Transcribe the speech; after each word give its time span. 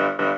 Und 0.00 0.18
es 0.18 0.29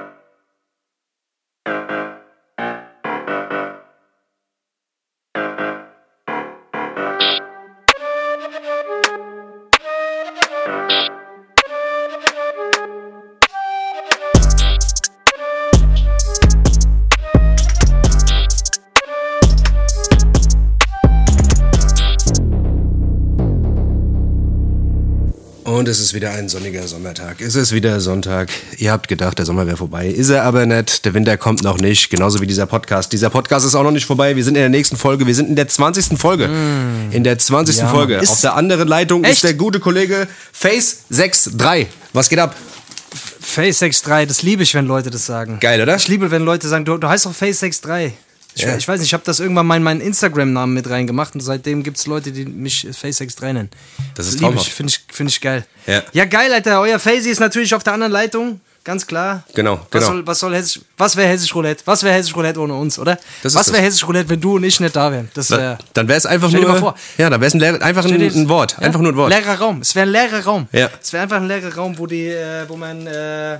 ist 26.12 26.16
wieder 26.16 26.32
ein 26.32 26.48
sonniger 26.50 26.86
Sommertag. 26.86 27.40
Es 27.40 27.54
ist 27.54 27.72
wieder 27.72 27.98
Sonntag. 28.00 28.50
Ihr 28.76 28.92
habt 28.92 29.08
gedacht, 29.08 29.38
der 29.38 29.46
Sommer 29.46 29.66
wäre 29.66 29.78
vorbei. 29.78 30.08
Ist 30.08 30.28
er 30.28 30.42
aber 30.42 30.66
nicht. 30.66 31.06
Der 31.06 31.14
Winter 31.14 31.38
kommt 31.38 31.62
noch 31.62 31.78
nicht. 31.78 32.10
Genauso 32.10 32.42
wie 32.42 32.46
dieser 32.46 32.66
Podcast. 32.66 33.10
Dieser 33.14 33.30
Podcast 33.30 33.64
ist 33.64 33.74
auch 33.74 33.82
noch 33.82 33.92
nicht 33.92 34.04
vorbei. 34.04 34.36
Wir 34.36 34.44
sind 34.44 34.56
in 34.56 34.60
der 34.60 34.68
nächsten 34.68 34.98
Folge. 34.98 35.26
Wir 35.26 35.34
sind 35.34 35.48
in 35.48 35.56
der 35.56 35.68
20. 35.68 36.18
Folge. 36.18 36.50
In 37.12 37.24
der 37.24 37.38
20. 37.38 37.78
Ja, 37.78 37.88
Folge. 37.88 38.16
ist- 38.16 38.30
Auf 38.30 38.40
der 38.42 38.56
anderen 38.56 38.88
Leitung 38.88 39.24
Echt? 39.24 39.36
ist 39.36 39.44
der 39.44 39.54
gute 39.54 39.80
Kollege 39.80 40.28
Face63. 40.54 41.86
Was 42.12 42.28
geht 42.28 42.38
ab? 42.40 42.54
Face63, 43.42 44.26
das 44.26 44.42
liebe 44.42 44.62
ich, 44.62 44.74
wenn 44.74 44.86
Leute 44.86 45.08
das 45.10 45.24
sagen. 45.24 45.58
Geil, 45.60 45.80
oder? 45.80 45.96
Ich 45.96 46.08
liebe, 46.08 46.30
wenn 46.30 46.42
Leute 46.42 46.68
sagen, 46.68 46.84
du, 46.84 46.98
du 46.98 47.08
heißt 47.08 47.24
doch 47.24 47.32
Face63. 47.34 48.12
Ich, 48.54 48.62
Ja. 48.62 48.76
ich 48.76 48.86
weiß 48.86 49.00
nicht, 49.00 49.08
ich 49.08 49.14
habe 49.14 49.22
das 49.24 49.40
irgendwann 49.40 49.66
mal 49.66 49.76
in 49.76 49.82
meinen 49.82 50.00
Instagram-Namen 50.00 50.74
mit 50.74 50.88
reingemacht 50.90 51.34
und 51.34 51.40
seitdem 51.40 51.82
gibt 51.82 51.96
es 51.98 52.06
Leute, 52.06 52.32
die 52.32 52.44
mich 52.44 52.86
Face63 52.86 53.40
nennen. 53.52 53.70
Das 54.14 54.26
ist 54.28 54.38
traumhaft. 54.40 54.68
finde 54.68 54.92
ich, 54.92 55.14
find 55.14 55.30
ich 55.30 55.40
geil. 55.40 55.64
Ja. 55.86 56.02
ja, 56.12 56.24
geil, 56.24 56.52
Alter. 56.52 56.80
Euer 56.80 56.98
Facey 56.98 57.30
ist 57.30 57.40
natürlich 57.40 57.74
auf 57.74 57.82
der 57.82 57.94
anderen 57.94 58.12
Leitung, 58.12 58.60
ganz 58.84 59.06
klar. 59.06 59.42
Genau, 59.54 59.76
Was 59.78 59.90
genau. 59.90 60.06
soll, 60.06 60.26
was 60.26 60.38
soll 60.38 60.54
Hessisch, 60.54 60.80
was 60.98 61.16
wäre 61.16 61.28
Hessisch 61.28 61.54
Roulette? 61.54 61.82
Was 61.86 62.02
wäre 62.02 62.14
Hessisch 62.14 62.34
Roulette 62.36 62.60
ohne 62.60 62.74
uns, 62.74 62.98
oder? 62.98 63.18
Was 63.42 63.72
wäre. 63.72 63.82
Hessisch 63.82 64.06
Roulette, 64.06 64.28
wenn 64.28 64.40
du 64.40 64.56
und 64.56 64.64
ich 64.64 64.78
nicht 64.80 64.94
da 64.94 65.10
wären? 65.10 65.30
Das 65.34 65.50
wäre. 65.50 65.78
Dann 65.94 66.06
wäre 66.08 66.18
es 66.18 66.26
einfach 66.26 66.48
Stell 66.48 66.60
dir 66.60 66.66
nur. 66.66 66.74
mal 66.74 66.80
vor. 66.80 66.94
Ja, 67.18 67.30
dann 67.30 67.40
wäre 67.40 67.48
es 67.48 67.54
ein, 67.54 67.82
einfach 67.82 68.04
ein, 68.04 68.20
ein 68.20 68.48
Wort. 68.48 68.78
Einfach 68.78 69.00
nur 69.00 69.12
ein 69.12 69.16
Wort. 69.16 69.30
Leerer 69.30 69.58
Raum. 69.58 69.80
Es 69.80 69.94
wäre 69.94 70.06
ein 70.06 70.12
leerer 70.12 70.44
Raum. 70.44 70.68
Ja. 70.72 70.90
Es 71.02 71.12
wäre 71.12 71.22
einfach 71.22 71.36
ein 71.38 71.48
leerer 71.48 71.74
Raum, 71.74 71.96
wo 71.98 72.06
die, 72.06 72.26
äh, 72.28 72.68
wo 72.68 72.76
man. 72.76 73.06
Äh, 73.06 73.58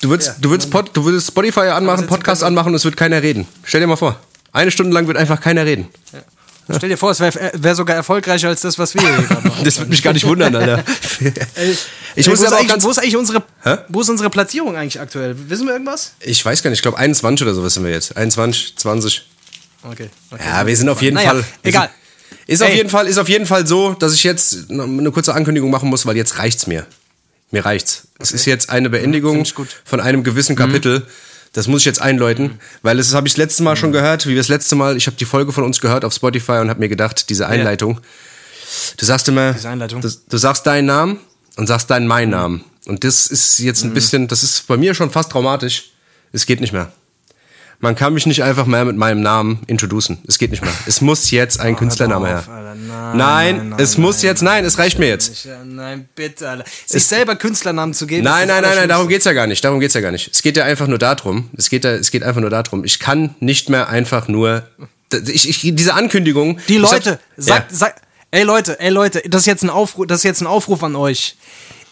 Du 0.00 0.10
würdest, 0.10 0.28
Ja, 0.28 0.34
du 0.40 0.50
würdest, 0.50 0.70
Pod, 0.70 0.90
du 0.92 1.04
würdest 1.04 1.28
Spotify 1.28 1.60
anmachen, 1.68 2.06
Podcast 2.06 2.42
anmachen 2.42 2.68
und 2.68 2.74
es 2.74 2.84
wird 2.84 2.96
keiner 2.96 3.22
reden. 3.22 3.46
Stell 3.64 3.80
dir 3.80 3.86
mal 3.86 3.96
vor. 3.96 4.18
Eine 4.52 4.70
Stunde 4.70 4.92
lang 4.92 5.06
wird 5.06 5.16
einfach 5.16 5.40
keiner 5.40 5.64
reden. 5.64 5.88
Stell 6.74 6.88
dir 6.88 6.96
vor, 6.96 7.12
es 7.12 7.20
wäre 7.20 7.52
wär 7.54 7.74
sogar 7.76 7.94
erfolgreicher 7.96 8.48
als 8.48 8.60
das, 8.62 8.78
was 8.78 8.94
wir 8.94 9.02
hier 9.02 9.10
gerade 9.22 9.48
machen. 9.48 9.64
Das 9.64 9.78
würde 9.78 9.90
mich 9.90 10.02
gar 10.02 10.12
nicht 10.12 10.26
wundern, 10.26 10.54
Alter. 10.54 10.84
Ich 12.18 12.26
Ey, 12.26 12.30
muss 12.30 12.40
wo, 12.40 12.44
ist 12.44 12.46
aber 12.46 12.56
auch 12.56 12.60
eigentlich, 12.60 12.68
ganz, 12.70 12.84
wo 12.84 12.90
ist 12.90 12.98
eigentlich 12.98 13.16
unsere, 13.16 13.42
Hä? 13.62 13.76
wo 13.88 14.00
ist 14.00 14.08
unsere 14.08 14.30
Platzierung 14.30 14.74
eigentlich 14.74 14.98
aktuell? 15.00 15.36
Wissen 15.50 15.66
wir 15.66 15.74
irgendwas? 15.74 16.12
Ich 16.20 16.42
weiß 16.44 16.62
gar 16.62 16.70
nicht, 16.70 16.78
ich 16.78 16.82
glaube 16.82 16.96
21 16.96 17.46
oder 17.46 17.54
sowas 17.54 17.74
sind 17.74 17.84
wir 17.84 17.90
jetzt. 17.90 18.16
21, 18.16 18.74
20. 18.76 19.26
Okay. 19.82 20.08
okay. 20.30 20.42
Ja, 20.46 20.66
wir 20.66 20.74
sind 20.76 20.88
auf 20.88 21.02
jeden 21.02 21.14
Naja, 21.16 21.30
Fall. 21.30 21.44
Egal. 21.62 21.90
Sind, 22.30 22.40
ist 22.48 22.62
auf 22.62 22.72
jeden 22.74 22.88
Fall, 22.88 23.06
ist 23.06 23.18
auf 23.18 23.28
jeden 23.28 23.44
Fall 23.46 23.66
so, 23.66 23.92
dass 23.92 24.14
ich 24.14 24.24
jetzt 24.24 24.70
eine 24.70 25.10
kurze 25.10 25.34
Ankündigung 25.34 25.70
machen 25.70 25.88
muss, 25.90 26.06
weil 26.06 26.16
jetzt 26.16 26.38
reicht's 26.38 26.66
mir. 26.66 26.86
Mir 27.50 27.64
reicht's. 27.64 28.08
Es 28.18 28.32
ist 28.32 28.44
jetzt 28.44 28.70
eine 28.70 28.90
Beendigung 28.90 29.44
von 29.84 30.00
einem 30.00 30.24
gewissen 30.24 30.56
Kapitel. 30.56 31.06
Das 31.52 31.68
muss 31.68 31.82
ich 31.82 31.86
jetzt 31.86 32.02
einläuten, 32.02 32.58
weil 32.82 32.96
das 32.98 33.14
habe 33.14 33.26
ich 33.28 33.34
das 33.34 33.38
letzte 33.38 33.62
Mal 33.62 33.76
schon 33.76 33.92
gehört, 33.92 34.26
wie 34.26 34.30
wir 34.30 34.36
das 34.36 34.48
letzte 34.48 34.74
Mal, 34.74 34.96
ich 34.96 35.06
habe 35.06 35.16
die 35.16 35.24
Folge 35.24 35.52
von 35.52 35.64
uns 35.64 35.80
gehört 35.80 36.04
auf 36.04 36.12
Spotify 36.12 36.58
und 36.60 36.68
habe 36.68 36.80
mir 36.80 36.88
gedacht, 36.88 37.30
diese 37.30 37.46
Einleitung. 37.46 38.00
Du 38.98 39.06
sagst 39.06 39.28
immer. 39.28 39.52
Du, 39.52 40.10
du 40.28 40.36
sagst 40.36 40.66
deinen 40.66 40.86
Namen 40.86 41.20
und 41.56 41.66
sagst 41.66 41.88
deinen 41.90 42.06
mein 42.08 42.30
Namen. 42.30 42.64
Und 42.86 43.04
das 43.04 43.26
ist 43.28 43.58
jetzt 43.60 43.84
Mhm. 43.84 43.90
ein 43.90 43.94
bisschen, 43.94 44.28
das 44.28 44.42
ist 44.42 44.66
bei 44.66 44.76
mir 44.76 44.94
schon 44.94 45.10
fast 45.10 45.32
traumatisch. 45.32 45.92
Es 46.32 46.44
geht 46.46 46.60
nicht 46.60 46.72
mehr. 46.72 46.92
Man 47.78 47.94
kann 47.94 48.14
mich 48.14 48.26
nicht 48.26 48.42
einfach 48.42 48.66
mehr 48.66 48.84
mit 48.84 48.96
meinem 48.96 49.20
Namen 49.20 49.60
introducen. 49.66 50.18
Es 50.26 50.38
geht 50.38 50.50
nicht 50.50 50.62
mehr. 50.62 50.72
Es 50.86 51.00
muss 51.00 51.30
jetzt 51.30 51.60
ein 51.60 51.76
Künstlername 51.76 52.28
her. 52.28 52.44
Nein, 52.46 52.76
Nein, 52.76 53.16
nein, 53.16 53.68
nein, 53.70 53.80
es 53.80 53.98
muss 53.98 54.18
nein, 54.22 54.26
jetzt, 54.30 54.42
nein, 54.42 54.64
es 54.64 54.78
reicht 54.78 54.98
mir 54.98 55.08
jetzt. 55.08 55.46
Nein, 55.64 56.08
bitte, 56.14 56.48
Alter. 56.48 56.64
Sich 56.86 57.04
selber 57.04 57.36
Künstlernamen 57.36 57.92
zu 57.94 58.06
geben. 58.06 58.24
Nein, 58.24 58.48
nein, 58.48 58.62
nein, 58.62 58.76
nein, 58.76 58.88
darum 58.88 59.08
geht's 59.08 59.24
ja 59.26 59.32
gar 59.32 59.46
nicht. 59.46 59.62
Darum 59.64 59.80
geht's 59.80 59.94
ja 59.94 60.00
gar 60.00 60.10
nicht. 60.12 60.30
Es 60.32 60.42
geht 60.42 60.56
ja 60.56 60.64
einfach 60.64 60.86
nur 60.86 60.98
darum. 60.98 61.50
Es 61.56 61.68
geht, 61.68 61.84
da, 61.84 61.90
es 61.90 62.10
geht 62.10 62.22
einfach 62.22 62.40
nur 62.40 62.50
darum. 62.50 62.84
Ich 62.84 62.98
kann 62.98 63.34
nicht 63.40 63.68
mehr 63.68 63.88
einfach 63.88 64.28
nur. 64.28 64.66
Ich, 65.26 65.48
ich, 65.48 65.74
diese 65.74 65.94
Ankündigung. 65.94 66.58
Die 66.68 66.78
Leute, 66.78 67.12
hab- 67.12 67.20
sagt, 67.36 67.70
ja. 67.72 67.76
sagt, 67.76 68.02
ey 68.30 68.42
Leute, 68.42 68.80
ey 68.80 68.90
Leute, 68.90 69.22
das 69.26 69.42
ist 69.42 69.46
jetzt 69.46 69.62
ein 69.62 69.70
Aufruf, 69.70 70.06
das 70.06 70.18
ist 70.20 70.24
jetzt 70.24 70.40
ein 70.40 70.46
Aufruf 70.46 70.82
an 70.82 70.96
euch. 70.96 71.36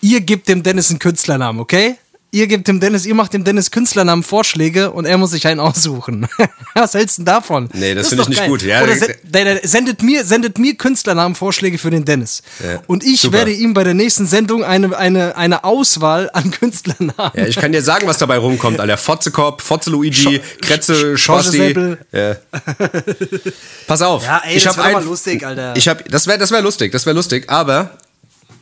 Ihr 0.00 0.20
gebt 0.20 0.48
dem 0.48 0.62
Dennis 0.62 0.90
einen 0.90 0.98
Künstlernamen, 0.98 1.60
okay? 1.60 1.96
Ihr 2.34 2.48
gebt 2.48 2.66
dem 2.66 2.80
Dennis, 2.80 3.06
ihr 3.06 3.14
macht 3.14 3.32
dem 3.32 3.44
Dennis 3.44 3.70
Künstlernamen 3.70 4.24
Vorschläge 4.24 4.90
und 4.90 5.04
er 5.04 5.16
muss 5.18 5.30
sich 5.30 5.46
einen 5.46 5.60
aussuchen. 5.60 6.26
Was 6.74 6.94
hältst 6.94 7.18
du 7.18 7.20
denn 7.20 7.26
davon? 7.26 7.68
Nee, 7.72 7.94
das 7.94 8.06
ist 8.06 8.08
finde 8.08 8.22
ich 8.22 8.24
doch 8.24 8.28
nicht 8.30 8.38
geil. 8.40 8.48
gut. 8.48 8.62
Ja, 8.62 8.82
Oder 8.82 8.96
se 8.96 9.14
der, 9.22 9.44
der 9.44 9.60
sendet 9.68 10.02
mir, 10.02 10.24
sendet 10.24 10.58
mir 10.58 10.74
Künstlernamen-Vorschläge 10.74 11.78
für 11.78 11.90
den 11.90 12.04
Dennis. 12.04 12.42
Ja, 12.62 12.80
Und 12.88 13.04
ich 13.04 13.20
super. 13.20 13.38
werde 13.38 13.52
ihm 13.52 13.72
bei 13.72 13.84
der 13.84 13.94
nächsten 13.94 14.26
Sendung 14.26 14.64
eine, 14.64 14.96
eine, 14.98 15.36
eine 15.36 15.62
Auswahl 15.62 16.28
an 16.32 16.50
Künstlernamen. 16.50 17.32
Ja, 17.36 17.46
ich 17.46 17.54
kann 17.54 17.70
dir 17.70 17.82
sagen, 17.82 18.08
was 18.08 18.18
dabei 18.18 18.38
rumkommt, 18.38 18.80
Alter. 18.80 18.98
Fotzekopf, 18.98 19.62
Fotze 19.62 19.90
Luigi, 19.90 20.40
Kretze, 20.60 21.16
Schorze 21.16 21.44
Spasti. 21.52 21.58
Seppel. 21.68 21.98
Ja. 22.10 22.36
Pass 23.86 24.02
auf. 24.02 24.24
Ja, 24.24 24.42
ey, 24.44 24.56
ich 24.56 24.64
das 24.64 24.76
hab 24.76 24.84
wär 24.84 24.92
doch 24.92 24.98
ein- 24.98 25.04
mal 25.04 25.08
lustig, 25.08 25.46
Alter. 25.46 25.74
Ich 25.76 25.88
hab, 25.88 26.04
das 26.08 26.26
wäre 26.26 26.38
das 26.38 26.50
wär 26.50 26.62
lustig, 26.62 26.90
das 26.92 27.06
wäre 27.06 27.14
lustig, 27.14 27.48
aber 27.48 27.90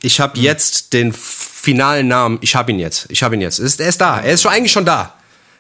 ich 0.03 0.21
habe 0.21 0.39
jetzt 0.39 0.93
den 0.93 1.13
finalen 1.13 2.09
Namen. 2.09 2.39
Ich 2.43 2.55
habe 2.57 2.71
ihn 2.73 2.79
jetzt. 2.79 3.07
Ich 3.09 3.23
habe 3.23 3.35
ihn 3.37 3.41
jetzt. 3.41 3.59
Ist, 3.59 3.81
er 3.81 3.89
ist 3.89 4.01
da. 4.01 4.21
Er 4.21 4.33
ist 4.35 4.43
schon 4.43 4.53
eigentlich 4.53 4.73
schon 4.73 4.85
da. 4.85 5.15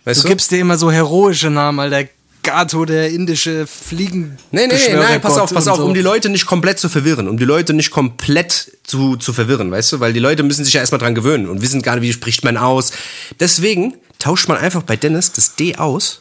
Weißt 0.04 0.20
Du 0.20 0.22
du? 0.24 0.28
gibst 0.30 0.50
dir 0.50 0.58
immer 0.58 0.76
so 0.76 0.90
heroische 0.90 1.48
Namen, 1.48 1.78
Alter. 1.80 2.08
Gato, 2.44 2.84
der 2.84 3.08
indische 3.10 3.68
Fliegen. 3.68 4.36
Nee, 4.50 4.66
nee, 4.66 4.74
nee, 4.74 4.96
nein, 4.96 5.20
pass 5.20 5.38
auf, 5.38 5.54
pass 5.54 5.68
auf, 5.68 5.76
so. 5.76 5.84
um 5.84 5.94
die 5.94 6.00
Leute 6.00 6.28
nicht 6.28 6.44
komplett 6.44 6.80
zu 6.80 6.88
verwirren, 6.88 7.28
um 7.28 7.38
die 7.38 7.44
Leute 7.44 7.72
nicht 7.72 7.92
komplett 7.92 8.78
zu, 8.82 9.14
zu 9.16 9.32
verwirren, 9.32 9.70
weißt 9.70 9.92
du? 9.92 10.00
Weil 10.00 10.12
die 10.12 10.18
Leute 10.18 10.42
müssen 10.42 10.64
sich 10.64 10.74
ja 10.74 10.80
erstmal 10.80 10.98
dran 10.98 11.14
gewöhnen 11.14 11.48
und 11.48 11.62
wissen 11.62 11.82
gar 11.82 11.94
nicht, 11.94 12.02
wie 12.02 12.12
spricht 12.12 12.42
man 12.42 12.56
aus. 12.56 12.90
Deswegen 13.38 13.94
tauscht 14.18 14.48
man 14.48 14.58
einfach 14.58 14.82
bei 14.82 14.96
Dennis 14.96 15.30
das 15.30 15.54
D 15.54 15.76
aus. 15.76 16.20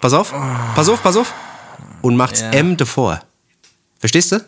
Pass 0.00 0.14
auf, 0.14 0.34
pass 0.74 0.88
auf, 0.88 1.00
pass 1.00 1.16
auf. 1.16 1.32
Und 2.02 2.16
macht's 2.16 2.40
Ja. 2.40 2.50
M 2.50 2.76
davor. 2.76 3.22
Verstehst 4.00 4.32
du? 4.32 4.40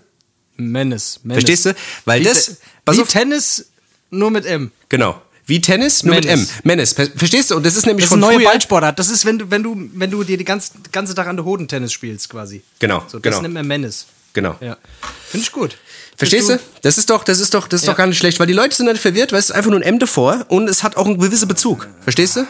Menace, 0.58 1.20
Menace. 1.22 1.36
Verstehst 1.44 1.66
du? 1.66 1.74
Weil 2.04 2.20
Wie, 2.20 2.24
das. 2.24 2.56
Wie 2.90 3.00
auf, 3.00 3.08
Tennis, 3.08 3.66
nur 4.10 4.30
mit 4.30 4.44
M. 4.44 4.70
genau. 4.88 5.22
Wie 5.46 5.62
Tennis, 5.62 6.02
nur 6.02 6.14
mit 6.16 6.26
M. 6.26 6.38
Menace. 6.40 6.52
Menace. 6.64 6.92
Ver- 6.92 7.08
Verstehst 7.16 7.50
du? 7.50 7.56
Und 7.56 7.64
das 7.64 7.74
ist 7.74 7.86
nämlich 7.86 8.04
Das 8.04 8.10
ist 8.10 8.14
von 8.14 8.22
eine 8.22 8.32
neue 8.34 8.40
früher. 8.42 8.50
Ballsportart. 8.52 8.98
Das 8.98 9.08
ist, 9.08 9.24
wenn 9.24 9.38
du, 9.38 9.50
wenn 9.50 9.62
du, 9.62 9.88
wenn 9.94 10.10
du 10.10 10.22
dir 10.22 10.36
die 10.36 10.44
ganze, 10.44 10.72
ganze 10.92 11.14
Tag 11.14 11.26
an 11.26 11.36
der 11.36 11.44
Hoden 11.46 11.66
Tennis 11.66 11.92
spielst, 11.92 12.28
quasi. 12.28 12.62
Genau, 12.80 13.00
So, 13.08 13.18
das 13.18 13.22
genau. 13.22 13.40
nennt 13.42 13.54
man 13.54 13.66
Menace. 13.66 14.04
Genau. 14.34 14.56
Ja. 14.60 14.76
Finde 15.30 15.46
ich 15.46 15.52
gut. 15.52 15.78
Verstehst 16.18 16.50
du? 16.50 16.58
Das 16.82 16.98
ist 16.98 17.08
doch, 17.08 17.24
das 17.24 17.40
ist 17.40 17.54
doch, 17.54 17.66
das 17.66 17.80
ist 17.80 17.86
Ja. 17.86 17.92
doch 17.92 17.96
gar 17.98 18.06
nicht 18.06 18.18
schlecht, 18.18 18.38
weil 18.40 18.46
die 18.46 18.52
Leute 18.52 18.76
sind 18.76 18.86
nicht 18.86 19.00
verwirrt, 19.00 19.32
weil 19.32 19.38
es 19.38 19.46
ist 19.46 19.52
einfach 19.52 19.70
nur 19.70 19.78
ein 19.80 19.82
M 19.84 19.98
davor 19.98 20.44
und 20.48 20.68
es 20.68 20.82
hat 20.82 20.96
auch 20.96 21.06
einen 21.06 21.18
gewissen 21.18 21.48
Bezug. 21.48 21.88
Verstehst 22.02 22.36
du? 22.36 22.46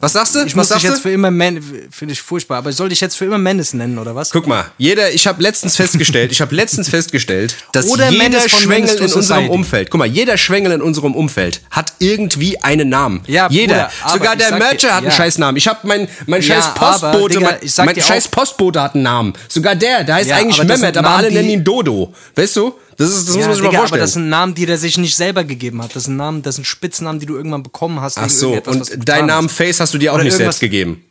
Was 0.00 0.12
sagst 0.12 0.34
du? 0.34 0.40
Ich 0.44 0.54
muss 0.54 0.68
Was 0.70 0.76
dich 0.76 0.82
sagst 0.82 0.96
jetzt 0.98 1.02
für 1.02 1.10
immer 1.10 1.30
Man, 1.30 1.62
finde 1.90 2.12
ich 2.12 2.20
furchtbar, 2.20 2.58
aber 2.58 2.72
soll 2.72 2.92
ich 2.92 3.00
jetzt 3.00 3.16
für 3.16 3.24
immer 3.24 3.38
Menace 3.38 3.72
nennen, 3.74 3.98
oder 3.98 4.14
was? 4.14 4.30
Guck 4.30 4.46
mal, 4.46 4.64
jeder, 4.78 5.10
ich 5.12 5.26
habe 5.26 5.42
letztens 5.42 5.76
festgestellt, 5.76 6.32
ich 6.32 6.40
habe 6.40 6.54
letztens 6.54 6.88
festgestellt, 6.88 7.56
dass 7.72 7.86
Oder 7.88 8.10
jeder 8.10 8.40
von 8.40 8.60
Schwengel 8.60 8.90
in 8.94 9.02
unserem 9.02 9.22
Society. 9.22 9.48
Umfeld, 9.50 9.90
guck 9.90 9.98
mal, 9.98 10.06
jeder 10.06 10.36
Schwengel 10.36 10.72
in 10.72 10.82
unserem 10.82 11.14
Umfeld 11.14 11.62
hat 11.70 11.94
irgendwie 11.98 12.62
einen 12.62 12.88
Namen. 12.90 13.22
Ja, 13.26 13.48
jeder. 13.50 13.74
Bruder, 13.74 13.90
aber 14.02 14.12
Sogar 14.12 14.36
der 14.36 14.48
sag 14.50 14.58
dir- 14.58 14.64
Mercher 14.64 14.88
hat 14.90 14.96
einen 14.98 15.06
ja. 15.06 15.12
scheiß 15.12 15.38
Namen. 15.38 15.56
Ich 15.56 15.66
habe 15.68 15.78
mein 15.84 16.08
mein 16.26 16.42
Ja, 16.42 16.48
scheiß 16.54 16.64
aber, 16.76 16.90
Postbote, 16.90 17.38
Digga, 17.38 17.58
mein, 17.78 17.86
mein 17.86 18.00
scheiß 18.00 18.28
Postbote 18.28 18.82
hat 18.82 18.94
einen 18.94 19.04
Namen. 19.04 19.32
Sogar 19.48 19.74
der, 19.74 20.04
der 20.04 20.16
heißt 20.16 20.28
Ja, 20.30 20.36
eigentlich 20.36 20.60
aber 20.60 20.76
Mehmet, 20.76 20.96
aber 20.96 21.10
alle 21.10 21.30
nennen 21.30 21.48
ihn 21.50 21.64
Dodo. 21.64 22.12
Weißt 22.34 22.56
du? 22.56 22.74
Das 22.96 23.10
ist 23.10 23.28
das 23.28 23.34
muss 23.34 23.42
Ja, 23.42 23.46
man 23.48 23.54
sich 23.54 23.62
mal 23.62 23.68
Digga, 23.70 23.78
aber 23.78 23.88
vorstellen. 23.88 24.00
das 24.00 24.12
sind 24.12 24.28
Namen, 24.28 24.54
die 24.54 24.66
der 24.66 24.78
sich 24.78 24.98
nicht 24.98 25.16
selber 25.16 25.44
gegeben 25.44 25.82
hat. 25.82 25.94
Das 25.94 26.04
sind 26.04 26.16
Namen, 26.16 26.42
das 26.42 26.56
sind 26.56 26.66
Spitznamen, 26.66 27.20
die 27.20 27.26
du 27.26 27.36
irgendwann 27.36 27.62
bekommen 27.62 28.00
hast. 28.00 28.18
Ach 28.18 28.28
so, 28.30 28.54
und 28.54 29.08
deinen 29.08 29.26
Namen. 29.26 29.48
Face 29.48 29.80
hast 29.80 29.92
du 29.94 29.98
dir 29.98 30.12
auch 30.12 30.16
Oder 30.16 30.24
nicht 30.24 30.36
selbst 30.36 30.60
gegeben. 30.60 31.02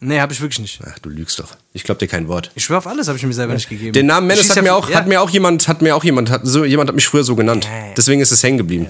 Nee, 0.00 0.20
habe 0.20 0.32
ich 0.32 0.40
wirklich 0.40 0.60
nicht. 0.60 0.78
Ach, 0.86 0.96
du 1.00 1.08
lügst 1.08 1.40
doch. 1.40 1.56
Ich 1.72 1.82
glaube 1.82 1.98
dir 1.98 2.06
kein 2.06 2.28
Wort. 2.28 2.52
Ich 2.54 2.64
schwöre 2.64 2.78
auf 2.78 2.86
alles, 2.86 3.08
habe 3.08 3.18
ich 3.18 3.24
mir 3.24 3.32
selber 3.32 3.54
nicht 3.54 3.68
gegeben. 3.68 3.92
Den 3.92 4.06
Namen 4.06 4.28
Menace 4.28 4.42
Schieß 4.42 4.50
hat 4.50 4.56
ja 4.58 4.62
mir 4.62 4.74
auch, 4.74 4.88
ja. 4.88 4.96
hat 4.96 5.08
mir 5.08 5.20
auch 5.20 5.30
jemand, 5.30 5.66
hat 5.66 5.82
mir 5.82 5.96
auch 5.96 6.04
jemand, 6.04 6.30
hat, 6.30 6.42
so, 6.44 6.64
jemand 6.64 6.88
hat 6.88 6.94
mich 6.94 7.06
früher 7.06 7.24
so 7.24 7.34
genannt. 7.34 7.66
Deswegen 7.96 8.20
ist 8.20 8.30
es 8.30 8.42
hängen 8.44 8.58
geblieben. 8.58 8.86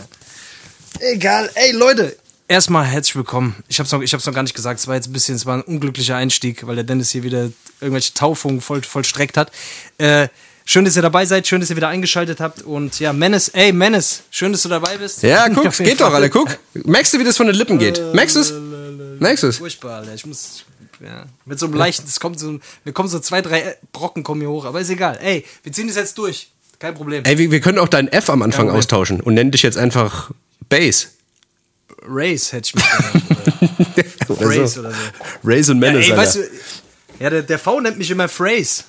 Egal, 1.00 1.50
ey 1.54 1.72
Leute. 1.72 2.16
Erstmal 2.46 2.84
herzlich 2.84 3.16
willkommen. 3.16 3.56
Ich 3.68 3.78
hab's, 3.78 3.92
noch, 3.92 4.02
ich 4.02 4.12
hab's 4.12 4.26
noch 4.26 4.34
gar 4.34 4.42
nicht 4.42 4.54
gesagt. 4.54 4.80
Es 4.80 4.86
war 4.86 4.94
jetzt 4.94 5.08
ein 5.08 5.12
bisschen, 5.12 5.34
es 5.34 5.44
war 5.46 5.56
ein 5.56 5.62
unglücklicher 5.62 6.16
Einstieg, 6.16 6.66
weil 6.66 6.76
der 6.76 6.84
Dennis 6.84 7.10
hier 7.10 7.22
wieder 7.22 7.50
irgendwelche 7.80 8.14
Taufungen 8.14 8.60
voll, 8.60 8.82
vollstreckt 8.82 9.36
hat. 9.36 9.50
Äh, 9.98 10.28
schön, 10.68 10.84
dass 10.84 10.94
ihr 10.96 11.02
dabei 11.02 11.24
seid, 11.24 11.46
schön, 11.46 11.60
dass 11.60 11.70
ihr 11.70 11.76
wieder 11.76 11.88
eingeschaltet 11.88 12.40
habt. 12.40 12.62
Und 12.62 13.00
ja, 13.00 13.12
Menace, 13.12 13.48
ey 13.48 13.72
Menace, 13.72 14.22
schön, 14.30 14.52
dass 14.52 14.62
du 14.62 14.68
dabei 14.68 14.98
bist. 14.98 15.22
Ja, 15.22 15.48
guck, 15.54 15.72
geht 15.78 16.00
doch. 16.00 16.12
Alter, 16.12 16.28
guck. 16.28 16.58
Merkst 16.74 17.14
du, 17.14 17.18
wie 17.18 17.24
das 17.24 17.36
von 17.36 17.46
den 17.46 17.56
Lippen 17.56 17.78
geht? 17.78 18.00
Merkst 18.12 18.36
du 18.36 18.40
es? 18.40 18.52
Merkst 19.18 19.42
du 19.42 19.48
es? 19.48 19.56
Furchtbar, 19.58 20.00
Alter. 20.00 20.14
Ich 20.14 20.26
muss. 20.26 20.64
Ja, 21.00 21.26
mit 21.44 21.60
so 21.60 21.66
einem 21.66 21.76
leichten, 21.76 22.08
es 22.08 22.18
kommt 22.18 22.40
so, 22.40 22.58
mir 22.84 22.92
kommen 22.92 23.08
so 23.08 23.20
zwei, 23.20 23.40
drei 23.40 23.76
Brocken 23.92 24.24
kommen 24.24 24.40
hier 24.40 24.50
hoch, 24.50 24.64
aber 24.64 24.80
ist 24.80 24.90
egal. 24.90 25.16
Ey, 25.22 25.44
wir 25.62 25.72
ziehen 25.72 25.86
das 25.86 25.94
jetzt 25.96 26.18
durch. 26.18 26.50
Kein 26.80 26.94
Problem. 26.94 27.22
Ey, 27.24 27.38
wir, 27.38 27.52
wir 27.52 27.60
können 27.60 27.78
auch 27.78 27.86
dein 27.88 28.08
F 28.08 28.28
am 28.30 28.42
Anfang 28.42 28.68
austauschen 28.68 29.20
und 29.20 29.34
nennen 29.34 29.52
dich 29.52 29.62
jetzt 29.62 29.78
einfach 29.78 30.32
Base. 30.68 31.06
Race 32.04 32.52
hätte 32.52 32.66
ich 32.68 32.74
mir 32.74 32.82
genannt. 32.82 34.10
Oder 34.28 34.36
Phrase 34.50 34.66
so. 34.66 34.80
oder 34.80 34.90
so. 34.90 34.96
Race 35.44 35.68
und 35.68 35.80
Ja, 35.82 35.92
Menace, 35.92 36.04
ey, 36.06 36.10
Alter. 36.12 36.22
weißt 36.22 36.34
du, 36.36 36.40
ja, 37.20 37.30
der, 37.30 37.42
der 37.42 37.58
V 37.60 37.80
nennt 37.80 37.98
mich 37.98 38.10
immer 38.10 38.28
Phrase. 38.28 38.82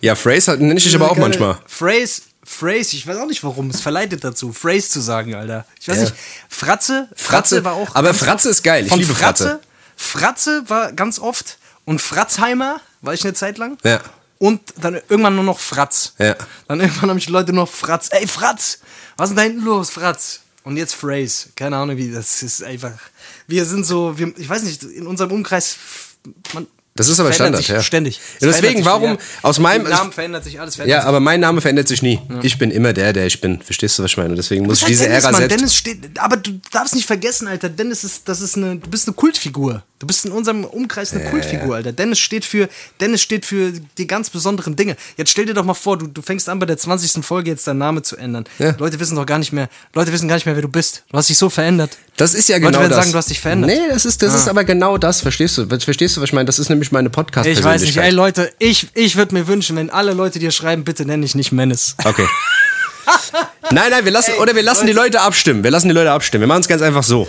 Ja, 0.00 0.14
Phrase 0.14 0.56
nenne 0.56 0.74
ich 0.76 0.84
dich 0.84 0.94
aber 0.94 1.10
auch 1.10 1.16
manchmal. 1.16 1.58
Phrase, 1.66 2.22
Phrase, 2.44 2.96
ich 2.96 3.06
weiß 3.06 3.16
auch 3.18 3.26
nicht 3.26 3.42
warum. 3.42 3.70
Es 3.70 3.80
verleitet 3.80 4.22
dazu, 4.22 4.52
Phrase 4.52 4.88
zu 4.88 5.00
sagen, 5.00 5.34
Alter. 5.34 5.64
Ich 5.80 5.88
weiß 5.88 5.96
Ja. 5.96 6.02
nicht. 6.04 6.14
Fratze, 6.48 7.08
Fratze, 7.16 7.22
Fratze, 7.24 7.64
war 7.64 7.72
auch. 7.74 7.94
aber 7.94 8.12
Fratze 8.14 8.50
ist 8.50 8.62
geil. 8.62 8.86
Ich 8.86 8.94
liebe 8.94 9.14
Fratze. 9.14 9.60
Fratze 9.96 10.62
war 10.68 10.92
ganz 10.92 11.18
oft. 11.18 11.58
Und 11.86 12.00
Fratzheimer 12.00 12.80
war 13.02 13.14
ich 13.14 13.22
eine 13.24 13.34
Zeit 13.34 13.58
lang. 13.58 13.76
Ja. 13.84 14.00
Und 14.38 14.60
dann 14.80 14.94
irgendwann 15.08 15.34
nur 15.36 15.44
noch 15.44 15.60
Fratz. 15.60 16.14
Ja. 16.18 16.34
Dann 16.66 16.80
irgendwann 16.80 17.10
haben 17.10 17.14
mich 17.16 17.26
die 17.26 17.32
Leute 17.32 17.52
noch 17.52 17.70
Fratz. 17.70 18.08
Ey, 18.10 18.26
Fratz! 18.26 18.78
Was 19.16 19.30
ist 19.30 19.36
denn 19.36 19.36
da 19.36 19.42
hinten 19.42 19.64
los, 19.64 19.90
Fratz? 19.90 20.40
Und 20.64 20.76
jetzt 20.78 20.94
Phrase. 20.94 21.48
Keine 21.56 21.76
Ahnung 21.76 21.96
wie. 21.96 22.10
Das 22.10 22.42
ist 22.42 22.62
einfach. 22.64 22.92
Wir 23.46 23.64
sind 23.66 23.84
so. 23.84 24.18
Wir, 24.18 24.32
ich 24.38 24.48
weiß 24.48 24.62
nicht, 24.62 24.82
in 24.82 25.06
unserem 25.06 25.30
Umkreis. 25.32 25.76
Man, 26.54 26.66
Das 26.96 27.08
ist 27.08 27.18
aber 27.18 27.32
verändert 27.32 27.64
Standard, 27.64 27.82
ja. 27.82 27.84
Ständig. 27.84 28.16
Ja, 28.40 28.48
Es 28.48 28.56
deswegen, 28.60 28.84
warum 28.84 29.18
aus 29.42 29.58
meinem- 29.58 29.84
Der 29.84 29.96
Name 29.96 30.12
verändert 30.12 30.44
sich, 30.44 30.60
alles 30.60 30.76
verändert 30.76 30.94
Ja, 30.96 31.00
sich. 31.00 31.08
aber 31.08 31.18
mein 31.18 31.40
Name 31.40 31.60
verändert 31.60 31.88
sich 31.88 32.02
nie. 32.02 32.20
Ich 32.42 32.56
bin 32.56 32.70
immer 32.70 32.92
der, 32.92 33.12
der 33.12 33.26
ich 33.26 33.40
bin. 33.40 33.60
Verstehst 33.60 33.98
du, 33.98 34.04
was 34.04 34.12
ich 34.12 34.16
meine? 34.16 34.36
Deswegen 34.36 34.64
muss 34.64 34.76
ich 34.76 34.82
ist 34.82 34.88
diese 34.90 35.00
halt 35.02 35.10
Dennis, 35.10 35.24
Ära 35.24 35.32
Mann. 35.32 35.40
selbst. 35.40 35.56
Dennis 35.58 35.74
steht, 35.74 36.18
aber 36.20 36.36
du 36.36 36.60
darfst 36.70 36.94
nicht 36.94 37.06
vergessen, 37.06 37.48
Alter. 37.48 37.68
Dennis 37.68 38.04
ist, 38.04 38.28
das 38.28 38.40
ist 38.40 38.56
eine, 38.56 38.76
du 38.76 38.88
bist 38.88 39.08
eine 39.08 39.14
Kultfigur. 39.14 39.82
Du 40.04 40.08
bist 40.08 40.26
in 40.26 40.32
unserem 40.32 40.66
Umkreis 40.66 41.14
eine 41.14 41.24
Kultfigur, 41.30 41.76
Alter. 41.76 41.90
Dennis 41.90 42.18
steht 42.18 42.44
für, 42.44 42.68
Dennis 43.00 43.22
steht 43.22 43.46
für 43.46 43.72
die 43.96 44.06
ganz 44.06 44.28
besonderen 44.28 44.76
Dinge. 44.76 44.98
Jetzt 45.16 45.30
stell 45.30 45.46
dir 45.46 45.54
doch 45.54 45.64
mal 45.64 45.72
vor, 45.72 45.96
du, 45.96 46.06
du 46.06 46.20
fängst 46.20 46.46
an 46.50 46.58
bei 46.58 46.66
der 46.66 46.76
20. 46.76 47.24
Folge 47.24 47.50
jetzt 47.50 47.66
deinen 47.66 47.78
Namen 47.78 48.04
zu 48.04 48.18
ändern. 48.18 48.44
Ja. 48.58 48.74
Leute 48.78 49.00
wissen 49.00 49.16
doch 49.16 49.24
gar 49.24 49.38
nicht 49.38 49.54
mehr, 49.54 49.70
Leute 49.94 50.12
wissen 50.12 50.28
gar 50.28 50.34
nicht 50.34 50.44
mehr, 50.44 50.56
wer 50.56 50.60
du 50.60 50.68
bist. 50.68 51.04
Du 51.10 51.16
hast 51.16 51.30
dich 51.30 51.38
so 51.38 51.48
verändert. 51.48 51.96
Das 52.18 52.34
ist 52.34 52.50
ja 52.50 52.56
Leute 52.56 52.66
genau 52.66 52.80
werden 52.80 52.90
das. 52.90 52.98
sagen, 52.98 53.12
du 53.12 53.16
hast 53.16 53.30
dich 53.30 53.40
verändert. 53.40 53.70
Ah. 53.70 53.74
Nee, 53.74 53.88
das 53.88 54.04
ist, 54.04 54.20
das 54.20 54.34
ist 54.34 54.46
aber 54.46 54.64
genau 54.64 54.98
das. 54.98 55.22
Verstehst 55.22 55.56
du? 55.56 55.66
Verstehst 55.66 56.18
du, 56.18 56.20
was 56.20 56.28
ich 56.28 56.34
meine? 56.34 56.44
Das 56.44 56.58
ist 56.58 56.68
nämlich 56.68 56.92
meine 56.92 57.08
podcast 57.08 57.48
Ich 57.48 57.64
weiß 57.64 57.80
nicht, 57.80 57.96
ey 57.96 58.10
Leute, 58.10 58.52
ich, 58.58 58.88
ich 58.92 59.16
würde 59.16 59.32
mir 59.32 59.46
wünschen, 59.46 59.74
wenn 59.76 59.88
alle 59.88 60.12
Leute 60.12 60.38
dir 60.38 60.50
schreiben, 60.50 60.84
bitte 60.84 61.06
nenn 61.06 61.22
dich 61.22 61.34
nicht 61.34 61.50
Menace. 61.50 61.96
Okay. 62.04 62.26
nein, 63.70 63.90
nein, 63.90 64.04
wir 64.04 64.12
lassen, 64.12 64.32
Ey, 64.32 64.40
oder 64.42 64.54
wir 64.54 64.62
lassen 64.62 64.86
die 64.86 64.92
Leute 64.92 65.22
abstimmen. 65.22 65.64
Wir 65.64 65.70
lassen 65.70 65.88
die 65.88 65.94
Leute 65.94 66.12
abstimmen. 66.12 66.42
Wir 66.42 66.48
machen 66.48 66.60
es 66.60 66.68
ganz 66.68 66.82
einfach 66.82 67.04
so. 67.04 67.26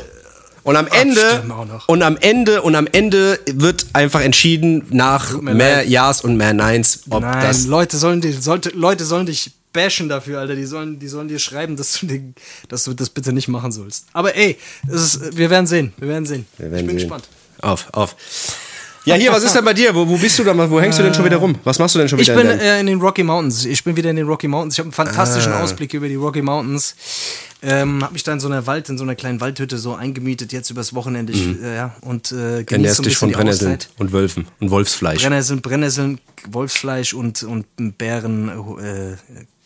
Und 0.66 0.78
am 0.78 0.88
Ende, 0.88 1.44
noch. 1.48 1.88
und 1.88 2.02
am 2.02 2.18
Ende, 2.18 2.64
und 2.64 2.74
am 2.74 2.88
Ende 2.92 3.40
wird 3.46 3.86
einfach 3.94 4.22
entschieden 4.22 4.84
nach 4.90 5.40
mehr 5.40 5.54
leid. 5.54 5.90
Ja's 5.90 6.22
und 6.22 6.38
mehr 6.38 6.54
Neins, 6.56 7.04
ob 7.08 7.22
Nein, 7.22 7.46
das. 7.46 7.68
Leute 7.68 7.98
sollen 7.98 8.20
dich, 8.20 8.42
sollte, 8.42 8.70
Leute 8.70 9.06
sollen 9.06 9.28
dich 9.28 9.52
bashen 9.72 10.10
dafür, 10.10 10.40
Alter. 10.40 10.56
Die 10.56 10.66
sollen, 10.66 10.98
die 10.98 11.08
sollen 11.08 11.28
dir 11.28 11.38
schreiben, 11.38 11.78
dass 11.78 12.00
du, 12.00 12.08
den, 12.08 12.34
dass 12.68 12.84
du 12.86 12.96
das 12.96 13.12
bitte 13.12 13.32
nicht 13.32 13.48
machen 13.48 13.72
sollst. 13.72 14.08
Aber 14.12 14.36
ey, 14.36 14.58
ist, 14.88 15.38
wir 15.38 15.52
werden 15.52 15.68
sehen. 15.68 15.94
Wir 15.98 16.08
werden 16.08 16.26
sehen. 16.26 16.48
Wir 16.58 16.72
werden 16.72 16.80
ich 16.80 16.88
bin 16.88 16.98
sehen. 16.98 17.10
gespannt. 17.10 17.30
Auf, 17.62 17.88
auf. 17.94 18.16
Ja, 19.06 19.16
hier, 19.16 19.32
was 19.32 19.44
ist 19.44 19.56
denn 19.56 19.64
bei 19.64 19.74
dir? 19.74 19.94
Wo, 19.94 20.08
wo 20.08 20.18
bist 20.18 20.38
du 20.40 20.44
da? 20.44 20.70
Wo 20.70 20.82
hängst 20.82 20.98
du 21.00 21.04
denn 21.04 21.14
schon 21.14 21.26
wieder 21.26 21.38
rum? 21.38 21.56
Was 21.64 21.78
machst 21.80 21.94
du 21.96 22.00
denn 22.00 22.10
schon 22.10 22.20
Ich 22.20 22.28
wieder? 22.28 22.38
bin 22.38 22.50
in 22.50 22.60
äh, 22.60 22.80
in 22.80 22.88
den 22.88 23.00
Rocky 23.00 23.24
Mountains. 23.24 23.66
Ich 23.66 23.84
bin 23.84 23.96
wieder 23.96 24.10
in 24.10 24.16
den 24.16 24.26
Rocky 24.28 24.48
Mountains. 24.48 24.76
Ich 24.76 24.80
habe 24.80 24.88
einen 24.88 24.94
fantastischen 24.94 25.54
Ah. 25.54 25.62
Ausblick 25.62 25.94
über 25.94 26.08
die 26.08 26.16
Rocky 26.16 26.42
Mountains. 26.42 26.96
Ähm, 27.62 28.04
habe 28.04 28.14
mich 28.14 28.24
da 28.24 28.34
in 28.34 28.40
so 28.40 28.48
einer 28.48 28.66
Wald, 28.68 28.90
in 28.90 28.98
so 28.98 29.04
einer 29.04 29.16
kleinen 29.16 29.42
Waldhütte 29.42 29.78
so 29.78 29.96
eingemietet 29.96 30.52
jetzt 30.52 30.70
übers 30.70 30.94
Wochenende. 30.94 31.34
Ich, 31.34 31.48
äh, 31.62 31.76
ja, 31.76 31.96
und 32.02 32.32
äh, 32.32 32.64
genieße 32.64 32.96
so 32.96 33.04
dich 33.04 33.18
von 33.18 33.32
Brennnesseln 33.32 33.74
Auszeit. 33.76 33.90
und 33.98 34.12
Wölfen 34.12 34.48
und 34.60 34.70
Wolfsfleisch. 34.72 35.22
Brennnesseln, 35.22 35.62
Brennnesseln, 35.62 36.20
Wolfsfleisch 36.50 37.14
und, 37.14 37.44
und 37.44 37.66
Bären, 37.98 38.50
äh, 38.50 39.16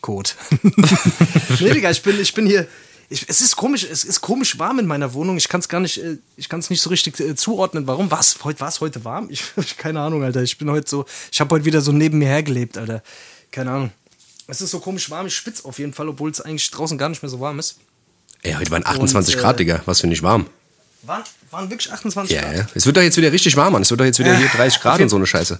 nee, 1.60 1.70
Digga, 1.72 1.90
ich 1.90 2.02
bin, 2.02 2.20
ich 2.20 2.32
bin 2.32 2.46
hier. 2.46 2.66
Ich, 3.12 3.28
es 3.28 3.40
ist 3.40 3.56
komisch, 3.56 3.82
es 3.90 4.04
ist 4.04 4.20
komisch 4.20 4.58
warm 4.60 4.78
in 4.78 4.86
meiner 4.86 5.12
Wohnung. 5.14 5.36
Ich 5.36 5.48
kann 5.48 5.60
es 5.60 5.68
gar 5.68 5.80
nicht, 5.80 5.98
äh, 5.98 6.18
ich 6.36 6.48
kann 6.48 6.60
es 6.60 6.70
nicht 6.70 6.80
so 6.80 6.90
richtig 6.90 7.18
äh, 7.18 7.34
zuordnen. 7.34 7.86
Warum? 7.88 8.08
Was? 8.12 8.36
Heute 8.44 8.60
war 8.60 8.68
es 8.68 8.80
heute 8.80 9.04
warm? 9.04 9.26
Ich 9.30 9.42
habe 9.56 9.66
keine 9.76 10.00
Ahnung, 10.00 10.22
Alter. 10.22 10.42
Ich 10.42 10.56
bin 10.58 10.70
heute 10.70 10.88
so, 10.88 11.04
ich 11.32 11.40
habe 11.40 11.52
heute 11.56 11.64
wieder 11.64 11.80
so 11.80 11.90
neben 11.90 12.18
mir 12.18 12.28
hergelebt, 12.28 12.78
Alter. 12.78 13.02
Keine 13.50 13.72
Ahnung. 13.72 13.90
Es 14.46 14.60
ist 14.60 14.70
so 14.70 14.78
komisch 14.78 15.10
warm. 15.10 15.26
Ich 15.26 15.34
schwitze 15.34 15.64
auf 15.64 15.78
jeden 15.80 15.92
Fall, 15.92 16.08
obwohl 16.08 16.30
es 16.30 16.40
eigentlich 16.40 16.70
draußen 16.70 16.96
gar 16.98 17.08
nicht 17.08 17.20
mehr 17.22 17.30
so 17.30 17.40
warm 17.40 17.58
ist. 17.58 17.78
Ey, 18.42 18.52
heute 18.54 18.70
waren 18.70 18.86
28 18.86 19.34
Und, 19.34 19.38
äh, 19.40 19.42
Grad, 19.42 19.58
Digga. 19.58 19.82
Was 19.86 20.00
finde 20.00 20.14
ich 20.14 20.22
warm. 20.22 20.46
Waren, 21.02 21.24
waren 21.50 21.68
wirklich 21.68 21.92
28 21.92 22.34
Ja, 22.34 22.42
Grad. 22.42 22.56
ja. 22.58 22.66
Es 22.74 22.86
wird 22.86 22.96
doch 22.96 23.02
jetzt 23.02 23.16
wieder 23.16 23.32
richtig 23.32 23.56
warm, 23.56 23.72
Mann. 23.72 23.82
Es 23.82 23.90
wird 23.90 24.00
doch 24.00 24.04
jetzt 24.04 24.20
wieder 24.20 24.34
Äh, 24.34 24.38
hier 24.38 24.48
30 24.48 24.76
auf 24.78 24.82
Grad 24.82 25.00
und 25.00 25.08
so 25.08 25.16
eine 25.16 25.26
Scheiße. 25.26 25.58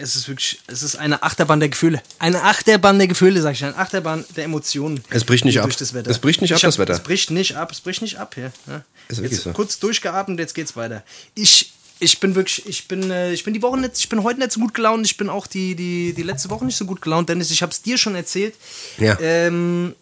Es 0.00 0.16
ist 0.16 0.28
wirklich, 0.28 0.60
es 0.66 0.82
ist 0.82 0.96
eine 0.96 1.22
Achterbahn 1.22 1.60
der 1.60 1.68
Gefühle. 1.68 2.02
Eine 2.18 2.42
Achterbahn 2.42 2.98
der 2.98 3.06
Gefühle, 3.08 3.40
sag 3.42 3.52
ich. 3.52 3.64
Eine 3.64 3.76
Achterbahn 3.76 4.24
der 4.36 4.44
Emotionen. 4.44 5.02
Es 5.10 5.24
bricht 5.24 5.44
nicht 5.44 5.60
ab. 5.60 5.70
Das 5.78 5.94
Wetter. 5.94 6.10
Es 6.10 6.18
bricht 6.18 6.40
nicht 6.40 6.52
ab, 6.52 6.56
hab- 6.56 6.62
das 6.62 6.78
Wetter. 6.78 6.92
Es 6.94 7.00
bricht 7.02 7.30
nicht 7.30 7.56
ab, 7.56 7.70
es 7.70 7.80
bricht 7.80 8.02
nicht 8.02 8.16
ab 8.18 8.34
hier. 8.34 8.52
Ja. 8.66 8.82
Ist 9.08 9.20
jetzt 9.20 9.42
so. 9.42 9.52
kurz 9.52 9.78
durchgeatmet, 9.78 10.38
jetzt 10.38 10.54
geht's 10.54 10.74
weiter. 10.76 11.02
Ich, 11.34 11.72
ich 11.98 12.18
bin 12.20 12.34
wirklich, 12.34 12.66
ich 12.66 12.88
bin, 12.88 13.10
äh, 13.10 13.32
ich 13.32 13.44
bin 13.44 13.52
die 13.54 13.62
Woche 13.62 13.78
nicht, 13.78 13.98
ich 13.98 14.08
bin 14.08 14.22
heute 14.22 14.38
nicht 14.40 14.52
so 14.52 14.60
gut 14.60 14.72
gelaunt. 14.74 15.04
Ich 15.06 15.16
bin 15.16 15.28
auch 15.28 15.46
die, 15.46 15.74
die, 15.74 16.12
die 16.14 16.22
letzte 16.22 16.48
Woche 16.50 16.64
nicht 16.64 16.76
so 16.76 16.86
gut 16.86 17.02
gelaunt, 17.02 17.28
Dennis. 17.28 17.50
Ich 17.50 17.62
hab's 17.62 17.82
dir 17.82 17.98
schon 17.98 18.14
erzählt. 18.14 18.54
Ja. 18.98 19.18
Ähm, 19.20 19.94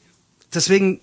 deswegen, 0.54 1.00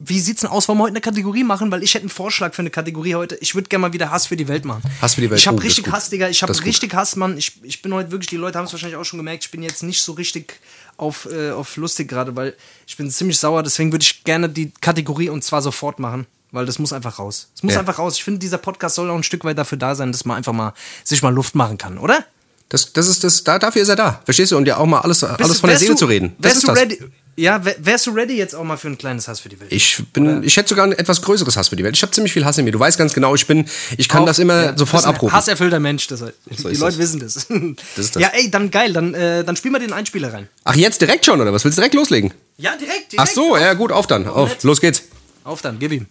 wie 0.00 0.20
sieht's 0.20 0.42
denn 0.42 0.50
aus? 0.50 0.68
Wollen 0.68 0.78
wir 0.78 0.84
heute 0.84 0.92
eine 0.92 1.00
Kategorie 1.00 1.42
machen? 1.44 1.70
Weil 1.72 1.82
ich 1.82 1.94
hätte 1.94 2.02
einen 2.04 2.10
Vorschlag 2.10 2.54
für 2.54 2.62
eine 2.62 2.70
Kategorie 2.70 3.14
heute. 3.16 3.36
Ich 3.40 3.54
würde 3.54 3.68
gerne 3.68 3.82
mal 3.88 3.92
wieder 3.92 4.10
Hass 4.10 4.26
für 4.26 4.36
die 4.36 4.46
Welt 4.46 4.64
machen. 4.64 4.82
Hass 5.02 5.14
für 5.14 5.20
die 5.20 5.30
Welt, 5.30 5.40
Ich 5.40 5.46
habe 5.48 5.56
oh, 5.56 5.60
richtig. 5.60 5.90
Hass, 5.90 6.08
Digga. 6.10 6.28
Ich 6.28 6.42
habe 6.42 6.64
richtig 6.64 6.94
Hass, 6.94 7.16
Mann. 7.16 7.36
Ich, 7.36 7.60
ich 7.64 7.82
bin 7.82 7.92
heute 7.92 8.10
wirklich, 8.12 8.28
die 8.28 8.36
Leute 8.36 8.58
haben 8.58 8.66
es 8.66 8.72
wahrscheinlich 8.72 8.96
auch 8.96 9.04
schon 9.04 9.18
gemerkt, 9.18 9.44
ich 9.44 9.50
bin 9.50 9.62
jetzt 9.62 9.82
nicht 9.82 10.00
so 10.02 10.12
richtig 10.12 10.60
auf, 10.96 11.26
äh, 11.32 11.50
auf 11.50 11.76
lustig 11.76 12.08
gerade, 12.08 12.36
weil 12.36 12.54
ich 12.86 12.96
bin 12.96 13.10
ziemlich 13.10 13.38
sauer. 13.38 13.62
Deswegen 13.62 13.90
würde 13.92 14.02
ich 14.04 14.22
gerne 14.24 14.48
die 14.48 14.70
Kategorie 14.80 15.30
und 15.30 15.42
zwar 15.42 15.62
sofort 15.62 15.98
machen. 15.98 16.26
Weil 16.50 16.64
das 16.64 16.78
muss 16.78 16.94
einfach 16.94 17.18
raus. 17.18 17.50
Es 17.54 17.62
muss 17.62 17.74
Ja. 17.74 17.80
einfach 17.80 17.98
raus. 17.98 18.14
Ich 18.16 18.24
finde, 18.24 18.38
dieser 18.38 18.56
Podcast 18.56 18.94
soll 18.94 19.10
auch 19.10 19.16
ein 19.16 19.22
Stück 19.22 19.44
weit 19.44 19.58
dafür 19.58 19.76
da 19.76 19.94
sein, 19.94 20.12
dass 20.12 20.24
man 20.24 20.38
einfach 20.38 20.54
mal 20.54 20.72
sich 21.04 21.22
mal 21.22 21.34
Luft 21.34 21.54
machen 21.54 21.76
kann, 21.76 21.98
oder? 21.98 22.24
Das, 22.70 22.92
das 22.94 23.06
ist 23.06 23.22
das, 23.24 23.44
da, 23.44 23.58
dafür 23.58 23.82
ist 23.82 23.88
er 23.88 23.96
da. 23.96 24.22
Verstehst 24.24 24.52
du? 24.52 24.56
Und 24.56 24.66
ja 24.66 24.78
auch 24.78 24.86
mal 24.86 25.00
alles, 25.00 25.22
alles 25.24 25.60
von 25.60 25.68
der 25.68 25.78
Seele 25.78 25.92
du- 25.92 25.98
zu 25.98 26.06
reden. 26.06 26.34
Das 26.38 26.52
Wärst 26.52 26.56
ist 26.56 26.62
du 26.62 26.72
das. 26.72 26.80
ready? 26.80 26.98
Ja, 27.38 27.64
wär- 27.64 27.76
wärst 27.78 28.06
du 28.08 28.10
ready 28.10 28.34
jetzt 28.36 28.54
auch 28.54 28.64
mal 28.64 28.76
für 28.76 28.88
ein 28.88 28.98
kleines 28.98 29.28
Hass 29.28 29.38
für 29.40 29.48
die 29.48 29.60
Welt? 29.60 29.72
Ich 29.72 30.02
bin, 30.12 30.42
ich 30.42 30.56
hätte 30.56 30.70
sogar 30.70 30.84
ein 30.86 30.92
etwas 30.92 31.22
größeres 31.22 31.56
Hass 31.56 31.68
für 31.68 31.76
die 31.76 31.84
Welt. 31.84 31.94
Ich 31.96 32.02
habe 32.02 32.10
ziemlich 32.12 32.32
viel 32.32 32.44
Hass 32.44 32.58
in 32.58 32.64
mir. 32.64 32.72
Du 32.72 32.80
weißt 32.80 32.98
ganz 32.98 33.14
genau, 33.14 33.34
ich 33.36 33.46
bin, 33.46 33.66
ich 33.96 34.08
kann 34.08 34.22
Auf- 34.22 34.26
das 34.28 34.40
immer 34.40 34.64
ja, 34.64 34.76
sofort 34.76 35.04
abrufen. 35.04 35.32
Hasserfüllter 35.36 35.78
Mensch, 35.78 36.08
das 36.08 36.20
halt. 36.22 36.34
So 36.56 36.68
die 36.68 36.74
Leute 36.76 36.96
das. 36.96 36.98
wissen 36.98 37.20
das. 37.20 37.34
Das 37.34 37.46
ist 38.06 38.16
das. 38.16 38.22
Ja, 38.22 38.28
ey, 38.34 38.50
dann 38.50 38.70
geil, 38.72 38.92
dann, 38.92 39.14
äh, 39.14 39.44
dann 39.44 39.54
spiel 39.54 39.70
mal 39.70 39.78
den 39.78 39.92
Einspieler 39.92 40.32
rein. 40.32 40.48
Ach, 40.64 40.74
jetzt 40.74 41.00
direkt 41.00 41.24
schon, 41.26 41.40
oder 41.40 41.52
was? 41.52 41.64
Willst 41.64 41.78
du 41.78 41.80
direkt 41.80 41.94
loslegen? 41.94 42.32
Ja, 42.56 42.72
direkt, 42.76 43.12
direkt. 43.12 43.18
Ach 43.18 43.26
so, 43.32 43.56
ja 43.56 43.72
gut, 43.74 43.92
auf 43.92 44.08
dann. 44.08 44.26
Auf, 44.26 44.62
los 44.64 44.80
geht's. 44.80 45.04
Auf 45.44 45.62
dann, 45.62 45.78
gib 45.78 45.92
ihm. 45.92 46.06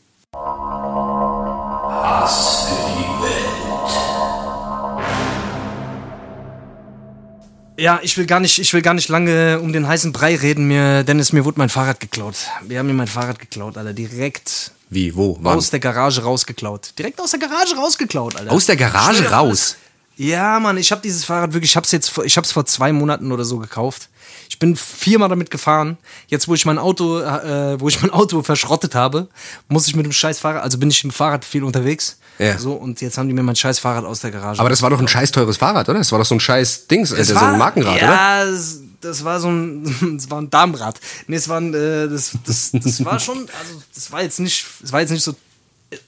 Ja, 7.79 7.99
ich 8.01 8.17
will 8.17 8.25
gar 8.25 8.39
nicht, 8.39 8.57
ich 8.57 8.73
will 8.73 8.81
gar 8.81 8.95
nicht 8.95 9.07
lange 9.07 9.59
um 9.59 9.71
den 9.71 9.87
heißen 9.87 10.11
Brei 10.11 10.35
reden. 10.35 10.67
Mir, 10.67 11.03
Dennis, 11.03 11.31
mir 11.31 11.45
wurde 11.45 11.59
mein 11.59 11.69
Fahrrad 11.69 11.99
geklaut. 11.99 12.35
Wir 12.67 12.79
haben 12.79 12.87
mir 12.87 12.93
mein 12.93 13.07
Fahrrad 13.07 13.37
geklaut, 13.37 13.77
Alter. 13.77 13.93
Direkt 13.93 14.71
Wie, 14.89 15.15
wo, 15.15 15.37
wann? 15.41 15.57
aus 15.57 15.69
der 15.69 15.79
Garage 15.79 16.23
rausgeklaut. 16.23 16.93
Direkt 16.97 17.21
aus 17.21 17.31
der 17.31 17.39
Garage 17.39 17.75
rausgeklaut, 17.75 18.35
Alter. 18.35 18.51
Aus 18.51 18.65
der 18.65 18.77
Garage 18.77 19.19
Schwöre, 19.19 19.33
raus? 19.33 19.75
Ja, 20.15 20.59
Mann, 20.59 20.77
ich 20.77 20.91
habe 20.91 21.01
dieses 21.03 21.23
Fahrrad 21.23 21.53
wirklich, 21.53 21.71
ich 21.71 21.75
hab's 21.77 21.91
jetzt, 21.91 22.09
vor- 22.09 22.25
ich 22.25 22.35
hab's 22.37 22.51
vor 22.51 22.65
zwei 22.65 22.91
Monaten 22.91 23.31
oder 23.31 23.45
so 23.45 23.59
gekauft. 23.59 24.09
Ich 24.49 24.57
bin 24.57 24.75
viermal 24.75 25.29
damit 25.29 25.51
gefahren. 25.51 25.97
Jetzt, 26.27 26.47
wo 26.47 26.55
ich 26.55 26.65
mein 26.65 26.79
Auto, 26.79 27.19
äh, 27.19 27.79
wo 27.79 27.87
ich 27.89 28.01
mein 28.01 28.09
Auto 28.09 28.41
verschrottet 28.41 28.95
habe, 28.95 29.27
muss 29.67 29.87
ich 29.87 29.95
mit 29.95 30.05
dem 30.07 30.11
scheiß 30.13 30.39
Fahrrad, 30.39 30.63
also 30.63 30.79
bin 30.79 30.89
ich 30.89 31.03
im 31.03 31.11
Fahrrad 31.11 31.45
viel 31.45 31.63
unterwegs. 31.63 32.17
Ja. 32.39 32.57
So, 32.57 32.73
und 32.73 33.01
jetzt 33.01 33.17
haben 33.17 33.27
die 33.27 33.33
mir 33.33 33.43
mein 33.43 33.55
scheiß 33.55 33.79
Fahrrad 33.79 34.05
aus 34.05 34.19
der 34.19 34.31
Garage. 34.31 34.59
Aber 34.59 34.69
das 34.69 34.81
war 34.81 34.89
doch 34.89 34.99
ein 34.99 35.07
scheiß 35.07 35.31
teures 35.31 35.57
Fahrrad, 35.57 35.89
oder? 35.89 35.97
Das 35.99 36.11
war 36.11 36.19
doch 36.19 36.25
so 36.25 36.35
ein 36.35 36.39
scheiß 36.39 36.87
Dings, 36.87 37.11
äh, 37.11 37.23
so 37.23 37.35
ein 37.35 37.57
Markenrad, 37.57 37.95
oder? 37.97 38.01
ja, 38.05 38.43
es- 38.45 38.81
das 39.01 39.23
war 39.23 39.39
so 39.39 39.49
ein, 39.49 39.83
das 40.17 40.29
war 40.29 40.41
ein 40.41 40.49
Darmrad. 40.49 40.99
Nee, 41.27 41.35
es 41.35 41.47
war 41.49 41.59
ein, 41.59 41.73
äh, 41.73 42.07
das, 42.09 42.31
das, 42.45 42.71
das 42.73 43.05
war 43.05 43.19
schon, 43.19 43.37
also 43.59 43.81
das 43.93 44.11
war 44.11 44.23
jetzt 44.23 44.39
nicht, 44.39 44.65
es 44.83 44.91
war 44.91 45.01
jetzt 45.01 45.11
nicht 45.11 45.23
so, 45.23 45.35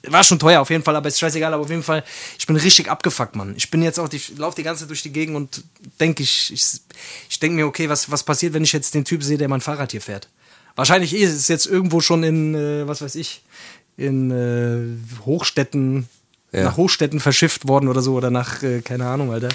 war 0.08 0.22
schon 0.24 0.38
teuer 0.38 0.60
auf 0.60 0.68
jeden 0.70 0.82
Fall, 0.82 0.94
aber 0.96 1.08
ist 1.08 1.18
scheißegal, 1.18 1.54
aber 1.54 1.62
auf 1.62 1.70
jeden 1.70 1.82
Fall, 1.84 2.04
ich 2.38 2.46
bin 2.46 2.56
richtig 2.56 2.90
abgefuckt, 2.90 3.34
Mann. 3.36 3.54
Ich 3.56 3.70
bin 3.70 3.82
jetzt 3.82 3.98
auch, 3.98 4.08
die, 4.08 4.20
lauf 4.36 4.54
die 4.54 4.62
ganze 4.64 4.80
Zeit 4.82 4.90
durch 4.90 5.02
die 5.02 5.12
Gegend 5.12 5.36
und 5.36 5.62
denke 6.00 6.22
ich, 6.22 6.52
ich, 6.52 6.64
ich 7.30 7.38
denke 7.40 7.56
mir, 7.56 7.66
okay, 7.66 7.88
was, 7.88 8.10
was 8.10 8.22
passiert, 8.24 8.52
wenn 8.54 8.64
ich 8.64 8.72
jetzt 8.72 8.92
den 8.94 9.04
Typ 9.04 9.22
sehe, 9.22 9.38
der 9.38 9.48
mein 9.48 9.60
Fahrrad 9.62 9.92
hier 9.92 10.00
fährt? 10.02 10.28
Wahrscheinlich 10.76 11.14
ist 11.14 11.32
es 11.32 11.48
jetzt 11.48 11.66
irgendwo 11.66 12.00
schon 12.00 12.22
in, 12.24 12.54
äh, 12.54 12.86
was 12.86 13.00
weiß 13.02 13.14
ich, 13.14 13.42
in 13.96 14.30
äh, 14.30 15.24
Hochstädten, 15.24 16.08
Ja. 16.52 16.64
nach 16.64 16.76
Hochstädten 16.76 17.20
verschifft 17.20 17.68
worden 17.68 17.88
oder 17.88 18.02
so 18.02 18.14
oder 18.14 18.30
nach, 18.30 18.62
äh, 18.64 18.80
keine 18.82 19.06
Ahnung, 19.06 19.30
Alter, 19.32 19.50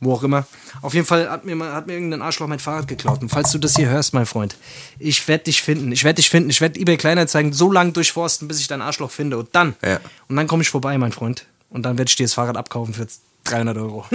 wo 0.00 0.14
auch 0.14 0.22
immer. 0.24 0.46
Auf 0.82 0.94
jeden 0.94 1.06
Fall 1.06 1.30
hat 1.30 1.44
mir, 1.44 1.56
hat 1.72 1.86
mir 1.86 1.92
irgendein 1.92 2.22
Arschloch 2.22 2.48
mein 2.48 2.58
Fahrrad 2.58 2.88
geklaut. 2.88 3.22
Und 3.22 3.28
falls 3.28 3.52
du 3.52 3.58
das 3.58 3.76
hier 3.76 3.88
hörst, 3.88 4.14
mein 4.14 4.26
Freund, 4.26 4.56
ich 4.98 5.28
werde 5.28 5.44
dich 5.44 5.62
finden. 5.62 5.92
Ich 5.92 6.02
werde 6.02 6.16
dich 6.16 6.28
finden. 6.28 6.50
Ich 6.50 6.60
werde 6.60 6.80
eBay 6.80 6.96
Kleinanzeigen 6.96 7.52
so 7.52 7.70
lange 7.70 7.92
durchforsten, 7.92 8.48
bis 8.48 8.58
ich 8.58 8.66
dein 8.66 8.82
Arschloch 8.82 9.10
finde. 9.12 9.38
Und 9.38 9.50
dann, 9.52 9.76
Ja. 9.84 10.00
und 10.28 10.34
dann 10.36 10.48
komme 10.48 10.62
ich 10.62 10.70
vorbei, 10.70 10.98
mein 10.98 11.12
Freund. 11.12 11.46
Und 11.70 11.84
dann 11.84 11.98
werde 11.98 12.08
ich 12.08 12.16
dir 12.16 12.24
das 12.24 12.34
Fahrrad 12.34 12.56
abkaufen 12.56 12.94
für 12.94 13.06
300 13.44 13.76
Euro. 13.76 14.04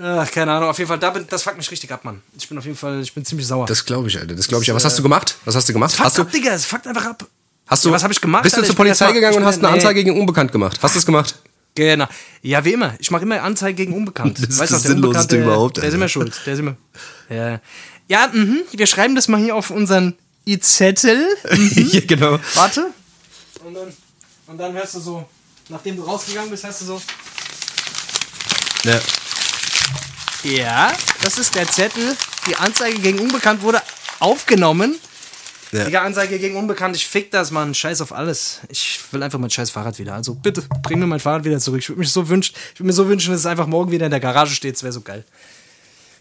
Ach, 0.00 0.30
keine 0.30 0.52
Ahnung. 0.52 0.70
Auf 0.70 0.78
jeden 0.78 0.88
Fall, 0.88 0.98
da 0.98 1.10
bin, 1.10 1.26
das 1.28 1.42
fuckt 1.42 1.58
mich 1.58 1.70
richtig 1.70 1.90
ab, 1.92 2.04
Mann. 2.04 2.22
Ich 2.38 2.48
bin 2.48 2.56
auf 2.56 2.64
jeden 2.64 2.76
Fall, 2.78 3.02
ich 3.02 3.12
bin 3.12 3.24
ziemlich 3.24 3.46
sauer. 3.46 3.66
Das 3.66 3.84
glaube 3.84 4.08
ich, 4.08 4.18
Alter. 4.18 4.34
Das 4.34 4.48
glaube 4.48 4.62
ich. 4.62 4.70
Aber 4.70 4.76
was 4.76 4.84
hast 4.84 4.98
du 4.98 5.02
gemacht? 5.02 5.36
Was 5.44 5.54
hast 5.54 5.68
du 5.68 5.72
gemacht? 5.72 5.92
fuckt 5.92 6.04
Hast 6.06 6.18
du, 6.18 6.22
ab, 6.22 6.30
Digga. 6.32 6.52
Es 6.52 6.64
fuckt 6.64 6.86
einfach 6.86 7.04
ab. 7.06 7.26
Hast 7.72 7.86
du, 7.86 7.88
Ja, 7.88 7.94
was 7.94 8.04
hab 8.04 8.10
ich 8.10 8.20
gemacht, 8.20 8.42
Bist 8.42 8.54
du 8.54 8.62
zur 8.62 8.74
Polizei 8.74 9.06
mal- 9.06 9.12
gegangen 9.14 9.38
und 9.38 9.46
hast 9.46 9.58
eine 9.58 9.68
nee. 9.68 9.74
Anzeige 9.74 10.04
gegen 10.04 10.20
Unbekannt 10.20 10.52
gemacht? 10.52 10.78
Hast 10.82 10.94
du 10.94 10.98
das 10.98 11.06
gemacht? 11.06 11.36
Genau. 11.74 12.06
Ja, 12.42 12.62
wie 12.66 12.74
immer. 12.74 12.94
Ich 12.98 13.10
mache 13.10 13.22
immer 13.22 13.42
Anzeige 13.42 13.74
gegen 13.74 13.94
Unbekannt. 13.94 14.38
Das 14.40 14.48
ist 14.50 14.58
Weißt 14.58 14.72
das 14.72 14.78
noch, 14.78 14.82
der 14.82 14.90
Sinnloseste 14.90 15.42
überhaupt, 15.42 15.78
Der 15.78 15.84
ist 15.84 15.86
Alter. 15.86 15.96
immer 15.96 16.08
schuld. 16.08 16.38
Der 16.44 16.52
ist 16.52 16.58
immer. 16.58 16.76
Ja, 17.30 17.60
ja 18.08 18.28
mhm. 18.30 18.60
wir 18.72 18.86
schreiben 18.86 19.14
das 19.14 19.28
mal 19.28 19.40
hier 19.40 19.56
auf 19.56 19.70
unseren 19.70 20.14
i-Zettel. 20.46 21.26
ja, 21.74 22.00
genau. 22.06 22.38
Warte. 22.52 22.90
Und 23.64 23.72
dann, 23.72 23.88
und 24.48 24.58
dann 24.58 24.72
hörst 24.74 24.94
du 24.96 25.00
so, 25.00 25.26
nachdem 25.70 25.96
du 25.96 26.02
rausgegangen 26.02 26.50
bist, 26.50 26.64
hörst 26.64 26.82
du 26.82 26.84
so. 26.84 27.02
Ja. 28.84 29.00
Ja, 30.44 30.92
das 31.22 31.38
ist 31.38 31.54
der 31.54 31.66
Zettel. 31.66 32.16
Die 32.46 32.56
Anzeige 32.56 32.98
gegen 32.98 33.18
Unbekannt 33.18 33.62
wurde 33.62 33.80
aufgenommen. 34.18 34.96
Ja. 35.72 35.84
Digga, 35.86 36.02
Anzeige 36.02 36.38
gegen 36.38 36.56
Unbekannt, 36.56 36.94
ich 36.96 37.06
fick 37.08 37.30
das, 37.30 37.50
Mann. 37.50 37.72
Scheiß 37.74 38.02
auf 38.02 38.12
alles. 38.12 38.60
Ich 38.68 39.00
will 39.10 39.22
einfach 39.22 39.38
mein 39.38 39.48
scheiß 39.48 39.70
Fahrrad 39.70 39.98
wieder. 39.98 40.14
Also 40.14 40.34
bitte, 40.34 40.62
bring 40.82 40.98
mir 40.98 41.06
mein 41.06 41.18
Fahrrad 41.20 41.44
wieder 41.44 41.58
zurück. 41.58 41.80
Ich 41.80 41.88
würde 41.88 42.00
mich 42.00 42.12
so 42.12 42.28
wünschen, 42.28 42.54
ich 42.74 42.78
würde 42.80 42.88
mir 42.88 42.92
so 42.92 43.08
wünschen, 43.08 43.30
dass 43.32 43.40
es 43.40 43.46
einfach 43.46 43.66
morgen 43.66 43.90
wieder 43.90 44.04
in 44.04 44.10
der 44.10 44.20
Garage 44.20 44.54
steht. 44.54 44.74
Das 44.74 44.82
wäre 44.82 44.92
so 44.92 45.00
geil. 45.00 45.24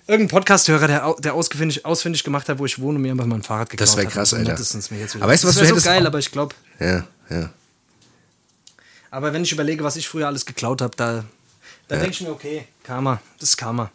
Irgendein 0.07 0.29
Podcast-Hörer, 0.37 0.87
der, 0.87 1.15
der 1.19 1.33
ausfindig, 1.33 1.85
ausfindig 1.85 2.23
gemacht 2.23 2.47
hat, 2.49 2.59
wo 2.59 2.65
ich 2.65 2.79
wohne, 2.79 2.97
mir 2.97 3.11
einfach 3.11 3.25
mein 3.25 3.43
Fahrrad 3.43 3.69
geklaut 3.69 3.87
Das 3.89 3.97
wär 3.97 4.05
hat. 4.05 4.13
krass, 4.13 4.33
Alter. 4.33 4.53
Aber 4.53 5.27
weißt 5.27 5.43
du, 5.43 5.47
was 5.49 5.55
das 5.55 5.55
du 5.55 5.59
so 5.65 5.65
hättest- 5.71 5.85
geil, 5.85 6.07
aber 6.07 6.19
ich 6.19 6.31
glaube, 6.31 6.55
Ja, 6.79 7.05
ja. 7.29 7.49
aber 9.09 9.33
wenn 9.33 9.43
ich 9.43 9.51
überlege, 9.51 9.83
was 9.83 9.95
ich 9.97 10.07
früher 10.07 10.27
alles 10.27 10.45
geklaut 10.45 10.81
habe, 10.81 10.95
da, 10.95 11.23
da 11.87 11.95
denke 11.97 12.11
ich 12.11 12.21
mir, 12.21 12.31
okay, 12.31 12.65
Karma, 12.83 13.21
das 13.39 13.49
ist 13.49 13.57
Karma. 13.57 13.91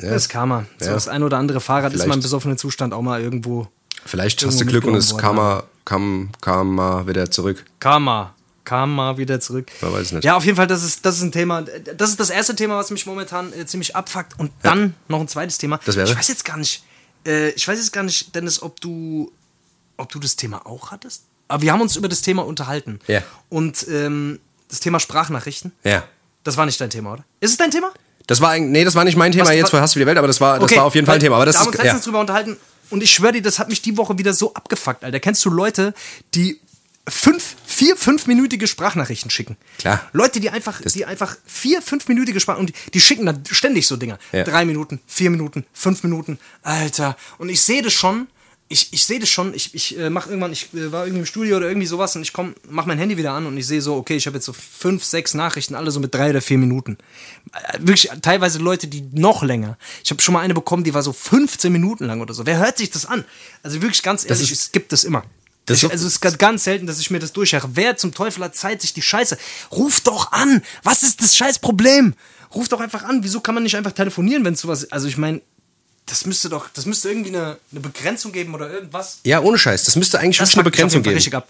Ja. 0.00 0.10
Das 0.10 0.22
ist 0.22 0.28
Karma. 0.28 0.66
So 0.78 0.86
Ja. 0.86 0.94
das 0.94 1.08
ein 1.08 1.22
oder 1.22 1.38
andere 1.38 1.60
Fahrrad 1.60 1.86
ist 1.86 1.92
Vielleicht. 1.94 2.08
mal 2.08 2.14
im 2.14 2.20
besoffenen 2.22 2.58
Zustand 2.58 2.92
auch 2.94 3.02
mal 3.02 3.20
irgendwo. 3.20 3.66
Vielleicht 4.06 4.44
hast 4.44 4.60
du 4.60 4.64
Glück 4.66 4.84
und 4.84 4.94
es 4.94 5.16
kam 5.16 5.36
mal, 5.36 5.64
kam, 5.84 6.30
kam 6.40 6.74
mal 6.74 7.06
wieder 7.06 7.30
zurück. 7.30 7.64
Karma. 7.78 8.32
Karma 8.64 9.16
wieder 9.16 9.38
zurück. 9.38 9.70
Man 9.80 9.92
weiß 9.92 10.12
nicht. 10.12 10.24
Ja, 10.24 10.36
auf 10.36 10.44
jeden 10.44 10.56
Fall, 10.56 10.66
das 10.66 10.82
ist, 10.82 11.06
das 11.06 11.16
ist 11.18 11.22
ein 11.22 11.30
Thema. 11.30 11.62
Das 11.62 12.10
ist 12.10 12.18
das 12.18 12.30
erste 12.30 12.56
Thema, 12.56 12.76
was 12.76 12.90
mich 12.90 13.06
momentan 13.06 13.52
äh, 13.52 13.64
ziemlich 13.64 13.94
abfuckt. 13.94 14.38
Und 14.38 14.50
dann 14.62 14.94
noch 15.06 15.20
ein 15.20 15.28
zweites 15.28 15.58
Thema. 15.58 15.78
Das 15.84 15.94
wäre? 15.94 16.08
Ich 16.10 16.16
weiß 16.18 16.26
jetzt 16.26 16.44
gar 16.44 16.56
nicht, 16.56 16.82
äh, 17.24 17.50
ich 17.50 17.66
weiß 17.68 17.78
jetzt 17.78 17.92
gar 17.92 18.02
nicht, 18.02 18.34
Dennis, 18.34 18.60
ob 18.60 18.80
du, 18.80 19.30
ob 19.96 20.10
du 20.10 20.18
das 20.18 20.34
Thema 20.34 20.66
auch 20.66 20.90
hattest. 20.90 21.22
Aber 21.46 21.62
wir 21.62 21.72
haben 21.72 21.80
uns 21.80 21.94
über 21.94 22.08
das 22.08 22.22
Thema 22.22 22.44
unterhalten. 22.44 22.98
Ja. 23.06 23.22
Und 23.50 23.86
ähm, 23.88 24.40
das 24.68 24.80
Thema 24.80 24.98
Sprachnachrichten, 24.98 25.70
Ja. 25.84 26.02
das 26.42 26.56
war 26.56 26.66
nicht 26.66 26.80
dein 26.80 26.90
Thema, 26.90 27.12
oder? 27.12 27.24
Ist 27.38 27.52
es 27.52 27.56
dein 27.56 27.70
Thema? 27.70 27.92
Das 28.26 28.40
war 28.40 28.50
eigentlich, 28.50 28.72
nee, 28.72 28.84
das 28.84 28.96
war 28.96 29.04
nicht 29.04 29.16
mein 29.16 29.30
Thema 29.30 29.44
Was- 29.46 29.54
jetzt 29.54 29.72
Hass 29.72 29.92
für 29.92 30.00
die 30.00 30.06
Welt, 30.06 30.18
aber 30.18 30.26
das 30.26 30.40
war, 30.40 30.58
das 30.58 30.74
war 30.74 30.82
auf 30.86 30.94
jeden 30.96 31.06
Fall 31.06 31.14
ein 31.14 31.20
Thema. 31.20 31.36
Aber 31.36 31.46
das 31.46 31.54
da 31.54 31.60
haben 31.60 31.66
wir 31.66 31.74
ist, 31.74 31.78
uns 31.78 31.84
ja. 31.84 31.92
letztens 31.92 32.04
drüber 32.06 32.18
unterhalten 32.18 32.56
und 32.90 33.02
ich 33.02 33.12
schwöre 33.12 33.32
dir, 33.32 33.42
das 33.42 33.58
hat 33.58 33.68
mich 33.68 33.82
die 33.82 33.96
Woche 33.96 34.18
wieder 34.18 34.32
so 34.32 34.54
abgefuckt, 34.54 35.04
Alter. 35.04 35.20
Kennst 35.20 35.44
du 35.44 35.50
Leute, 35.50 35.94
die 36.34 36.60
fünf, 37.08 37.56
vier, 37.64 37.96
fünfminütige 37.96 38.66
Sprachnachrichten 38.66 39.30
schicken? 39.30 39.56
Klar. 39.78 40.08
Leute, 40.12 40.40
die 40.40 40.50
einfach, 40.50 40.80
die 40.80 41.04
einfach 41.04 41.36
vier, 41.46 41.82
fünfminütige 41.82 42.40
Sprach 42.40 42.58
und 42.58 42.70
die, 42.70 42.74
die 42.94 43.00
schicken 43.00 43.26
dann 43.26 43.42
ständig 43.50 43.86
so 43.86 43.96
Dinger. 43.96 44.18
Ja. 44.32 44.44
Drei 44.44 44.64
Minuten, 44.64 45.00
vier 45.06 45.30
Minuten, 45.30 45.64
fünf 45.72 46.02
Minuten, 46.02 46.38
Alter. 46.62 47.16
Und 47.38 47.48
ich 47.48 47.60
sehe 47.60 47.82
das 47.82 47.92
schon. 47.92 48.28
Ich, 48.68 48.92
ich 48.92 49.04
sehe 49.04 49.20
das 49.20 49.28
schon, 49.28 49.54
ich, 49.54 49.74
ich 49.76 49.96
äh, 49.96 50.10
mach 50.10 50.26
irgendwann, 50.26 50.50
ich 50.52 50.74
äh, 50.74 50.90
war 50.90 51.04
irgendwie 51.06 51.20
im 51.20 51.26
Studio 51.26 51.56
oder 51.58 51.68
irgendwie 51.68 51.86
sowas 51.86 52.16
und 52.16 52.22
ich 52.22 52.32
komm, 52.32 52.54
mach 52.68 52.84
mein 52.84 52.98
Handy 52.98 53.16
wieder 53.16 53.30
an 53.32 53.46
und 53.46 53.56
ich 53.56 53.64
sehe 53.66 53.80
so, 53.80 53.94
okay, 53.94 54.16
ich 54.16 54.26
habe 54.26 54.36
jetzt 54.38 54.44
so 54.46 54.52
fünf, 54.52 55.04
sechs 55.04 55.34
Nachrichten, 55.34 55.76
alle 55.76 55.92
so 55.92 56.00
mit 56.00 56.12
drei 56.12 56.30
oder 56.30 56.42
vier 56.42 56.58
Minuten. 56.58 56.98
Äh, 57.52 57.78
wirklich 57.78 58.10
teilweise 58.22 58.58
Leute, 58.58 58.88
die 58.88 59.02
noch 59.12 59.44
länger. 59.44 59.78
Ich 60.02 60.10
habe 60.10 60.20
schon 60.20 60.32
mal 60.34 60.40
eine 60.40 60.52
bekommen, 60.54 60.82
die 60.82 60.94
war 60.94 61.02
so 61.04 61.12
15 61.12 61.72
Minuten 61.72 62.06
lang 62.06 62.20
oder 62.20 62.34
so. 62.34 62.44
Wer 62.44 62.58
hört 62.58 62.78
sich 62.78 62.90
das 62.90 63.06
an? 63.06 63.24
Also 63.62 63.80
wirklich 63.82 64.02
ganz 64.02 64.24
ehrlich, 64.28 64.50
ist- 64.50 64.60
es 64.64 64.72
gibt 64.72 64.90
das 64.90 65.04
immer. 65.04 65.22
Das 65.66 65.76
ich, 65.76 65.82
so- 65.82 65.90
also 65.90 66.04
es 66.06 66.14
ist 66.20 66.38
ganz- 66.38 66.64
selten, 66.64 66.88
dass 66.88 66.98
ich 66.98 67.10
mir 67.12 67.20
das 67.20 67.32
durchhöre. 67.32 67.68
Wer 67.74 67.96
zum 67.96 68.12
Teufel 68.14 68.42
hat 68.42 68.56
Zeit, 68.56 68.80
sich 68.82 68.92
die 68.94 69.02
Scheiße? 69.02 69.38
Ruf 69.70 70.00
doch 70.00 70.32
an! 70.32 70.60
Was 70.82 71.04
ist 71.04 71.22
das 71.22 71.36
scheiß 71.36 71.60
Problem? 71.60 72.14
Ruf 72.52 72.68
doch 72.68 72.80
einfach 72.80 73.04
an. 73.04 73.22
Wieso 73.22 73.40
kann 73.40 73.54
man 73.54 73.62
nicht 73.62 73.76
einfach 73.76 73.92
telefonieren, 73.92 74.44
wenn 74.44 74.54
es 74.54 74.60
sowas. 74.60 74.90
Also 74.90 75.06
ich 75.06 75.18
meine, 75.18 75.40
das 76.06 76.24
müsste 76.26 76.48
doch, 76.48 76.68
das 76.72 76.86
müsste 76.86 77.08
irgendwie 77.10 77.30
eine, 77.30 77.56
eine 77.70 77.80
Begrenzung 77.80 78.32
geben 78.32 78.54
oder 78.54 78.70
irgendwas. 78.70 79.18
ja, 79.24 79.40
ohne 79.40 79.58
Scheiß. 79.58 79.84
Das 79.84 79.96
müsste 79.96 80.18
eigentlich 80.20 80.38
Das 80.38 80.48
wirklich 80.56 80.56
eine 80.56 80.70
Begrenzung 80.70 81.02
geben. 81.02 81.42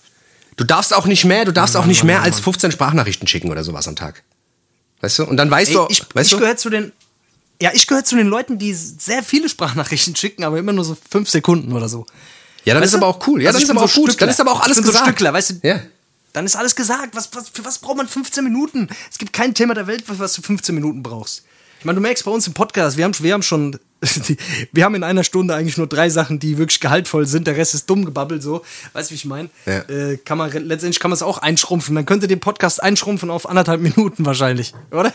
Du 0.57 0.65
darfst 0.65 0.95
auch 0.95 1.05
nicht 1.07 1.25
mehr, 1.25 1.45
du 1.45 1.53
darfst 1.53 1.77
auch 1.77 1.85
nicht 1.85 1.99
Mann, 1.99 2.07
mehr 2.07 2.17
Mann, 2.17 2.25
als 2.25 2.37
Mann. 2.37 2.45
15 2.45 2.73
Sprachnachrichten 2.73 3.29
schicken 3.29 3.51
oder 3.51 3.63
sowas 3.63 3.87
am 3.87 3.97
Tag. 3.97 4.23
Weißt 5.03 5.19
du? 5.19 5.25
Und 5.25 5.37
dann 5.37 5.51
weißt 5.51 5.71
Ey, 5.71 5.77
du, 5.77 5.87
ich 5.91 6.03
weißt 6.15 6.33
ich 6.33 6.39
gehöre 6.39 6.57
zu 6.57 6.71
den. 6.71 6.93
Ja, 7.61 7.71
ich 7.75 7.87
gehöre 7.87 8.05
zu 8.05 8.17
den 8.17 8.27
Leuten, 8.27 8.59
die 8.59 8.73
sehr 8.75 9.23
viele 9.23 9.49
Sprachnachrichten 9.49 10.17
schicken, 10.17 10.45
aber 10.45 10.59
immer 10.59 10.73
nur 10.73 10.85
so 10.85 10.97
fünf 11.11 11.29
Sekunden 11.29 11.73
oder 11.75 11.89
so. 11.89 12.07
ja, 12.65 12.73
dann 12.75 12.83
Weißt 12.83 12.95
ist 12.95 13.01
du? 13.01 13.05
aber 13.05 13.07
auch 13.09 13.27
cool. 13.27 13.43
Ja, 13.43 13.49
Also 13.51 13.59
dann 13.59 13.65
ist 13.65 13.71
aber 13.71 13.81
so 13.81 13.87
auch 13.87 13.95
gut. 13.95 14.11
Stückler. 14.13 14.27
Dann 14.27 14.33
ist 14.33 14.41
aber 14.41 14.53
auch 14.53 14.61
alles 14.61 14.77
bin 14.77 14.85
so 14.85 14.91
gesagt. 14.91 15.07
Stückler, 15.07 15.33
weißt 15.35 15.51
du? 15.51 15.55
Ja. 15.69 15.81
Dann 16.33 16.45
ist 16.47 16.57
alles 16.57 16.75
gesagt. 16.75 17.15
Was, 17.15 17.29
was, 17.35 17.49
für 17.51 17.65
was 17.65 17.79
braucht 17.79 17.97
man 17.99 18.09
15 18.09 18.43
Minuten? 18.45 18.89
Es 19.11 19.19
gibt 19.19 19.33
kein 19.35 19.55
Thema 19.55 19.75
der 19.75 19.87
Welt, 19.87 20.05
was, 20.07 20.19
was 20.19 20.33
du 20.35 20.43
15 20.43 20.75
Minuten 20.75 21.03
brauchst. 21.03 21.45
Ich 21.79 21.85
meine, 21.85 21.97
du 21.97 22.03
merkst 22.03 22.25
bei 22.25 22.31
uns 22.31 22.47
im 22.47 22.55
Podcast, 22.55 22.97
wir 22.97 23.05
haben, 23.05 23.15
wir 23.19 23.33
haben 23.35 23.43
schon, 23.43 23.79
wir 24.73 24.85
haben 24.85 24.95
in 24.95 25.03
einer 25.03 25.25
Stunde 25.25 25.55
eigentlich 25.55 25.79
nur 25.79 25.87
drei 25.87 26.11
Sachen, 26.11 26.39
die 26.39 26.59
wirklich 26.59 26.81
gehaltvoll 26.81 27.27
sind. 27.27 27.47
Der 27.47 27.57
Rest 27.57 27.75
ist 27.75 27.89
dumm 27.89 28.05
gebabbelt, 28.05 28.43
so. 28.43 28.63
Weißt 28.93 29.11
du, 29.11 29.13
wie 29.13 29.17
ich 29.17 29.25
meine? 29.25 29.49
Ja. 29.65 29.79
Äh, 29.89 30.19
kann 30.19 30.37
man, 30.37 30.51
letztendlich 30.53 31.01
kann 31.01 31.11
man 31.11 31.17
es 31.17 31.23
auch 31.23 31.39
einschrumpfen. 31.39 31.95
Man 31.95 32.05
könnte 32.05 32.29
den 32.29 32.41
Podcast 32.41 32.83
einschrumpfen 32.83 33.31
auf 33.31 33.49
anderthalb 33.49 33.81
Minuten 33.81 34.27
wahrscheinlich, 34.27 34.75
oder? 34.91 35.13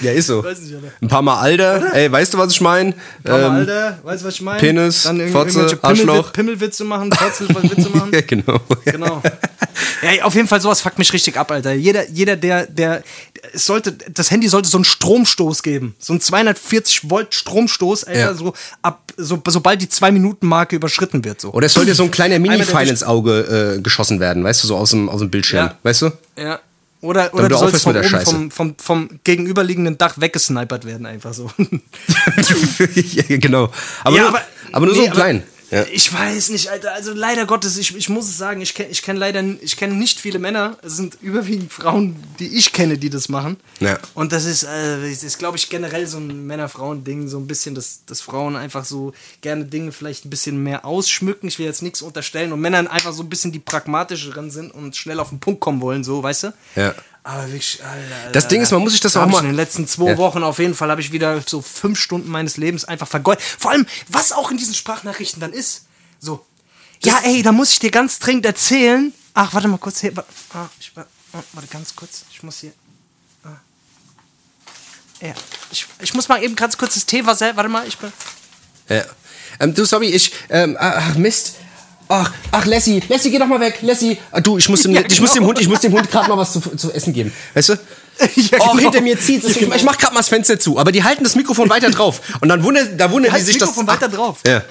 Ja, 0.00 0.12
ist 0.12 0.26
so. 0.28 0.42
Nicht. 0.42 0.72
Ein 1.02 1.08
paar 1.08 1.22
Mal 1.22 1.38
Alter. 1.38 1.94
Ey, 1.94 2.10
weißt 2.10 2.34
du, 2.34 2.38
was 2.38 2.52
ich 2.52 2.60
meine? 2.60 2.94
Aber 3.24 3.42
Ähm, 3.46 3.52
Alter, 3.52 3.98
weißt 4.02 4.22
du, 4.22 4.26
was 4.28 4.34
ich 4.34 4.40
meine? 4.40 4.58
Penis, 4.58 5.02
Dann 5.02 5.28
Fotze, 5.28 5.78
Arschloch. 5.82 6.32
Pimmel, 6.32 6.56
Pimmelwitze 6.56 6.84
machen, 6.84 7.12
Fotze-Witze 7.12 7.90
machen. 7.94 8.12
ja, 8.12 8.20
genau. 8.22 8.60
Genau. 8.84 9.22
Ja, 10.02 10.24
auf 10.24 10.34
jeden 10.34 10.48
Fall 10.48 10.60
sowas 10.60 10.80
fuckt 10.80 10.98
mich 10.98 11.12
richtig 11.12 11.36
ab, 11.36 11.50
Alter. 11.50 11.72
Jeder, 11.72 12.08
jeder, 12.08 12.36
der, 12.36 12.66
der, 12.66 13.02
es 13.54 13.66
sollte, 13.66 13.92
das 13.92 14.30
Handy 14.30 14.48
sollte 14.48 14.68
so 14.68 14.78
einen 14.78 14.84
Stromstoß 14.84 15.62
geben. 15.62 15.94
So 15.98 16.12
einen 16.12 16.20
240 16.20 17.10
Volt 17.10 17.34
Stromstoß, 17.34 18.04
Alter, 18.04 18.20
Ja. 18.20 18.34
so 18.34 18.52
ab, 18.82 19.12
so, 19.16 19.40
sobald 19.46 19.80
die 19.80 19.86
2-Minuten-Marke 19.86 20.76
überschritten 20.76 21.24
wird, 21.24 21.40
so. 21.40 21.52
Oder 21.52 21.66
es 21.66 21.72
soll 21.72 21.86
dir 21.86 21.94
so 21.94 22.04
ein 22.04 22.10
kleiner 22.10 22.38
Mini-Pfeil 22.38 22.88
ins 22.88 23.02
Auge 23.02 23.76
äh, 23.76 23.80
geschossen 23.80 24.20
werden, 24.20 24.44
weißt 24.44 24.64
du, 24.64 24.68
so 24.68 24.76
aus 24.76 24.90
dem, 24.90 25.08
aus 25.08 25.20
dem 25.20 25.30
Bildschirm. 25.30 25.66
Ja. 25.66 25.78
Weißt 25.82 26.02
du? 26.02 26.10
Ja. 26.36 26.60
Oder, 27.00 27.34
oder 27.34 27.42
du 27.42 27.48
du 27.50 27.56
sollst 27.58 27.82
vom, 27.82 27.94
oben 27.94 28.24
vom, 28.24 28.50
vom, 28.50 28.74
vom 28.78 29.20
gegenüberliegenden 29.24 29.98
Dach 29.98 30.18
weggesnipert 30.18 30.86
werden, 30.86 31.04
einfach 31.04 31.34
so. 31.34 31.50
ja, 32.94 33.36
genau. 33.36 33.70
Aber, 34.02 34.18
nur, 34.18 34.40
aber, 34.72 34.86
nur 34.86 34.94
nee, 34.96 35.06
so 35.06 35.10
klein. 35.10 35.42
Ja. 35.74 35.84
Ich 35.90 36.12
weiß 36.12 36.50
nicht, 36.50 36.68
Alter. 36.68 36.92
Also 36.92 37.12
leider 37.12 37.46
Gottes, 37.46 37.76
ich, 37.76 37.96
ich 37.96 38.08
muss 38.08 38.28
es 38.28 38.38
sagen, 38.38 38.60
ich 38.60 38.74
kenne 38.74 38.90
ich 38.90 39.02
kenn 39.02 39.16
leider 39.16 39.42
ich 39.60 39.76
kenn 39.76 39.98
nicht 39.98 40.20
viele 40.20 40.38
Männer. 40.38 40.78
Es 40.82 40.96
sind 40.96 41.18
überwiegend 41.20 41.72
Frauen, 41.72 42.14
die 42.38 42.46
ich 42.46 42.72
kenne, 42.72 42.96
die 42.96 43.10
das 43.10 43.28
machen. 43.28 43.56
Ja. 43.80 43.98
Und 44.14 44.30
das 44.30 44.44
ist, 44.44 44.62
äh, 44.62 45.10
das 45.10 45.24
ist 45.24 45.40
glaube 45.40 45.56
ich, 45.56 45.68
generell 45.70 46.06
so 46.06 46.18
ein 46.18 46.46
Männer-Frauen-Ding. 46.46 47.26
So 47.26 47.38
ein 47.38 47.48
bisschen, 47.48 47.74
dass, 47.74 48.04
dass 48.06 48.20
Frauen 48.20 48.54
einfach 48.54 48.84
so 48.84 49.14
gerne 49.40 49.64
Dinge 49.64 49.90
vielleicht 49.90 50.24
ein 50.26 50.30
bisschen 50.30 50.62
mehr 50.62 50.84
ausschmücken. 50.84 51.48
Ich 51.48 51.58
will 51.58 51.66
jetzt 51.66 51.82
nichts 51.82 52.02
unterstellen. 52.02 52.52
Und 52.52 52.60
Männer 52.60 52.88
einfach 52.88 53.12
so 53.12 53.24
ein 53.24 53.28
bisschen 53.28 53.50
die 53.50 53.58
pragmatischeren 53.58 54.52
sind 54.52 54.70
und 54.72 54.94
schnell 54.94 55.18
auf 55.18 55.30
den 55.30 55.40
Punkt 55.40 55.60
kommen 55.60 55.80
wollen, 55.80 56.04
so, 56.04 56.22
weißt 56.22 56.44
du? 56.44 56.54
Ja. 56.76 56.94
Aber 57.26 57.46
wirklich, 57.50 57.82
Alter, 57.82 58.32
Das 58.32 58.48
Ding 58.48 58.60
ist, 58.60 58.70
man 58.70 58.82
muss 58.82 58.92
sich 58.92 59.00
das 59.00 59.14
da 59.14 59.24
auch 59.24 59.28
mal- 59.28 59.40
In 59.40 59.46
den 59.46 59.54
letzten 59.56 59.88
zwei 59.88 60.10
Ja. 60.10 60.18
Wochen 60.18 60.42
auf 60.42 60.58
jeden 60.58 60.74
Fall 60.74 60.90
habe 60.90 61.00
ich 61.00 61.10
wieder 61.10 61.40
so 61.46 61.62
fünf 61.62 61.98
Stunden 61.98 62.28
meines 62.30 62.58
Lebens 62.58 62.84
einfach 62.84 63.08
vergeudet. 63.08 63.42
Vor 63.42 63.70
allem, 63.70 63.86
was 64.08 64.32
auch 64.32 64.50
in 64.50 64.58
diesen 64.58 64.74
Sprachnachrichten 64.74 65.40
dann 65.40 65.54
ist. 65.54 65.86
So. 66.20 66.44
Ja, 67.02 67.20
ey, 67.24 67.42
da 67.42 67.52
muss 67.52 67.70
ich 67.70 67.78
dir 67.78 67.90
ganz 67.90 68.18
dringend 68.18 68.44
erzählen. 68.44 69.12
Ach, 69.32 69.54
warte 69.54 69.68
mal 69.68 69.78
kurz 69.78 70.00
hier. 70.00 70.14
wa- 70.16 70.24
Ah, 70.52 70.68
ich, 70.78 70.92
ah, 70.96 71.04
warte 71.54 71.68
ganz 71.68 71.96
kurz. 71.96 72.24
Ich 72.30 72.42
muss 72.42 72.58
hier. 72.58 72.72
Ah. 73.42 73.48
Ja. 75.22 75.34
Ich, 75.72 75.86
ich 76.00 76.12
muss 76.14 76.28
mal 76.28 76.42
eben 76.42 76.54
ganz 76.56 76.76
kurz 76.76 76.94
das 76.94 77.06
Teewasser. 77.06 77.56
Warte 77.56 77.70
mal, 77.70 77.86
ich 77.88 77.96
bin. 77.98 78.12
Ja. 78.90 79.02
Ähm, 79.60 79.74
du, 79.74 79.84
sorry, 79.86 80.08
ich. 80.08 80.30
Ähm, 80.50 80.76
ach, 80.78 81.14
Mist. 81.14 81.54
Ach, 82.08 82.32
ach, 82.50 82.66
Lassie, 82.66 83.02
Lassie, 83.08 83.30
geh 83.30 83.38
doch 83.38 83.46
mal 83.46 83.60
weg. 83.60 83.78
Lassie, 83.80 84.18
ah, 84.30 84.40
du, 84.40 84.58
ich 84.58 84.68
muss 84.68 84.82
dem, 84.82 84.92
Ja, 84.92 85.02
ich 85.08 85.20
muss 85.20 85.30
dem 85.30 85.40
genau. 85.40 85.48
Hund, 85.48 85.60
ich 85.60 85.68
muss 85.68 85.80
dem 85.80 85.92
Hund 85.92 86.10
gerade 86.10 86.28
mal 86.28 86.36
was 86.36 86.52
zu, 86.52 86.60
zu 86.60 86.92
essen 86.92 87.12
geben. 87.12 87.32
Weißt 87.54 87.70
du? 87.70 87.74
Ja, 88.36 88.58
oh, 88.60 88.70
genau. 88.70 88.78
hinter 88.78 89.00
mir 89.00 89.18
zieht 89.18 89.42
es. 89.42 89.56
Ja, 89.56 89.62
genau. 89.62 89.74
Ich 89.74 89.82
mach 89.82 89.98
gerade 89.98 90.14
mal 90.14 90.20
das 90.20 90.28
Fenster 90.28 90.56
zu, 90.56 90.78
aber 90.78 90.92
die 90.92 91.02
halten 91.02 91.24
das 91.24 91.34
Mikrofon 91.34 91.68
weiter 91.68 91.90
drauf. 91.90 92.20
Und 92.40 92.48
dann 92.48 92.62
wundern, 92.62 92.96
da 92.96 93.10
wundern 93.10 93.30
die 93.30 93.32
halten 93.32 93.46
sich 93.46 93.58
das. 93.58 93.70
Mikrofon 93.70 93.88
weiter 93.88 94.08
drauf. 94.08 94.38
Ja. 94.46 94.62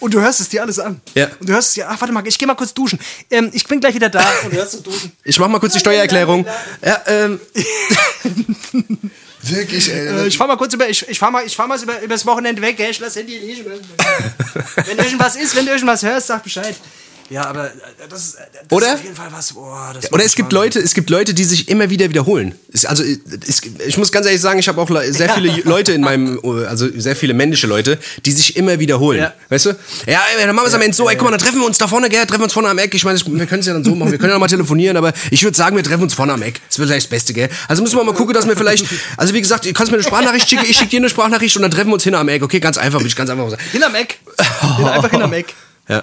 Und 0.00 0.12
du 0.12 0.20
hörst 0.20 0.40
es 0.40 0.48
dir 0.50 0.62
alles 0.62 0.78
an. 0.78 1.00
Ja. 1.14 1.28
Und 1.40 1.48
du 1.48 1.54
hörst 1.54 1.68
es 1.68 1.74
dir. 1.74 1.88
Ach, 1.88 1.98
warte 1.98 2.12
mal, 2.12 2.26
ich 2.26 2.38
geh 2.38 2.44
mal 2.44 2.54
kurz 2.54 2.74
duschen. 2.74 2.98
Ähm, 3.30 3.50
ich 3.54 3.66
bin 3.66 3.80
gleich 3.80 3.94
wieder 3.94 4.10
da. 4.10 4.20
Und 4.44 4.52
du 4.52 4.56
hörst 4.58 4.74
es 4.74 4.82
duschen. 4.82 5.12
Ich 5.24 5.38
mach 5.38 5.48
mal 5.48 5.58
kurz 5.58 5.72
die 5.72 5.80
Steuererklärung. 5.80 6.46
Ja, 6.84 7.02
ähm. 7.06 7.40
Wirklich, 9.42 9.88
Äh, 9.92 10.08
ey. 10.22 10.26
ich 10.26 10.36
fahr 10.38 10.46
mal 10.46 10.56
kurz 10.56 10.72
über, 10.74 10.88
ich, 10.88 11.06
ich 11.08 11.18
fahr 11.18 11.30
mal, 11.30 11.44
ich 11.46 11.54
fahr 11.54 11.66
mal 11.66 11.80
über, 11.80 12.00
übers 12.00 12.24
Wochenende 12.26 12.60
weg, 12.62 12.76
gell? 12.76 12.90
ich 12.90 12.98
lass 12.98 13.16
Handy 13.16 13.38
liegen. 13.38 13.64
Wenn 14.86 14.98
irgendwas 14.98 15.36
ist, 15.36 15.54
wenn 15.54 15.66
du 15.66 15.72
irgendwas 15.72 16.02
hörst, 16.02 16.26
sag 16.28 16.42
Bescheid. 16.42 16.74
Ja, 17.28 17.44
aber 17.46 17.66
äh, 17.66 17.70
das, 18.08 18.24
ist- 18.28 18.34
äh, 18.36 18.38
das 18.68 18.76
Oder? 18.76 18.86
ist 18.86 18.94
auf 18.94 19.02
jeden 19.02 19.16
Fall 19.16 19.28
was. 19.32 19.52
Boah, 19.54 19.90
das 19.94 20.06
Oder 20.12 20.18
macht 20.18 20.26
es 20.26 20.34
gibt. 20.36 20.52
Leute, 20.52 20.78
es 20.78 20.94
gibt 20.94 21.10
Leute, 21.10 21.34
die 21.34 21.44
sich 21.44 21.68
immer 21.68 21.90
wieder 21.90 22.08
wiederholen. 22.08 22.54
Es, 22.72 22.84
also 22.86 23.02
es, 23.02 23.60
ich 23.86 23.98
muss 23.98 24.12
ganz 24.12 24.26
ehrlich 24.26 24.40
sagen, 24.40 24.58
ich 24.60 24.68
habe 24.68 24.80
auch 24.80 24.88
sehr 25.10 25.28
viele 25.30 25.60
Leute 25.64 25.92
in 25.92 26.02
meinem, 26.02 26.38
also 26.68 26.88
sehr 26.96 27.16
viele 27.16 27.34
männliche 27.34 27.66
Leute, 27.66 27.98
die 28.24 28.30
sich 28.32 28.56
immer 28.56 28.78
wiederholen. 28.78 29.20
Ja. 29.20 29.32
Weißt 29.48 29.66
du? 29.66 29.70
Ja, 30.06 30.20
ey, 30.38 30.46
dann 30.46 30.54
machen 30.54 30.66
wir 30.66 30.68
es 30.68 30.74
am 30.74 30.82
Ende 30.82 30.96
so, 30.96 31.08
ey, 31.08 31.16
guck 31.16 31.24
mal, 31.24 31.30
dann 31.32 31.40
treffen 31.40 31.58
wir 31.58 31.66
uns 31.66 31.78
da 31.78 31.88
vorne, 31.88 32.08
gell, 32.08 32.24
treffen 32.26 32.40
wir 32.40 32.44
uns 32.44 32.52
vorne 32.52 32.68
am 32.68 32.78
Eck. 32.78 32.94
Ich 32.94 33.04
meine, 33.04 33.18
wir 33.20 33.46
können 33.46 33.60
es 33.60 33.66
ja 33.66 33.72
dann 33.72 33.82
so 33.84 33.94
machen, 33.94 34.12
wir 34.12 34.18
können 34.18 34.30
ja 34.30 34.34
noch 34.36 34.40
mal 34.40 34.46
telefonieren, 34.48 34.96
aber 34.96 35.12
ich 35.30 35.42
würde 35.42 35.56
sagen, 35.56 35.74
wir 35.76 35.82
treffen 35.82 36.02
uns 36.04 36.14
vorne 36.14 36.32
am 36.32 36.42
Eck. 36.42 36.60
Das 36.68 36.78
wäre 36.78 36.88
vielleicht 36.88 37.06
das 37.06 37.10
Beste, 37.10 37.32
gell? 37.34 37.48
Also 37.66 37.82
müssen 37.82 37.96
wir 37.96 38.04
mal 38.04 38.14
gucken, 38.14 38.34
dass 38.34 38.46
wir 38.46 38.56
vielleicht, 38.56 38.86
also 39.16 39.34
wie 39.34 39.40
gesagt, 39.40 39.64
du 39.64 39.72
kannst 39.72 39.90
mir 39.90 39.98
eine 39.98 40.04
Sprachnachricht 40.04 40.48
schicken, 40.48 40.64
ich 40.68 40.76
schicke 40.76 40.90
dir 40.90 40.98
eine 41.00 41.08
Sprachnachricht 41.08 41.56
und 41.56 41.62
dann 41.62 41.70
treffen 41.72 41.88
wir 41.88 41.94
uns 41.94 42.04
hin 42.04 42.14
am 42.14 42.28
Eck. 42.28 42.42
Okay, 42.42 42.60
ganz 42.60 42.78
einfach, 42.78 43.00
will 43.00 43.06
ich 43.08 43.16
ganz 43.16 43.30
einfach 43.30 43.50
sagen. 43.50 43.62
Hinterm 43.72 43.94
Eck. 43.96 44.18
Hin- 44.76 44.86
Einfach 44.86 45.10
hinterm 45.10 45.32
Eck. 45.32 45.46
Ja. 45.88 46.02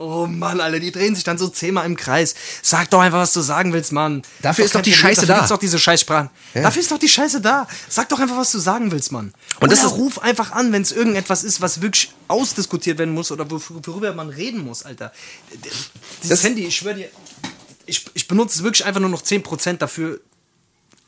Oh 0.00 0.26
Mann, 0.28 0.60
Alter, 0.60 0.78
die 0.78 0.92
drehen 0.92 1.16
sich 1.16 1.24
dann 1.24 1.38
so 1.38 1.48
zehnmal 1.48 1.84
im 1.84 1.96
Kreis. 1.96 2.36
Sag 2.62 2.88
doch 2.90 3.00
einfach, 3.00 3.18
was 3.18 3.32
du 3.32 3.40
sagen 3.40 3.72
willst, 3.72 3.90
Mann. 3.90 4.22
Dafür 4.42 4.64
ist 4.64 4.74
doch 4.76 4.80
die 4.80 4.92
Scheiße 4.92 5.22
dafür 5.22 5.26
da. 5.26 5.34
Gibt's 5.40 5.48
doch 5.50 5.58
diese 5.58 5.78
Scheißsprachen. 5.80 6.30
Dafür 6.54 6.80
ist 6.82 6.92
doch 6.92 6.98
die 7.00 7.08
Scheiße 7.08 7.40
da. 7.40 7.66
Sag 7.88 8.08
doch 8.10 8.20
einfach, 8.20 8.36
was 8.36 8.52
du 8.52 8.60
sagen 8.60 8.92
willst, 8.92 9.10
Mann. 9.10 9.32
Und 9.60 9.72
das 9.72 9.80
oder 9.80 9.88
ist- 9.88 9.94
ruf 9.96 10.18
einfach 10.20 10.52
an, 10.52 10.70
wenn 10.70 10.82
es 10.82 10.92
irgendetwas 10.92 11.42
ist, 11.42 11.60
was 11.60 11.82
wirklich 11.82 12.12
ausdiskutiert 12.28 12.98
werden 12.98 13.12
muss 13.12 13.32
oder 13.32 13.44
wor- 13.50 13.60
worüber 13.88 14.14
man 14.14 14.28
reden 14.28 14.64
muss, 14.64 14.84
Alter. 14.84 15.12
Dieses 16.22 16.28
Das- 16.28 16.44
Handy, 16.44 16.64
ich 16.66 16.76
schwöre 16.76 16.94
dir, 16.94 17.08
ich, 17.86 18.06
ich 18.14 18.28
benutze 18.28 18.58
es 18.58 18.62
wirklich 18.62 18.84
einfach 18.86 19.00
nur 19.00 19.10
noch 19.10 19.22
10% 19.22 19.82
dafür, 19.82 20.20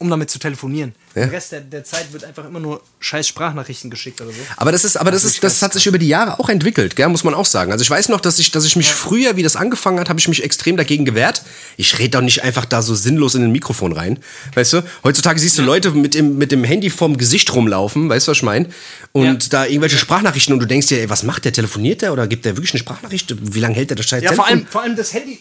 um 0.01 0.09
damit 0.09 0.31
zu 0.31 0.39
telefonieren. 0.39 0.95
Ja. 1.15 1.25
Der 1.27 1.33
Rest 1.33 1.53
der, 1.53 1.61
der 1.61 1.85
Zeit 1.85 2.11
wird 2.13 2.25
einfach 2.25 2.47
immer 2.47 2.59
nur 2.59 2.83
scheiß 3.01 3.29
Sprachnachrichten 3.29 3.91
geschickt 3.91 4.19
oder 4.23 4.31
so. 4.31 4.37
Aber 4.57 4.73
das 4.73 4.83
ist, 4.85 4.97
aber 4.97 5.11
das 5.11 5.25
ist, 5.25 5.45
das 5.45 5.61
hat 5.61 5.75
sich 5.75 5.87
über 5.87 5.99
die 5.99 6.09
Jahre 6.09 6.41
auch 6.41 6.49
entwickelt, 6.49 6.97
gell, 6.97 7.07
muss 7.09 7.23
man 7.23 7.35
auch 7.35 7.45
sagen. 7.45 7.71
Also 7.71 7.83
ich 7.83 7.91
weiß 7.91 8.09
noch, 8.09 8.21
dass 8.23 8.39
ich, 8.39 8.51
dass 8.51 8.65
ich 8.65 8.77
mich 8.77 8.91
früher, 8.95 9.37
wie 9.37 9.43
das 9.43 9.57
angefangen 9.57 10.01
hat, 10.01 10.09
habe 10.09 10.19
ich 10.19 10.27
mich 10.27 10.43
extrem 10.43 10.79
dagegen 10.79 11.05
gewehrt. 11.05 11.43
Ich 11.77 11.99
rede 11.99 12.11
doch 12.13 12.23
nicht 12.23 12.43
einfach 12.43 12.65
da 12.65 12.81
so 12.81 12.95
sinnlos 12.95 13.35
in 13.35 13.45
ein 13.45 13.53
Mikrofon 13.53 13.93
rein, 13.93 14.19
weißt 14.55 14.73
du? 14.73 14.85
Heutzutage 15.05 15.39
siehst 15.39 15.59
du 15.59 15.63
Leute 15.63 15.91
mit 15.91 16.15
dem, 16.15 16.39
mit 16.39 16.51
dem 16.51 16.65
Handy 16.65 16.89
vorm 16.89 17.19
Gesicht 17.19 17.53
rumlaufen, 17.55 18.09
weißt 18.09 18.27
du, 18.27 18.31
was 18.31 18.39
ich 18.39 18.43
meine? 18.43 18.71
Und 19.13 19.25
Ja. 19.45 19.49
da 19.51 19.67
irgendwelche 19.67 19.99
Sprachnachrichten 19.99 20.55
und 20.55 20.61
du 20.61 20.67
denkst 20.67 20.87
dir, 20.87 21.01
ey, 21.01 21.11
was 21.11 21.25
macht 21.25 21.45
der? 21.45 21.53
Telefoniert 21.53 22.01
der 22.01 22.15
oder 22.15 22.27
gibt 22.27 22.47
der 22.47 22.57
wirklich 22.57 22.73
eine 22.73 22.79
Sprachnachricht? 22.81 23.35
Wie 23.55 23.61
lange 23.61 23.75
hält 23.75 23.91
der 23.91 23.99
das 23.99 24.07
scheiß 24.07 24.23
Ja, 24.23 24.33
vor 24.33 24.47
allem, 24.47 24.67
vor 24.67 24.81
allem 24.83 24.97
das 24.97 25.13
Handy. 25.13 25.41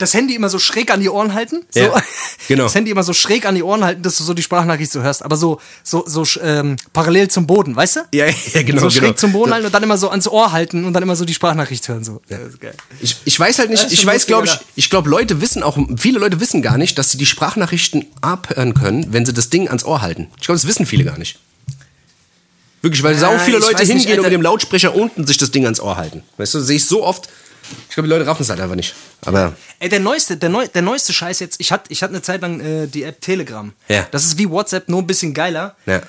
Das 0.00 0.14
Handy 0.14 0.34
immer 0.34 0.48
so 0.48 0.58
schräg 0.58 0.90
an 0.90 1.00
die 1.00 1.10
Ohren 1.10 1.34
halten. 1.34 1.62
So. 1.70 1.80
Ja, 1.80 2.02
genau. 2.48 2.64
Das 2.64 2.74
Handy 2.74 2.90
immer 2.90 3.02
so 3.02 3.12
schräg 3.12 3.44
an 3.46 3.54
die 3.54 3.62
Ohren 3.62 3.84
halten, 3.84 4.02
dass 4.02 4.16
du 4.16 4.24
so 4.24 4.32
die 4.34 4.42
Sprachnachricht 4.42 4.90
so 4.90 5.02
hörst. 5.02 5.22
Aber 5.24 5.36
so, 5.36 5.60
so, 5.84 6.04
so 6.06 6.24
ähm, 6.42 6.76
parallel 6.92 7.28
zum 7.28 7.46
Boden, 7.46 7.76
weißt 7.76 7.96
du? 7.96 8.00
Ja, 8.12 8.26
ja, 8.54 8.62
genau, 8.62 8.80
So 8.80 8.90
schräg 8.90 9.02
genau. 9.02 9.14
zum 9.14 9.32
Boden 9.32 9.52
halten 9.52 9.66
und 9.66 9.74
dann 9.74 9.82
immer 9.82 9.98
so 9.98 10.08
ans 10.08 10.26
Ohr 10.26 10.52
halten 10.52 10.84
und 10.86 10.94
dann 10.94 11.02
immer 11.02 11.16
so 11.16 11.24
die 11.24 11.34
Sprachnachricht 11.34 11.86
hören. 11.88 12.02
So. 12.02 12.22
Geil. 12.28 12.74
Ich, 13.00 13.16
ich 13.24 13.38
weiß 13.38 13.58
halt 13.58 13.68
nicht, 13.68 13.92
ich 13.92 14.04
weiß, 14.04 14.26
glaube 14.26 14.46
ich, 14.46 14.58
ich 14.74 14.88
glaube, 14.88 15.10
Leute 15.10 15.40
wissen 15.42 15.62
auch, 15.62 15.78
viele 15.98 16.18
Leute 16.18 16.40
wissen 16.40 16.62
gar 16.62 16.78
nicht, 16.78 16.98
dass 16.98 17.10
sie 17.12 17.18
die 17.18 17.26
Sprachnachrichten 17.26 18.06
abhören 18.22 18.74
können, 18.74 19.12
wenn 19.12 19.26
sie 19.26 19.34
das 19.34 19.50
Ding 19.50 19.68
ans 19.68 19.84
Ohr 19.84 20.00
halten. 20.00 20.28
Ich 20.38 20.46
glaube, 20.46 20.58
das 20.58 20.66
wissen 20.66 20.86
viele 20.86 21.04
gar 21.04 21.18
nicht. 21.18 21.38
Wirklich, 22.82 23.02
weil 23.02 23.16
sau 23.18 23.32
Ja, 23.32 23.38
viele 23.38 23.58
ich 23.58 23.64
Leute 23.64 23.78
weiß 23.78 23.88
nicht, 23.88 23.98
hingehen 23.98 24.20
und 24.20 24.24
mit 24.24 24.32
dem 24.32 24.42
Lautsprecher 24.42 24.94
unten 24.94 25.26
sich 25.26 25.36
das 25.36 25.50
Ding 25.50 25.64
ans 25.64 25.80
Ohr 25.80 25.96
halten. 25.96 26.22
Weißt 26.38 26.54
du, 26.54 26.60
sehe 26.60 26.76
ich 26.76 26.86
so 26.86 27.04
oft. 27.04 27.28
Ich 27.88 27.94
glaube, 27.94 28.08
die 28.08 28.14
Leute 28.14 28.26
raffen 28.26 28.42
es 28.42 28.50
halt 28.50 28.60
einfach 28.60 28.76
nicht. 28.76 28.94
Aber 29.24 29.54
Ey, 29.78 29.88
der 29.88 30.00
neueste, 30.00 30.36
der, 30.36 30.48
neu, 30.48 30.66
der 30.68 30.82
neueste 30.82 31.12
Scheiß 31.12 31.40
jetzt, 31.40 31.60
ich 31.60 31.72
hatte 31.72 31.92
ich 31.92 32.02
eine 32.04 32.22
Zeit 32.22 32.42
lang 32.42 32.60
äh, 32.60 32.86
die 32.86 33.02
App 33.02 33.20
Telegram. 33.20 33.72
Ja. 33.88 34.06
Das 34.10 34.24
ist 34.24 34.38
wie 34.38 34.48
WhatsApp, 34.50 34.88
nur 34.88 35.00
ein 35.02 35.06
bisschen 35.06 35.34
geiler. 35.34 35.76
ja. 35.86 36.00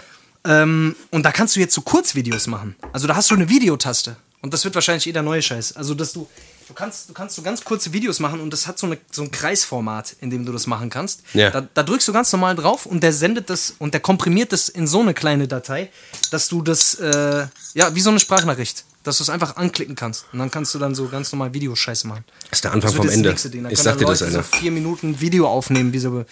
Ähm, 0.44 0.96
und 1.12 1.24
da 1.24 1.32
kannst 1.32 1.56
du 1.56 1.60
jetzt 1.60 1.76
so 1.76 1.82
Kurzvideos 1.82 2.48
machen. 2.48 2.76
Also 2.94 3.06
da 3.08 3.16
hast 3.16 3.30
du 3.30 3.36
eine 3.36 3.48
Videotaste. 3.48 4.16
Und 4.42 4.54
das 4.54 4.64
wird 4.64 4.74
wahrscheinlich 4.74 5.06
eh 5.06 5.12
der 5.12 5.22
neue 5.22 5.42
Scheiß. 5.42 5.76
Also 5.76 5.94
dass 5.94 6.14
du, 6.14 6.28
du 6.72 6.76
kannst, 6.76 7.10
du 7.10 7.14
kannst 7.14 7.36
so 7.36 7.42
ganz 7.42 7.64
kurze 7.64 7.92
Videos 7.94 8.20
machen 8.20 8.40
und 8.40 8.52
das 8.52 8.66
hat 8.68 8.80
so, 8.80 8.88
eine, 8.88 8.98
so 9.12 9.22
ein 9.24 9.32
Kreisformat, 9.32 10.16
in 10.22 10.30
dem 10.30 10.46
du 10.46 10.52
das 10.54 10.68
machen 10.68 10.90
kannst. 10.90 11.22
Ja. 11.34 11.50
Da, 11.50 11.62
da 11.74 11.84
drückst 11.84 12.08
du 12.08 12.14
ganz 12.14 12.32
normal 12.32 12.56
drauf 12.56 12.86
und 12.86 13.04
der 13.04 13.12
sendet 13.14 13.50
das 13.50 13.76
und 13.78 13.94
der 13.94 14.02
komprimiert 14.02 14.54
das 14.54 14.70
in 14.70 14.88
so 14.88 15.02
eine 15.02 15.14
kleine 15.14 15.48
Datei, 15.48 15.90
dass 16.32 16.48
du 16.48 16.62
das, 16.62 16.96
äh, 16.96 17.48
ja, 17.74 17.94
wie 17.94 18.00
so 18.02 18.10
eine 18.10 18.20
Sprachnachricht, 18.20 18.86
dass 19.04 19.18
du 19.18 19.24
es 19.24 19.30
einfach 19.30 19.58
anklicken 19.58 19.96
kannst. 19.96 20.26
Und 20.32 20.40
dann 20.40 20.50
kannst 20.50 20.74
du 20.74 20.80
dann 20.80 20.96
so 20.96 21.08
ganz 21.10 21.32
normal 21.32 21.54
Videoscheiße 21.54 22.08
machen. 22.08 22.24
Das 22.50 22.60
ist 22.60 22.64
der 22.64 22.72
Anfang 22.72 22.90
Das 22.92 22.96
vom 22.96 23.06
das 23.06 23.16
Ende. 23.16 23.70
Ich 23.70 23.80
sag 23.80 23.98
dir 23.98 24.06
das, 24.06 24.22
Leute 24.22 24.38
Alter. 24.38 24.44
so 24.50 24.58
vier 24.58 24.72
Minuten 24.72 25.20
Video 25.20 25.48
aufnehmen, 25.48 25.92
wie 25.92 26.00
so, 26.00 26.24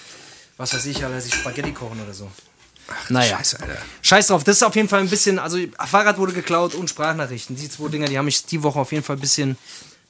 was 0.58 0.74
weiß 0.74 0.86
ich, 0.86 1.04
Alter, 1.04 1.20
sich 1.20 1.34
Spaghetti 1.34 1.74
kochen 1.74 2.00
oder 2.02 2.14
so. 2.14 2.30
naja. 3.10 3.38
Scheiße, 3.38 3.60
Alter. 3.62 3.78
Scheiß 4.02 4.28
drauf, 4.28 4.44
das 4.44 4.58
ist 4.58 4.64
auf 4.64 4.76
jeden 4.76 4.88
Fall 4.90 5.02
ein 5.02 5.10
bisschen, 5.10 5.38
also 5.40 5.58
Fahrrad 5.86 6.18
wurde 6.18 6.34
geklaut 6.34 6.74
und 6.76 6.90
Sprachnachrichten. 6.90 7.56
Die 7.56 7.70
zwei 7.70 7.88
Dinger, 7.90 8.08
die 8.08 8.18
haben 8.18 8.26
mich 8.26 8.46
die 8.46 8.62
Woche 8.64 8.80
auf 8.80 8.92
jeden 8.92 9.04
Fall 9.04 9.18
ein 9.18 9.20
bisschen, 9.22 9.58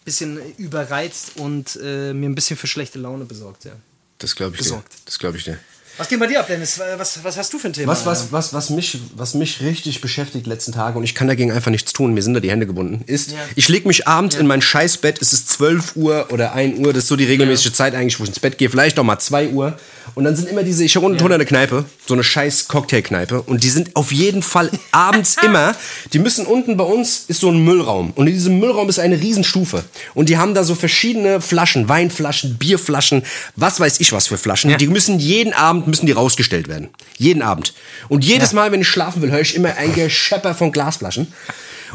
bisschen 0.06 0.56
überreizt 0.56 1.38
und 1.38 1.78
äh, 1.82 2.14
mir 2.14 2.30
ein 2.30 2.36
bisschen 2.36 2.58
für 2.58 2.68
schlechte 2.68 3.00
Laune 3.00 3.26
besorgt, 3.26 3.66
ja. 3.66 3.74
Das 4.18 4.36
glaube 4.36 4.56
ich 4.56 4.60
Besorgt. 4.62 4.92
dir. 4.92 4.98
Das 5.06 5.20
glaube 5.20 5.38
ich 5.38 5.44
dir. 5.46 5.60
Was 6.00 6.08
geht 6.08 6.18
bei 6.18 6.28
dir 6.28 6.40
ab, 6.40 6.48
Dennis? 6.48 6.80
Was, 6.98 7.20
was 7.24 7.38
hast 7.38 7.52
du 7.52 7.60
für 7.60 7.68
ein 7.68 7.74
Thema? 7.74 7.92
Was, 7.92 8.06
was, 8.06 8.32
was, 8.32 8.54
was, 8.54 8.70
mich, 8.70 9.00
was 9.18 9.34
mich 9.34 9.60
richtig 9.60 10.00
beschäftigt 10.00 10.48
letzten 10.48 10.72
Tage 10.72 10.98
und 10.98 11.04
ich 11.04 11.14
kann 11.14 11.28
dagegen 11.28 11.52
einfach 11.52 11.72
nichts 11.72 11.92
tun, 11.92 12.14
mir 12.14 12.22
sind 12.22 12.36
da 12.36 12.40
die 12.40 12.50
Hände 12.50 12.66
gebunden, 12.66 13.04
ist, 13.06 13.32
Ja. 13.32 13.38
ich 13.58 13.68
lege 13.68 13.86
mich 13.86 14.08
abends 14.08 14.38
in 14.38 14.48
mein 14.48 14.62
Scheißbett, 14.62 15.22
es 15.22 15.34
ist 15.34 15.50
12 15.50 15.98
Uhr 15.98 16.28
oder 16.32 16.54
1 16.54 16.80
Uhr, 16.80 16.94
das 16.94 17.04
ist 17.04 17.10
so 17.10 17.18
die 17.18 17.26
regelmäßige 17.26 17.74
Zeit 17.74 17.96
eigentlich, 17.96 18.18
wo 18.18 18.24
ich 18.24 18.30
ins 18.30 18.40
Bett 18.40 18.58
gehe, 18.58 18.70
vielleicht 18.70 18.96
noch 18.96 19.04
mal 19.04 19.20
2 19.20 19.50
Uhr 19.50 19.78
und 20.16 20.24
dann 20.24 20.36
sind 20.38 20.48
immer 20.50 20.64
diese, 20.64 20.86
ich 20.86 20.96
wohne 20.96 21.22
unter 21.22 21.36
eine 21.36 21.46
Kneipe, 21.46 21.84
so 22.08 22.14
eine 22.14 22.24
scheiß 22.24 22.70
Cocktailkneipe 22.70 23.42
und 23.42 23.64
die 23.66 23.70
sind 23.70 23.96
auf 23.98 24.14
jeden 24.14 24.42
Fall 24.42 24.72
abends 24.92 25.36
immer, 25.44 25.76
die 26.14 26.20
müssen 26.20 26.46
unten 26.46 26.78
bei 26.78 26.86
uns, 26.86 27.26
ist 27.28 27.42
so 27.42 27.52
ein 27.52 27.62
Müllraum 27.64 28.12
und 28.16 28.28
in 28.28 28.34
diesem 28.34 28.58
Müllraum 28.58 28.88
ist 28.88 29.00
eine 29.00 29.20
Riesenstufe 29.20 29.84
und 30.14 30.30
die 30.30 30.38
haben 30.38 30.54
da 30.54 30.64
so 30.64 30.76
verschiedene 30.76 31.42
Flaschen, 31.42 31.90
Weinflaschen, 31.90 32.58
Bierflaschen, 32.58 33.24
was 33.58 33.82
weiß 33.82 34.00
ich 34.00 34.14
was 34.14 34.28
für 34.28 34.38
Flaschen, 34.38 34.78
die 34.78 34.88
müssen 34.88 35.20
jeden 35.20 35.52
Abend, 35.52 35.89
müssen 35.90 36.06
die 36.06 36.12
rausgestellt 36.12 36.68
werden. 36.68 36.90
Jeden 37.18 37.42
Abend. 37.42 37.74
Und 38.08 38.24
jedes 38.24 38.54
Mal, 38.54 38.72
wenn 38.72 38.82
ich 38.82 38.88
schlafen 38.88 39.22
will, 39.22 39.32
höre 39.32 39.42
ich 39.42 39.56
immer 39.56 39.76
ein 39.76 39.94
Geschepper 39.94 40.56
von 40.56 40.72
Glasflaschen. 40.72 41.34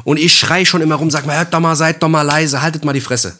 Und 0.04 0.18
ich 0.18 0.34
schrei 0.34 0.64
schon 0.64 0.82
immer 0.82 0.96
rum, 0.96 1.10
sag 1.10 1.26
mal, 1.26 1.36
hört 1.36 1.54
doch 1.54 1.60
mal, 1.60 1.76
seid 1.76 2.02
doch 2.02 2.08
mal 2.08 2.22
leise, 2.22 2.62
haltet 2.62 2.84
mal 2.84 2.92
die 2.92 3.00
Fresse. 3.00 3.38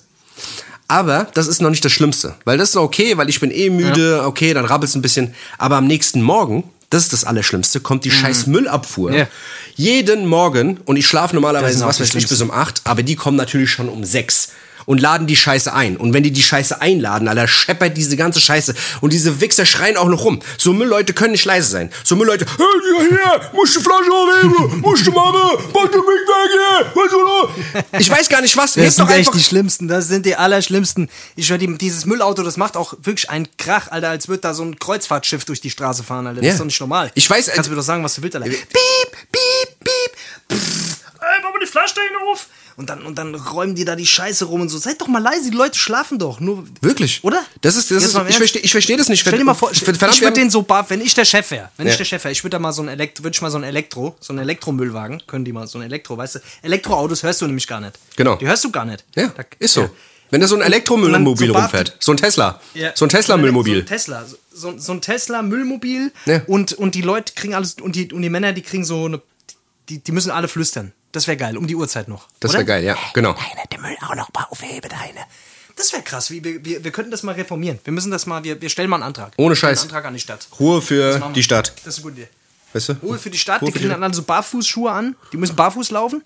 Aber 0.87 1.29
das 1.35 1.47
ist 1.47 1.61
noch 1.61 1.71
nicht 1.71 1.85
das 1.85 1.93
Schlimmste. 1.93 2.35
Weil 2.45 2.59
das 2.59 2.71
ist 2.71 2.77
okay, 2.77 3.17
weil 3.17 3.29
ich 3.29 3.41
bin 3.41 3.51
eh 3.51 3.71
müde, 3.71 4.23
okay, 4.25 4.55
dann 4.55 4.65
rabbelt's 4.65 4.95
ein 4.95 5.03
bisschen. 5.03 5.35
Aber 5.59 5.77
am 5.77 5.87
nächsten 5.87 6.23
Morgen, 6.23 6.65
das 6.91 7.05
ist 7.05 7.13
das 7.13 7.25
Allerschlimmste, 7.25 7.81
kommt 7.81 8.05
die 8.05 8.11
scheiß 8.11 8.47
Müllabfuhr. 8.47 9.13
Ja. 9.13 9.27
Jeden 9.75 10.27
Morgen, 10.27 10.79
und 10.85 10.97
ich 10.97 11.07
schlafe 11.07 11.35
normalerweise, 11.35 11.85
was 11.85 12.01
weiß 12.01 12.15
ich, 12.15 12.29
bis 12.29 12.41
um 12.41 12.51
acht, 12.51 12.83
aber 12.85 13.03
die 13.03 13.17
kommen 13.17 13.37
natürlich 13.37 13.71
schon 13.71 13.89
um 13.89 14.05
sechs 14.05 14.53
und 14.87 15.01
laden 15.01 15.27
die 15.27 15.37
Scheiße 15.37 15.73
ein. 15.73 15.97
Und 15.97 16.13
wenn 16.13 16.23
die 16.23 16.31
die 16.33 16.43
Scheiße 16.43 16.81
einladen, 16.81 17.29
Alter, 17.29 17.49
scheppert 17.49 17.97
diese 17.97 18.17
ganze 18.17 18.41
Scheiße. 18.41 18.75
Und 19.01 19.13
diese 19.13 19.41
Wichser 19.41 19.67
schreien 19.67 19.97
auch 19.97 20.09
noch 20.09 20.25
rum. 20.25 20.41
So 20.59 20.73
Müllleute 20.73 21.13
können 21.13 21.33
nicht 21.33 21.45
leise 21.45 21.69
sein. 21.71 21.91
So 22.05 22.17
Müllleute, 22.17 22.47
hey, 22.47 22.67
hier, 23.09 23.09
hier, 23.19 23.51
musst 23.53 23.77
du 23.77 23.81
Flasche 23.81 24.11
aufheben, 24.13 24.81
musst 24.81 25.07
du 25.07 25.11
Mama, 25.13 25.53
mach 25.73 25.89
du 25.91 25.99
mich 25.99 26.07
weg 26.07 26.51
hier, 26.51 26.93
was 26.95 27.11
soll 27.11 27.83
das? 27.93 28.01
Ich 28.01 28.11
weiß 28.11 28.29
gar 28.29 28.41
nicht 28.41 28.57
was, 28.57 28.75
Das 28.75 28.83
hebt 28.85 28.93
sind 28.95 29.09
doch 29.09 29.15
echt 29.15 29.35
die 29.35 29.41
schlimmsten, 29.41 29.89
das 29.89 30.09
sind 30.09 30.27
die 30.27 30.37
allerschlimmsten. 30.37 31.09
Ich 31.37 31.49
die, 31.49 31.79
dieses 31.79 32.07
Müllauto, 32.07 32.43
das 32.43 32.57
macht 32.57 32.77
auch 32.77 32.95
wirklich 33.03 33.31
einen 33.31 33.49
Krach, 33.57 33.89
Alter, 33.91 34.09
als 34.11 34.29
würde 34.29 34.41
da 34.41 34.55
so 34.55 34.63
ein 34.65 34.79
Kreuzfahrtschiff 34.79 35.45
durch 35.45 35.61
die 35.61 35.71
Straße 35.71 36.03
fahren, 36.03 36.27
Alter. 36.27 36.41
Das 36.41 36.47
Ja. 36.47 36.53
ist 36.55 36.61
doch 36.61 36.65
nicht 36.67 36.81
normal. 36.81 37.11
Ich 37.15 37.29
weiß, 37.29 37.47
Kannst 37.47 37.61
äh, 37.61 37.63
du 37.65 37.71
mir 37.71 37.77
doch 37.77 37.83
sagen, 37.83 38.03
was 38.05 38.15
du 38.15 38.23
willst, 38.23 38.37
Alter. 38.37 38.49
Piep, 38.49 38.69
piep, 38.71 39.81
piep. 39.81 40.59
Pff, 40.59 40.97
ey, 41.21 41.41
mach 41.43 41.53
mal 41.53 41.59
die 41.61 41.67
Flaschsteine 41.67 42.19
auf. 42.31 42.47
Und 42.77 42.91
dann, 42.91 43.03
und 43.07 43.17
dann 43.19 43.35
räumen 43.35 43.75
die 43.77 43.85
da 43.85 43.95
die 43.95 44.07
Scheiße 44.07 44.47
rum 44.47 44.61
und 44.63 44.69
so. 44.69 44.79
Seid 44.79 45.01
doch 45.01 45.07
mal 45.07 45.21
leise, 45.23 45.51
die 45.51 45.57
Leute 45.57 45.79
schlafen 45.79 46.19
doch. 46.19 46.41
Nur, 46.41 46.65
Wirklich? 46.81 47.23
Oder? 47.23 47.41
Das 47.61 47.77
ist, 47.77 47.91
das 47.91 48.03
ist 48.05 48.15
ich 48.29 48.37
verstehe 48.37 48.63
ich 48.63 48.73
versteh 48.73 48.97
das 48.97 49.09
nicht. 49.09 49.21
Stell 49.21 49.39
dir 49.39 49.45
mal 49.45 49.55
vor, 49.55 49.71
ich, 49.71 49.81
Verdammt, 49.81 50.15
ich 50.15 50.21
würde 50.21 50.35
den 50.41 50.51
so 50.51 50.63
bar, 50.63 50.85
wenn 50.91 51.01
ich 51.01 51.15
der 51.15 51.25
Chef 51.25 51.51
wäre, 51.53 51.71
wenn 51.77 51.87
Ja. 51.87 51.93
ich 51.93 51.99
der 51.99 52.05
Chef 52.05 52.25
wäre, 52.25 52.33
ich 52.33 52.43
würde 52.43 52.51
da 52.57 52.59
mal 52.59 52.73
so 52.73 52.83
ein 52.83 52.89
Elektro, 52.89 53.23
würde 53.25 53.35
ich 53.35 53.43
mal 53.43 53.51
so 53.51 53.59
ein 53.59 53.65
Elektro, 53.65 54.17
so 54.21 54.33
ein 54.33 54.39
Elektromüllwagen, 54.39 55.23
können 55.29 55.45
die 55.45 55.53
mal 55.53 55.67
so 55.69 55.79
ein 55.79 55.83
Elektro, 55.85 56.17
weißt 56.17 56.37
du? 56.37 56.39
Elektroautos 56.63 57.23
hörst 57.23 57.41
du 57.43 57.47
nämlich 57.47 57.67
gar 57.67 57.81
nicht. 57.81 57.93
Genau. 58.17 58.37
Die 58.37 58.47
hörst 58.47 58.65
du 58.65 58.71
gar 58.73 58.85
nicht. 58.85 59.05
Ja, 59.15 59.29
Da- 59.29 59.45
ist 59.59 59.75
so. 59.75 59.83
Ja. 59.83 59.91
Wenn 60.31 60.41
da 60.41 60.49
so 60.49 60.57
ein 60.57 60.63
Elektromüllmobil 60.63 61.47
so 61.49 61.53
rumfährt. 61.55 61.97
So 62.01 62.11
ein 62.13 62.17
Tesla. 62.17 62.61
Ja. 62.75 62.91
So 62.97 63.05
ein 63.05 63.11
So 63.11 63.17
Tesla-Müllmobil. 63.17 63.79
ein 63.83 63.87
Tesla. 63.87 64.25
So, 64.53 64.77
so 64.79 64.93
ein 64.93 65.01
Tesla-Müllmobil. 65.01 66.11
Ja. 66.27 66.43
Und, 66.49 66.73
und 66.73 66.97
die 66.97 67.03
Leute 67.03 67.35
kriegen 67.35 67.55
alles, 67.55 67.75
und 67.75 67.95
die, 67.95 68.13
und 68.13 68.23
die 68.23 68.31
Männer, 68.31 68.53
die 68.53 68.63
kriegen 68.63 68.85
so 68.85 69.05
eine, 69.05 69.21
die, 69.89 69.99
die 69.99 70.11
müssen 70.13 70.31
alle 70.33 70.49
flüstern. 70.49 70.93
Das 71.15 71.29
wäre 71.29 71.37
geil, 71.37 71.57
um 71.57 71.67
die 71.69 71.77
Uhrzeit 71.77 72.09
noch. 72.09 72.27
Das 72.41 72.53
wäre 72.53 72.65
geil, 72.65 72.83
ja, 72.83 72.97
genau. 73.15 73.33
Deine, 73.35 73.67
den 73.73 73.81
Müll 73.81 73.97
auch 74.03 74.15
noch 74.17 74.29
aufhebe, 74.51 74.89
deine. 74.89 75.21
Das 75.77 75.93
wäre 75.93 76.03
krass. 76.03 76.31
Wir, 76.31 76.43
wir, 76.45 76.83
wir 76.85 76.91
könnten 76.91 77.11
das 77.13 77.23
mal 77.23 77.33
reformieren. 77.37 77.79
Wir 77.85 77.93
müssen 77.93 78.11
das 78.11 78.27
mal, 78.27 78.43
wir, 78.43 78.61
wir 78.61 78.69
stellen 78.69 78.91
mal 78.91 78.97
einen 78.97 79.05
Antrag. 79.05 79.33
Ohne 79.37 79.55
Scheiß. 79.55 79.81
Einen 79.83 79.91
Antrag 79.91 80.05
an 80.07 80.15
die 80.15 80.21
Stadt. 80.21 80.47
Ruhe 80.59 80.83
für 80.83 81.21
die 81.35 81.43
Stadt. 81.45 81.73
Das 81.85 81.95
ist 81.99 82.05
eine 82.05 82.11
gute 82.11 82.23
Idee. 82.23 82.31
Weißt 82.73 82.89
du? 82.89 82.93
Ruhe 83.03 83.19
für 83.19 83.31
die 83.31 83.39
Stadt. 83.39 83.63
Ruhe 83.63 83.71
die 83.71 83.79
kriegen 83.79 83.95
die- 83.95 84.01
dann 84.01 84.13
so 84.13 84.23
Barfußschuhe 84.23 84.91
an. 84.91 85.15
Die 85.33 85.37
müssen 85.37 85.55
barfuß 85.55 85.91
laufen. 85.93 86.23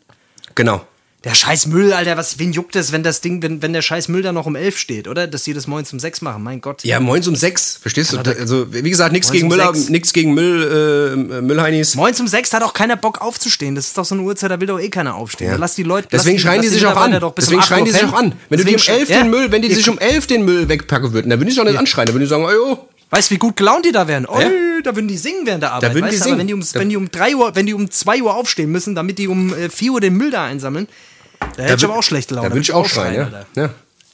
Genau. 0.55 0.87
Der 1.24 1.35
scheiß 1.35 1.66
Müll, 1.66 1.92
Alter, 1.92 2.16
was, 2.16 2.38
wen 2.38 2.52
juckt 2.52 2.76
es, 2.76 2.92
wenn 2.92 3.02
das 3.02 3.20
Ding, 3.20 3.42
wenn, 3.42 3.61
wenn 3.61 3.72
der 3.72 3.83
scheiß 3.83 4.07
Müll 4.07 4.22
da 4.22 4.31
noch 4.31 4.46
um 4.46 4.54
elf 4.54 4.78
steht, 4.78 5.09
oder? 5.09 5.26
Dass 5.26 5.42
die 5.42 5.52
das 5.52 5.66
morgens 5.66 5.92
um 5.92 5.98
sechs 5.98 6.22
machen, 6.22 6.44
mein 6.44 6.61
Gott. 6.61 6.85
Ja, 6.85 7.00
moins 7.00 7.26
um 7.26 7.35
sechs, 7.35 7.76
verstehst 7.76 8.12
du? 8.12 8.18
Aber 8.18 8.33
da- 8.33 8.40
Also, 8.40 8.72
wie 8.72 8.88
gesagt, 8.88 9.12
nichts 9.12 9.33
gegen 9.33 9.50
um 9.50 9.57
Müll, 9.57 9.72
nichts 9.88 10.12
gegen 10.12 10.33
Müll, 10.35 11.16
äh, 11.35 11.40
Müllheinis. 11.42 11.96
Morgens 11.96 12.20
um 12.20 12.28
sechs 12.28 12.52
hat 12.52 12.62
auch 12.62 12.72
keiner 12.72 12.94
Bock 12.96 13.20
aufzustehen. 13.20 13.74
Das 13.74 13.88
ist 13.88 13.98
doch 13.98 14.04
so 14.04 14.14
eine 14.14 14.22
Uhrzeit, 14.22 14.52
da 14.52 14.61
will 14.61 14.68
doch 14.68 14.78
eh 14.78 14.90
keiner 14.90 15.16
aufstehen. 15.16 15.50
Ja. 15.50 15.57
Lass 15.57 15.74
die 15.74 15.83
Leute. 15.83 16.07
Deswegen 16.12 16.37
lass 16.37 16.42
schreien 16.42 16.62
die 16.62 16.68
lass 16.68 16.74
sich 16.74 16.87
auch 16.87 16.96
an. 16.96 17.11
Deswegen 17.37 17.57
um 17.57 17.61
8 17.62 17.68
schreien 17.68 17.85
die 17.85 17.90
sich 17.90 18.04
auch 18.04 18.12
an. 18.12 18.33
Wenn 18.48 18.59
du 18.59 18.64
die 18.64 18.70
um 18.74 18.76
Deswegen 18.76 18.98
elf 19.00 19.11
ja. 19.11 19.18
den 19.18 19.31
Müll, 19.31 19.50
wenn 19.50 19.62
die 19.62 19.74
sich 19.74 19.88
um 19.88 19.98
elf 19.98 20.28
den 20.28 20.44
Müll 20.44 20.68
wegpacken 20.68 21.12
würden, 21.12 21.31
dann 21.31 21.40
würde 21.40 21.50
ich 21.50 21.57
doch 21.57 21.64
nicht 21.64 21.78
anschreien. 21.78 22.07
Dann 22.07 22.14
würde 22.14 22.24
ich 22.24 22.31
sagen, 22.31 22.44
oh. 22.44 22.78
Weißt 23.11 23.31
du, 23.31 23.35
wie 23.35 23.38
gut 23.38 23.57
gelaunt 23.57 23.85
die 23.87 23.92
da 23.92 24.07
wären? 24.07 24.27
Oh, 24.27 24.38
Ja. 24.38 24.49
da 24.85 24.94
würden 24.94 25.09
die 25.09 25.16
singen 25.16 25.40
während 25.47 25.62
der 25.62 25.73
Arbeit. 25.73 25.94
würden 25.94 26.07
die 26.07 26.12
weißt 26.12 26.21
du, 26.21 26.25
singen. 26.25 26.38
Wenn 26.38 26.47
die, 26.47 26.55
um, 26.55 26.61
Da- 26.61 26.81
wenn 26.81 26.88
die 26.90 26.97
um 26.97 27.11
3 27.11 27.35
Uhr, 27.37 27.55
wenn 27.55 27.66
die 27.66 27.75
um 27.75 27.90
2 27.90 28.23
Uhr 28.23 28.35
aufstehen 28.35 28.71
müssen, 28.71 28.94
damit 28.94 29.18
die 29.18 29.29
um 29.29 29.55
äh, 29.55 29.68
4 29.71 29.92
Uhr 29.92 30.01
den 30.01 30.14
Müll 30.16 30.31
da 30.31 30.44
einsammeln, 30.44 30.88
da 31.57 31.62
hätte 31.62 31.75
ich 31.77 31.85
aber 31.85 31.97
auch 31.97 32.03
schlechte 32.03 32.35
Laune. 32.35 32.49
Da 32.49 32.55
würde 32.55 32.62
ich 32.62 32.73
auch 32.73 32.87
schreien, 32.88 33.29
ja. 33.55 33.62
ja. 33.62 33.71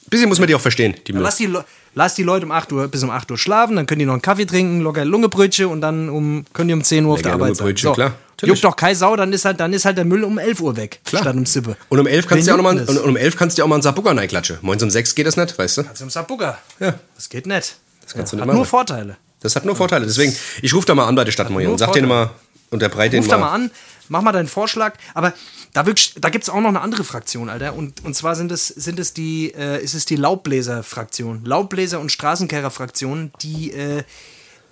Bisschen 0.09 0.29
muss 0.29 0.39
man 0.39 0.47
die 0.47 0.55
auch 0.55 0.61
verstehen, 0.61 0.95
die 1.07 1.13
Müll. 1.13 1.23
Lass 1.23 1.37
die, 1.37 1.49
lass 1.95 2.13
die 2.15 2.23
Leute 2.23 2.45
um 2.45 2.51
8 2.51 2.71
Uhr 2.71 2.87
bis 2.87 3.03
um 3.03 3.09
8 3.09 3.29
Uhr 3.31 3.37
schlafen, 3.37 3.75
dann 3.75 3.85
können 3.87 3.99
die 3.99 4.05
noch 4.05 4.13
einen 4.13 4.21
Kaffee 4.21 4.45
trinken, 4.45 4.81
locker 4.81 5.03
Lungebrötchen 5.03 5.65
und 5.65 5.81
dann 5.81 6.09
um, 6.09 6.45
können 6.53 6.67
die 6.69 6.73
um 6.75 6.83
10 6.83 7.05
Uhr 7.05 7.13
auf 7.13 7.19
Lecker 7.19 7.29
der 7.29 7.33
Arbeit 7.35 7.55
sein. 7.57 7.65
Lungebrötchen, 7.65 7.93
klar. 7.93 8.15
Natürlich. 8.37 8.55
Juckt 8.61 8.63
doch 8.65 8.75
keine 8.75 8.95
Sau, 8.95 9.15
dann 9.15 9.31
ist, 9.33 9.45
halt, 9.45 9.59
dann 9.61 9.71
ist 9.73 9.85
halt 9.85 9.97
der 9.97 10.03
Müll 10.05 10.23
um 10.25 10.37
11 10.37 10.59
Uhr 10.59 10.75
weg, 10.75 10.99
Klar. 11.05 11.21
statt 11.23 11.35
um 11.35 11.45
Sippe. 11.45 11.75
Und 11.89 11.99
um 11.99 12.05
elf 12.05 12.27
kannst 12.27 12.45
du 12.45 12.51
ja 12.51 12.57
auch 12.57 12.61
mal, 12.61 12.77
und, 12.77 12.89
und 12.89 12.97
um 12.99 13.15
elf 13.17 13.35
kannst 13.37 13.57
du 13.57 13.61
ja 13.61 13.63
auch 13.65 13.69
mal 13.69 13.75
einen 13.77 13.81
Saarburger 13.81 14.15
reinklatschen. 14.15 14.57
Moins 14.61 14.83
um 14.83 14.89
sechs 14.91 15.15
geht 15.15 15.25
das 15.25 15.37
nicht, 15.37 15.57
weißt 15.57 15.77
du? 15.77 15.81
Also 15.89 16.03
im 16.03 16.09
Saarburger. 16.09 16.57
Ja. 16.79 16.95
Das 17.15 17.29
geht 17.29 17.45
nicht. 17.47 17.75
Das 18.05 18.13
kannst 18.13 18.31
du 18.31 18.37
nicht 18.37 18.41
Hat 18.41 18.47
machen. 18.47 18.55
nur 18.57 18.65
Vorteile. 18.65 19.17
Das 19.41 19.55
hat 19.55 19.65
nur 19.65 19.75
Vorteile. 19.75 20.05
Deswegen, 20.05 20.33
ich 20.61 20.73
rufe 20.73 20.87
da 20.87 20.95
mal 20.95 21.07
an 21.07 21.15
bei 21.15 21.23
der 21.23 21.31
Stadtmauer 21.31 21.61
und 21.61 21.67
nur 21.67 21.77
sag 21.77 21.91
denen 21.93 22.07
mal, 22.07 22.29
unterbreite 22.71 23.11
denen 23.11 23.23
Ruf 23.23 23.29
da 23.29 23.37
mal. 23.37 23.45
mal 23.47 23.53
an, 23.53 23.71
mach 24.09 24.21
mal 24.21 24.31
deinen 24.31 24.47
Vorschlag. 24.47 24.93
Aber 25.13 25.33
da, 25.73 25.85
wirklich, 25.85 26.13
da 26.19 26.29
gibt 26.29 26.43
es 26.45 26.49
auch 26.49 26.61
noch 26.61 26.69
eine 26.69 26.81
andere 26.81 27.03
Fraktion, 27.03 27.49
Alter. 27.49 27.75
Und, 27.75 28.03
und 28.05 28.15
zwar 28.15 28.35
sind 28.35 28.51
es, 28.51 28.67
sind 28.67 28.99
es 28.99 29.13
die, 29.13 29.53
äh, 29.53 29.83
ist 29.83 29.93
es 29.93 30.05
die 30.05 30.15
Laubbläser-Fraktion. 30.15 31.43
Laubbläser- 31.45 31.99
und 31.99 32.11
Straßenkehrer-Fraktion, 32.11 33.31
die, 33.41 33.71
äh, 33.73 34.03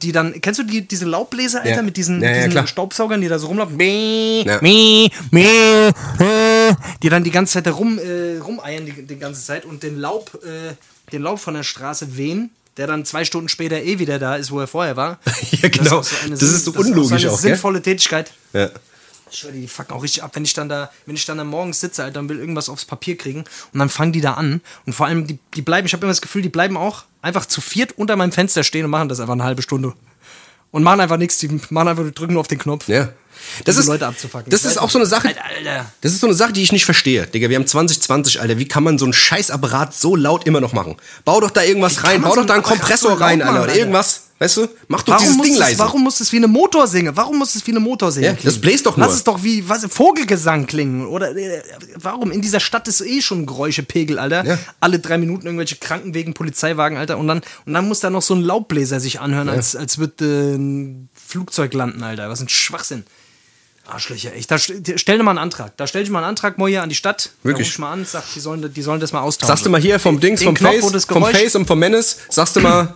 die 0.02 0.12
dann, 0.12 0.40
kennst 0.42 0.60
du 0.60 0.64
die, 0.64 0.88
diese 0.88 1.06
Laubbläser, 1.06 1.62
Alter, 1.62 1.76
Ja. 1.78 1.82
mit 1.82 1.96
diesen, 1.98 2.22
Ja, 2.22 2.30
ja, 2.36 2.48
diesen. 2.48 2.68
Staubsaugern, 2.68 3.22
die 3.22 3.28
da 3.28 3.40
so 3.40 3.48
rumlaufen? 3.48 3.78
Meh, 3.78 4.44
Ja. 4.44 4.60
meh, 4.62 5.10
meh, 5.32 5.88
äh, 6.20 6.74
die 7.02 7.10
dann 7.10 7.24
die 7.24 7.32
ganze 7.32 7.54
Zeit 7.54 7.68
da 7.68 7.72
rum, 7.72 8.00
äh, 8.00 8.38
rumeiern, 8.40 8.86
die, 8.86 9.04
die 9.06 9.18
ganze 9.18 9.46
Zeit 9.46 9.66
und 9.66 9.84
den 9.84 10.00
Laub, 10.00 10.32
äh, 10.44 10.74
den 11.12 11.22
Laub 11.22 11.40
von 11.40 11.54
der 11.54 11.64
Straße 11.64 12.18
wehen. 12.18 12.50
Der 12.78 12.88
dann 12.88 13.06
zwei 13.06 13.24
Stunden 13.24 13.50
später 13.50 13.82
eh 13.82 14.00
wieder 14.00 14.18
da 14.18 14.36
ist, 14.36 14.52
wo 14.52 14.60
er 14.60 14.68
vorher 14.68 14.96
war. 14.96 15.20
Ja, 15.52 15.70
genau. 15.70 16.00
auch 16.00 16.06
Das 16.30 16.42
ist 16.42 16.66
so 16.66 16.72
unlogisch 16.72 17.12
eine 17.24 17.32
auch, 17.32 17.42
gell? 17.42 17.52
sinnvolle 17.52 17.82
Tätigkeit. 17.82 18.32
Ja. 18.54 18.70
Ich 19.32 19.40
schwöre, 19.40 19.54
die 19.54 19.68
fucken 19.68 19.94
auch 19.94 20.04
richtig 20.04 20.24
ab, 20.24 20.32
wenn 20.36 20.44
ich 20.44 20.54
dann 20.54 20.70
da, 20.70 20.92
wenn 21.06 21.16
ich 21.16 21.26
dann 21.26 21.38
da 21.38 21.44
morgens 21.44 21.80
sitze, 21.80 22.04
Alter, 22.04 22.20
und 22.20 22.30
will 22.30 22.40
irgendwas 22.40 22.70
aufs 22.70 22.86
Papier 22.86 23.18
kriegen 23.18 23.46
und 23.74 23.80
dann 23.80 23.90
fangen 23.90 24.12
die 24.12 24.22
da 24.22 24.34
an 24.34 24.62
und 24.86 24.94
vor 24.94 25.08
allem, 25.08 25.26
die, 25.26 25.40
die 25.56 25.62
bleiben, 25.64 25.88
ich 25.88 25.94
habe 25.94 26.06
immer 26.06 26.12
das 26.12 26.22
Gefühl, 26.22 26.44
die 26.44 26.50
bleiben 26.50 26.78
auch 26.78 27.04
einfach 27.24 27.46
zu 27.48 27.60
viert 27.62 27.94
unter 27.98 28.16
meinem 28.16 28.32
Fenster 28.32 28.64
stehen 28.64 28.86
und 28.86 28.92
machen 28.92 29.10
das 29.10 29.20
einfach 29.20 29.34
eine 29.34 29.44
halbe 29.44 29.62
Stunde. 29.64 29.94
Und 30.70 30.84
machen 30.84 31.00
einfach 31.00 31.18
nichts, 31.18 31.38
die 31.38 31.48
machen 31.70 31.88
einfach, 31.88 32.10
drücken 32.12 32.34
nur 32.34 32.42
auf 32.42 32.48
den 32.48 32.60
Knopf. 32.60 32.88
Ja. 32.88 33.10
Das 33.66 33.78
ist, 33.78 33.88
Leute 33.88 34.08
abzufacken. 34.08 34.50
Das 34.50 34.66
ist 34.66 34.78
auch 34.78 34.90
so 34.90 35.00
eine 35.00 35.06
Sache. 35.06 35.28
Alter, 35.30 35.44
Alter. 35.46 35.92
Das 36.02 36.12
ist 36.12 36.22
so 36.22 36.28
eine 36.28 36.36
Sache, 36.36 36.54
die 36.54 36.64
ich 36.64 36.72
nicht 36.72 36.86
verstehe. 36.86 37.28
Digga, 37.28 37.50
wir 37.50 37.58
haben 37.58 37.68
2020, 37.68 38.42
Alter. 38.42 38.58
Wie 38.60 38.68
kann 38.68 38.84
man 38.84 38.98
so 38.98 39.06
einen 39.06 39.14
Scheißapparat 39.14 39.94
so 39.94 40.16
laut 40.16 40.46
immer 40.46 40.62
noch 40.62 40.74
machen? 40.74 40.96
Bau 41.26 41.40
doch 41.40 41.52
da 41.52 41.64
irgendwas 41.64 42.04
rein. 42.04 42.22
Bau 42.22 42.30
so 42.30 42.42
doch 42.42 42.46
da 42.46 42.56
einen 42.56 42.64
Kompressor 42.64 43.20
rein, 43.20 43.40
machen, 43.40 43.50
Alter. 43.50 43.64
Oder 43.64 43.76
irgendwas. 43.76 44.24
Weißt 44.44 44.58
du? 44.58 44.68
Mach 44.90 45.04
doch 45.04 45.14
Warum 45.14 45.26
dieses 45.26 45.42
Ding 45.42 45.54
es, 45.54 45.60
leise. 45.60 45.80
warum 45.80 46.04
muss 46.04 46.20
es 46.20 46.32
wie 46.34 46.36
eine 46.38 46.50
Motorsäge? 46.50 47.16
Warum 47.16 47.38
muss 47.38 47.56
es 47.56 47.66
wie 47.66 47.72
eine 47.72 47.80
Motorsäge 47.80 48.28
Ja, 48.28 48.34
das 48.34 48.60
bläst 48.60 48.86
doch 48.86 48.98
nur. 48.98 49.06
Lass 49.06 49.16
es 49.16 49.24
doch 49.24 49.42
wie 49.42 49.70
was, 49.70 49.86
Vogelgesang 49.86 50.66
klingen. 50.66 51.08
Oder 51.08 51.34
äh, 51.34 51.62
warum? 51.96 52.30
In 52.30 52.42
dieser 52.42 52.60
Stadt 52.60 52.88
ist 52.90 53.00
eh 53.00 53.22
schon 53.22 53.46
Geräuschepegel, 53.46 54.20
Alter. 54.20 54.46
Ja. 54.46 54.60
Alle 54.82 55.00
drei 55.00 55.18
Minuten 55.18 55.46
irgendwelche 55.46 55.78
Krankenwegen, 55.78 56.34
Polizeiwagen, 56.34 56.98
Alter. 56.98 57.20
Und 57.20 57.30
dann, 57.30 57.42
und 57.66 57.74
dann 57.74 57.88
muss 57.88 58.02
da 58.02 58.10
noch 58.10 58.22
so 58.22 58.34
ein 58.34 58.42
Laubbläser 58.42 59.00
sich 59.00 59.22
anhören, 59.22 59.48
als, 59.48 59.78
als 59.78 59.98
würde 59.98 60.26
äh, 60.26 60.56
ein 60.56 61.10
Flugzeug 61.14 61.74
landen, 61.74 62.04
Alter. 62.04 62.30
Was 62.30 62.42
ein 62.42 62.50
Schwachsinn. 62.50 63.06
Arschlöcher, 63.86 64.34
echt. 64.34 64.50
Da 64.50 64.56
st- 64.56 64.98
stell 64.98 65.18
dir 65.18 65.24
mal 65.24 65.32
einen 65.32 65.40
Antrag. 65.40 65.76
Da 65.78 65.88
stell 65.88 66.04
ich 66.04 66.10
mal 66.10 66.20
einen 66.20 66.30
Antrag 66.30 66.56
hier 66.58 66.82
an 66.84 66.90
die 66.90 66.96
Stadt. 66.96 67.32
Wirklich? 67.44 67.68
Da 67.68 67.72
ruf 67.72 67.74
ich 67.74 67.80
mal 67.80 67.92
an, 67.92 68.06
sag, 68.06 68.24
die 68.34 68.40
sollen, 68.40 68.74
die 68.74 68.82
sollen 68.82 69.00
das 69.02 69.12
mal 69.12 69.20
austauschen. 69.22 69.50
Sagst 69.50 69.66
du 69.66 69.70
mal 69.70 69.82
hier 69.82 70.00
vom 70.00 70.20
Dings, 70.20 70.42
vom 70.42 70.56
Knopf, 70.56 70.92
Face, 70.92 71.06
vom 71.06 71.24
Face 71.26 71.56
und 71.56 71.66
vom 71.66 71.80
Menace, 71.80 72.18
sagst 72.30 72.56
du 72.56 72.62
mal. 72.62 72.94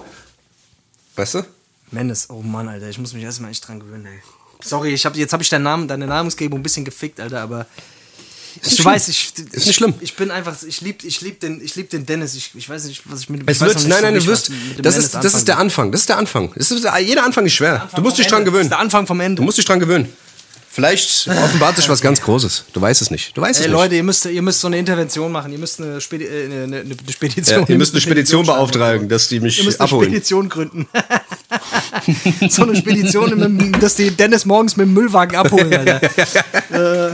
Weißt 1.15 1.35
du? 1.35 1.43
Menace, 1.91 2.27
oh 2.29 2.41
Mann, 2.41 2.67
Alter, 2.69 2.89
ich 2.89 2.99
muss 2.99 3.13
mich 3.13 3.23
erstmal 3.23 3.51
echt 3.51 3.67
dran 3.67 3.79
gewöhnen, 3.79 4.05
ey. 4.05 4.19
Sorry, 4.63 4.93
ich 4.93 5.05
hab, 5.05 5.15
jetzt 5.15 5.33
habe 5.33 5.43
ich 5.43 5.49
deinen 5.49 5.63
Namen, 5.63 5.87
deine 5.87 6.07
Namensgebung 6.07 6.59
ein 6.59 6.63
bisschen 6.63 6.85
gefickt, 6.85 7.19
Alter, 7.19 7.41
aber 7.41 7.65
nicht 8.55 8.65
du 8.65 8.81
schlimm. 8.81 8.85
weißt, 8.85 9.09
ich, 9.09 9.33
Ist 9.51 9.67
nicht 9.67 9.75
schlimm. 9.75 9.93
Ich 9.99 10.15
bin 10.15 10.31
einfach, 10.31 10.55
ich 10.63 10.81
lieb, 10.81 11.03
ich 11.03 11.21
lieb 11.21 11.39
den, 11.41 11.61
ich 11.63 11.75
lieb 11.75 11.89
den 11.91 12.05
Dennis. 12.05 12.33
Ich, 12.33 12.51
ich 12.55 12.67
weiß 12.67 12.85
nicht, 12.85 13.03
was 13.05 13.21
ich 13.21 13.29
mit 13.29 13.47
Es 13.47 13.61
wird, 13.61 13.75
nicht 13.75 13.87
nein, 13.87 14.01
nein, 14.01 14.15
du 14.15 14.25
wirst, 14.25 14.51
das 14.81 14.97
ist, 14.97 15.13
das 15.15 15.33
ist 15.35 15.47
der 15.47 15.59
Anfang, 15.59 15.91
das 15.91 16.01
ist 16.01 16.09
der 16.09 16.17
Anfang. 16.17 16.51
Ist, 16.53 16.71
jeder 16.71 17.23
Anfang 17.23 17.45
ist 17.45 17.53
schwer. 17.53 17.87
soll. 17.91 17.97
Du 17.97 18.01
musst 18.01 18.17
dich 18.17 18.25
dran 18.27 18.39
Ende. 18.39 18.45
Das 18.45 18.53
gewöhnen. 18.53 18.65
ist 18.65 18.71
der 18.71 18.79
Anfang 18.79 19.05
vom 19.05 19.19
Ende. 19.19 19.35
Du 19.35 19.43
musst 19.43 19.57
dich 19.57 19.65
dran 19.65 19.79
gewöhnen. 19.79 20.11
Vielleicht 20.77 21.27
offenbart 21.27 21.75
sich 21.75 21.89
was 21.89 22.01
ganz 22.01 22.21
Großes. 22.21 22.65
Du 22.71 22.79
weißt 22.79 23.01
es 23.01 23.09
nicht. 23.09 23.35
Du 23.35 23.41
weißt 23.41 23.59
es 23.59 23.65
Ey 23.65 23.71
nicht. 23.71 23.79
Leute, 23.79 23.95
ihr 23.95 24.03
müsst, 24.03 24.25
ihr 24.27 24.41
müsst 24.43 24.61
so 24.61 24.67
eine 24.67 24.77
Intervention 24.77 25.31
machen. 25.31 25.51
Ihr 25.51 25.57
müsst 25.57 25.81
eine, 25.81 25.99
Spedi 25.99 26.25
äh, 26.25 26.45
eine, 26.45 26.63
eine, 26.65 26.77
eine 26.81 26.95
Spedition. 27.11 27.61
Ja, 27.61 27.65
ihr 27.67 27.77
müsst 27.79 27.93
eine 27.95 28.01
Spedition 28.01 28.45
beauftragen, 28.45 29.09
dass 29.09 29.27
die 29.27 29.39
mich 29.39 29.57
Ihr 29.57 29.65
müsst 29.65 29.79
eine 29.79 29.85
abholen. 29.89 30.03
Spedition 30.11 30.47
gründen. 30.49 30.87
so 32.49 32.61
eine 32.61 32.75
Spedition, 32.75 33.39
dem- 33.39 33.79
dass 33.79 33.95
die 33.95 34.11
Dennis 34.11 34.45
morgens 34.45 34.77
mit 34.77 34.85
dem 34.85 34.93
Müllwagen 34.93 35.35
abholen, 35.35 35.73
Alter. 35.73 35.99
äh, 36.03 37.11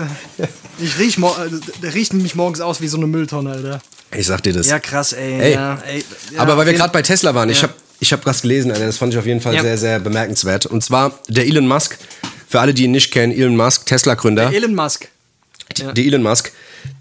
ich 0.79 0.99
riech, 0.99 1.17
äh, 1.17 1.21
der 1.81 1.93
riecht 1.93 2.11
nämlich 2.11 2.35
morgens 2.35 2.59
aus 2.59 2.81
wie 2.81 2.89
so 2.89 2.97
eine 2.97 3.07
Mülltonne, 3.07 3.51
Alter. 3.51 3.81
Ich 4.13 4.27
sag 4.27 4.43
dir 4.43 4.51
das. 4.51 4.67
Ja, 4.67 4.79
krass, 4.79 5.13
ey. 5.13 5.39
Ey. 5.39 5.53
Ja, 5.53 5.79
ey 5.87 6.03
ja, 6.35 6.41
Aber 6.41 6.57
weil 6.57 6.65
wir 6.65 6.73
gerade 6.73 6.91
bei 6.91 7.01
Tesla 7.01 7.33
waren, 7.33 7.49
ich 7.49 7.61
Ja. 7.61 7.69
habe 7.69 7.75
ich 8.01 8.11
hab 8.11 8.25
was 8.25 8.41
gelesen, 8.41 8.71
Alter, 8.71 8.87
das 8.87 8.97
fand 8.97 9.13
ich 9.13 9.19
auf 9.19 9.25
jeden 9.25 9.39
Fall 9.39 9.57
sehr, 9.61 9.77
sehr 9.77 9.99
bemerkenswert. 10.01 10.65
Und 10.65 10.83
zwar 10.83 11.17
der 11.29 11.45
Elon 11.47 11.65
Musk. 11.65 11.97
Für 12.53 12.59
alle, 12.59 12.75
die 12.75 12.83
ihn 12.83 12.91
nicht 12.91 13.09
kennen, 13.09 13.33
Elon 13.33 13.55
Musk, 13.55 13.87
Tesla-Gründer. 13.87 14.53
Elon 14.53 14.75
Musk. 14.75 15.07
Ja. 15.75 15.91
Der 15.91 16.05
Elon 16.05 16.21
Musk, 16.21 16.51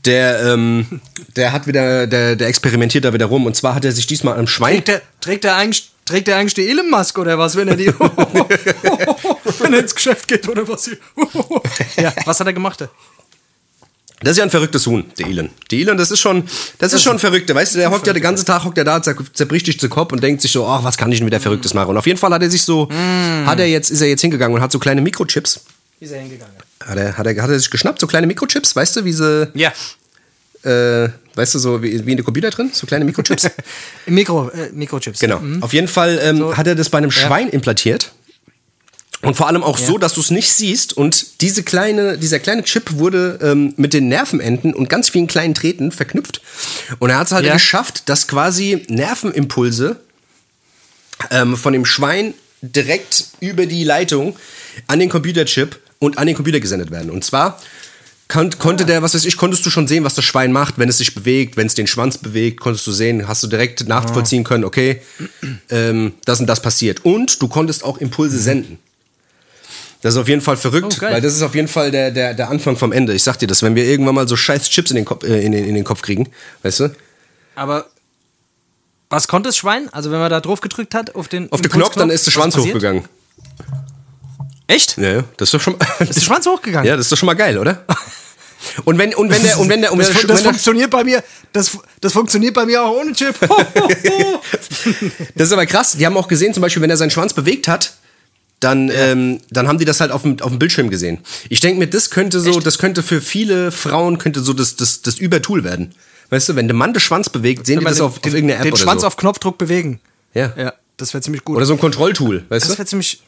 der, 0.07 0.41
ähm, 0.47 1.03
der 1.37 1.53
hat 1.53 1.67
wieder, 1.67 2.07
der, 2.07 2.37
der 2.37 2.49
experimentiert 2.49 3.05
da 3.05 3.13
wieder 3.13 3.27
rum. 3.27 3.45
Und 3.45 3.55
zwar 3.55 3.75
hat 3.75 3.85
er 3.85 3.93
sich 3.93 4.07
diesmal 4.07 4.39
am 4.39 4.47
Schwein. 4.47 4.77
Trägt 4.77 4.89
der, 4.89 5.03
trägt, 5.21 5.45
der 5.45 5.57
eigentlich, 5.57 5.91
trägt 6.07 6.29
der 6.29 6.39
eigentlich 6.39 6.55
die 6.55 6.67
Elon 6.71 6.89
Musk 6.89 7.19
oder 7.19 7.37
was, 7.37 7.55
wenn 7.55 7.69
er 7.69 7.77
die. 7.77 7.89
wenn 9.59 9.75
er 9.75 9.81
ins 9.81 9.95
Geschäft 9.95 10.27
geht 10.27 10.49
oder 10.49 10.67
was? 10.67 10.89
ja, 11.97 12.15
was 12.25 12.41
hat 12.41 12.47
er 12.47 12.55
gemacht? 12.55 12.89
Das 14.23 14.33
ist 14.33 14.39
ja 14.39 14.45
ein 14.45 14.51
verrücktes 14.51 14.87
Huhn, 14.87 15.05
der 15.19 15.27
Elon. 15.27 15.51
Der 15.71 15.79
Elon, 15.79 15.97
das 15.97 16.11
ist 16.11 16.21
schon, 16.21 16.45
das 16.79 16.93
ist 16.93 17.03
schon 17.03 17.19
verrückt. 17.19 17.53
Weißt 17.53 17.75
du, 17.75 17.79
der 17.79 17.91
hockt 17.91 18.07
ja 18.07 18.13
den 18.13 18.23
ganzen 18.23 18.45
Tag, 18.47 18.65
hockt 18.65 18.79
er 18.79 18.85
da, 18.85 18.99
zer- 18.99 19.17
zerbricht 19.33 19.67
sich 19.67 19.79
zu 19.81 19.89
Kopf 19.89 20.13
und 20.13 20.23
denkt 20.23 20.41
sich 20.43 20.53
so, 20.53 20.67
ach, 20.67 20.85
was 20.85 20.97
kann 20.97 21.11
ich 21.13 21.19
denn 21.19 21.27
wieder 21.27 21.41
Verrücktes 21.41 21.75
machen? 21.75 21.91
Und 21.91 21.97
auf 21.99 22.07
jeden 22.07 22.19
Fall 22.19 22.33
hat 22.33 22.43
er 22.43 22.51
sich 22.51 22.63
so, 22.63 22.89
hat 23.47 23.59
er 23.59 23.67
jetzt, 23.69 23.91
ist 23.91 24.01
er 24.01 24.09
jetzt 24.09 24.21
hingegangen 24.21 24.55
und 24.57 24.63
hat 24.63 24.73
so 24.73 24.79
kleine 24.79 25.01
Mikrochips. 25.01 25.61
Wie 25.99 26.05
ist 26.07 26.13
er 26.13 26.21
hingegangen? 26.21 26.55
Hat 26.85 26.97
er, 26.99 27.17
hat 27.19 27.27
er, 27.27 27.43
hat 27.43 27.51
er 27.51 27.59
sich 27.59 27.71
geschnappt, 27.71 28.01
so 28.01 28.07
kleine 28.07 28.27
Mikrochips, 28.27 28.75
weißt 28.77 28.97
du, 28.97 29.05
wie 29.05 29.13
sie, 29.13 29.49
Ja. 29.55 29.73
äh, 30.65 31.09
weißt 31.35 31.55
du, 31.55 31.59
so 31.59 31.83
wie, 31.83 32.05
wie 32.07 32.11
in 32.13 32.17
der 32.17 32.25
Computer 32.25 32.51
drin, 32.51 32.71
so 32.73 32.87
kleine 32.87 33.05
Mikrochips. 33.05 33.49
Mikro, 34.07 34.49
äh, 34.51 34.71
Mikrochips. 34.73 35.21
genau. 35.21 35.41
Auf 35.61 35.73
jeden 35.73 35.89
Fall 35.89 36.19
ähm, 36.23 36.57
hat 36.57 36.67
er 36.67 36.75
das 36.75 36.89
bei 36.89 36.99
einem 36.99 37.11
Schwein 37.11 37.49
implantiert. 37.49 38.13
Und 39.23 39.37
vor 39.37 39.47
allem 39.47 39.63
auch 39.63 39.79
so, 39.79 39.99
dass 39.99 40.15
du 40.15 40.21
es 40.21 40.31
nicht 40.33 40.53
siehst. 40.53 40.97
Und 40.97 41.41
diese 41.43 41.63
kleine, 41.63 42.19
dieser 42.19 42.41
kleine 42.41 42.65
Chip 42.65 42.95
wurde 42.99 43.39
ähm, 43.41 43.73
mit 43.77 43.93
den 43.95 44.09
Nervenenden 44.09 44.75
und 44.75 44.89
ganz 44.89 45.09
vielen 45.11 45.29
kleinen 45.29 45.55
Treten 45.55 45.93
verknüpft. 45.93 46.41
Und 46.99 47.11
er 47.11 47.19
hat 47.19 47.29
es 47.29 47.33
halt 47.33 47.47
Ja. 47.47 47.53
geschafft, 47.53 48.09
dass 48.09 48.27
quasi 48.27 48.85
Nervenimpulse 48.89 50.01
ähm, 51.31 51.57
von 51.57 51.73
dem 51.73 51.85
Schwein 51.85 52.35
direkt 52.63 53.27
über 53.41 53.67
die 53.67 53.85
Leitung 53.85 54.37
an 54.89 54.99
den 54.99 55.09
Computerchip 55.09 55.79
und 56.01 56.19
an 56.19 56.27
den 56.27 56.35
Computer 56.35 56.59
gesendet 56.59 56.91
werden. 56.91 57.11
Und 57.11 57.25
zwar 57.25 57.61
kon 58.29 58.51
konnte 58.59 58.87
der, 58.87 59.03
was 59.03 59.15
weiß 59.15 59.25
ich, 59.25 59.37
konntest 59.37 59.65
du 59.67 59.71
schon 59.71 59.87
sehen, 59.87 60.03
was 60.05 60.15
das 60.15 60.25
Schwein 60.25 60.51
macht, 60.53 60.79
wenn 60.79 60.89
es 60.89 60.99
sich 60.99 61.15
bewegt, 61.15 61.57
wenn 61.57 61.67
es 61.69 61.75
den 61.75 61.87
Schwanz 61.87 62.19
bewegt, 62.19 62.59
konntest 62.61 62.87
du 62.89 62.93
sehen, 62.93 63.29
hast 63.29 63.43
du 63.43 63.47
direkt 63.47 63.87
nachvollziehen 63.87 64.43
können, 64.43 64.65
okay, 64.65 65.01
ähm, 65.71 66.15
das 66.25 66.41
und 66.41 66.47
das 66.47 66.61
passiert. 66.63 67.05
Und 67.05 67.41
du 67.41 67.47
konntest 67.47 67.85
auch 67.85 67.99
Impulse 67.99 68.39
senden. 68.39 68.79
Das 70.03 70.15
ist 70.15 70.21
auf 70.21 70.29
jeden 70.29 70.43
Fall 70.43 70.57
verrückt, 70.57 70.99
Oh, 71.01 71.03
weil 71.03 71.21
das 71.21 71.33
ist 71.35 71.43
auf 71.43 71.55
jeden 71.55 71.69
Fall 71.69 71.91
der, 71.93 72.11
der, 72.11 72.35
der 72.35 72.51
Anfang 72.51 72.77
vom 72.77 72.93
Ende. 72.93 73.15
Ich 73.15 73.23
sag 73.23 73.39
dir 73.39 73.47
das, 73.47 73.63
wenn 73.63 73.77
wir 73.77 73.85
irgendwann 73.85 74.17
mal 74.17 74.29
so 74.29 74.37
scheiß 74.37 74.69
Chips 74.69 74.91
in 74.91 74.97
den, 74.97 75.05
Kopf, 75.05 75.25
äh, 75.25 75.41
in 75.41 75.53
den, 75.53 75.65
in 75.65 75.75
den 75.77 75.85
Kopf 75.85 76.03
kriegen, 76.03 76.31
weißt 76.63 76.81
du? 76.81 76.91
Aber 77.55 77.87
was 79.09 79.29
konnte 79.29 79.49
das 79.49 79.57
Schwein? 79.57 79.89
Also 79.93 80.11
wenn 80.11 80.19
man 80.19 80.29
da 80.31 80.41
drauf 80.41 80.61
gedrückt 80.61 80.95
hat 80.95 81.15
auf 81.15 81.29
den 81.29 81.51
Auf 81.53 81.61
den 81.61 81.71
Knopf, 81.71 81.95
dann 81.95 82.11
ist 82.11 82.27
der 82.27 82.33
Schwanz 82.33 82.57
hochgegangen. 82.57 83.05
Echt? 84.67 84.97
Ja, 84.99 85.13
ja, 85.13 85.25
das 85.37 85.49
ist 85.49 85.55
doch 85.55 85.61
schon 85.61 85.77
Ist 86.01 86.17
der 86.17 86.21
Schwanz 86.23 86.47
hochgegangen? 86.47 86.87
Ja, 86.89 86.97
das 86.97 87.07
ist 87.07 87.13
doch 87.13 87.19
schon 87.19 87.27
mal 87.27 87.35
geil, 87.35 87.59
oder? 87.59 87.85
Und 88.85 88.97
wenn, 88.99 89.15
und 89.15 89.31
wenn 89.31 89.43
der, 89.43 89.59
und 89.61 89.69
wenn 89.69 89.83
der, 89.83 89.93
und 89.93 89.99
Das, 89.99 90.09
der, 90.09 90.27
das 90.27 90.43
der 90.43 90.51
funktioniert 90.51 90.91
bei 90.91 91.05
mir. 91.05 91.23
Das, 91.53 91.77
das 92.01 92.13
funktioniert 92.13 92.55
bei 92.55 92.65
mir 92.65 92.83
auch 92.83 92.97
ohne 93.01 93.13
Chip. 93.13 93.35
Das 95.35 95.49
ist 95.49 95.53
aber 95.53 95.67
krass. 95.67 95.93
Die 95.97 96.07
haben 96.07 96.17
auch 96.17 96.27
gesehen, 96.29 96.55
zum 96.55 96.61
Beispiel, 96.61 96.83
wenn 96.83 96.91
er 96.91 96.97
seinen 96.97 97.11
Schwanz 97.11 97.35
bewegt 97.35 97.69
hat, 97.69 97.93
dann, 98.63 98.91
ähm, 98.93 99.41
dann 99.51 99.69
haben 99.69 99.79
die 99.79 99.85
das 99.85 100.01
halt 100.01 100.11
auf 100.11 100.23
dem, 100.23 100.41
auf 100.41 100.51
dem 100.51 100.59
Bildschirm 100.59 100.91
gesehen. 100.91 101.19
Ich 101.49 101.61
denke 101.61 101.79
mir, 101.79 101.87
das 101.87 102.11
könnte 102.11 102.41
so, 102.41 102.61
das 102.61 102.79
könnte 102.79 103.03
für 103.03 103.21
viele 103.21 103.73
Frauen 103.73 104.19
könnte 104.19 104.41
so 104.41 104.53
das, 104.53 104.77
das, 104.77 105.03
das 105.03 105.19
Übertool 105.19 105.65
werden. 105.65 105.95
Weißt 106.31 106.49
du, 106.49 106.57
wenn 106.57 106.69
der 106.69 106.77
Mann 106.77 106.93
den 106.93 107.01
Schwanz 107.01 107.29
bewegt, 107.29 107.67
sehen 107.67 107.81
die 107.81 107.85
das 107.85 107.97
den, 107.97 108.07
auf, 108.07 108.19
auf 108.19 108.25
irgendeiner 108.25 108.61
App 108.61 108.63
den 108.65 108.73
oder 108.73 108.83
Schwanz 108.83 109.03
so. 109.03 109.07
auf 109.07 109.17
Knopfdruck 109.17 109.59
bewegen. 109.59 110.01
ja. 110.35 110.53
Ja, 110.57 110.73
das 110.97 111.13
wäre 111.15 111.23
ziemlich 111.23 111.45
gut. 111.45 111.57
Oder 111.57 111.67
so 111.67 111.75
ein 111.75 111.81
Kontrolltool, 111.81 112.45
weißt 112.49 112.65
das 112.65 112.73
du? 112.73 112.79
wäre 112.79 112.87
ziemlich 112.87 113.23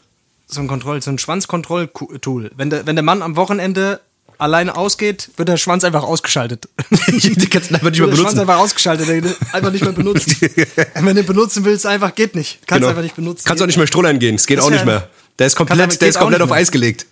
so 0.47 0.61
ein 0.61 0.69
Kontroll, 0.69 1.03
so 1.03 1.11
ein 1.11 1.19
Schwanzkontrolltool. 1.19 2.51
Wenn 2.57 2.71
der, 2.71 2.87
wenn 2.87 2.97
der 2.97 3.03
Mann 3.03 3.23
am 3.23 3.37
Wochenende 3.37 4.01
alleine 4.39 4.77
ausgeht, 4.77 5.31
wird 5.37 5.49
der 5.49 5.57
Schwanz 5.57 5.85
einfach 5.85 6.03
ausgeschaltet. 6.03 6.69
Die 7.09 7.47
kannst 7.49 7.71
du 7.71 7.75
einfach 7.75 7.91
nicht 7.91 8.01
mehr 8.01 8.09
Wird 8.09 8.13
der 8.13 8.17
Schwanz 8.17 8.17
benutzen. 8.17 8.41
einfach 8.41 8.59
ausgeschaltet, 8.59 9.37
einfach 9.53 9.71
nicht 9.73 9.83
mehr 9.85 9.93
benutzt. 9.93 10.29
Wenn 10.95 11.15
du 11.15 11.21
ihn 11.23 11.27
benutzen 11.27 11.65
willst, 11.65 11.87
einfach 11.87 12.15
geht 12.15 12.35
nicht. 12.35 12.61
Kannst 12.67 12.81
Genau. 12.81 12.89
einfach 12.89 13.03
nicht 13.03 13.17
benutzen. 13.17 13.45
Kannst 13.47 13.63
auch 13.63 13.67
nicht 13.67 13.77
mehr 13.79 13.87
Strollern 13.87 14.19
gehen, 14.19 14.35
es 14.37 14.47
geht 14.47 14.59
Das 14.59 14.65
auch 14.67 14.71
nicht 14.71 14.85
mehr. 14.85 15.09
Der 15.39 15.47
ist 15.47 15.57
aber- 15.61 15.67
komplett, 15.67 16.01
der 16.01 16.09
ist 16.09 16.19
komplett 16.19 16.43
auf. 16.43 16.51
Eis 16.53 16.71
gelegt. 16.71 17.07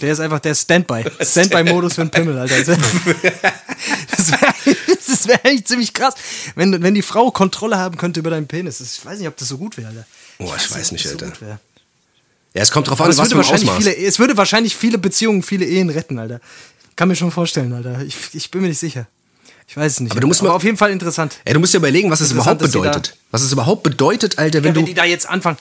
Der 0.00 0.12
ist 0.12 0.20
einfach 0.20 0.38
der 0.40 0.54
Standby. 0.54 1.04
Standby-Modus 1.20 1.94
für 1.94 2.00
einen 2.02 2.10
Pimmel, 2.10 2.38
Alter. 2.38 2.56
Das 4.16 4.30
wäre 4.30 4.54
das 5.06 5.28
wär 5.28 5.44
echt 5.44 5.68
ziemlich 5.68 5.92
krass, 5.92 6.14
wenn, 6.54 6.82
wenn 6.82 6.94
die 6.94 7.02
Frau 7.02 7.30
Kontrolle 7.30 7.76
haben 7.76 7.96
könnte 7.98 8.20
über 8.20 8.30
deinen 8.30 8.46
Penis. 8.46 8.80
Ich 8.80 9.04
weiß 9.04 9.18
nicht, 9.18 9.28
ob 9.28 9.36
das 9.36 9.48
so 9.48 9.58
gut 9.58 9.76
wäre, 9.76 9.88
Alter. 9.88 10.06
Oh, 10.38 10.52
ich 10.56 10.70
weiß 10.70 10.86
ob 10.86 10.92
nicht, 10.92 11.04
so 11.06 11.10
Alter. 11.10 11.32
wär. 11.40 11.60
Ja, 12.54 12.62
es 12.62 12.70
kommt 12.70 12.88
drauf 12.88 12.98
Aber 12.98 13.04
an, 13.06 13.10
es 13.12 13.18
was 13.18 13.30
würde, 13.30 13.36
wahrscheinlich 13.38 13.68
Ausmaß. 13.70 13.84
viele, 13.94 14.06
es 14.06 14.18
würde 14.18 14.36
wahrscheinlich 14.36 14.76
viele 14.76 14.98
Beziehungen, 14.98 15.42
viele 15.42 15.64
Ehen 15.66 15.88
retten, 15.90 16.18
Alter. 16.18 16.40
Kann 16.96 17.08
mir 17.08 17.16
schon 17.16 17.30
vorstellen, 17.30 17.72
Alter. 17.72 18.02
Ich, 18.02 18.16
ich 18.32 18.50
bin 18.50 18.60
mir 18.62 18.68
nicht 18.68 18.78
sicher. 18.80 19.06
Ich 19.68 19.76
weiß 19.76 19.92
es 19.92 20.00
nicht. 20.00 20.10
Aber 20.12 20.20
du 20.20 20.26
musst 20.26 20.42
mal- 20.42 20.50
auf 20.50 20.64
jeden 20.64 20.76
Fall 20.76 20.90
interessant. 20.90 21.36
Ey, 21.44 21.54
du 21.54 21.60
musst 21.60 21.72
dir 21.72 21.78
überlegen, 21.78 22.10
was 22.10 22.20
es 22.20 22.32
überhaupt 22.32 22.60
bedeutet. 22.60 23.16
Was 23.30 23.42
es 23.42 23.52
überhaupt 23.52 23.84
bedeutet, 23.84 24.38
Alter, 24.38 24.64
wenn 24.64 24.70
Ja, 24.72 24.76
wenn 24.76 24.82
du. 24.84 24.88
die 24.88 24.94
da 24.94 25.04
jetzt 25.04 25.28
anfangen, 25.28 25.58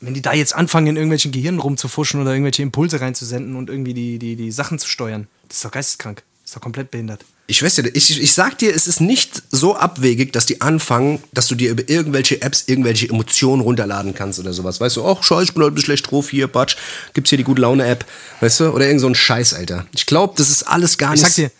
wenn 0.00 0.14
die 0.14 0.22
da 0.22 0.32
jetzt 0.32 0.54
anfangen, 0.54 0.86
in 0.86 0.96
irgendwelchen 0.96 1.30
Gehirnen 1.30 1.60
rumzufuschen 1.60 2.20
oder 2.22 2.32
irgendwelche 2.32 2.62
Impulse 2.62 3.00
reinzusenden 3.02 3.54
und 3.54 3.68
irgendwie 3.68 3.92
die, 3.94 4.18
die, 4.18 4.36
die 4.36 4.50
Sachen 4.50 4.78
zu 4.78 4.88
steuern, 4.88 5.26
das 5.48 5.58
ist 5.58 5.64
doch 5.66 5.70
geisteskrank. 5.72 6.22
Das 6.42 6.50
ist 6.50 6.56
doch 6.56 6.62
komplett 6.62 6.90
behindert. 6.90 7.24
Ich 7.46 7.62
weiß 7.62 7.76
ja, 7.76 7.84
ich, 7.92 8.22
ich 8.22 8.32
sag 8.32 8.56
dir, 8.56 8.74
es 8.74 8.86
ist 8.86 9.02
nicht 9.02 9.42
so 9.50 9.76
abwegig, 9.76 10.32
dass 10.32 10.46
die 10.46 10.62
anfangen, 10.62 11.22
dass 11.34 11.46
du 11.46 11.54
dir 11.54 11.70
über 11.70 11.86
irgendwelche 11.90 12.40
Apps 12.40 12.64
irgendwelche 12.68 13.06
Emotionen 13.10 13.60
runterladen 13.60 14.14
kannst 14.14 14.38
oder 14.38 14.54
sowas. 14.54 14.80
Weißt 14.80 14.96
du, 14.96 15.04
ach, 15.06 15.22
scheiße, 15.22 15.42
ich 15.44 15.52
bin 15.54 15.62
heute 15.62 15.78
schlecht 15.82 16.10
drauf, 16.10 16.30
hier, 16.30 16.48
Batsch, 16.48 16.76
gibt's 17.12 17.28
hier 17.28 17.36
die 17.36 17.44
gute 17.44 17.60
Laune-App, 17.60 18.06
weißt 18.40 18.60
du? 18.60 18.70
Oder 18.70 18.86
irgend 18.86 19.02
so 19.02 19.08
ein 19.08 19.14
Scheiß, 19.14 19.52
Alter. 19.52 19.86
Ich 19.94 20.06
glaube, 20.06 20.32
das 20.38 20.48
ist 20.50 20.62
alles 20.62 20.96
gar 20.96 21.12
Ich 21.14 21.20
nicht. 21.22 21.34
sag 21.34 21.44
dir- 21.44 21.50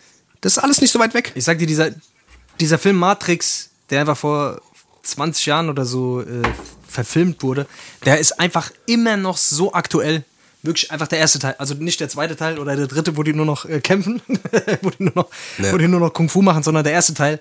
das 0.41 0.53
ist 0.53 0.59
alles 0.59 0.81
nicht 0.81 0.91
so 0.91 0.97
weit 0.99 1.13
weg. 1.13 1.31
Ich 1.35 1.43
sag 1.43 1.59
dir, 1.59 1.67
dieser, 1.67 1.91
dieser 2.59 2.79
Film 2.79 2.95
Matrix, 2.97 3.69
der 3.91 3.99
einfach 4.01 4.17
vor 4.17 4.61
20 5.03 5.45
Jahren 5.45 5.69
oder 5.69 5.85
so 5.85 6.21
äh, 6.21 6.25
verfilmt 6.87 7.43
wurde, 7.43 7.67
der 8.05 8.19
ist 8.19 8.39
einfach 8.39 8.71
immer 8.87 9.17
noch 9.17 9.37
so 9.37 9.71
aktuell. 9.73 10.23
Wirklich 10.65 10.91
einfach 10.91 11.07
der 11.07 11.19
erste 11.19 11.39
Teil. 11.39 11.55
Also 11.57 11.73
nicht 11.75 11.99
der 11.99 12.09
zweite 12.09 12.35
Teil 12.35 12.59
oder 12.59 12.75
der 12.75 12.87
dritte, 12.87 13.15
wo 13.17 13.23
die 13.23 13.33
nur 13.33 13.45
noch 13.45 13.65
äh, 13.65 13.79
kämpfen, 13.81 14.21
wo, 14.81 14.89
die 14.89 15.03
nur 15.03 15.13
noch, 15.15 15.29
Ja. 15.57 15.71
wo 15.73 15.77
die 15.77 15.87
nur 15.87 15.99
noch 15.99 16.11
Kung 16.13 16.29
Fu 16.29 16.41
machen, 16.41 16.63
sondern 16.63 16.83
der 16.83 16.93
erste 16.93 17.13
Teil, 17.13 17.39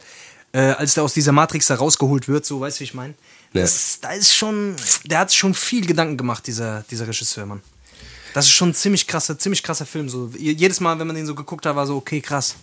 äh, 0.53 0.59
als 0.61 0.95
der 0.95 1.03
aus 1.03 1.15
dieser 1.15 1.33
Matrix 1.33 1.67
da 1.67 1.75
rausgeholt 1.77 2.29
wird, 2.29 2.45
so 2.47 2.61
weißt 2.61 2.79
du, 2.79 2.81
wie 2.81 2.85
ich 2.85 2.95
meine. 2.95 3.15
Ja. 3.53 3.63
Das- 3.63 3.99
Da 4.01 4.13
ist 4.13 4.35
schon, 4.35 4.77
der 5.05 5.19
hat 5.21 5.31
sich 5.31 5.39
schon 5.39 5.55
viel 5.55 5.87
Gedanken 5.87 6.17
gemacht, 6.17 6.47
dieser, 6.47 6.85
dieser 6.91 7.07
Regisseur, 7.09 7.47
Mann. 7.47 7.61
Das 8.35 8.47
ist 8.47 8.53
schon 8.53 8.71
ein 8.71 8.75
ziemlich 8.75 9.07
krasser, 9.07 9.39
ziemlich 9.39 9.63
krasser 9.63 9.87
Film. 9.87 10.09
So, 10.09 10.31
jedes 10.37 10.81
Mal, 10.81 10.99
wenn 10.99 11.07
man 11.07 11.15
den 11.15 11.25
so 11.27 11.35
geguckt 11.37 11.65
hat, 11.67 11.77
war 11.77 11.87
so, 11.87 11.97
okay, 11.97 12.21
krass. 12.21 12.57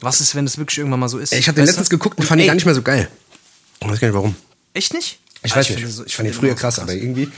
Was 0.00 0.20
ist, 0.22 0.34
wenn 0.34 0.46
es 0.46 0.56
wirklich 0.56 0.78
irgendwann 0.78 1.00
mal 1.00 1.08
so 1.10 1.18
ist? 1.18 1.34
Ich 1.34 1.46
habe 1.46 1.56
den 1.56 1.62
Weißt 1.62 1.68
du? 1.68 1.72
letztens 1.72 1.90
geguckt 1.90 2.16
und 2.16 2.22
Und 2.24 2.28
fand 2.28 2.40
ihn 2.40 2.44
ey, 2.44 2.46
gar 2.46 2.54
nicht 2.54 2.64
mehr 2.64 2.74
so 2.74 2.80
geil. 2.80 3.10
Ich 3.82 3.88
weiß 3.88 4.00
gar 4.00 4.08
nicht 4.08 4.14
warum. 4.14 4.34
Echt 4.72 4.94
nicht? 4.94 5.18
Ich 5.42 5.52
Ah, 5.52 5.56
weiß 5.56 5.66
finde 5.66 5.82
nicht. 5.84 5.94
so- 5.94 6.06
ich 6.06 6.16
fand 6.16 6.26
ihn 6.28 6.32
früher 6.34 6.54
auch 6.54 6.56
krass, 6.58 6.78
aber 6.78 6.94
irgendwie. 6.94 7.30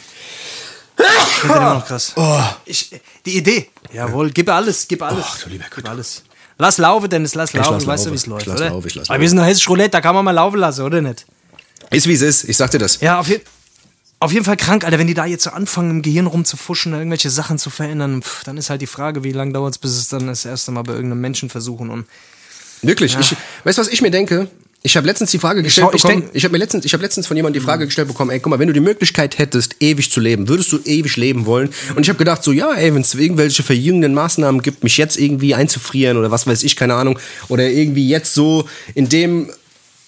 Ich 1.02 1.32
finde 1.40 1.54
den 1.54 1.62
immer 1.62 1.74
noch 1.74 1.86
krass. 1.86 2.12
Oh. 2.16 2.40
Ich, 2.64 2.90
die 3.26 3.36
Idee. 3.38 3.68
Jawohl, 3.92 4.30
gib 4.30 4.48
alles, 4.48 4.86
gib 4.88 5.02
alles. 5.02 5.24
Oh, 5.24 5.38
du 5.44 5.50
lieber 5.50 5.64
Gott. 5.64 5.76
Gib 5.76 5.88
alles. 5.88 6.22
Lass 6.58 6.78
laufen, 6.78 7.08
Dennis, 7.10 7.34
lass 7.34 7.52
laufen. 7.52 7.72
lass 7.74 7.82
du 7.84 7.88
weißt 7.88 8.04
ja, 8.04 8.10
laufen. 8.10 8.12
wie 8.12 8.16
es 8.16 8.26
läuft, 8.26 8.42
Ich 8.42 8.46
lass 8.48 8.60
oder? 8.60 8.70
laufen, 8.70 8.86
ich 8.86 8.94
lass 8.94 9.10
Aber 9.10 9.20
wir 9.20 9.28
sind 9.28 9.38
ein 9.38 9.44
hessisches 9.46 9.68
Roulette, 9.68 9.90
da 9.90 10.00
kann 10.00 10.14
man 10.14 10.24
mal 10.24 10.30
laufen 10.32 10.58
lassen, 10.58 10.82
oder 10.82 11.00
nicht? 11.00 11.26
Ist 11.90 12.06
wie 12.06 12.12
es 12.14 12.22
ist, 12.22 12.44
ich 12.44 12.56
sag 12.56 12.70
dir 12.70 12.78
das. 12.78 13.00
Ja, 13.00 13.18
auf, 13.20 13.28
je 13.28 13.40
auf 14.20 14.32
jeden 14.32 14.44
Fall 14.44 14.56
krank, 14.56 14.84
Alter. 14.84 14.98
Wenn 15.00 15.08
die 15.08 15.14
da 15.14 15.26
jetzt 15.26 15.42
so 15.42 15.50
anfangen, 15.50 15.90
im 15.90 16.02
Gehirn 16.02 16.26
rumzufuschen, 16.28 16.92
irgendwelche 16.92 17.28
Sachen 17.30 17.58
zu 17.58 17.70
verändern, 17.70 18.22
pff, 18.22 18.44
dann 18.44 18.56
ist 18.56 18.70
halt 18.70 18.80
die 18.80 18.86
Frage, 18.86 19.24
wie 19.24 19.32
lange 19.32 19.52
dauert 19.52 19.74
es, 19.74 19.78
bis 19.78 19.96
es 19.98 20.08
dann 20.08 20.28
das 20.28 20.44
erste 20.44 20.70
Mal 20.70 20.82
bei 20.82 20.92
irgendeinem 20.92 21.20
Menschen 21.20 21.48
versuchen. 21.50 21.90
Und 21.90 22.06
Wirklich. 22.82 23.16
Ich, 23.18 23.36
weißt 23.64 23.78
du, 23.78 23.82
was 23.82 23.88
ich 23.88 24.00
mir 24.00 24.10
denke? 24.12 24.48
Ich 24.84 24.96
habe 24.96 25.06
letztens 25.06 25.30
die 25.30 25.38
Frage 25.38 25.62
gestellt 25.62 25.88
ich 25.94 26.02
bekommen. 26.02 26.22
denk- 26.22 26.34
Ich 26.34 26.42
habe 26.44 26.52
mir 26.52 26.58
letztens, 26.58 26.84
ich 26.84 26.92
habe 26.92 27.02
letztens 27.04 27.26
von 27.28 27.36
jemandem 27.36 27.60
die 27.60 27.64
Frage 27.64 27.86
gestellt 27.86 28.08
bekommen. 28.08 28.30
Ey, 28.32 28.40
guck 28.40 28.50
mal, 28.50 28.58
wenn 28.58 28.66
du 28.66 28.72
die 28.74 28.80
Möglichkeit 28.80 29.38
hättest, 29.38 29.76
ewig 29.80 30.10
zu 30.10 30.18
leben, 30.20 30.48
würdest 30.48 30.72
du 30.72 30.78
ewig 30.84 31.16
leben 31.16 31.46
wollen? 31.46 31.70
Und 31.94 32.02
ich 32.02 32.08
habe 32.08 32.18
gedacht, 32.18 32.42
so 32.42 32.50
ja, 32.50 32.72
ey, 32.74 32.92
wenn 32.92 33.02
es 33.02 33.14
irgendwelche 33.14 33.62
verjüngenden 33.62 34.12
Maßnahmen 34.14 34.60
gibt, 34.60 34.82
mich 34.82 34.96
jetzt 34.96 35.18
irgendwie 35.18 35.54
einzufrieren 35.54 36.16
oder 36.16 36.30
was 36.32 36.46
weiß 36.48 36.64
ich, 36.64 36.74
keine 36.74 36.94
Ahnung, 36.94 37.18
oder 37.48 37.68
irgendwie 37.70 38.08
jetzt 38.08 38.34
so 38.34 38.68
in 38.94 39.08
dem 39.08 39.50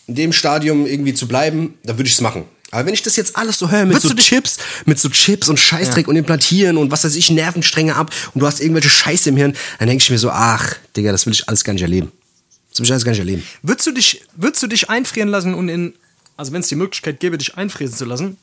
in 0.06 0.16
dem 0.16 0.32
Stadium 0.34 0.86
irgendwie 0.86 1.14
zu 1.14 1.26
bleiben, 1.28 1.74
dann 1.84 1.96
würde 1.96 2.08
ich 2.08 2.14
es 2.14 2.20
machen. 2.20 2.44
Aber 2.72 2.84
wenn 2.86 2.92
ich 2.94 3.02
das 3.02 3.14
jetzt 3.16 3.36
alles 3.36 3.58
so 3.58 3.70
höre 3.70 3.84
mit 3.86 3.94
Würdest 4.02 4.08
so 4.08 4.14
Chips, 4.16 4.58
mit 4.84 4.98
so 4.98 5.08
Chips 5.08 5.48
und 5.48 5.58
Scheißdreck 5.58 6.08
und 6.08 6.16
Implantieren 6.16 6.76
und 6.76 6.90
was 6.90 7.04
weiß 7.04 7.14
ich, 7.14 7.30
Nervenstränge 7.30 7.94
ab 7.94 8.10
und 8.34 8.40
du 8.40 8.46
hast 8.46 8.60
irgendwelche 8.60 8.90
Scheiße 8.90 9.28
im 9.30 9.36
Hirn, 9.36 9.54
dann 9.78 9.86
denke 9.88 10.02
ich 10.02 10.10
mir 10.10 10.18
so, 10.18 10.30
ach, 10.30 10.74
Digga, 10.96 11.12
das 11.12 11.24
will 11.26 11.32
ich 11.32 11.48
alles 11.48 11.62
gar 11.62 11.72
nicht 11.72 11.82
erleben. 11.82 12.10
Das 12.74 12.80
will 12.80 12.86
ich 12.86 12.92
alles 12.92 13.04
gar 13.04 13.12
nicht 13.12 13.20
erleben. 13.20 13.42
würdest 13.62 13.86
du 13.86 13.92
dich, 13.92 14.22
würdest 14.36 14.62
du 14.62 14.66
dich 14.66 14.90
einfrieren 14.90 15.28
lassen 15.28 15.54
und 15.54 15.68
in, 15.68 15.94
also 16.36 16.52
wenn 16.52 16.60
es 16.60 16.68
die 16.68 16.74
Möglichkeit 16.74 17.20
gäbe, 17.20 17.38
dich 17.38 17.56
einfrieren 17.56 17.92
zu 17.92 18.04
lassen, 18.04 18.36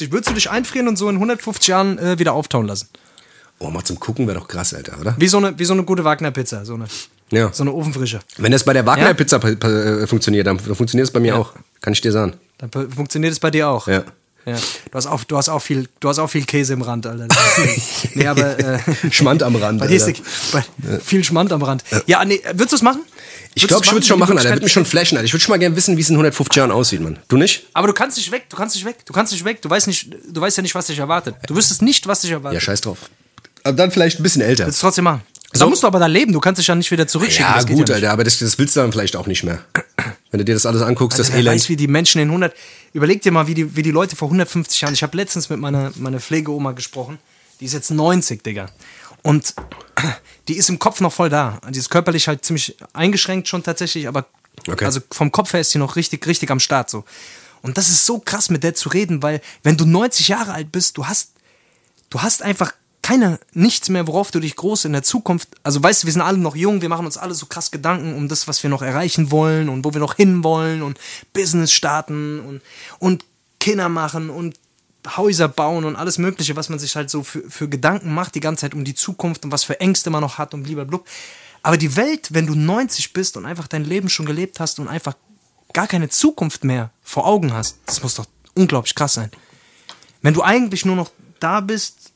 dich- 0.00 0.10
würdest 0.12 0.30
du 0.30 0.34
dich 0.34 0.50
einfrieren 0.50 0.88
und 0.88 0.96
so 0.96 1.08
in 1.08 1.16
150 1.16 1.68
Jahren 1.68 1.98
äh, 1.98 2.18
wieder 2.18 2.32
auftauen 2.32 2.66
lassen? 2.66 2.88
Oh, 3.58 3.70
mal 3.70 3.84
zum 3.84 3.98
Gucken 4.00 4.26
wäre 4.26 4.38
doch 4.38 4.48
krass, 4.48 4.74
Alter, 4.74 5.00
oder? 5.00 5.14
Wie 5.18 5.28
so 5.28 5.38
eine, 5.38 5.58
wie 5.58 5.64
so 5.64 5.72
eine 5.72 5.84
gute 5.84 6.04
Wagner-Pizza, 6.04 6.64
so 6.66 6.74
eine, 6.74 6.86
Ja. 7.30 7.50
so 7.52 7.62
eine 7.62 7.72
Ofenfrische. 7.72 8.20
Wenn 8.38 8.52
das 8.52 8.64
bei 8.64 8.72
der 8.74 8.82
Ja? 8.82 8.86
Wagner-Pizza 8.86 9.38
pa- 9.38 9.48
äh, 9.50 10.06
funktioniert, 10.06 10.46
dann 10.46 10.58
funktioniert 10.58 11.06
es 11.08 11.12
bei 11.12 11.20
mir 11.20 11.36
auch. 11.36 11.52
Kann 11.80 11.92
ich 11.92 12.00
dir 12.00 12.12
sagen. 12.12 12.34
Dann 12.58 12.70
funktioniert 12.90 13.32
es 13.32 13.38
bei 13.40 13.50
dir 13.50 13.68
auch. 13.68 13.86
Ja. 13.88 14.02
Ja. 14.44 14.54
Du 14.90 14.96
hast 14.96 15.06
auch, 15.06 15.24
du 15.24 15.36
hast 15.36 15.48
auch 15.48 15.58
viel, 15.60 15.88
du 16.00 16.08
hast 16.08 16.18
auch 16.20 16.28
viel 16.28 16.44
Käse 16.44 16.72
im 16.74 16.82
Rand, 16.82 17.06
Alter. 17.06 17.26
Ist- 17.26 18.14
nee, 18.14 18.26
aber 18.26 18.56
äh, 18.58 18.78
Schmand 19.10 19.42
am 19.42 19.56
Rand, 19.56 19.80
Bei 19.80 19.86
ist 19.88 20.04
Alter. 20.06 20.20
die- 20.20 20.52
bei, 20.88 21.00
viel 21.00 21.24
Schmand 21.24 21.50
am 21.52 21.62
Rand. 21.62 21.82
Ja, 22.06 22.24
nee, 22.24 22.40
würdest 22.52 22.72
du 22.72 22.76
es 22.76 22.82
machen? 22.82 23.00
Ich 23.56 23.66
glaube, 23.66 23.84
ich 23.86 23.90
würde 23.90 24.00
es 24.02 24.06
schon 24.06 24.18
machen, 24.18 24.32
Alter. 24.32 24.34
Möglichkeit 24.34 24.54
Würde 24.56 24.64
mich 24.64 24.72
schon 24.72 24.84
flashen, 24.84 25.16
Alter. 25.16 25.24
Ich 25.24 25.32
würde 25.32 25.42
schon 25.42 25.52
mal 25.52 25.58
gerne 25.58 25.74
wissen, 25.76 25.96
wie 25.96 26.02
es 26.02 26.10
in 26.10 26.14
150 26.16 26.56
Jahren 26.56 26.70
aussieht, 26.70 27.00
Mann. 27.00 27.18
Du 27.28 27.38
nicht? 27.38 27.66
Aber 27.72 27.86
du 27.86 27.94
kannst 27.94 28.18
nicht 28.18 28.30
weg, 28.30 28.44
du 28.50 28.56
kannst 28.56 28.74
nicht 28.76 28.84
weg, 28.84 28.98
du 29.06 29.12
kannst 29.14 29.32
nicht 29.32 29.44
weg. 29.46 29.62
Du 29.62 29.70
weißt 29.70 29.86
nicht, 29.86 30.14
du 30.30 30.40
weißt 30.40 30.58
ja 30.58 30.62
nicht, 30.62 30.74
was 30.74 30.88
dich 30.88 30.98
erwartet. 30.98 31.36
Du 31.46 31.56
wüsstest 31.56 31.80
nicht, 31.80 32.06
was 32.06 32.20
dich 32.20 32.32
erwartet. 32.32 32.54
Ja, 32.54 32.60
scheiß 32.60 32.82
drauf. 32.82 32.98
Aber 33.64 33.72
dann 33.74 33.90
vielleicht 33.90 34.20
ein 34.20 34.22
bisschen 34.22 34.42
älter. 34.42 34.66
Willst 34.66 34.82
du 34.82 34.86
trotzdem 34.86 35.04
machen. 35.04 35.22
So. 35.54 35.60
Da 35.64 35.70
musst 35.70 35.82
du 35.82 35.86
aber 35.86 35.98
da 35.98 36.06
leben, 36.06 36.32
du 36.32 36.40
kannst 36.40 36.58
dich 36.58 36.66
ja 36.66 36.74
nicht 36.74 36.90
wieder 36.90 37.06
zurückschicken. 37.06 37.50
Ja, 37.50 37.62
gut, 37.62 37.88
ja. 37.88 37.94
Alter, 37.94 38.10
aber 38.10 38.24
das, 38.24 38.38
das 38.38 38.58
willst 38.58 38.76
du 38.76 38.80
dann 38.80 38.92
vielleicht 38.92 39.16
auch 39.16 39.26
nicht 39.26 39.42
mehr. 39.42 39.60
Wenn 40.30 40.38
du 40.38 40.44
dir 40.44 40.54
das 40.54 40.66
alles 40.66 40.82
anguckst, 40.82 41.18
Also 41.18 41.30
das 41.30 41.38
Elend. 41.38 41.54
weiß, 41.54 41.68
wie 41.70 41.76
die 41.76 41.88
Menschen 41.88 42.20
in 42.20 42.28
100. 42.28 42.54
Überleg 42.92 43.22
dir 43.22 43.32
mal, 43.32 43.46
wie 43.46 43.54
die, 43.54 43.74
wie 43.74 43.82
die 43.82 43.90
Leute 43.90 44.16
vor 44.16 44.28
150 44.28 44.80
Jahren. 44.82 44.92
Ich 44.92 45.02
habe 45.02 45.16
letztens 45.16 45.48
mit 45.48 45.58
meiner, 45.58 45.92
meiner 45.96 46.20
Pflegeoma 46.20 46.72
gesprochen. 46.72 47.18
Die 47.60 47.64
ist 47.64 47.72
jetzt 47.72 47.90
90, 47.90 48.42
Digga. 48.42 48.66
Und 49.22 49.54
die 50.48 50.56
ist 50.56 50.68
im 50.68 50.78
Kopf 50.78 51.00
noch 51.00 51.12
voll 51.12 51.30
da. 51.30 51.60
Die 51.70 51.78
ist 51.78 51.90
körperlich 51.90 52.28
halt 52.28 52.44
ziemlich 52.44 52.76
eingeschränkt 52.92 53.48
schon 53.48 53.62
tatsächlich, 53.62 54.08
aber 54.08 54.26
Okay. 54.68 54.84
also 54.84 55.00
vom 55.12 55.30
Kopf 55.30 55.52
her 55.52 55.60
ist 55.60 55.70
sie 55.70 55.78
noch 55.78 55.96
richtig, 55.96 56.26
richtig 56.26 56.50
am 56.50 56.60
Start 56.60 56.90
so. 56.90 57.04
Und 57.62 57.78
das 57.78 57.88
ist 57.88 58.06
so 58.06 58.18
krass, 58.18 58.50
mit 58.50 58.62
der 58.62 58.74
zu 58.74 58.88
reden, 58.88 59.22
weil 59.22 59.40
wenn 59.62 59.76
du 59.76 59.86
90 59.86 60.28
Jahre 60.28 60.52
alt 60.52 60.72
bist, 60.72 60.96
du 60.96 61.06
hast, 61.06 61.32
du 62.10 62.22
hast 62.22 62.42
einfach 62.42 62.72
keine, 63.02 63.38
nichts 63.52 63.88
mehr, 63.88 64.06
worauf 64.06 64.30
du 64.30 64.40
dich 64.40 64.56
groß 64.56 64.84
in 64.84 64.92
der 64.92 65.02
Zukunft, 65.02 65.48
also 65.62 65.82
weißt 65.82 66.02
du, 66.02 66.06
wir 66.06 66.12
sind 66.12 66.22
alle 66.22 66.38
noch 66.38 66.56
jung, 66.56 66.82
wir 66.82 66.88
machen 66.88 67.06
uns 67.06 67.16
alle 67.16 67.34
so 67.34 67.46
krass 67.46 67.70
Gedanken 67.70 68.14
um 68.14 68.28
das, 68.28 68.48
was 68.48 68.62
wir 68.62 68.70
noch 68.70 68.82
erreichen 68.82 69.30
wollen 69.30 69.68
und 69.68 69.84
wo 69.84 69.92
wir 69.92 70.00
noch 70.00 70.14
hinwollen 70.14 70.82
und 70.82 70.98
Business 71.32 71.72
starten 71.72 72.40
und, 72.40 72.62
und 72.98 73.24
Kinder 73.60 73.88
machen 73.88 74.30
und 74.30 74.56
Häuser 75.16 75.48
bauen 75.48 75.84
und 75.84 75.96
alles 75.96 76.18
Mögliche, 76.18 76.56
was 76.56 76.68
man 76.68 76.78
sich 76.78 76.96
halt 76.96 77.10
so 77.10 77.22
für, 77.22 77.48
für 77.48 77.68
Gedanken 77.68 78.14
macht, 78.14 78.34
die 78.34 78.40
ganze 78.40 78.62
Zeit 78.62 78.74
um 78.74 78.84
die 78.84 78.94
Zukunft 78.94 79.44
und 79.44 79.52
was 79.52 79.64
für 79.64 79.80
Ängste 79.80 80.10
man 80.10 80.20
noch 80.20 80.38
hat 80.38 80.54
und 80.54 80.64
blablabla. 80.64 81.00
Aber 81.62 81.76
die 81.76 81.96
Welt, 81.96 82.28
wenn 82.32 82.46
du 82.46 82.54
90 82.54 83.12
bist 83.12 83.36
und 83.36 83.44
einfach 83.44 83.66
dein 83.66 83.84
Leben 83.84 84.08
schon 84.08 84.26
gelebt 84.26 84.60
hast 84.60 84.78
und 84.78 84.88
einfach 84.88 85.14
gar 85.72 85.86
keine 85.86 86.08
Zukunft 86.08 86.64
mehr 86.64 86.90
vor 87.02 87.26
Augen 87.26 87.52
hast, 87.52 87.78
das 87.86 88.02
muss 88.02 88.14
doch 88.14 88.26
unglaublich 88.54 88.94
krass 88.94 89.14
sein. 89.14 89.30
Wenn 90.22 90.34
du 90.34 90.42
eigentlich 90.42 90.84
nur 90.84 90.96
noch 90.96 91.10
da 91.40 91.60
bist 91.60 92.12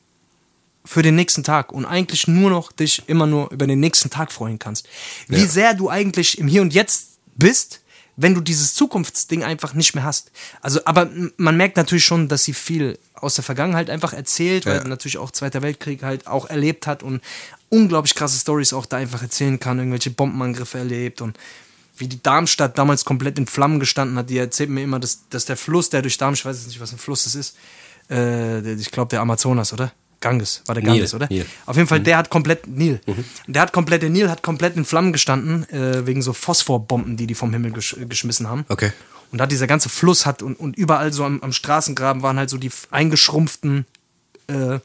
für 0.84 1.02
den 1.02 1.14
nächsten 1.14 1.44
Tag 1.44 1.72
und 1.72 1.84
eigentlich 1.84 2.26
nur 2.26 2.50
noch 2.50 2.72
dich 2.72 3.02
immer 3.06 3.26
nur 3.26 3.50
über 3.52 3.66
den 3.66 3.80
nächsten 3.80 4.10
Tag 4.10 4.32
freuen 4.32 4.58
kannst. 4.58 4.88
Wie 5.28 5.42
Ja. 5.42 5.46
sehr 5.46 5.74
du 5.74 5.90
eigentlich 5.90 6.38
im 6.38 6.48
Hier 6.48 6.62
und 6.62 6.72
Jetzt 6.72 7.18
bist, 7.36 7.80
wenn 8.16 8.34
du 8.34 8.40
dieses 8.40 8.74
Zukunftsding 8.74 9.44
einfach 9.44 9.74
nicht 9.74 9.94
mehr 9.94 10.04
hast. 10.04 10.30
Also, 10.60 10.80
aber 10.84 11.08
man 11.36 11.56
merkt 11.56 11.76
natürlich 11.76 12.04
schon, 12.04 12.28
dass 12.28 12.44
sie 12.44 12.52
viel 12.54 12.98
aus 13.14 13.34
der 13.34 13.44
Vergangenheit 13.44 13.90
einfach 13.90 14.12
erzählt, 14.12 14.66
weil 14.66 14.76
Ja. 14.78 14.84
natürlich 14.84 15.18
auch 15.18 15.30
Zweiter 15.30 15.62
Weltkrieg 15.62 16.02
halt 16.02 16.26
auch 16.26 16.48
erlebt 16.50 16.86
hat 16.86 17.02
und 17.02 17.22
unglaublich 17.68 18.14
krasse 18.14 18.38
Stories 18.38 18.72
auch 18.72 18.86
da 18.86 18.96
einfach 18.98 19.22
erzählen 19.22 19.58
kann, 19.60 19.78
irgendwelche 19.78 20.10
Bombenangriffe 20.10 20.78
erlebt 20.78 21.20
und 21.20 21.38
wie 21.96 22.08
die 22.08 22.22
Darmstadt 22.22 22.78
damals 22.78 23.04
komplett 23.04 23.38
in 23.38 23.46
Flammen 23.46 23.78
gestanden 23.78 24.16
hat. 24.16 24.30
Die 24.30 24.38
erzählt 24.38 24.70
mir 24.70 24.82
immer, 24.82 24.98
dass, 24.98 25.28
dass 25.28 25.44
der 25.44 25.56
Fluss, 25.56 25.90
der 25.90 26.02
durch 26.02 26.16
Darmstadt, 26.18 26.40
ich 26.40 26.56
weiß 26.56 26.62
jetzt 26.62 26.68
nicht, 26.68 26.80
was 26.80 26.92
ein 26.92 26.98
Fluss 26.98 27.24
das 27.24 27.34
ist, 27.34 27.56
äh, 28.10 28.72
ich 28.72 28.90
glaube 28.90 29.10
der 29.10 29.20
Amazonas, 29.20 29.72
oder? 29.72 29.92
Ganges, 30.20 30.62
war 30.66 30.74
der 30.74 30.84
Ganges, 30.84 31.14
oder? 31.14 31.26
Nil. 31.30 31.46
Auf 31.64 31.76
jeden 31.76 31.88
Fall, 31.88 32.00
der 32.00 32.18
hat 32.18 32.28
komplett, 32.28 32.66
Nil. 32.66 33.00
Der 33.46 33.62
hat 33.62 33.72
komplett, 33.72 34.02
der 34.02 34.10
Nil 34.10 34.28
hat 34.30 34.42
komplett 34.42 34.76
in 34.76 34.84
Flammen 34.84 35.12
gestanden, 35.12 35.68
äh, 35.70 36.06
wegen 36.06 36.20
so 36.20 36.34
Phosphorbomben, 36.34 37.16
die 37.16 37.26
die 37.26 37.34
vom 37.34 37.52
Himmel 37.52 37.72
gesch 37.72 37.96
geschmissen 38.08 38.46
haben. 38.46 38.66
Okay. 38.68 38.92
Und 39.32 39.38
da 39.38 39.46
dieser 39.46 39.66
ganze 39.66 39.88
Fluss 39.88 40.26
hat 40.26 40.42
und, 40.42 40.58
und 40.58 40.76
überall 40.76 41.12
so 41.12 41.24
am, 41.24 41.40
am 41.40 41.52
Straßengraben 41.52 42.22
waren 42.22 42.38
halt 42.38 42.50
so 42.50 42.58
die 42.58 42.70
eingeschrumpften 42.90 43.86
äh, 44.48 44.80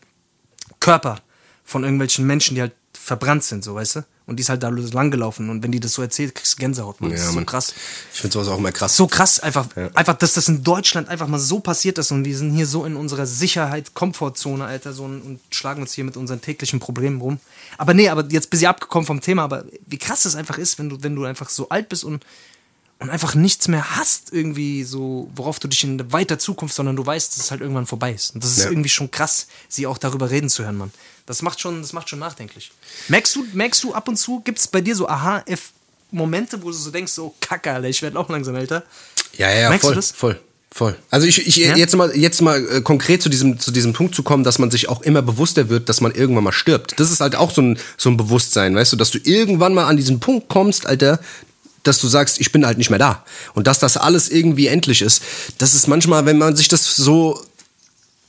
Körper 0.80 1.19
von 1.65 1.84
irgendwelchen 1.84 2.26
Menschen, 2.26 2.56
die 2.56 2.62
halt 2.62 2.74
verbrannt 2.93 3.43
sind, 3.43 3.63
so, 3.63 3.76
weißt 3.76 3.98
du? 3.98 4.06
Und 4.27 4.38
die 4.38 4.41
ist 4.41 4.49
halt 4.49 4.63
da 4.63 4.69
langgelaufen. 4.69 5.49
Und 5.49 5.61
wenn 5.61 5.71
die 5.71 5.79
das 5.79 5.93
so 5.93 6.01
erzählt, 6.01 6.33
kriegst 6.33 6.53
du 6.53 6.59
Gänsehaut, 6.59 6.99
man. 6.99 7.11
Das 7.11 7.21
ist 7.21 7.27
so 7.27 7.33
Mann. 7.33 7.45
krass. 7.45 7.73
Ich 8.13 8.21
finde 8.21 8.33
sowas 8.33 8.47
auch 8.47 8.57
immer 8.57 8.71
krass. 8.71 8.95
So 8.95 9.07
krass, 9.07 9.39
einfach, 9.39 9.67
einfach, 9.93 10.15
dass 10.15 10.33
das 10.33 10.47
in 10.47 10.63
Deutschland 10.63 11.09
einfach 11.09 11.27
mal 11.27 11.39
so 11.39 11.59
passiert 11.59 11.97
ist 11.99 12.11
und 12.11 12.25
wir 12.25 12.35
sind 12.35 12.55
hier 12.55 12.65
so 12.65 12.85
in 12.85 12.95
unserer 12.95 13.27
Sicherheit, 13.27 13.93
Komfortzone, 13.93 14.65
Alter, 14.65 14.93
so 14.93 15.03
und, 15.03 15.21
und 15.21 15.39
schlagen 15.51 15.81
uns 15.81 15.93
hier 15.93 16.03
mit 16.03 16.17
unseren 16.17 16.41
täglichen 16.41 16.79
Problemen 16.79 17.21
rum. 17.21 17.39
Aber 17.77 17.93
nee, 17.93 18.09
aber 18.09 18.25
jetzt 18.29 18.49
bist 18.49 18.63
du 18.63 18.69
abgekommen 18.69 19.05
vom 19.05 19.21
Thema, 19.21 19.43
aber 19.43 19.65
wie 19.85 19.99
krass 19.99 20.25
es 20.25 20.35
einfach 20.35 20.57
ist, 20.57 20.79
wenn 20.79 20.89
du, 20.89 20.97
wenn 21.01 21.15
du 21.15 21.25
einfach 21.25 21.49
so 21.49 21.69
alt 21.69 21.89
bist 21.89 22.03
und, 22.03 22.25
und 22.99 23.10
einfach 23.10 23.36
nichts 23.36 23.67
mehr 23.67 23.97
hast, 23.97 24.31
irgendwie 24.31 24.84
so, 24.84 25.29
worauf 25.36 25.60
du 25.60 25.67
dich 25.67 25.84
in 25.84 26.12
weiter 26.13 26.39
Zukunft, 26.39 26.73
sondern 26.75 26.95
du 26.95 27.05
weißt, 27.05 27.31
dass 27.38 27.43
es 27.45 27.51
halt 27.51 27.62
irgendwann 27.62 27.86
vorbei 27.86 28.13
ist. 28.13 28.34
Und 28.36 28.43
das 28.43 28.51
ist 28.51 28.63
Ja. 28.63 28.69
irgendwie 28.69 28.89
schon 28.89 29.12
krass, 29.12 29.47
sie 29.67 29.86
auch 29.86 29.97
darüber 29.97 30.29
reden 30.31 30.49
zu 30.49 30.63
hören, 30.63 30.77
Mann. 30.77 30.91
Das 31.25 31.41
macht 31.41 31.60
schon, 31.60 31.81
das 31.81 31.91
macht 31.91 32.10
schon 32.10 32.19
nachdenklich. 32.19 32.71
Merkst 33.10 33.36
du, 33.36 33.45
merkst 33.53 33.84
du 33.84 33.93
ab 33.93 34.08
und 34.08 34.15
zu, 34.17 34.39
gibt 34.41 34.60
es 34.60 34.67
bei 34.67 34.79
dir 34.81 34.95
so 34.95 35.08
Aha-Momente, 35.10 36.62
wo 36.62 36.67
du 36.67 36.73
so 36.73 36.91
denkst, 36.91 37.12
so 37.12 37.34
kacke, 37.41 37.71
Alter, 37.71 37.88
ich 37.89 38.01
werde 38.01 38.17
auch 38.19 38.29
langsam 38.29 38.55
älter? 38.55 38.84
Ja, 39.38 39.51
ja, 39.51 39.69
Merkst 39.69 39.84
du 39.84 39.88
voll, 39.88 39.95
das? 39.95 40.12
voll, 40.12 40.39
voll. 40.71 40.95
Also 41.10 41.27
ich, 41.27 41.45
ich 41.47 41.58
Ja? 41.58 41.75
jetzt 41.75 41.95
mal, 41.95 42.15
jetzt 42.15 42.41
mal 42.41 42.65
äh, 42.69 42.81
konkret 42.81 43.21
zu 43.21 43.29
diesem, 43.29 43.60
zu 43.60 43.71
diesem 43.71 43.93
Punkt 43.93 44.15
zu 44.15 44.23
kommen, 44.23 44.43
dass 44.43 44.60
man 44.60 44.71
sich 44.71 44.88
auch 44.88 45.01
immer 45.01 45.21
bewusster 45.21 45.67
wird, 45.69 45.89
dass 45.89 45.99
man 45.99 46.13
irgendwann 46.13 46.43
mal 46.45 46.51
stirbt. 46.53 46.97
Das 46.99 47.12
ist 47.12 47.19
halt 47.21 47.36
auch 47.36 47.51
so 47.51 47.62
ein, 47.62 47.79
so 47.97 48.10
ein 48.10 48.17
Bewusstsein, 48.17 48.75
weißt 48.75 48.93
du, 48.93 48.95
dass 48.97 49.12
du 49.12 49.17
irgendwann 49.23 49.73
mal 49.73 49.86
an 49.88 49.97
diesen 49.97 50.19
Punkt 50.19 50.47
kommst, 50.47 50.86
Alter, 50.86 51.19
dass 51.88 52.00
du 52.00 52.08
sagst, 52.08 52.39
ich 52.39 52.52
bin 52.52 52.65
halt 52.65 52.78
nicht 52.78 52.89
mehr 52.89 53.00
da. 53.00 53.24
Und 53.54 53.67
dass 53.67 53.80
das 53.80 53.98
alles 53.98 54.30
irgendwie 54.30 54.67
endlich 54.67 55.02
ist. 55.02 55.21
Das 55.58 55.74
ist 55.74 55.88
manchmal, 55.88 56.26
wenn 56.26 56.38
man 56.38 56.56
sich 56.56 56.67
das 56.67 56.95
so 56.95 57.39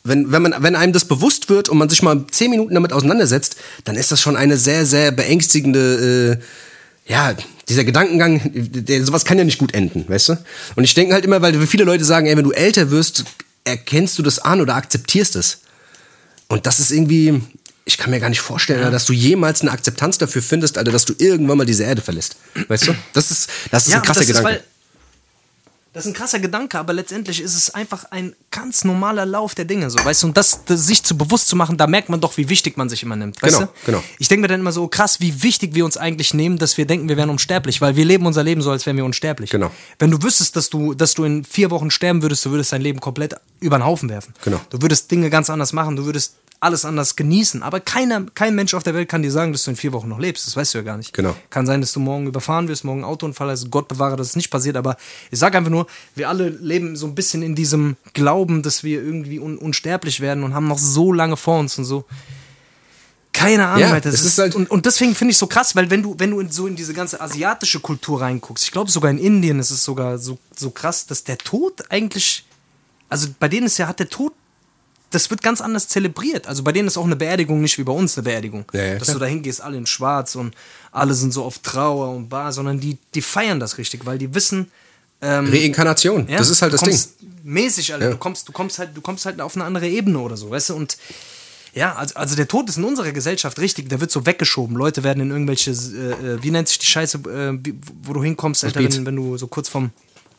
wenn, 0.07 0.31
wenn, 0.31 0.43
man, 0.43 0.55
wenn 0.59 0.77
einem 0.77 0.93
das 0.93 1.05
bewusst 1.05 1.49
wird 1.49 1.69
und 1.69 1.79
man 1.79 1.89
sich 1.89 2.03
mal 2.03 2.25
zehn 2.31 2.51
Minuten 2.51 2.75
damit 2.75 2.93
auseinandersetzt, 2.93 3.57
dann 3.85 3.97
ist 3.97 4.13
das 4.13 4.21
schon 4.21 4.37
eine 4.37 4.57
sehr, 4.57 4.87
sehr 4.87 5.11
beängstigende, 5.11 6.39
äh, 7.09 7.13
ja, 7.13 7.35
dieser 7.69 7.85
Gedankengang, 7.85 8.41
der, 8.55 9.05
sowas 9.05 9.25
kann 9.25 9.39
ja 9.39 9.45
nicht 9.45 9.59
gut 9.59 9.75
enden, 9.75 10.05
weißt 10.09 10.29
du? 10.31 10.39
Und 10.77 10.85
ich 10.85 10.95
denke 10.95 11.15
halt 11.15 11.25
immer, 11.25 11.43
weil 11.43 11.67
viele 11.67 11.85
Leute 11.85 12.05
sagen, 12.05 12.27
ey, 12.27 12.37
wenn 12.37 12.45
du 12.45 12.53
älter 12.53 12.91
wirst, 12.91 13.25
erkennst 13.65 14.19
du 14.19 14.23
das 14.23 14.39
an 14.39 14.61
oder 14.61 14.77
akzeptierst 14.77 15.35
es. 15.37 15.59
Und 16.49 16.67
das 16.67 16.79
ist 16.79 16.93
irgendwie, 16.93 17.41
ich 17.89 17.99
kann 17.99 18.11
mir 18.11 18.19
gar 18.19 18.29
nicht 18.29 18.41
vorstellen, 18.41 18.81
Alter, 18.81 18.91
dass 18.91 19.07
du 19.07 19.13
jemals 19.13 19.63
eine 19.63 19.71
Akzeptanz 19.71 20.19
dafür 20.19 20.43
findest, 20.43 20.77
Alter, 20.77 20.91
dass 20.91 21.05
du 21.05 21.15
irgendwann 21.19 21.57
mal 21.57 21.65
diese 21.65 21.85
Erde 21.85 22.03
verlässt. 22.03 22.37
Weißt 22.67 22.89
du? 22.89 22.95
Das 23.13 23.31
ist, 23.31 23.49
das 23.71 23.87
ist 23.87 23.93
ein 23.93 23.99
aber 24.01 24.07
krasser 24.07 24.25
Gedanke. 24.25 24.51
Ist, 24.51 24.57
weil, 24.57 24.65
das 25.97 26.05
ist 26.05 26.11
ein 26.11 26.15
krasser 26.15 26.41
Gedanke, 26.41 26.79
aber 26.79 26.93
letztendlich 26.93 27.41
ist 27.41 27.57
es 27.57 27.75
einfach 27.75 28.05
ein 28.11 28.35
ganz 28.51 28.85
normaler 28.85 29.25
Lauf 29.25 29.55
der 29.55 29.65
Dinge, 29.65 29.89
so, 29.89 29.99
weißt 30.05 30.25
du? 30.25 30.27
Und 30.27 30.37
das, 30.37 30.63
das 30.67 30.87
sich 30.87 31.03
zu 31.03 31.17
bewusst 31.17 31.49
zu 31.49 31.57
machen, 31.57 31.79
da 31.79 31.87
merkt 31.87 32.11
man 32.11 32.21
doch, 32.21 32.37
wie 32.37 32.51
wichtig 32.51 32.77
man 32.77 32.91
sich 32.91 33.03
immer 33.03 33.17
nimmt, 33.17 33.43
weißt 33.43 33.61
Genau, 33.61 33.71
du? 33.71 33.87
genau. 33.87 34.05
Ich 34.19 34.29
denke 34.29 34.43
mir 34.43 34.49
dann 34.49 34.61
immer 34.61 34.73
so, 34.73 34.89
krass, 34.89 35.21
wie 35.21 35.43
wichtig 35.43 35.75
wir 35.75 35.87
uns 35.87 35.97
eigentlich 35.97 36.35
nehmen, 36.35 36.59
dass 36.59 36.77
wir 36.77 36.87
denken, 36.87 37.09
wir 37.09 37.17
wären 37.17 37.31
unsterblich, 37.31 37.81
weil 37.81 37.97
wir 37.97 38.05
leben 38.05 38.27
unser 38.27 38.43
Leben 38.45 38.61
so, 38.61 38.71
als 38.71 38.85
wären 38.85 38.99
wir 38.99 39.07
unsterblich. 39.07 39.49
Genau. 39.49 39.71
Wenn 39.99 40.11
du 40.11 40.23
wüsstest, 40.23 40.55
dass 40.55 40.69
du, 40.69 40.93
dass 40.93 41.15
du 41.15 41.25
in 41.25 41.45
vier 41.45 41.71
Wochen 41.71 41.91
sterben 41.91 42.21
würdest, 42.21 42.45
du 42.45 42.51
würdest 42.51 42.73
dein 42.73 42.83
Leben 42.83 43.01
komplett 43.01 43.35
über 43.61 43.79
den 43.79 43.87
Haufen 43.87 44.11
werfen. 44.11 44.35
Genau. 44.45 44.61
Du 44.69 44.83
würdest 44.83 45.11
Dinge 45.11 45.31
ganz 45.31 45.49
anders 45.49 45.73
machen, 45.73 45.97
du 45.97 46.05
würdest 46.05 46.35
alles 46.61 46.85
anders 46.85 47.17
genießen. 47.17 47.63
Aber 47.63 47.81
keiner, 47.81 48.25
kein 48.35 48.55
Mensch 48.55 48.75
auf 48.75 48.83
der 48.83 48.95
Welt 48.95 49.09
kann 49.09 49.23
dir 49.23 49.31
sagen, 49.31 49.53
dass 49.53 49.65
du 49.65 49.71
in 49.71 49.77
vier 49.77 49.93
Wochen 49.93 50.09
noch 50.09 50.19
lebst. 50.19 50.47
Das 50.47 50.57
weißt 50.57 50.75
du 50.75 50.79
ja 50.79 50.85
gar 50.85 50.97
nicht. 50.97 51.13
Genau. 51.13 51.37
Kann 51.51 51.67
sein, 51.67 51.81
dass 51.81 51.93
du 51.93 52.01
morgen 52.01 52.27
überfahren 52.27 52.69
wirst, 52.69 52.85
morgen 52.85 53.01
ein 53.01 53.05
Autounfall 53.05 53.51
hast. 53.51 53.71
Gott 53.71 53.89
bewahre, 53.89 54.17
dass 54.17 54.29
es 54.29 54.37
nicht 54.37 54.51
passiert. 54.51 54.77
Aber 54.77 54.97
ich 55.31 55.39
sage 55.39 55.59
einfach 55.59 55.71
nur, 55.71 55.86
wir 56.15 56.29
alle 56.29 56.49
leben 56.49 56.97
so 56.97 57.07
ein 57.07 57.15
bisschen 57.15 57.43
in 57.43 57.55
diesem 57.55 57.97
Glauben, 58.15 58.63
dass 58.63 58.83
wir 58.85 59.03
irgendwie 59.03 59.39
un 59.41 59.59
unsterblich 59.59 60.21
werden 60.21 60.45
und 60.45 60.55
haben 60.55 60.69
noch 60.69 60.79
so 60.79 61.13
lange 61.13 61.37
vor 61.37 61.59
uns 61.59 61.79
und 61.79 61.85
so. 61.85 62.05
Keine 63.33 63.67
Ahnung, 63.67 63.81
Ja, 63.81 63.93
Alter. 63.93 64.11
Das 64.11 64.21
es 64.21 64.27
ist 64.27 64.39
halt- 64.39 64.55
und, 64.55 64.71
und 64.71 64.87
deswegen 64.87 65.15
finde 65.15 65.33
ich 65.33 65.39
so 65.39 65.47
krass, 65.47 65.77
weil 65.77 65.91
wenn 65.91 66.03
du, 66.03 66.15
wenn 66.19 66.31
du 66.31 66.41
in, 66.41 66.51
so 66.51 66.67
in 66.67 66.75
diese 66.75 66.95
ganze 66.95 67.21
asiatische 67.21 67.81
Kultur 67.81 68.23
reinguckst, 68.23 68.65
ich 68.65 68.73
glaube 68.73 68.91
sogar 68.91 69.11
in 69.11 69.19
Indien 69.19 69.59
ist 69.61 69.71
es 69.71 69.85
sogar 69.85 70.19
so, 70.19 70.39
so 70.57 70.71
krass, 70.71 71.07
dass 71.07 71.23
der 71.23 71.37
Tod 71.37 71.85
eigentlich, 71.91 72.47
also 73.11 73.29
bei 73.39 73.49
denen 73.49 73.67
ist 73.67 73.77
ja, 73.77 73.89
hat 73.89 73.99
der 73.99 74.09
Tod, 74.09 74.33
das 75.11 75.31
wird 75.31 75.43
ganz 75.43 75.61
anders 75.61 75.87
zelebriert. 75.89 76.47
Also 76.47 76.63
bei 76.63 76.73
denen 76.73 76.89
ist 76.89 76.97
auch 76.97 77.05
eine 77.05 77.15
Beerdigung 77.15 77.61
nicht 77.61 77.77
wie 77.77 77.85
bei 77.85 77.93
uns 77.93 78.17
eine 78.17 78.25
Beerdigung. 78.25 78.65
Ja, 78.73 78.83
ja, 78.85 78.99
dass 78.99 79.09
du 79.09 79.19
da 79.19 79.27
hingehst, 79.27 79.61
alle 79.61 79.77
in 79.77 79.87
schwarz 79.87 80.35
und 80.35 80.55
alle 80.91 81.13
sind 81.13 81.33
so 81.33 81.45
auf 81.45 81.59
Trauer 81.59 82.11
und 82.17 82.31
Bar, 82.31 82.53
sondern 82.55 82.81
die, 82.81 82.97
die 83.15 83.23
feiern 83.23 83.61
das 83.61 83.77
richtig, 83.77 84.07
weil 84.07 84.17
die 84.17 84.35
wissen, 84.35 84.71
ähm, 85.23 85.49
Reinkarnation, 85.51 86.29
ja, 86.29 86.39
das 86.39 86.51
ist 86.51 86.63
halt 86.63 86.73
das 86.73 86.83
Ding. 86.83 86.99
Mäßig, 87.43 87.93
Alter. 87.93 88.07
Ja. 88.07 88.11
Du, 88.13 88.19
kommst, 88.19 88.49
du, 88.49 88.53
kommst 88.53 88.79
halt, 88.79 88.97
du 88.97 89.01
kommst 89.01 89.25
halt 89.25 89.41
auf 89.41 89.55
eine 89.55 89.65
andere 89.65 89.89
Ebene 89.89 90.19
oder 90.19 90.37
so, 90.37 90.51
weißt 90.51 90.71
du? 90.71 90.75
Und 90.75 90.99
ja, 91.75 91.95
also, 91.95 92.15
also 92.17 92.35
der 92.35 92.49
Tod 92.49 92.69
ist 92.69 92.79
in 92.79 92.85
unserer 92.85 93.13
Gesellschaft 93.13 93.59
richtig, 93.59 93.89
der 93.89 94.01
wird 94.01 94.11
so 94.11 94.27
weggeschoben. 94.27 94.77
Leute 94.77 95.05
werden 95.05 95.21
in 95.23 95.31
irgendwelche, 95.31 95.71
äh, 95.71 95.75
äh, 95.75 96.43
wie 96.43 96.51
nennt 96.51 96.69
sich 96.69 96.79
die 96.79 96.87
Scheiße, 96.87 97.19
äh, 97.19 97.73
wo 98.03 98.15
du 98.15 98.23
hinkommst, 98.23 98.65
Alter, 98.65 98.81
wenn, 98.81 99.07
wenn 99.07 99.17
du 99.17 99.37
so 99.37 99.47
kurz 99.47 99.69
vom 99.69 99.91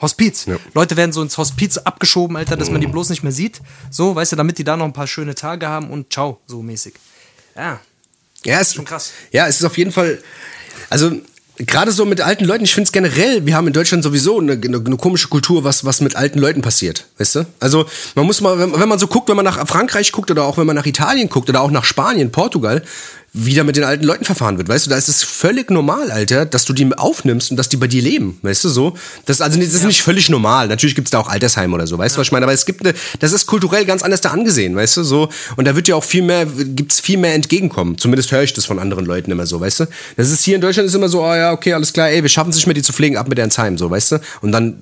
Hospiz. 0.01 0.45
Ja. 0.45 0.57
Leute 0.73 0.97
werden 0.97 1.11
so 1.11 1.21
ins 1.21 1.37
Hospiz 1.37 1.77
abgeschoben, 1.77 2.35
Alter, 2.35 2.57
dass 2.57 2.69
man 2.69 2.81
die 2.81 2.87
bloß 2.87 3.09
nicht 3.09 3.23
mehr 3.23 3.31
sieht. 3.31 3.61
So, 3.89 4.15
weißt 4.15 4.33
du, 4.33 4.35
damit 4.35 4.57
die 4.57 4.63
da 4.63 4.77
noch 4.77 4.85
ein 4.85 4.93
paar 4.93 5.07
schöne 5.07 5.35
Tage 5.35 5.67
haben 5.67 5.89
und 5.89 6.11
ciao, 6.11 6.39
so 6.45 6.61
mäßig. 6.61 6.95
Ja. 7.55 7.79
Ja, 8.43 8.59
es, 8.59 8.73
schon 8.73 8.85
krass. 8.85 9.11
Ja, 9.31 9.47
es 9.47 9.59
ist 9.59 9.65
auf 9.65 9.77
jeden 9.77 9.91
Fall. 9.91 10.21
Also, 10.89 11.11
gerade 11.57 11.91
so 11.91 12.05
mit 12.05 12.21
alten 12.21 12.45
Leuten, 12.45 12.63
ich 12.63 12.73
finde 12.73 12.87
es 12.87 12.91
generell, 12.91 13.45
wir 13.45 13.55
haben 13.55 13.67
in 13.67 13.73
Deutschland 13.73 14.03
sowieso 14.03 14.39
eine, 14.39 14.53
eine, 14.53 14.77
eine 14.77 14.97
komische 14.97 15.27
Kultur, 15.27 15.63
was, 15.63 15.85
was 15.85 16.01
mit 16.01 16.15
alten 16.15 16.39
Leuten 16.39 16.61
passiert. 16.61 17.05
Weißt 17.17 17.35
du? 17.35 17.45
Also, 17.59 17.85
man 18.15 18.25
muss 18.25 18.41
mal, 18.41 18.59
wenn, 18.59 18.79
wenn 18.79 18.89
man 18.89 18.99
so 18.99 19.07
guckt, 19.07 19.29
wenn 19.29 19.35
man 19.35 19.45
nach 19.45 19.67
Frankreich 19.67 20.11
guckt 20.11 20.29
oder 20.29 20.43
auch 20.43 20.57
wenn 20.57 20.67
man 20.67 20.75
nach 20.75 20.85
Italien 20.85 21.29
guckt 21.29 21.49
oder 21.49 21.61
auch 21.61 21.71
nach 21.71 21.83
Spanien, 21.83 22.31
Portugal, 22.31 22.83
wie 23.39 23.53
da 23.53 23.63
mit 23.63 23.75
den 23.75 23.83
alten 23.83 24.03
Leuten 24.03 24.25
verfahren 24.25 24.57
wird. 24.57 24.67
Weißt 24.67 24.85
du, 24.85 24.89
da 24.89 24.97
ist 24.97 25.07
es 25.07 25.23
völlig 25.23 25.69
normal, 25.69 26.11
Alter, 26.11 26.45
dass 26.45 26.65
du 26.65 26.73
die 26.73 26.87
aufnimmst 26.95 27.51
und 27.51 27.57
dass 27.57 27.69
die 27.69 27.77
bei 27.77 27.87
dir 27.87 28.01
leben. 28.01 28.39
Weißt 28.41 28.63
du 28.63 28.69
so? 28.69 28.97
Das, 29.25 29.37
ist 29.37 29.41
also, 29.41 29.59
das 29.59 29.73
ist 29.73 29.83
nicht 29.85 30.01
völlig 30.01 30.29
normal. 30.29 30.67
Natürlich 30.67 30.95
gibt 30.95 31.07
es 31.07 31.11
da 31.11 31.19
auch 31.19 31.29
Altersheime 31.29 31.75
oder 31.75 31.85
so. 31.85 31.97
Weißt 31.97 32.15
du, 32.15 32.19
was 32.19 32.27
ich 32.27 32.31
meine? 32.31 32.45
Aber 32.45 32.53
es 32.53 32.65
gibt 32.65 32.85
eine, 32.85 32.95
das 33.19 33.31
ist 33.31 33.45
kulturell 33.45 33.85
ganz 33.85 34.01
anders 34.01 34.21
da 34.21 34.31
angesehen, 34.31 34.75
weißt 34.75 34.97
du 34.97 35.03
so? 35.03 35.29
Und 35.55 35.65
da 35.65 35.75
wird 35.75 35.87
ja 35.87 35.95
auch 35.95 36.03
viel 36.03 36.23
mehr, 36.23 36.45
gibt's 36.45 36.99
viel 36.99 37.17
mehr 37.17 37.35
Entgegenkommen. 37.35 37.97
Zumindest 37.97 38.31
höre 38.31 38.43
ich 38.43 38.53
das 38.53 38.65
von 38.65 38.79
anderen 38.79 39.05
Leuten 39.05 39.29
immer 39.31 39.45
so, 39.45 39.59
weißt 39.61 39.81
du? 39.81 39.85
Das 40.15 40.31
ist 40.31 40.43
hier 40.43 40.55
in 40.55 40.61
Deutschland 40.61 40.87
ist 40.87 40.95
immer 40.95 41.09
so, 41.09 41.23
oh 41.23 41.35
ja, 41.35 41.51
okay, 41.51 41.73
alles 41.73 41.93
klar, 41.93 42.09
ey, 42.09 42.21
wir 42.23 42.29
schaffen 42.29 42.49
es 42.49 42.55
nicht 42.55 42.67
mehr, 42.67 42.73
die 42.73 42.81
zu 42.81 42.93
pflegen, 42.93 43.17
ab 43.17 43.27
mit 43.27 43.37
der 43.37 43.45
ins 43.45 43.57
Heim, 43.57 43.77
so, 43.77 43.89
weißt 43.89 44.13
du? 44.13 44.19
Und 44.41 44.51
dann 44.51 44.77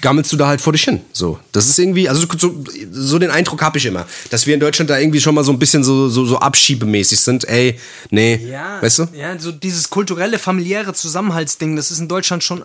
gammelst 0.00 0.32
du 0.32 0.36
da 0.36 0.46
halt 0.48 0.60
vor 0.60 0.72
dich 0.72 0.84
hin. 0.84 1.00
So. 1.12 1.38
Das 1.52 1.68
ist 1.68 1.78
irgendwie, 1.78 2.08
also 2.08 2.26
so, 2.38 2.64
so 2.92 3.18
den 3.18 3.30
Eindruck 3.30 3.62
habe 3.62 3.78
ich 3.78 3.86
immer, 3.86 4.06
dass 4.30 4.46
wir 4.46 4.54
in 4.54 4.60
Deutschland 4.60 4.90
da 4.90 4.98
irgendwie 4.98 5.20
schon 5.20 5.34
mal 5.34 5.44
so 5.44 5.52
ein 5.52 5.58
bisschen 5.58 5.82
so, 5.82 6.08
so, 6.08 6.24
so 6.24 6.38
abschiebemäßig 6.38 7.20
sind, 7.20 7.48
ey, 7.48 7.78
nee. 8.10 8.36
Ja, 8.36 8.80
weißt 8.82 8.98
du? 8.98 9.08
Ja, 9.12 9.38
so 9.38 9.52
dieses 9.52 9.90
kulturelle, 9.90 10.38
familiäre 10.38 10.94
Zusammenhaltsding, 10.94 11.76
das 11.76 11.90
ist 11.90 11.98
in 11.98 12.08
Deutschland 12.08 12.44
schon 12.44 12.62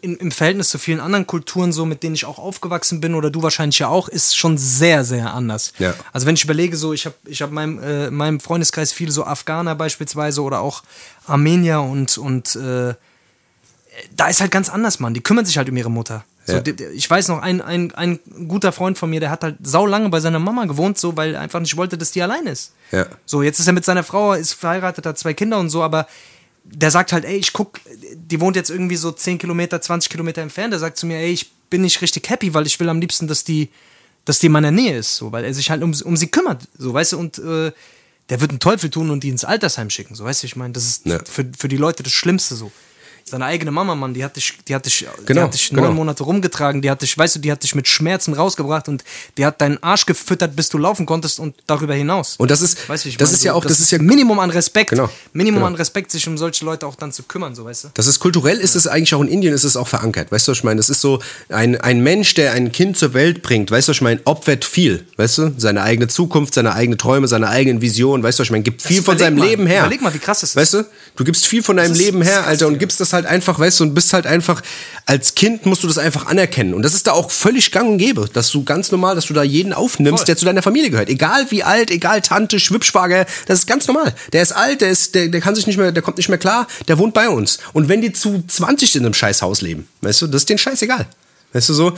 in, 0.00 0.16
im 0.16 0.30
Verhältnis 0.30 0.70
zu 0.70 0.78
vielen 0.78 1.00
anderen 1.00 1.26
Kulturen, 1.26 1.72
so 1.72 1.86
mit 1.86 2.02
denen 2.02 2.14
ich 2.14 2.24
auch 2.24 2.38
aufgewachsen 2.38 3.00
bin 3.00 3.14
oder 3.14 3.30
du 3.30 3.42
wahrscheinlich 3.42 3.78
ja 3.78 3.88
auch, 3.88 4.08
ist 4.08 4.36
schon 4.36 4.58
sehr, 4.58 5.04
sehr 5.04 5.34
anders. 5.34 5.72
Ja. 5.78 5.94
Also 6.12 6.26
wenn 6.26 6.34
ich 6.34 6.44
überlege, 6.44 6.76
so 6.76 6.92
ich 6.92 7.06
habe 7.06 7.16
ich 7.26 7.42
hab 7.42 7.50
meinem, 7.50 7.82
äh, 7.82 8.06
in 8.06 8.14
meinem 8.14 8.40
Freundeskreis 8.40 8.92
viele 8.92 9.12
so 9.12 9.24
Afghaner 9.24 9.74
beispielsweise 9.74 10.42
oder 10.42 10.60
auch 10.60 10.82
Armenier 11.26 11.80
und, 11.80 12.18
und 12.18 12.56
äh, 12.56 12.94
da 14.16 14.28
ist 14.28 14.40
halt 14.40 14.50
ganz 14.50 14.68
anders, 14.68 15.00
Mann. 15.00 15.14
Die 15.14 15.20
kümmern 15.20 15.44
sich 15.44 15.56
halt 15.56 15.68
um 15.68 15.76
ihre 15.76 15.90
Mutter. 15.90 16.24
So, 16.46 16.52
Ja. 16.54 16.62
ich 16.92 17.08
weiß 17.08 17.28
noch, 17.28 17.38
ein, 17.40 17.60
ein, 17.62 17.92
ein 17.94 18.18
guter 18.48 18.70
Freund 18.72 18.98
von 18.98 19.08
mir, 19.10 19.20
der 19.20 19.30
hat 19.30 19.42
halt 19.42 19.56
sau 19.62 19.86
lange 19.86 20.08
bei 20.10 20.20
seiner 20.20 20.38
Mama 20.38 20.66
gewohnt, 20.66 20.98
so, 20.98 21.16
weil 21.16 21.34
er 21.34 21.40
einfach 21.40 21.60
nicht 21.60 21.76
wollte, 21.76 21.96
dass 21.96 22.10
die 22.10 22.20
allein 22.22 22.46
ist. 22.46 22.72
Ja. 22.92 23.06
So, 23.24 23.42
jetzt 23.42 23.60
ist 23.60 23.66
er 23.66 23.72
mit 23.72 23.84
seiner 23.84 24.02
Frau, 24.04 24.34
ist 24.34 24.52
verheiratet, 24.52 25.06
hat 25.06 25.18
zwei 25.18 25.32
Kinder 25.34 25.58
und 25.58 25.70
so, 25.70 25.82
aber 25.82 26.06
der 26.64 26.90
sagt 26.90 27.12
halt, 27.12 27.24
ey, 27.24 27.36
ich 27.36 27.52
guck, 27.52 27.80
die 28.14 28.40
wohnt 28.40 28.56
jetzt 28.56 28.70
irgendwie 28.70 28.96
so 28.96 29.10
10 29.12 29.38
Kilometer, 29.38 29.80
20 29.80 30.10
Kilometer 30.10 30.40
entfernt. 30.42 30.72
Der 30.72 30.80
sagt 30.80 30.96
zu 30.98 31.06
mir, 31.06 31.18
ey, 31.18 31.30
ich 31.30 31.50
bin 31.70 31.82
nicht 31.82 32.00
richtig 32.00 32.28
happy, 32.30 32.54
weil 32.54 32.66
ich 32.66 32.78
will 32.80 32.88
am 32.88 33.00
liebsten, 33.00 33.26
dass 33.26 33.44
die, 33.44 33.68
dass 34.24 34.38
die 34.38 34.46
in 34.46 34.52
meiner 34.52 34.70
Nähe 34.70 34.96
ist, 34.98 35.16
so, 35.16 35.30
weil 35.32 35.44
er 35.44 35.52
sich 35.54 35.70
halt 35.70 35.82
um, 35.82 35.92
um 36.04 36.16
sie 36.16 36.26
kümmert, 36.28 36.66
so, 36.78 36.92
weißt 36.94 37.12
du, 37.12 37.18
und 37.18 37.38
äh, 37.38 37.72
der 38.30 38.40
wird 38.40 38.50
einen 38.50 38.60
Teufel 38.60 38.88
tun 38.88 39.10
und 39.10 39.22
die 39.24 39.28
ins 39.28 39.44
Altersheim 39.44 39.90
schicken, 39.90 40.14
so, 40.14 40.24
weißt 40.24 40.42
du, 40.42 40.46
ich 40.46 40.56
meine, 40.56 40.72
das 40.72 40.84
ist 40.84 41.06
Ja. 41.06 41.18
für, 41.24 41.44
für 41.58 41.68
die 41.68 41.76
Leute 41.76 42.02
das 42.02 42.12
Schlimmste 42.12 42.54
so. 42.54 42.72
Seine 43.26 43.46
eigene 43.46 43.70
Mama, 43.70 43.94
Mann, 43.94 44.12
die 44.12 44.22
hat 44.22 44.36
dich, 44.36 44.52
die 44.68 44.74
hat 44.74 44.84
dich, 44.84 44.98
die 44.98 45.24
Genau, 45.26 45.42
hat 45.42 45.54
dich 45.54 45.70
genau. 45.70 45.82
neun 45.84 45.94
Monate 45.94 46.22
rumgetragen, 46.24 46.82
die 46.82 46.90
hat 46.90 47.00
dich, 47.00 47.16
weißt 47.16 47.36
du, 47.36 47.40
die 47.40 47.50
hat 47.50 47.62
dich 47.62 47.74
mit 47.74 47.88
Schmerzen 47.88 48.34
rausgebracht 48.34 48.86
und 48.88 49.02
die 49.38 49.46
hat 49.46 49.62
deinen 49.62 49.82
Arsch 49.82 50.04
gefüttert, 50.04 50.54
bis 50.54 50.68
du 50.68 50.76
laufen 50.76 51.06
konntest 51.06 51.40
und 51.40 51.54
darüber 51.66 51.94
hinaus. 51.94 52.34
Und 52.36 52.50
das 52.50 52.60
ist, 52.60 52.86
weißt 52.86 53.06
du, 53.06 53.10
das 53.12 53.18
meine? 53.30 53.36
ist 53.38 53.44
ja 53.44 53.54
auch, 53.54 53.64
das 53.64 53.80
ist 53.80 53.90
ja 53.90 53.98
Minimum 53.98 54.38
an 54.40 54.50
Respekt. 54.50 54.90
Genau, 54.90 55.08
Minimum 55.32 55.60
genau. 55.60 55.66
an 55.68 55.74
Respekt, 55.74 56.10
sich 56.10 56.28
um 56.28 56.36
solche 56.36 56.64
Leute 56.66 56.86
auch 56.86 56.96
dann 56.96 57.12
zu 57.12 57.22
kümmern, 57.22 57.54
so 57.54 57.64
weißt 57.64 57.84
du. 57.84 57.88
Das 57.94 58.06
ist 58.06 58.20
kulturell, 58.20 58.58
ist 58.60 58.76
es 58.76 58.86
eigentlich 58.86 59.14
auch 59.14 59.22
in 59.22 59.28
Indien, 59.28 59.54
ist 59.54 59.64
es 59.64 59.76
auch 59.76 59.88
verankert. 59.88 60.30
Weißt 60.30 60.46
du, 60.46 60.50
was 60.52 60.58
ich 60.58 60.64
meine? 60.64 60.76
Das 60.76 60.90
ist 60.90 61.00
so, 61.00 61.20
ein, 61.48 61.80
ein 61.80 62.00
Mensch, 62.02 62.34
der 62.34 62.52
ein 62.52 62.72
Kind 62.72 62.98
zur 62.98 63.14
Welt 63.14 63.42
bringt, 63.42 63.70
weißt 63.70 63.88
du, 63.88 63.90
was 63.90 63.96
ich 63.96 64.02
meine, 64.02 64.20
opfert 64.26 64.66
viel. 64.66 65.06
Weißt 65.16 65.38
du, 65.38 65.54
seine 65.56 65.82
eigene 65.82 66.08
Zukunft, 66.08 66.52
seine 66.54 66.74
eigenen 66.74 66.98
Träume, 66.98 67.26
seine 67.26 67.48
eigenen 67.48 67.80
Visionen, 67.80 68.22
weißt 68.22 68.38
du, 68.38 68.42
was 68.42 68.46
ich 68.48 68.52
meine, 68.52 68.64
gibt 68.64 68.82
viel 68.82 69.02
von 69.02 69.16
seinem 69.16 69.38
mal, 69.38 69.48
Leben 69.48 69.66
her. 69.66 69.80
überleg 69.86 70.02
mal, 70.02 70.12
wie 70.12 70.18
krass 70.18 70.40
das 70.40 70.50
ist. 70.50 70.56
Weißt 70.56 70.74
du, 70.74 70.84
du 71.16 71.24
gibst 71.24 71.46
viel 71.46 71.62
von 71.62 71.78
deinem 71.78 71.92
ist- 71.92 71.98
Leben 71.98 72.20
das 72.20 72.28
her, 72.28 72.46
Alter, 72.46 72.66
und 72.66 72.78
gibst 72.78 73.00
das 73.00 73.13
halt 73.14 73.24
einfach, 73.24 73.58
weißt 73.58 73.80
du, 73.80 73.84
und 73.84 73.94
bist 73.94 74.12
halt 74.12 74.26
einfach, 74.26 74.60
als 75.06 75.34
Kind 75.34 75.64
musst 75.64 75.82
du 75.82 75.86
das 75.86 75.96
einfach 75.96 76.26
anerkennen. 76.26 76.74
Und 76.74 76.82
das 76.82 76.92
ist 76.92 77.06
da 77.06 77.12
auch 77.12 77.30
völlig 77.30 77.72
gang 77.72 77.88
und 77.88 77.96
gäbe, 77.98 78.28
dass 78.30 78.50
du 78.50 78.62
ganz 78.64 78.90
normal, 78.92 79.14
dass 79.14 79.24
du 79.26 79.32
da 79.32 79.42
jeden 79.42 79.72
aufnimmst, 79.72 80.18
Voll. 80.18 80.26
der 80.26 80.36
zu 80.36 80.44
deiner 80.44 80.60
Familie 80.62 80.90
gehört. 80.90 81.08
Egal 81.08 81.50
wie 81.50 81.62
alt, 81.64 81.90
egal 81.90 82.20
Tante, 82.20 82.60
Schwippschwager, 82.60 83.24
das 83.46 83.60
ist 83.60 83.66
ganz 83.66 83.86
normal. 83.86 84.14
Der 84.34 84.42
ist 84.42 84.52
alt, 84.52 84.82
der 84.82 84.90
ist, 84.90 85.14
der, 85.14 85.28
der 85.28 85.40
kann 85.40 85.54
sich 85.54 85.66
nicht 85.66 85.78
mehr, 85.78 85.92
der 85.92 86.02
kommt 86.02 86.18
nicht 86.18 86.28
mehr 86.28 86.36
klar, 86.38 86.66
der 86.88 86.98
wohnt 86.98 87.14
bei 87.14 87.30
uns. 87.30 87.58
Und 87.72 87.88
wenn 87.88 88.02
die 88.02 88.12
zu 88.12 88.44
20 88.46 88.96
in 88.96 89.04
einem 89.06 89.14
Scheißhaus 89.14 89.62
leben, 89.62 89.88
weißt 90.02 90.20
du, 90.20 90.26
das 90.26 90.42
ist 90.42 90.50
denen 90.50 90.58
scheißegal. 90.58 91.06
Weißt 91.54 91.68
du 91.70 91.74
so? 91.74 91.96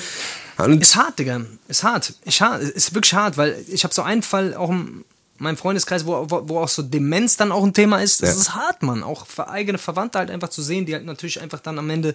Und 0.58 0.80
Ist 0.80 0.96
hart, 0.96 1.18
Digga. 1.18 1.40
Ist 1.68 1.82
hart. 1.82 2.14
Ich, 2.24 2.40
ha- 2.40 2.56
ist 2.56 2.94
wirklich 2.94 3.12
hart, 3.14 3.36
weil 3.36 3.56
ich 3.68 3.84
habe 3.84 3.92
so 3.92 4.02
einen 4.02 4.22
Fall 4.22 4.54
auch 4.54 4.70
in 4.70 5.04
meinem 5.38 5.56
Freundeskreis, 5.56 6.06
wo, 6.06 6.26
wo, 6.30 6.48
wo 6.48 6.58
auch 6.60 6.68
so 6.68 6.82
Demenz 6.82 7.36
dann 7.36 7.52
auch 7.52 7.64
ein 7.64 7.74
Thema 7.74 7.98
ist. 8.02 8.22
Das 8.22 8.30
Ja. 8.34 8.40
ist 8.40 8.54
hart, 8.54 8.82
Mann. 8.82 9.02
Auch 9.02 9.26
für 9.26 9.48
eigene 9.48 9.78
Verwandte 9.78 10.18
halt 10.18 10.30
einfach 10.30 10.48
zu 10.48 10.62
sehen, 10.62 10.86
die 10.86 10.94
halt 10.94 11.04
natürlich 11.04 11.40
einfach 11.40 11.60
dann 11.60 11.78
am 11.78 11.88
Ende 11.90 12.14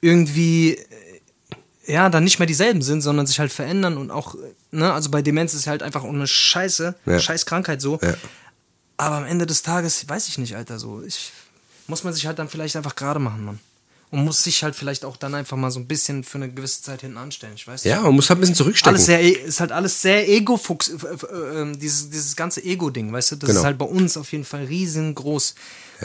irgendwie 0.00 0.74
äh, 0.76 1.92
ja, 1.92 2.08
dann 2.08 2.24
nicht 2.24 2.38
mehr 2.38 2.46
dieselben 2.46 2.80
sind, 2.82 3.02
sondern 3.02 3.26
sich 3.26 3.38
halt 3.38 3.52
verändern 3.52 3.98
und 3.98 4.10
auch, 4.10 4.34
ne, 4.70 4.92
also 4.92 5.10
bei 5.10 5.20
Demenz 5.20 5.52
ist 5.52 5.66
halt 5.66 5.82
einfach 5.82 6.02
eine 6.04 6.26
Scheiße, 6.26 6.94
Ja. 7.04 7.18
scheiß 7.20 7.44
Krankheit 7.46 7.80
so. 7.82 7.98
Ja. 8.02 8.14
Aber 8.96 9.16
am 9.16 9.24
Ende 9.26 9.44
des 9.46 9.62
Tages, 9.62 10.08
weiß 10.08 10.28
ich 10.28 10.38
nicht, 10.38 10.56
Alter, 10.56 10.78
so. 10.78 11.02
Ich, 11.02 11.32
muss 11.86 12.02
man 12.04 12.14
sich 12.14 12.26
halt 12.26 12.38
dann 12.38 12.48
vielleicht 12.48 12.76
einfach 12.76 12.94
gerade 12.96 13.18
machen, 13.20 13.44
Mann. 13.44 13.60
Und 14.18 14.24
muss 14.24 14.42
sich 14.42 14.62
halt 14.62 14.74
vielleicht 14.76 15.04
auch 15.04 15.16
dann 15.16 15.34
einfach 15.34 15.56
mal 15.56 15.70
so 15.70 15.80
ein 15.80 15.86
bisschen 15.86 16.24
für 16.24 16.38
eine 16.38 16.50
gewisse 16.50 16.82
Zeit 16.82 17.00
hinten 17.02 17.18
anstellen. 17.18 17.52
Ich 17.56 17.66
weiß 17.66 17.84
ja, 17.84 18.00
man 18.00 18.14
muss 18.14 18.28
halt 18.28 18.38
ein 18.38 18.40
bisschen 18.40 18.54
zurückstecken. 18.54 18.94
Alles 18.94 19.06
sehr, 19.06 19.22
e- 19.22 19.30
ist 19.30 19.60
halt 19.60 19.72
alles 19.72 20.00
sehr 20.02 20.28
ego-fuchs, 20.28 20.88
äh, 20.88 20.92
äh, 20.94 21.62
äh, 21.62 21.76
dieses, 21.76 22.10
dieses 22.10 22.36
ganze 22.36 22.62
Ego-Ding, 22.64 23.12
weißt 23.12 23.32
du? 23.32 23.36
Das 23.36 23.48
Genau. 23.48 23.60
ist 23.60 23.64
halt 23.66 23.78
bei 23.78 23.86
uns 23.86 24.16
auf 24.16 24.30
jeden 24.32 24.44
Fall 24.44 24.64
riesengroß. 24.64 25.54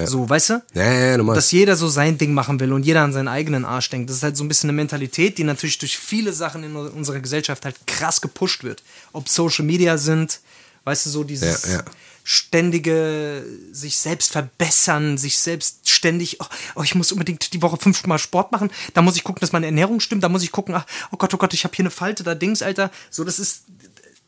So, 0.05 0.30
weißt 0.30 0.49
du? 0.51 0.53
Ja, 0.76 0.84
ja, 0.84 1.05
ja, 1.12 1.18
normal. 1.18 1.36
Dass 1.36 1.51
jeder 1.51 1.76
so 1.76 1.89
sein 1.89 2.18
Ding 2.18 2.34
machen 2.34 2.60
will 2.60 2.72
und 2.72 2.84
jeder 2.86 3.01
an 3.01 3.12
seinen 3.12 3.28
eigenen 3.28 3.66
Arsch 3.66 3.89
denkt. 3.89 4.10
Das 4.10 4.18
ist 4.18 4.24
halt 4.24 4.38
so 4.38 4.43
ein 4.45 4.47
bisschen 4.47 4.70
eine 4.70 4.76
Mentalität, 4.78 5.38
die 5.38 5.43
natürlich 5.43 5.78
durch 5.78 5.97
viele 5.97 6.32
Sachen 6.32 6.64
in 6.64 6.74
unserer 6.76 7.20
Gesellschaft 7.20 7.66
halt 7.66 7.76
krass 7.86 8.22
gepusht 8.22 8.64
wird. 8.64 8.82
Ob 9.12 9.28
Social 9.28 9.66
Media 9.66 9.97
sind, 9.97 10.39
weißt 10.86 11.05
du, 11.07 11.10
so 11.10 11.24
dieses 11.26 11.64
Ja, 11.64 11.72
ja. 11.78 11.84
Ständige 12.30 13.43
sich 13.71 13.97
selbst 13.97 14.32
verbessern, 14.32 15.17
sich 15.17 15.39
selbst 15.39 15.89
ständig, 15.89 16.39
oh, 16.39 16.45
oh, 16.75 16.84
ich 16.84 16.93
muss 16.93 17.11
unbedingt 17.11 17.53
die 17.53 17.61
Woche 17.63 17.77
fünfmal 17.77 18.19
Sport 18.19 18.51
machen, 18.51 18.69
da 18.93 19.01
muss 19.01 19.15
ich 19.15 19.23
gucken, 19.23 19.39
dass 19.39 19.51
meine 19.51 19.65
Ernährung 19.65 19.99
stimmt, 19.99 20.23
da 20.23 20.30
muss 20.30 20.43
ich 20.43 20.51
gucken, 20.51 20.75
ach, 20.75 20.86
oh 21.09 21.17
Gott, 21.17 21.34
oh 21.34 21.38
Gott, 21.38 21.55
ich 21.55 21.63
habe 21.63 21.75
hier 21.75 21.82
eine 21.82 21.89
Falte, 21.89 22.23
da 22.23 22.36
Dings, 22.36 22.61
Alter. 22.61 22.91
So, 23.09 23.23
das 23.23 23.39
ist, 23.39 23.63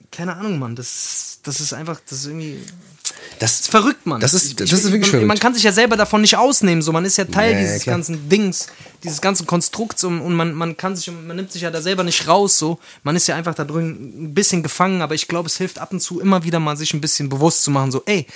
keine 0.10 0.36
Ahnung, 0.36 0.58
Mann, 0.58 0.76
das, 0.76 1.42
das 1.44 1.60
ist 1.60 1.74
einfach, 1.74 2.02
das 2.10 2.22
ist 2.22 2.26
irgendwie, 2.26 2.60
das 3.40 3.62
ist 3.62 3.70
verrückt, 3.70 4.06
Mann. 4.06 4.22
Das 4.22 4.34
ist, 4.34 4.60
das 4.60 4.72
ist 4.72 4.84
wirklich 4.86 5.02
man, 5.02 5.10
verrückt. 5.10 5.28
man 5.28 5.40
kann 5.40 5.54
sich 5.54 5.64
ja 5.64 5.72
selber 5.72 5.98
davon 5.98 6.22
nicht 6.22 6.38
ausnehmen, 6.38 6.82
so 6.82 6.92
man 6.92 7.06
ist 7.06 7.18
ja 7.18 7.26
Teil 7.26 7.54
ja, 7.54 7.60
dieses 7.60 7.84
klar. 7.84 7.96
ganzen 7.96 8.30
Dings, 8.30 8.68
dieses 9.04 9.22
ganzen 9.22 9.48
Konstrukts 9.48 10.04
und, 10.04 10.22
und 10.22 10.36
man, 10.36 10.54
man 10.54 10.78
kann 10.78 10.96
sich, 10.96 11.12
man 11.12 11.36
nimmt 11.36 11.52
sich 11.52 11.64
ja 11.64 11.72
da 11.72 11.82
selber 11.82 12.04
nicht 12.04 12.28
raus, 12.28 12.58
so. 12.58 12.80
Man 13.04 13.16
ist 13.16 13.28
ja 13.28 13.36
einfach 13.36 13.56
da 13.56 13.64
drin 13.64 14.26
ein 14.26 14.34
bisschen 14.34 14.64
gefangen, 14.64 15.02
aber 15.02 15.16
ich 15.16 15.28
glaube, 15.28 15.48
es 15.48 15.58
hilft 15.58 15.80
ab 15.80 15.92
und 15.92 16.02
zu 16.02 16.20
immer 16.20 16.44
wieder 16.44 16.60
mal 16.60 16.78
sich 16.78 16.94
ein 16.94 17.02
bisschen 17.02 17.30
bewusst 17.30 17.64
zu 17.64 17.72
machen, 17.72 17.92
so, 17.92 18.04
ey, 18.06 18.28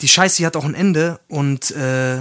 die 0.00 0.08
Scheiße 0.08 0.44
hat 0.44 0.56
auch 0.56 0.64
ein 0.64 0.74
Ende 0.74 1.20
und 1.28 1.70
äh, 1.72 2.18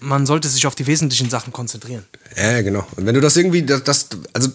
man 0.00 0.26
sollte 0.26 0.48
sich 0.48 0.66
auf 0.66 0.74
die 0.74 0.86
wesentlichen 0.86 1.30
Sachen 1.30 1.52
konzentrieren. 1.52 2.04
Ja, 2.36 2.60
genau. 2.62 2.86
Und 2.96 3.06
wenn 3.06 3.14
du 3.14 3.20
das 3.20 3.36
irgendwie, 3.36 3.62
das, 3.62 3.84
das, 3.84 4.08
also 4.32 4.50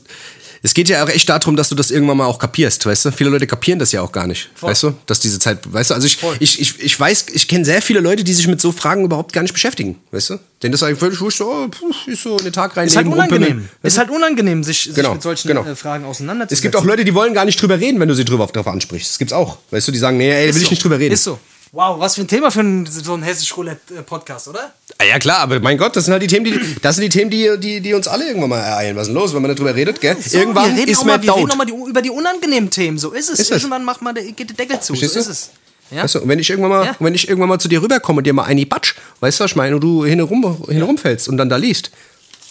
es 0.64 0.74
geht 0.74 0.90
ja 0.90 1.04
auch 1.04 1.10
echt 1.10 1.28
darum, 1.28 1.56
dass 1.56 1.70
du 1.70 1.76
das 1.76 1.90
irgendwann 1.90 2.18
mal 2.18 2.26
auch 2.26 2.38
kapierst, 2.38 2.86
weißt 2.86 3.06
du? 3.06 3.12
Viele 3.12 3.30
Leute 3.32 3.48
kapieren 3.48 3.80
das 3.80 3.92
ja 3.92 4.02
auch 4.02 4.12
gar 4.12 4.28
nicht, 4.28 4.50
Voll. 4.54 4.70
weißt 4.70 4.84
du? 4.84 4.94
Dass 5.08 5.20
diese 5.20 5.40
Zeit, 5.40 5.60
weißt 5.72 5.90
du? 5.90 5.94
Also 5.96 6.06
ich, 6.08 6.18
Voll. 6.18 6.36
ich, 6.40 6.60
ich, 6.62 6.80
ich 6.80 7.00
weiß, 7.00 7.26
ich 7.34 7.48
kenne 7.48 7.66
sehr 7.66 7.82
viele 7.82 8.00
Leute, 8.00 8.24
die 8.24 8.34
sich 8.34 8.48
mit 8.48 8.62
so 8.62 8.72
Fragen 8.72 9.04
überhaupt 9.06 9.34
gar 9.34 9.42
nicht 9.42 9.54
beschäftigen, 9.54 9.98
weißt 10.12 10.32
du? 10.32 10.40
Denen 10.62 10.74
das 10.74 10.84
eigentlich 10.84 11.00
völlig 11.00 11.20
wurscht, 11.20 11.40
so, 11.40 11.52
oh, 11.52 11.68
puh, 11.68 11.92
ist 12.06 12.22
so 12.22 12.38
in 12.38 12.44
den 12.44 12.54
Tag 12.54 12.78
rein, 12.78 12.86
Ist 12.86 12.96
halt 12.96 13.08
unangenehm. 13.08 13.68
Ist 13.82 13.98
halt 13.98 14.12
unangenehm, 14.12 14.64
sich, 14.64 14.84
sich 14.84 14.94
Genau, 14.94 15.14
mit 15.14 15.24
solchen 15.24 15.48
genau. 15.48 15.64
äh, 15.66 15.76
Fragen 15.76 16.06
auseinanderzusetzen. 16.06 16.56
Es 16.58 16.62
gibt 16.62 16.76
auch 16.76 16.86
Leute, 16.86 17.04
die 17.04 17.16
wollen 17.16 17.34
gar 17.34 17.46
nicht 17.46 17.60
drüber 17.60 17.80
reden, 17.80 18.00
wenn 18.00 18.08
du 18.10 18.14
sie 18.14 18.26
drüber 18.26 18.46
drauf 18.46 18.68
ansprichst. 18.68 19.10
Das 19.10 19.18
gibt's 19.18 19.34
auch. 19.34 19.58
Weißt 19.72 19.88
du, 19.88 19.92
die 19.92 19.98
sagen, 19.98 20.18
nee, 20.18 20.30
ey, 20.32 20.44
will 20.44 20.50
Ist 20.52 20.58
ich 20.58 20.64
so. 20.66 20.70
nicht 20.70 20.84
drüber 20.84 21.00
reden. 21.00 21.14
Ist 21.16 21.24
so. 21.24 21.40
Wow, 21.74 22.00
was 22.02 22.16
für 22.16 22.22
ein 22.22 22.28
Thema 22.28 22.52
für 22.52 22.60
einen, 22.60 22.86
so 22.86 23.14
einen 23.14 23.24
hessisch 23.24 23.56
Roulette-Podcast, 23.56 24.50
oder? 24.50 24.74
Ah, 24.98 25.06
ja, 25.06 25.20
klar, 25.20 25.40
aber 25.40 25.58
mein 25.62 25.78
Gott, 25.78 25.96
das 25.96 26.04
sind 26.04 26.12
halt 26.12 26.22
die 26.22 26.28
Themen, 26.28 26.44
die, 26.44 26.60
das 26.82 26.98
sind 26.98 27.04
die 27.04 27.10
Themen, 27.10 27.32
die, 27.32 27.58
die, 27.58 27.80
die 27.80 27.94
uns 27.94 28.10
alle 28.10 28.28
irgendwann 28.28 28.50
mal 28.50 28.60
ereilen. 28.60 28.98
Was 28.98 29.04
ist 29.04 29.08
denn 29.08 29.16
los, 29.16 29.34
wenn 29.34 29.42
man 29.42 29.56
darüber 29.56 29.74
redet, 29.74 30.02
gell? 30.02 30.18
So, 30.22 30.38
irgendwann 30.38 30.72
wir 30.76 30.82
reden 30.82 30.92
ist 30.92 31.06
man 31.06 31.08
mal, 31.08 31.24
wir 31.24 31.32
reden 31.34 31.42
tot. 31.48 31.52
auch 31.52 31.56
mal 31.56 31.66
die, 31.66 31.90
über 31.90 32.02
die 32.02 32.10
unangenehmen 32.10 32.70
Themen. 32.70 32.98
So 32.98 33.12
ist 33.12 33.30
es. 33.30 33.40
Ist. 33.40 33.52
Irgendwann 33.52 33.86
macht 33.86 34.02
man, 34.02 34.14
geht 34.16 34.38
der 34.50 34.58
Deckel 34.58 34.82
zu. 34.82 34.88
Verstehst 34.94 35.14
so 35.14 35.20
ist 35.22 35.28
es. 35.28 35.50
Ja? 35.92 36.04
Weißt 36.04 36.16
du, 36.16 36.20
und 36.20 36.28
wenn 36.28 36.40
ich 36.40 36.50
irgendwann 36.50 36.72
mal, 36.72 36.86
Ja. 36.88 36.96
wenn 37.00 37.16
ich 37.16 37.30
irgendwann 37.30 37.48
mal 37.50 37.60
zu 37.60 37.70
dir 37.70 37.82
rüberkomme 37.82 38.18
und 38.18 38.26
dir 38.28 38.34
mal 38.34 38.44
eine 38.44 38.66
batsch, 38.66 38.96
weißt 39.22 39.40
du, 39.40 39.44
was 39.46 39.52
ich 39.52 39.56
meine, 39.56 39.76
und 39.76 39.82
du 39.82 40.04
hin 40.04 40.20
rum, 40.20 40.66
hin 40.68 40.82
rumfällst 40.82 41.30
und 41.30 41.38
dann 41.38 41.48
da 41.48 41.56
liest, 41.56 41.90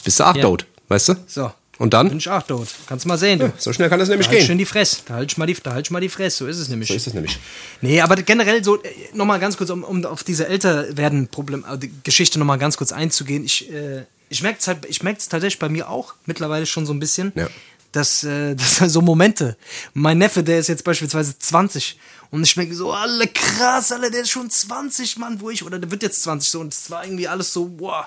bist 0.03 0.19
du 0.19 0.25
auch 0.25 0.35
Ja. 0.35 0.43
tot, 0.43 0.65
weißt 0.89 1.11
du? 1.11 1.15
So. 1.27 1.53
Und 1.81 1.95
dann? 1.95 2.11
Bin 2.11 2.19
ich 2.19 2.29
auch 2.29 2.43
tot. 2.43 2.69
Kannst 2.87 3.07
mal 3.07 3.17
sehen, 3.17 3.39
du. 3.39 3.51
So 3.57 3.73
schnell 3.73 3.89
kann 3.89 3.99
das 3.99 4.11
nämlich 4.11 4.27
Da 4.27 4.33
halt 4.33 4.41
gehen. 4.41 4.47
schön 4.49 4.59
die 4.59 4.67
Fresse. 4.67 4.99
Da 5.07 5.15
halt 5.15 5.33
ich 5.33 5.39
mal 5.39 5.47
die, 5.47 5.55
da 5.63 5.73
halt 5.73 5.87
ich 5.87 5.91
mal 5.91 6.01
die 6.01 6.11
Fresse. 6.11 6.37
So 6.45 6.47
ist 6.47 6.59
es 6.59 6.69
nämlich. 6.69 6.89
So 6.89 6.95
ist 6.95 7.07
es 7.07 7.15
nämlich. 7.15 7.39
Nee, 7.81 8.03
aber 8.03 8.17
generell 8.17 8.63
so, 8.63 8.83
äh, 8.83 8.89
nochmal 9.15 9.41
ganz 9.41 9.57
kurz, 9.57 9.71
um, 9.71 9.83
um 9.83 10.05
auf 10.05 10.23
diese 10.23 10.47
älter 10.47 10.95
werden 10.99 11.29
Problem, 11.29 11.65
äh, 11.67 11.79
die 11.79 11.91
Geschichte 12.05 12.39
nochmal 12.39 12.59
ganz 12.59 12.77
kurz 12.77 12.93
einzugehen. 12.93 13.45
Ich, 13.47 13.73
äh, 13.73 14.05
ich 14.29 14.43
merke 14.43 14.59
es 14.61 14.69
halt, 14.69 14.85
ich 14.91 15.03
merke 15.03 15.21
es 15.21 15.29
tatsächlich 15.31 15.59
bei 15.59 15.71
mir 15.71 15.89
auch 15.89 16.13
mittlerweile 16.27 16.67
schon 16.67 16.85
so 16.85 16.93
ein 16.93 17.01
bisschen, 17.01 17.33
Ja. 17.35 17.49
dass, 17.93 18.25
äh, 18.25 18.55
dass 18.79 18.93
so 18.93 19.01
Momente. 19.01 19.57
Mein 19.95 20.19
Neffe, 20.19 20.43
der 20.43 20.59
ist 20.59 20.69
jetzt 20.69 20.85
beispielsweise 20.85 21.39
20 21.39 21.99
und 22.31 22.43
ich 22.43 22.57
merke 22.59 22.75
so, 22.75 22.93
alle 22.93 23.27
krass, 23.27 23.91
alle, 23.91 24.11
der 24.11 24.21
ist 24.21 24.31
schon 24.31 24.51
20, 24.51 25.17
Mann, 25.17 25.41
wo 25.41 25.49
ich, 25.49 25.65
oder 25.65 25.79
der 25.79 25.91
wird 25.91 26.03
jetzt 26.03 26.23
20 26.25 26.51
so 26.51 26.61
und 26.61 26.75
es 26.75 26.91
war 26.91 27.05
irgendwie 27.05 27.27
alles 27.27 27.55
so, 27.55 27.65
boah. 27.65 28.07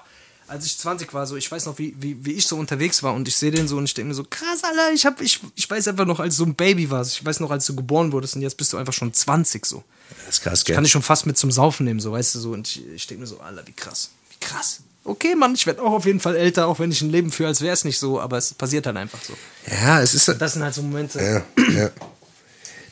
Als 0.54 0.66
ich 0.68 0.78
20 0.78 1.12
war, 1.16 1.26
so, 1.26 1.36
ich 1.36 1.52
weiß 1.52 1.66
noch, 1.66 1.80
wie, 1.80 1.96
wie, 2.00 2.24
wie 2.24 2.34
ich 2.34 2.46
so 2.46 2.58
unterwegs 2.58 3.02
war 3.02 3.14
und 3.16 3.28
ich 3.28 3.36
sehe 3.36 3.50
den 3.50 3.68
so 3.68 3.78
und 3.78 3.86
ich 3.86 3.94
denke 3.96 4.10
mir 4.10 4.14
so, 4.14 4.24
krass, 4.24 4.64
Alter, 4.64 4.94
ich, 4.94 5.04
hab, 5.06 5.20
ich, 5.20 5.40
ich 5.56 5.68
weiß 5.70 5.88
einfach 5.88 6.06
noch, 6.06 6.20
als 6.20 6.38
du 6.38 6.46
ein 6.46 6.54
Baby 6.54 6.92
warst, 6.92 7.14
ich 7.16 7.26
weiß 7.26 7.40
noch, 7.40 7.50
als 7.50 7.66
du 7.66 7.76
geboren 7.76 8.12
wurdest 8.12 8.36
und 8.36 8.44
jetzt 8.44 8.56
bist 8.58 8.72
du 8.72 8.78
einfach 8.78 8.94
schon 8.94 9.12
20 9.12 9.66
so 9.66 9.84
Das 10.28 10.36
ist 10.36 10.44
krass, 10.44 10.64
gell? 10.64 10.76
kann 10.76 10.86
ich 10.86 10.92
schon 10.92 11.02
fast 11.02 11.26
mit 11.26 11.38
zum 11.40 11.52
Saufen 11.52 11.86
nehmen, 11.86 12.00
so, 12.00 12.12
weißt 12.12 12.36
du, 12.36 12.40
so. 12.40 12.52
Und 12.52 12.68
ich, 12.68 12.86
ich 12.94 13.08
denke 13.08 13.22
mir 13.22 13.28
so, 13.28 13.40
Alter, 13.40 13.66
wie 13.66 13.72
krass. 13.72 14.12
Wie 14.30 14.46
krass. 14.46 14.82
Okay, 15.06 15.34
Mann, 15.36 15.56
ich 15.56 15.66
werde 15.66 15.82
auch 15.82 15.92
auf 15.92 16.06
jeden 16.06 16.20
Fall 16.20 16.36
älter, 16.36 16.68
auch 16.68 16.78
wenn 16.80 16.92
ich 16.92 17.02
ein 17.02 17.10
Leben 17.10 17.32
führe, 17.32 17.50
als 17.50 17.60
wäre 17.62 17.74
es 17.74 17.84
nicht 17.84 17.98
so, 17.98 18.22
aber 18.22 18.38
es 18.38 18.54
passiert 18.54 18.86
halt 18.86 18.96
einfach 18.96 19.20
so. 19.24 19.34
ja, 19.70 20.02
es 20.02 20.14
ist. 20.14 20.28
Das 20.40 20.54
sind 20.54 20.62
halt 20.64 20.74
so 20.76 20.82
Momente. 20.84 21.20
Ja, 21.20 21.44
ja. 21.74 21.90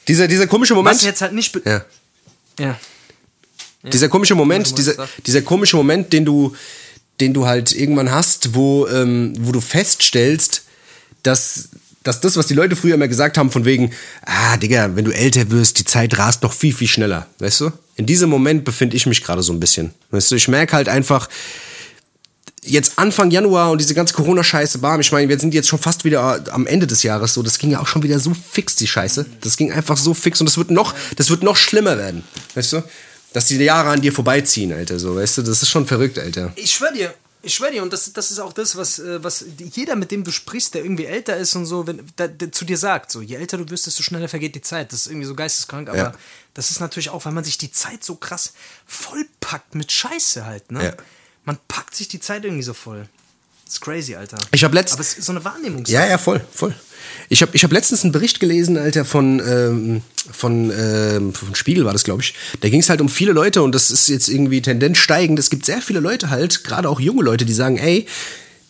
Dieser, 0.08 0.28
dieser 0.28 0.48
komische 0.48 0.74
Moment. 0.74 0.96
Was 0.98 1.04
jetzt 1.04 1.22
halt 1.22 1.34
nicht. 1.34 1.52
be- 1.54 1.62
ja. 1.64 1.86
Ja. 2.60 2.78
Dieser 3.84 4.10
komische 4.10 4.36
Moment, 4.36 4.68
Ja, 4.70 4.76
dieser, 4.76 5.08
dieser 5.26 5.42
komische 5.42 5.76
Moment, 5.76 6.12
den 6.14 6.24
du, 6.26 6.56
den 7.22 7.34
du 7.34 7.46
halt 7.46 7.72
irgendwann 7.74 8.12
hast, 8.12 8.56
wo, 8.56 8.88
ähm, 8.88 9.34
wo 9.40 9.52
du 9.52 9.62
feststellst, 9.62 10.64
dass, 11.24 11.70
dass 12.04 12.20
das, 12.20 12.36
was 12.36 12.48
die 12.48 12.54
Leute 12.54 12.76
früher 12.76 12.96
immer 12.96 13.08
gesagt 13.08 13.38
haben, 13.38 13.52
von 13.52 13.64
wegen, 13.64 13.92
ah, 14.26 14.58
Digga, 14.58 14.96
wenn 14.96 15.06
du 15.06 15.12
älter 15.12 15.50
wirst, 15.52 15.80
die 15.80 15.86
Zeit 15.86 16.18
rast 16.18 16.44
noch 16.44 16.54
viel, 16.54 16.74
viel 16.74 16.88
schneller, 16.88 17.28
weißt 17.40 17.62
du? 17.62 17.72
In 17.96 18.06
diesem 18.06 18.30
Moment 18.30 18.66
befinde 18.66 18.96
ich 18.96 19.06
mich 19.06 19.24
gerade 19.24 19.44
so 19.44 19.54
ein 19.54 19.60
bisschen. 19.60 19.92
Weißt 20.10 20.32
du, 20.32 20.36
ich 20.36 20.48
merke 20.48 20.76
halt 20.76 20.90
einfach, 20.90 21.30
jetzt 22.64 22.98
Anfang 22.98 23.32
Januar 23.32 23.72
und 23.72 23.80
diese 23.80 23.94
ganze 23.94 24.14
Corona-Scheiße, 24.14 24.80
bam, 24.80 25.00
ich 25.00 25.12
meine, 25.12 25.30
wir 25.30 25.40
sind 25.40 25.54
jetzt 25.54 25.68
schon 25.68 25.80
fast 25.80 26.04
wieder 26.04 26.44
am 26.52 26.68
Ende 26.68 26.88
des 26.88 27.04
Jahres 27.04 27.34
so, 27.34 27.44
das 27.44 27.58
ging 27.58 27.72
ja 27.72 27.80
auch 27.80 27.88
schon 27.88 28.04
wieder 28.04 28.20
so 28.20 28.34
fix, 28.34 28.76
die 28.76 28.88
Scheiße. 28.88 29.26
Das 29.42 29.58
ging 29.58 29.72
einfach 29.72 29.98
so 29.98 30.14
fix 30.14 30.40
und 30.42 30.50
das 30.50 30.58
wird 30.58 30.72
noch, 30.72 30.94
das 31.16 31.30
wird 31.30 31.44
noch 31.44 31.58
schlimmer 31.58 31.98
werden, 31.98 32.24
weißt 32.56 32.74
du? 32.74 32.84
Dass 33.34 33.46
die 33.48 33.56
Jahre 33.58 33.90
an 33.90 34.02
dir 34.02 34.12
vorbeiziehen, 34.12 34.74
Alter, 34.74 35.00
so, 35.00 35.16
weißt 35.16 35.38
du, 35.38 35.42
das 35.44 35.62
ist 35.62 35.70
schon 35.70 35.88
verrückt, 35.88 36.20
Alter. 36.20 36.52
Ich 36.56 36.74
schwör 36.74 36.92
dir, 36.92 37.14
ich 37.44 37.54
schwör 37.54 37.72
dir, 37.72 37.82
und 37.82 37.92
das, 37.94 38.12
das 38.14 38.30
ist 38.30 38.40
auch 38.40 38.54
das, 38.54 38.76
was, 38.76 39.00
äh, 39.00 39.24
was 39.24 39.46
jeder, 39.74 39.96
mit 39.96 40.12
dem 40.12 40.24
du 40.24 40.32
sprichst, 40.32 40.74
der 40.74 40.84
irgendwie 40.84 41.06
älter 41.06 41.38
ist 41.38 41.56
und 41.56 41.66
so, 41.66 41.88
wenn, 41.88 42.02
der, 42.18 42.28
der 42.28 42.52
zu 42.52 42.66
dir 42.66 42.78
sagt, 42.78 43.10
so, 43.12 43.22
je 43.22 43.36
älter 43.36 43.58
du 43.58 43.70
wirst, 43.70 43.88
desto 43.88 44.04
schneller 44.04 44.28
vergeht 44.28 44.54
die 44.56 44.62
Zeit. 44.62 44.92
Das 44.92 45.02
ist 45.02 45.08
irgendwie 45.08 45.28
so 45.28 45.34
geisteskrank, 45.36 45.88
aber 45.90 45.98
Ja. 45.98 46.14
das 46.54 46.72
ist 46.72 46.82
natürlich 46.82 47.10
auch, 47.10 47.24
weil 47.26 47.32
man 47.32 47.44
sich 47.44 47.58
die 47.58 47.72
Zeit 47.72 48.04
so 48.04 48.16
krass 48.16 48.54
vollpackt 48.86 49.76
mit 49.76 49.92
Scheiße 49.92 50.46
halt, 50.46 50.72
ne? 50.72 50.84
Ja. 50.86 50.94
Man 51.46 51.58
packt 51.68 51.96
sich 51.96 52.08
die 52.08 52.20
Zeit 52.20 52.44
irgendwie 52.46 52.64
so 52.64 52.74
voll. 52.74 53.08
Das 53.66 53.76
ist 53.76 53.82
crazy, 53.82 54.16
Alter. 54.16 54.38
Ich 54.52 54.64
habe 54.64 54.76
letzt 54.76 54.94
Aber 54.94 55.02
es 55.02 55.18
ist 55.18 55.26
so 55.26 55.32
eine 55.32 55.44
Wahrnehmung. 55.46 55.86
Ja, 55.86 56.06
ja, 56.06 56.18
voll, 56.18 56.46
voll. 56.54 56.76
Ich 57.30 57.42
habe 57.42 57.52
ich 57.56 57.64
hab 57.64 57.72
letztens 57.72 58.04
einen 58.04 58.12
Bericht 58.12 58.40
gelesen, 58.40 58.78
Alter, 58.78 59.06
von, 59.06 59.40
ähm, 59.46 60.02
von, 60.32 60.72
ähm, 60.78 61.34
von 61.34 61.56
Spiegel 61.56 61.86
war 61.86 61.94
das, 61.94 62.04
glaube 62.04 62.22
ich. 62.22 62.34
Da 62.62 62.70
ging 62.70 62.82
es 62.82 62.90
halt 62.90 63.02
um 63.02 63.10
viele 63.10 63.32
Leute 63.32 63.62
und 63.62 63.74
das 63.74 63.92
ist 63.92 64.08
jetzt 64.10 64.30
irgendwie 64.30 64.62
Tendenz 64.62 64.98
steigend. 64.98 65.40
Es 65.40 65.50
gibt 65.50 65.66
sehr 65.66 65.82
viele 65.82 66.00
Leute 66.00 66.30
halt, 66.30 66.64
gerade 66.64 66.88
auch 66.90 67.00
junge 67.00 67.24
Leute, 67.24 67.46
die 67.46 67.54
sagen, 67.54 67.78
ey, 67.78 68.06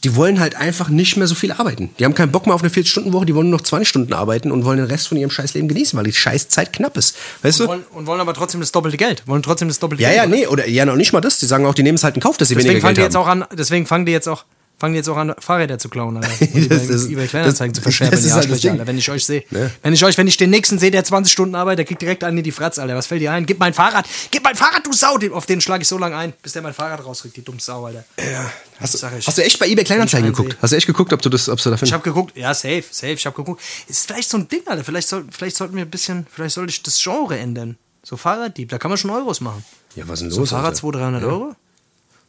die 0.03 0.15
wollen 0.15 0.39
halt 0.39 0.55
einfach 0.55 0.89
nicht 0.89 1.15
mehr 1.17 1.27
so 1.27 1.35
viel 1.35 1.51
arbeiten. 1.51 1.91
Die 1.99 2.05
haben 2.05 2.15
keinen 2.15 2.31
Bock 2.31 2.47
mehr 2.47 2.55
auf 2.55 2.63
eine 2.63 2.71
40-Stunden-Woche, 2.71 3.27
die 3.27 3.35
wollen 3.35 3.51
nur 3.51 3.59
noch 3.59 3.65
20 3.65 3.87
Stunden 3.87 4.13
arbeiten 4.13 4.51
und 4.51 4.65
wollen 4.65 4.77
den 4.79 4.87
Rest 4.87 5.07
von 5.07 5.17
ihrem 5.17 5.29
Scheißleben 5.29 5.67
genießen, 5.67 5.95
weil 5.95 6.05
die 6.05 6.13
Scheißzeit 6.13 6.73
knapp 6.73 6.97
ist. 6.97 7.15
Weißt 7.43 7.59
du? 7.59 7.63
Und 7.65 7.69
wollen, 7.69 7.83
und 7.93 8.07
wollen 8.07 8.19
aber 8.19 8.33
trotzdem 8.33 8.61
das 8.61 8.71
doppelte 8.71 8.97
Geld. 8.97 9.21
Wollen 9.27 9.43
trotzdem 9.43 9.67
das 9.67 9.77
doppelte 9.77 10.01
Ja, 10.01 10.09
Geld. 10.09 10.21
ja, 10.21 10.25
nee, 10.27 10.47
oder 10.47 10.67
ja, 10.67 10.85
noch 10.85 10.95
nicht 10.95 11.13
mal 11.13 11.21
das. 11.21 11.37
Die 11.37 11.45
sagen 11.45 11.67
auch, 11.67 11.75
die 11.75 11.83
nehmen 11.83 11.97
es 11.97 12.03
halt 12.03 12.15
in 12.15 12.21
Kauf, 12.21 12.37
dass 12.37 12.47
sie 12.47 12.55
Deswegen 12.55 12.69
weniger 12.69 12.81
fangen 12.87 12.95
die 12.95 13.01
Geld 13.01 13.13
jetzt 13.13 13.15
haben. 13.27 13.41
auch 13.41 13.49
an, 13.51 13.55
deswegen 13.55 13.85
fangen 13.85 14.07
die 14.07 14.11
jetzt 14.11 14.27
auch, 14.27 14.43
fangen 14.81 14.95
jetzt 14.95 15.07
auch 15.07 15.15
an, 15.15 15.33
Fahrräder 15.39 15.79
zu 15.79 15.87
klauen, 15.87 16.17
Alter. 16.17 16.29
Und 16.53 16.69
Das 16.69 16.83
eBay, 16.83 16.95
ist- 16.95 17.09
eBay 17.09 17.27
Kleinanzeigen 17.27 17.71
das- 17.71 17.77
zu 17.77 17.81
verschärfen, 17.83 18.11
das 18.17 18.25
ist 18.25 18.33
halt 18.33 18.51
das 18.51 18.59
Ding. 18.59 18.71
Alter, 18.71 18.87
wenn 18.87 18.97
ich 18.97 19.09
euch 19.09 19.25
sehe. 19.25 19.45
Ne? 19.51 19.71
Wenn 19.83 19.93
ich 19.93 20.03
euch, 20.03 20.17
wenn 20.17 20.27
ich 20.27 20.35
den 20.35 20.49
nächsten 20.49 20.77
sehe, 20.79 20.91
der 20.91 21.03
20 21.05 21.31
Stunden 21.31 21.55
arbeitet, 21.55 21.79
der 21.79 21.85
kriegt 21.85 22.01
direkt 22.01 22.23
einen 22.25 22.39
in 22.39 22.43
die 22.43 22.51
Fratz, 22.51 22.77
Alter. 22.79 22.95
Was 22.95 23.07
fällt 23.07 23.21
dir 23.21 23.31
ein? 23.31 23.45
Gib 23.45 23.59
mein 23.59 23.73
Fahrrad, 23.73 24.05
gib 24.31 24.43
mein 24.43 24.55
Fahrrad, 24.57 24.85
du 24.85 24.91
Sau! 24.91 25.17
Auf 25.31 25.45
den 25.45 25.61
schlage 25.61 25.83
ich 25.83 25.87
so 25.87 25.97
lange 25.97 26.17
ein, 26.17 26.33
bis 26.43 26.53
der 26.53 26.61
mein 26.63 26.73
Fahrrad 26.73 27.05
rauskriegt, 27.05 27.37
die 27.37 27.43
dumme 27.43 27.59
Sau, 27.61 27.85
Alter. 27.85 28.03
Ja, 28.19 28.51
Hast, 28.79 28.95
du, 29.01 29.07
ich. 29.17 29.27
hast 29.27 29.37
du 29.37 29.43
echt 29.43 29.59
bei 29.59 29.67
eBay 29.67 29.85
Kleinanzeigen 29.85 30.27
geguckt? 30.33 30.57
Hast 30.61 30.71
du 30.71 30.75
echt 30.77 30.87
geguckt, 30.87 31.13
ob 31.13 31.21
du 31.21 31.29
das, 31.29 31.47
ob 31.47 31.59
du 31.61 31.69
da 31.69 31.75
Ich 31.75 31.79
findest? 31.79 31.93
habe 31.93 32.03
geguckt, 32.03 32.35
ja, 32.35 32.53
safe, 32.53 32.83
safe, 32.89 33.13
ich 33.13 33.25
habe 33.25 33.35
geguckt. 33.35 33.61
Ist 33.87 34.07
vielleicht 34.07 34.29
so 34.29 34.37
ein 34.37 34.47
Ding, 34.47 34.61
Alter. 34.65 34.83
Vielleicht, 34.83 35.07
soll, 35.07 35.25
vielleicht 35.31 35.55
sollten 35.55 35.75
wir 35.75 35.83
ein 35.83 35.89
bisschen, 35.91 36.25
vielleicht 36.33 36.55
sollte 36.55 36.71
ich 36.71 36.81
das 36.81 36.99
Genre 37.01 37.37
ändern. 37.37 37.77
So 38.03 38.17
Fahrraddieb, 38.17 38.69
da 38.69 38.79
kann 38.79 38.89
man 38.89 38.97
schon 38.97 39.11
Euros 39.11 39.39
machen. 39.41 39.63
Ja, 39.95 40.07
was 40.07 40.15
ist 40.15 40.23
denn 40.23 40.31
So 40.31 40.39
los? 40.41 40.49
Fahrrad 40.49 40.65
Alter? 40.69 40.77
200, 40.79 41.01
300 41.01 41.23
Euro? 41.23 41.55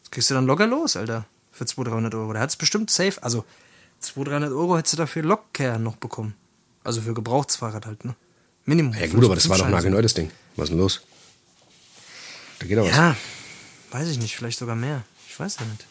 Das 0.02 0.10
kriegst 0.10 0.28
du 0.28 0.34
dann 0.34 0.44
locker 0.46 0.66
los, 0.66 0.96
Alter. 0.96 1.24
Für 1.62 1.66
200, 1.66 1.92
300 1.92 2.14
Euro. 2.16 2.32
Der 2.32 2.42
hat 2.42 2.50
es 2.50 2.56
bestimmt 2.56 2.90
safe. 2.90 3.22
Also 3.22 3.44
200, 4.00 4.32
300 4.32 4.52
Euro 4.52 4.76
hättest 4.76 4.94
du 4.94 4.96
dafür 4.96 5.22
Locker 5.22 5.78
noch 5.78 5.94
bekommen. 5.96 6.34
Also 6.82 7.00
für 7.00 7.14
Gebrauchsfahrrad 7.14 7.86
halt, 7.86 8.04
ne? 8.04 8.16
Minimum. 8.64 8.94
Ja 8.94 9.06
gut, 9.06 9.24
aber 9.24 9.36
das 9.36 9.48
war 9.48 9.58
doch 9.58 9.68
nagelneu, 9.68 10.02
das 10.02 10.14
Ding. 10.14 10.32
Was 10.56 10.64
ist 10.64 10.70
denn 10.70 10.78
los? 10.78 11.02
Da 12.58 12.66
geht 12.66 12.78
doch 12.78 12.84
was. 12.84 12.96
Ja, 12.96 13.16
weiß 13.92 14.08
ich 14.08 14.18
nicht. 14.18 14.34
Vielleicht 14.34 14.58
sogar 14.58 14.74
mehr. 14.74 15.04
Ich 15.28 15.38
weiß 15.38 15.56
ja 15.60 15.66
nicht. 15.66 15.86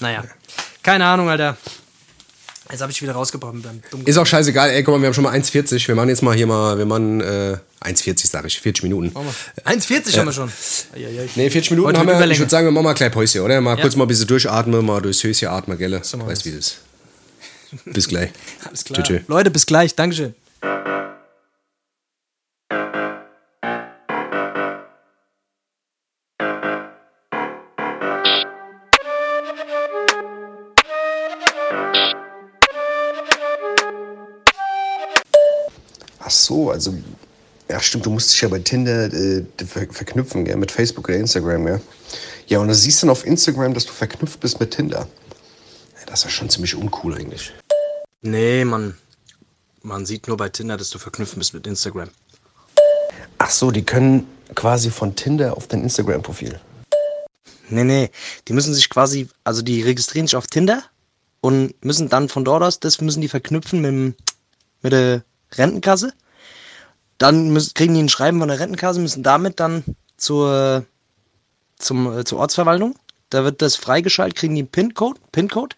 Naja, 0.00 0.24
keine 0.82 1.06
Ahnung, 1.06 1.28
Alter. 1.28 1.56
Jetzt 2.70 2.80
habe 2.80 2.90
ich 2.90 3.02
wieder 3.02 3.12
rausgebracht 3.12 3.54
mit 3.54 3.64
deinem 3.64 3.82
dummen 3.90 4.06
Ist 4.06 4.16
auch 4.16 4.26
scheißegal, 4.26 4.70
ey, 4.70 4.82
guck 4.82 4.94
mal, 4.94 5.00
wir 5.00 5.06
haben 5.08 5.14
schon 5.14 5.24
mal 5.24 5.34
1,40. 5.36 5.86
Wir 5.86 5.94
machen 5.94 6.08
jetzt 6.08 6.22
mal 6.22 6.34
hier 6.34 6.46
mal, 6.46 6.78
wir 6.78 6.86
machen 6.86 7.20
äh, 7.20 7.58
1,40 7.82 8.26
sage 8.26 8.46
ich, 8.46 8.58
40 8.60 8.84
Minuten. 8.84 9.14
1,40 9.64 10.18
haben 10.18 10.26
wir 10.26 10.32
schon. 10.32 10.50
Eieiei. 10.94 11.28
Nee, 11.36 11.50
40 11.50 11.72
Minuten 11.72 11.88
Heute 11.88 12.00
haben 12.00 12.08
wir. 12.08 12.30
Ich 12.30 12.38
würde 12.38 12.50
sagen, 12.50 12.66
wir 12.66 12.70
machen 12.72 12.84
mal 12.84 12.94
kleines 12.94 13.12
Päuschen, 13.14 13.42
oder? 13.42 13.60
Mal 13.60 13.76
Ja. 13.76 13.82
kurz 13.82 13.96
mal 13.96 14.04
ein 14.04 14.08
bisschen 14.08 14.26
durchatmen, 14.26 14.84
mal 14.84 15.02
durchs 15.02 15.22
Höschen 15.22 15.48
atmen, 15.48 15.76
gell? 15.76 15.90
wir 15.92 16.00
Weißt 16.00 16.44
wie 16.46 16.50
das 16.52 16.58
ist. 16.58 16.78
Bis 17.84 18.08
gleich. 18.08 18.30
Alles 18.66 18.84
klar. 18.84 19.02
Tschüss. 19.02 19.20
Leute, 19.26 19.50
bis 19.50 19.66
gleich. 19.66 19.94
Dankeschön. 19.94 20.34
So, 36.54 36.70
also. 36.70 36.94
Ja, 37.68 37.80
stimmt, 37.80 38.04
du 38.04 38.10
musst 38.10 38.30
dich 38.30 38.42
ja 38.42 38.48
bei 38.48 38.58
Tinder 38.58 39.12
äh, 39.12 39.42
ver 39.66 39.86
verknüpfen, 39.90 40.44
gell, 40.44 40.56
mit 40.56 40.70
Facebook 40.70 41.08
oder 41.08 41.16
Instagram, 41.16 41.66
ja. 41.66 41.80
Ja, 42.46 42.58
und 42.58 42.68
du 42.68 42.74
siehst 42.74 43.02
dann 43.02 43.08
auf 43.08 43.24
Instagram, 43.26 43.72
dass 43.72 43.86
du 43.86 43.92
verknüpft 43.92 44.38
bist 44.40 44.60
mit 44.60 44.70
Tinder. 44.70 45.08
Ja, 45.98 46.06
das 46.06 46.20
ist 46.20 46.24
ja 46.24 46.30
schon 46.30 46.50
ziemlich 46.50 46.74
uncool 46.74 47.16
eigentlich. 47.16 47.52
Nee, 48.20 48.66
man, 48.66 48.94
man 49.82 50.04
sieht 50.04 50.28
nur 50.28 50.36
bei 50.36 50.50
Tinder, 50.50 50.76
dass 50.76 50.90
du 50.90 50.98
verknüpft 50.98 51.38
bist 51.38 51.54
mit 51.54 51.66
Instagram. 51.66 52.10
Ach 53.38 53.50
so, 53.50 53.70
die 53.70 53.82
können 53.82 54.26
quasi 54.54 54.90
von 54.90 55.16
Tinder 55.16 55.56
auf 55.56 55.66
dein 55.66 55.82
Instagram-Profil. 55.82 56.60
Nee, 57.70 57.84
nee. 57.84 58.10
Die 58.46 58.52
müssen 58.52 58.74
sich 58.74 58.90
quasi, 58.90 59.28
also 59.42 59.62
die 59.62 59.80
registrieren 59.80 60.26
sich 60.26 60.36
auf 60.36 60.46
Tinder 60.48 60.82
und 61.40 61.74
müssen 61.82 62.10
dann 62.10 62.28
von 62.28 62.44
dort 62.44 62.62
aus, 62.62 62.78
das 62.78 63.00
müssen 63.00 63.22
die 63.22 63.28
verknüpfen 63.28 63.80
mit, 63.80 64.16
mit 64.82 64.92
der 64.92 65.24
Rentenkasse. 65.52 66.12
Dann 67.18 67.50
müssen, 67.50 67.74
kriegen 67.74 67.94
die 67.94 68.02
ein 68.02 68.08
Schreiben 68.08 68.40
von 68.40 68.48
der 68.48 68.60
Rentenkasse, 68.60 69.00
müssen 69.00 69.22
damit 69.22 69.60
dann 69.60 69.84
zur, 70.16 70.84
zum, 71.78 72.18
äh, 72.18 72.24
zur 72.24 72.38
Ortsverwaltung. 72.38 72.96
Da 73.30 73.44
wird 73.44 73.62
das 73.62 73.76
freigeschaltet, 73.76 74.38
kriegen 74.38 74.54
die 74.54 74.62
einen 74.62 74.70
PIN-Code. 74.70 75.20
PIN-Code. 75.32 75.76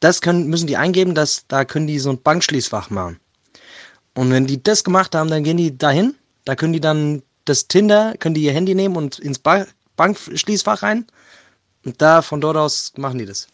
Das 0.00 0.20
können, 0.20 0.48
müssen 0.48 0.66
die 0.66 0.76
eingeben, 0.76 1.14
dass, 1.14 1.46
da 1.46 1.64
können 1.64 1.86
die 1.86 1.98
so 1.98 2.10
ein 2.10 2.22
Bankschließfach 2.22 2.90
machen. 2.90 3.20
Und 4.14 4.30
wenn 4.30 4.46
die 4.46 4.62
das 4.62 4.84
gemacht 4.84 5.14
haben, 5.14 5.30
dann 5.30 5.44
gehen 5.44 5.56
die 5.56 5.76
dahin. 5.76 6.14
Da 6.44 6.56
können 6.56 6.72
die 6.72 6.80
dann 6.80 7.22
das 7.44 7.68
Tinder, 7.68 8.14
können 8.18 8.34
die 8.34 8.42
ihr 8.42 8.52
Handy 8.52 8.74
nehmen 8.74 8.96
und 8.96 9.18
ins 9.18 9.38
ba 9.38 9.66
Bankschließfach 9.96 10.82
rein. 10.82 11.06
Und 11.84 12.00
da 12.00 12.22
von 12.22 12.40
dort 12.40 12.56
aus 12.56 12.92
machen 12.96 13.18
die 13.18 13.26
das. 13.26 13.48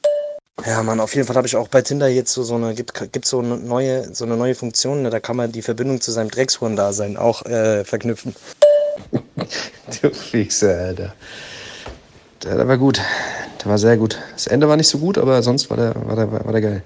Ja, 0.66 0.82
Mann, 0.82 1.00
auf 1.00 1.14
jeden 1.14 1.26
Fall 1.26 1.36
habe 1.36 1.46
ich 1.46 1.56
auch 1.56 1.68
bei 1.68 1.82
Tinder 1.82 2.08
jetzt 2.08 2.32
so, 2.32 2.42
so 2.42 2.56
eine, 2.56 2.74
gibt, 2.74 3.12
gibt 3.12 3.26
so 3.26 3.38
eine 3.38 3.56
neue, 3.56 4.12
so 4.12 4.24
eine 4.24 4.36
neue 4.36 4.54
Funktion, 4.54 5.02
ne, 5.02 5.10
da 5.10 5.20
kann 5.20 5.36
man 5.36 5.52
die 5.52 5.62
Verbindung 5.62 6.00
zu 6.00 6.10
seinem 6.10 6.30
Dreckshorn-Dasein 6.30 7.16
auch 7.16 7.44
äh, 7.46 7.84
verknüpfen. 7.84 8.34
Du 10.02 10.10
Fixe, 10.10 10.76
Alter. 10.76 11.14
Der, 12.42 12.56
der 12.56 12.68
war 12.68 12.76
gut. 12.76 13.00
Der 13.60 13.70
war 13.70 13.78
sehr 13.78 13.96
gut. 13.96 14.18
Das 14.32 14.46
Ende 14.46 14.68
war 14.68 14.76
nicht 14.76 14.88
so 14.88 14.98
gut, 14.98 15.16
aber 15.16 15.42
sonst 15.42 15.70
war 15.70 15.76
der, 15.76 15.94
war 16.06 16.16
der, 16.16 16.30
war 16.30 16.52
der 16.52 16.60
geil. 16.60 16.82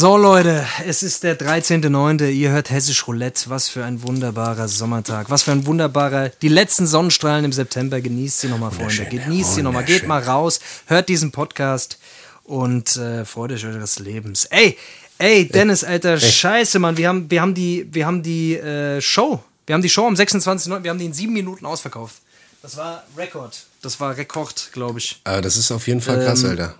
So, 0.00 0.16
Leute, 0.16 0.64
es 0.86 1.02
ist 1.02 1.24
der 1.24 1.36
13.09. 1.36 2.28
Ihr 2.28 2.50
hört 2.50 2.70
Hessisch 2.70 3.08
Roulette. 3.08 3.50
Was 3.50 3.68
für 3.68 3.84
ein 3.84 4.00
wunderbarer 4.00 4.68
Sommertag. 4.68 5.28
Was 5.28 5.42
für 5.42 5.50
ein 5.50 5.66
wunderbarer. 5.66 6.28
Die 6.40 6.46
letzten 6.46 6.86
Sonnenstrahlen 6.86 7.44
im 7.44 7.52
September. 7.52 8.00
Genießt 8.00 8.42
sie 8.42 8.46
nochmal, 8.46 8.70
Freunde. 8.70 9.06
Genießt 9.06 9.56
sie 9.56 9.62
nochmal. 9.64 9.82
Geht 9.82 10.06
mal 10.06 10.22
raus. 10.22 10.60
Hört 10.86 11.08
diesen 11.08 11.32
Podcast 11.32 11.98
und 12.44 12.94
äh, 12.94 13.24
freut 13.24 13.50
euch 13.50 13.66
eures 13.66 13.98
Lebens. 13.98 14.44
Ey, 14.44 14.78
ey, 15.18 15.48
Dennis, 15.48 15.82
Alter, 15.82 16.20
scheiße, 16.20 16.78
Mann. 16.78 16.96
Wir 16.96 17.08
haben, 17.08 17.28
wir 17.28 17.42
haben 17.42 17.54
die, 17.54 17.88
wir 17.90 18.06
haben 18.06 18.22
die 18.22 18.54
äh, 18.54 19.00
Show. 19.00 19.42
Wir 19.66 19.74
haben 19.74 19.82
die 19.82 19.88
Show 19.88 20.06
am 20.06 20.14
26.09. 20.14 20.84
Wir 20.84 20.92
haben 20.92 20.98
die 21.00 21.06
in 21.06 21.12
sieben 21.12 21.32
Minuten 21.32 21.66
ausverkauft. 21.66 22.18
Das 22.62 22.76
war 22.76 23.02
Rekord. 23.16 23.66
Das 23.82 23.98
war 23.98 24.16
Rekord, 24.16 24.68
glaube 24.70 25.00
ich. 25.00 25.20
Äh, 25.24 25.40
das 25.40 25.56
ist 25.56 25.72
auf 25.72 25.88
jeden 25.88 26.00
Fall 26.00 26.24
krass, 26.24 26.44
Ähm, 26.44 26.50
Alter. 26.50 26.74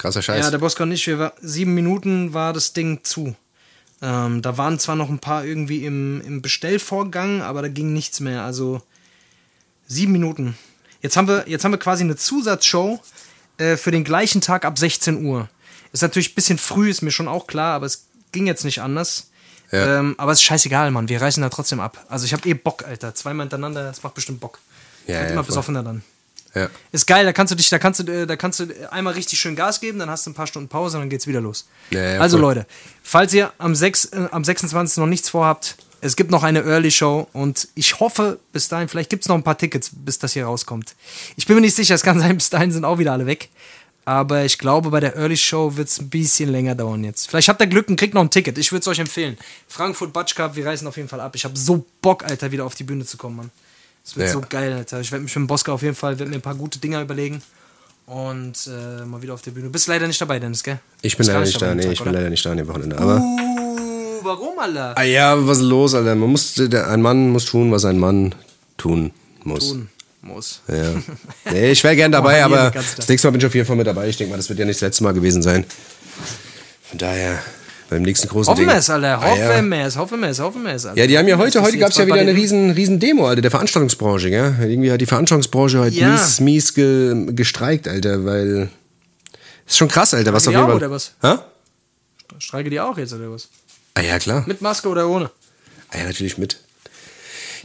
Krasser 0.00 0.22
Scheiß. 0.22 0.44
Ja, 0.44 0.50
der 0.50 0.58
Bosco 0.58 0.82
und 0.82 0.92
ich, 0.92 1.06
wir 1.06 1.18
war, 1.18 1.32
sieben 1.42 1.74
Minuten 1.74 2.32
war 2.32 2.52
das 2.52 2.72
Ding 2.72 3.00
zu. 3.04 3.36
Ähm, 4.02 4.40
da 4.40 4.56
waren 4.56 4.78
zwar 4.78 4.96
noch 4.96 5.10
ein 5.10 5.18
paar 5.18 5.44
irgendwie 5.44 5.84
im, 5.84 6.22
im 6.22 6.40
Bestellvorgang, 6.40 7.42
aber 7.42 7.60
da 7.60 7.68
ging 7.68 7.92
nichts 7.92 8.18
mehr. 8.20 8.42
Also 8.42 8.80
sieben 9.86 10.12
Minuten. 10.12 10.56
Jetzt 11.02 11.16
haben 11.18 11.28
wir, 11.28 11.44
jetzt 11.48 11.64
haben 11.64 11.72
wir 11.72 11.78
quasi 11.78 12.02
eine 12.02 12.16
Zusatzshow 12.16 12.98
äh, 13.58 13.76
für 13.76 13.90
den 13.90 14.04
gleichen 14.04 14.40
Tag 14.40 14.64
ab 14.64 14.78
16 14.78 15.22
Uhr. 15.24 15.48
Ist 15.92 16.02
natürlich 16.02 16.32
ein 16.32 16.34
bisschen 16.34 16.58
früh, 16.58 16.88
ist 16.88 17.02
mir 17.02 17.10
schon 17.10 17.28
auch 17.28 17.46
klar, 17.46 17.74
aber 17.74 17.84
es 17.84 18.06
ging 18.32 18.46
jetzt 18.46 18.64
nicht 18.64 18.80
anders. 18.80 19.28
Ja. 19.70 19.98
Ähm, 19.98 20.14
aber 20.16 20.32
es 20.32 20.38
ist 20.38 20.44
scheißegal, 20.44 20.90
Mann. 20.90 21.10
Wir 21.10 21.20
reißen 21.20 21.42
da 21.42 21.50
trotzdem 21.50 21.78
ab. 21.78 22.06
Also 22.08 22.24
ich 22.24 22.32
habe 22.32 22.48
eh 22.48 22.54
Bock, 22.54 22.84
Alter. 22.86 23.14
Zweimal 23.14 23.44
hintereinander, 23.44 23.84
das 23.84 24.02
macht 24.02 24.14
bestimmt 24.14 24.40
Bock. 24.40 24.60
Ja, 25.06 25.14
Ich 25.14 25.20
werd 25.20 25.24
ja, 25.26 25.32
immer 25.32 25.44
voll. 25.44 25.48
besoffener 25.48 25.82
dann. 25.82 26.02
Ja. 26.54 26.68
Ist 26.90 27.06
geil, 27.06 27.24
da 27.24 27.32
kannst 27.32 27.52
du 27.52 27.56
dich, 27.56 27.68
da 27.68 27.78
kannst 27.78 28.00
du, 28.00 28.12
äh, 28.12 28.26
da 28.26 28.36
kannst 28.36 28.60
du 28.60 28.66
einmal 28.90 29.14
richtig 29.14 29.38
schön 29.38 29.54
Gas 29.54 29.80
geben, 29.80 29.98
dann 29.98 30.10
hast 30.10 30.26
du 30.26 30.30
ein 30.30 30.34
paar 30.34 30.46
Stunden 30.46 30.68
Pause 30.68 30.96
und 30.96 31.02
dann 31.02 31.10
geht's 31.10 31.26
wieder 31.26 31.40
los. 31.40 31.68
Ja, 31.90 32.14
ja, 32.14 32.20
also 32.20 32.38
voll. 32.38 32.48
Leute, 32.48 32.66
falls 33.02 33.32
ihr 33.32 33.52
am, 33.58 33.74
6, 33.74 34.06
äh, 34.06 34.28
am 34.30 34.44
26. 34.44 34.98
noch 34.98 35.06
nichts 35.06 35.28
vorhabt, 35.28 35.76
es 36.00 36.16
gibt 36.16 36.30
noch 36.30 36.42
eine 36.42 36.60
Early 36.64 36.90
Show 36.90 37.28
und 37.32 37.68
ich 37.74 38.00
hoffe, 38.00 38.38
bis 38.52 38.68
dahin, 38.68 38.88
vielleicht 38.88 39.10
gibt's 39.10 39.28
noch 39.28 39.36
ein 39.36 39.42
paar 39.42 39.58
Tickets, 39.58 39.90
bis 39.92 40.18
das 40.18 40.32
hier 40.32 40.46
rauskommt. 40.46 40.94
Ich 41.36 41.46
bin 41.46 41.56
mir 41.56 41.62
nicht 41.62 41.76
sicher, 41.76 41.94
es 41.94 42.02
kann 42.02 42.18
sein, 42.20 42.36
bis 42.36 42.50
dahin 42.50 42.72
sind 42.72 42.84
auch 42.84 42.98
wieder 42.98 43.12
alle 43.12 43.26
weg. 43.26 43.48
Aber 44.06 44.44
ich 44.44 44.58
glaube, 44.58 44.90
bei 44.90 44.98
der 44.98 45.14
Early 45.14 45.36
Show 45.36 45.76
wird's 45.76 46.00
ein 46.00 46.08
bisschen 46.08 46.50
länger 46.50 46.74
dauern 46.74 47.04
jetzt. 47.04 47.28
Vielleicht 47.28 47.48
habt 47.48 47.60
ihr 47.60 47.66
Glück 47.66 47.88
und 47.88 47.96
kriegt 47.96 48.14
noch 48.14 48.22
ein 48.22 48.30
Ticket. 48.30 48.58
Ich 48.58 48.72
würde 48.72 48.80
es 48.80 48.88
euch 48.88 48.98
empfehlen. 48.98 49.36
Frankfurt 49.68 50.12
Batsch 50.12 50.34
Cup, 50.34 50.56
wir 50.56 50.66
reißen 50.66 50.88
auf 50.88 50.96
jeden 50.96 51.08
Fall 51.08 51.20
ab. 51.20 51.36
Ich 51.36 51.44
habe 51.44 51.56
so 51.56 51.84
Bock, 52.00 52.24
Alter, 52.24 52.50
wieder 52.50 52.64
auf 52.64 52.74
die 52.74 52.82
Bühne 52.82 53.04
zu 53.04 53.18
kommen, 53.18 53.36
Mann. 53.36 53.50
Es 54.04 54.16
wird 54.16 54.28
Ja. 54.28 54.32
so 54.32 54.42
geil, 54.48 54.72
Alter. 54.72 55.00
Ich 55.00 55.12
werde 55.12 55.22
mich 55.24 55.34
mit 55.34 55.44
dem 55.44 55.46
Boska 55.46 55.72
auf 55.72 55.82
jeden 55.82 55.94
Fall 55.94 56.16
mir 56.16 56.24
ein 56.34 56.40
paar 56.40 56.54
gute 56.54 56.78
Dinger 56.78 57.00
überlegen. 57.02 57.42
Und 58.06 58.66
äh, 58.66 59.04
mal 59.04 59.22
wieder 59.22 59.34
auf 59.34 59.42
der 59.42 59.52
Bühne. 59.52 59.66
Du 59.66 59.72
bist 59.72 59.86
leider 59.86 60.06
nicht 60.08 60.20
dabei, 60.20 60.40
Dennis, 60.40 60.64
gell? 60.64 60.80
Ich 61.02 61.16
bin 61.16 61.26
leider 61.26 61.40
nicht 61.40 61.54
da, 61.54 61.66
dabei 61.66 61.74
nee, 61.76 61.82
Tag, 61.82 61.92
ich 61.92 61.98
bin 62.00 62.08
oder? 62.08 62.18
leider 62.18 62.30
nicht 62.30 62.44
da 62.44 62.50
an 62.50 62.56
dem 62.56 62.66
Wochenende. 62.68 62.98
Aber. 62.98 63.16
Uh, 63.18 64.24
warum, 64.24 64.58
Alter? 64.58 64.98
Ah 64.98 65.02
ja, 65.04 65.46
was 65.46 65.58
ist 65.58 65.64
los, 65.64 65.94
Alter? 65.94 66.14
Man 66.16 66.30
muss, 66.30 66.54
der, 66.56 66.88
ein 66.90 67.02
Mann 67.02 67.30
muss 67.30 67.44
tun, 67.44 67.70
was 67.70 67.84
ein 67.84 67.98
Mann 67.98 68.34
tun 68.78 69.12
muss. 69.44 69.68
Tun 69.68 69.88
muss. 70.22 70.62
Ja. 70.66 70.92
Nee, 71.52 71.70
ich 71.70 71.84
wäre 71.84 71.94
gern 71.94 72.10
dabei, 72.10 72.44
Oh, 72.44 72.48
hier 72.48 72.58
aber 72.58 72.70
das 72.70 73.08
nächste 73.08 73.28
Mal 73.28 73.32
bin 73.32 73.40
ich 73.42 73.46
auf 73.46 73.54
jeden 73.54 73.66
Fall 73.66 73.76
mit 73.76 73.86
dabei. 73.86 74.08
Ich 74.08 74.16
denke 74.16 74.32
mal, 74.32 74.36
das 74.38 74.48
wird 74.48 74.58
ja 74.58 74.64
nicht 74.64 74.76
das 74.76 74.88
letzte 74.88 75.04
Mal 75.04 75.12
gewesen 75.14 75.42
sein. 75.42 75.64
Von 76.88 76.98
daher, 76.98 77.40
beim 77.90 78.02
nächsten 78.02 78.28
großen 78.28 78.50
Hoffen 78.50 78.60
Ding. 78.60 78.68
wir 78.68 78.76
es, 78.76 78.88
Alter. 78.88 79.18
Ah, 79.18 79.24
Hoffen 79.30 79.40
ja. 79.40 79.62
wir 79.62 79.84
es, 79.86 79.96
hoffen 79.96 80.20
wir 80.20 80.28
es, 80.30 80.38
hoffen 80.40 80.62
wir 80.64 80.72
es, 80.72 80.86
Alter. 80.86 80.98
Ja, 81.00 81.06
die 81.06 81.18
haben 81.18 81.28
ja 81.28 81.36
heute, 81.36 81.60
heute 81.62 81.76
gab 81.76 81.90
es 81.90 81.96
ja 81.98 82.06
wieder 82.06 82.16
eine 82.16 82.34
riesen, 82.34 82.70
riesen 82.70 82.98
Demo, 83.00 83.26
Alter, 83.28 83.42
der 83.42 83.50
Veranstaltungsbranche, 83.50 84.30
gell? 84.30 84.54
Irgendwie 84.62 84.90
hat 84.90 85.00
die 85.00 85.06
Veranstaltungsbranche 85.06 85.78
heute 85.80 85.96
Ja. 85.96 86.10
mies, 86.12 86.40
mies 86.40 86.74
ge, 86.74 87.26
gestreikt, 87.34 87.86
Alter, 87.88 88.24
weil 88.24 88.70
Ist 89.66 89.76
schon 89.76 89.88
krass, 89.88 90.14
Alter. 90.14 90.32
Was 90.32 90.46
auf 90.48 90.52
die 90.54 90.58
jeden 90.58 90.68
Fall. 90.68 90.76
oder 90.76 90.90
was? 90.90 91.12
Hä? 91.22 91.34
Streike 92.38 92.70
die 92.70 92.80
auch 92.80 92.96
jetzt, 92.96 93.12
oder 93.12 93.30
was? 93.30 93.48
Ah 93.94 94.00
ja, 94.00 94.18
klar. 94.18 94.44
Mit 94.46 94.62
Maske 94.62 94.88
oder 94.88 95.08
ohne? 95.08 95.30
Ah 95.90 95.98
ja, 95.98 96.04
natürlich 96.04 96.38
mit. 96.38 96.56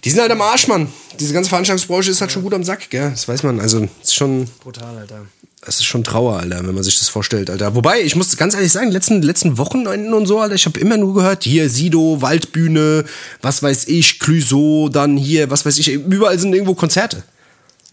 Die 0.04 0.10
sind 0.10 0.20
halt 0.22 0.32
am 0.32 0.42
Arsch, 0.42 0.68
Mann. 0.68 0.88
Diese 1.20 1.34
ganze 1.34 1.50
Veranstaltungsbranche 1.50 2.12
ist 2.12 2.22
halt 2.22 2.32
schon 2.32 2.44
gut 2.44 2.54
am 2.54 2.64
Sack, 2.64 2.90
gell? 2.90 3.10
Das 3.12 3.28
weiß 3.28 3.44
man. 3.44 3.60
Also, 3.60 3.88
ist 4.04 4.14
schon, 4.14 4.46
Brutal, 4.62 4.98
Alter. 4.98 5.26
Es 5.68 5.78
ist 5.78 5.86
schon 5.86 6.04
Trauer, 6.04 6.40
Alter, 6.40 6.66
wenn 6.66 6.76
man 6.76 6.84
sich 6.84 7.00
das 7.00 7.10
vorstellt, 7.10 7.50
Alter. 7.50 7.76
Wobei, 7.76 8.02
ich 8.02 8.16
muss 8.16 8.36
ganz 8.38 8.54
ehrlich 8.54 8.72
sagen, 8.72 8.92
letzten, 8.92 9.22
letzten 9.22 9.58
Wochenenden 9.58 10.14
und 10.14 10.26
so, 10.26 10.40
Alter, 10.40 10.56
ich 10.56 10.66
habe 10.66 10.80
immer 10.80 10.98
nur 10.98 11.14
gehört, 11.14 11.44
hier 11.44 11.70
Sido, 11.70 12.22
Waldbühne, 12.22 13.06
was 13.42 13.64
weiß 13.64 13.88
ich, 13.88 14.20
Clüso, 14.20 14.90
dann 14.90 15.18
hier, 15.18 15.50
was 15.50 15.66
weiß 15.66 15.78
ich, 15.80 15.92
überall 15.92 16.40
sind 16.40 16.54
irgendwo 16.54 16.76
Konzerte. 16.76 17.24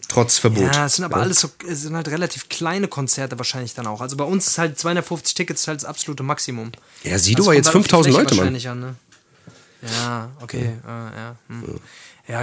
Trotz 0.07 0.37
Verbot. 0.37 0.75
Ja, 0.75 0.85
es 0.85 0.95
sind 0.95 1.05
aber 1.05 1.17
alles 1.17 1.39
so, 1.39 1.49
es 1.67 1.81
sind 1.81 1.95
halt 1.95 2.07
relativ 2.09 2.47
kleine 2.47 2.87
Konzerte 2.87 3.37
wahrscheinlich 3.39 3.73
dann 3.73 3.87
auch. 3.87 3.99
Also 3.99 4.15
bei 4.15 4.23
uns 4.23 4.45
ist 4.45 4.57
halt 4.59 4.77
250 4.77 5.33
Tickets 5.33 5.67
halt 5.67 5.81
das 5.81 5.85
absolute 5.85 6.21
Maximum. 6.21 6.71
Ja, 7.03 7.17
Sido 7.17 7.39
Also 7.39 7.47
war 7.47 7.55
jetzt 7.55 7.67
halt 7.67 7.77
auf 7.77 7.83
die 7.83 7.89
5000 7.89 8.13
Fläche 8.13 8.23
Leute, 8.23 8.35
Mann. 8.35 8.37
wahrscheinlich 8.39 8.69
An, 8.69 8.79
ne? 8.79 8.95
Ja, 9.81 10.29
okay, 10.41 10.77
ja, 10.85 11.11
ja, 11.15 11.35
hm. 11.47 11.63
ja, 11.67 11.73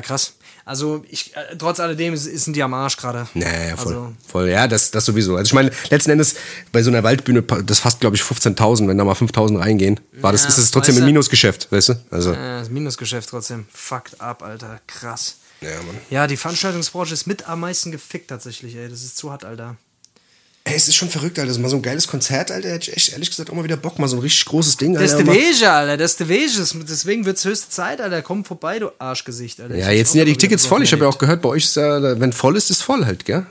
krass. 0.03 0.35
Also 0.67 1.03
ich, 1.09 1.35
äh, 1.37 1.57
trotz 1.59 1.81
alledem 1.81 2.13
ist- 2.15 2.25
sind 2.25 2.55
die 2.55 2.63
am 2.63 2.75
Arsch 2.75 2.97
gerade. 2.99 3.27
Naja, 3.35 3.77
voll. 3.77 3.87
Also, 3.95 4.13
voll. 4.29 4.49
Ja, 4.51 4.69
das, 4.69 4.91
das 4.91 5.05
sowieso. 5.07 5.37
Also 5.37 5.49
ich 5.49 5.55
meine, 5.55 5.71
letzten 5.89 6.11
Endes 6.11 6.35
bei 6.71 6.83
so 6.83 6.91
einer 6.91 7.03
Waldbühne, 7.03 7.43
das 7.43 7.79
fast, 7.79 7.99
glaube 8.01 8.15
ich, 8.17 8.23
15.000, 8.23 8.87
wenn 8.89 8.99
da 8.99 9.05
mal 9.05 9.15
5.000 9.15 9.59
reingehen, 9.59 9.99
war 10.21 10.33
das, 10.33 10.43
Ja, 10.43 10.49
ist 10.51 10.59
es 10.59 10.71
trotzdem 10.71 10.95
weißt 10.95 10.99
ein 11.03 11.07
du- 11.07 11.13
Minusgeschäft, 11.13 11.73
weißt 11.73 11.89
du? 11.89 11.95
Also, 12.11 12.35
das 12.35 12.69
Minusgeschäft 12.69 13.29
trotzdem. 13.31 13.67
Fucked 13.73 14.21
up, 14.21 14.43
Alter. 14.43 14.81
Krass. 14.87 15.37
ja, 15.63 15.71
Mann. 15.87 15.97
Ja, 16.11 16.27
die 16.27 16.37
Veranstaltungsbranche 16.37 17.15
ist 17.15 17.27
mit 17.27 17.49
am 17.49 17.61
meisten 17.61 17.91
gefickt 17.91 18.29
tatsächlich, 18.29 18.77
ey. 18.77 18.89
Das 18.89 19.03
ist 19.03 19.17
zu 19.17 19.31
hart, 19.31 19.45
Alter. 19.45 19.77
Ey, 20.65 20.75
es 20.77 20.89
ist 20.89 20.95
schon 20.97 21.09
verrückt, 21.09 21.39
Alter. 21.39 21.49
Das 21.49 21.57
ist 21.57 21.63
mal 21.63 21.69
so 21.71 21.77
ein 21.77 21.83
geiles 21.83 22.07
Konzert, 22.07 22.51
Alter. 22.51 22.69
Hätte 22.69 22.91
ich 22.91 22.97
echt, 22.97 23.13
ehrlich 23.13 23.31
gesagt, 23.31 23.49
auch 23.51 23.55
mal 23.55 23.65
wieder 23.65 23.77
Bock. 23.79 23.99
Mal 23.99 24.09
so 24.09 24.17
ein 24.17 24.21
richtig 24.23 24.45
großes 24.45 24.77
Ding, 24.77 24.93
Das 24.95 25.05
ist 25.05 25.13
Alter. 25.15 25.25
der 25.25 25.35
Wege, 25.35 25.71
Alter. 25.71 25.97
Das 25.97 26.11
ist 26.13 26.21
der 26.21 26.29
Wege. 26.29 26.51
Deswegen 26.89 27.25
wird 27.25 27.39
es 27.39 27.45
höchste 27.45 27.71
Zeit, 27.71 28.01
Alter. 28.01 28.21
Komm 28.23 28.45
vorbei, 28.45 28.79
du 28.79 28.91
Arschgesicht, 28.99 29.61
Alter. 29.61 29.75
Ja, 29.77 29.91
jetzt 29.91 30.13
sind 30.13 30.19
ja 30.19 30.25
die 30.25 30.37
Tickets 30.37 30.67
voll. 30.67 30.83
Ich 30.83 30.93
habe 30.93 31.03
ja 31.05 31.09
auch 31.09 31.19
gehört, 31.19 31.41
bei 31.43 31.49
euch 31.49 31.65
ist 31.65 31.77
ja, 31.77 32.21
wenn 32.21 32.33
voll 32.33 32.57
ist, 32.57 32.71
ist 32.71 32.83
voll 32.83 33.05
halt, 33.07 33.25
gell? 33.25 33.47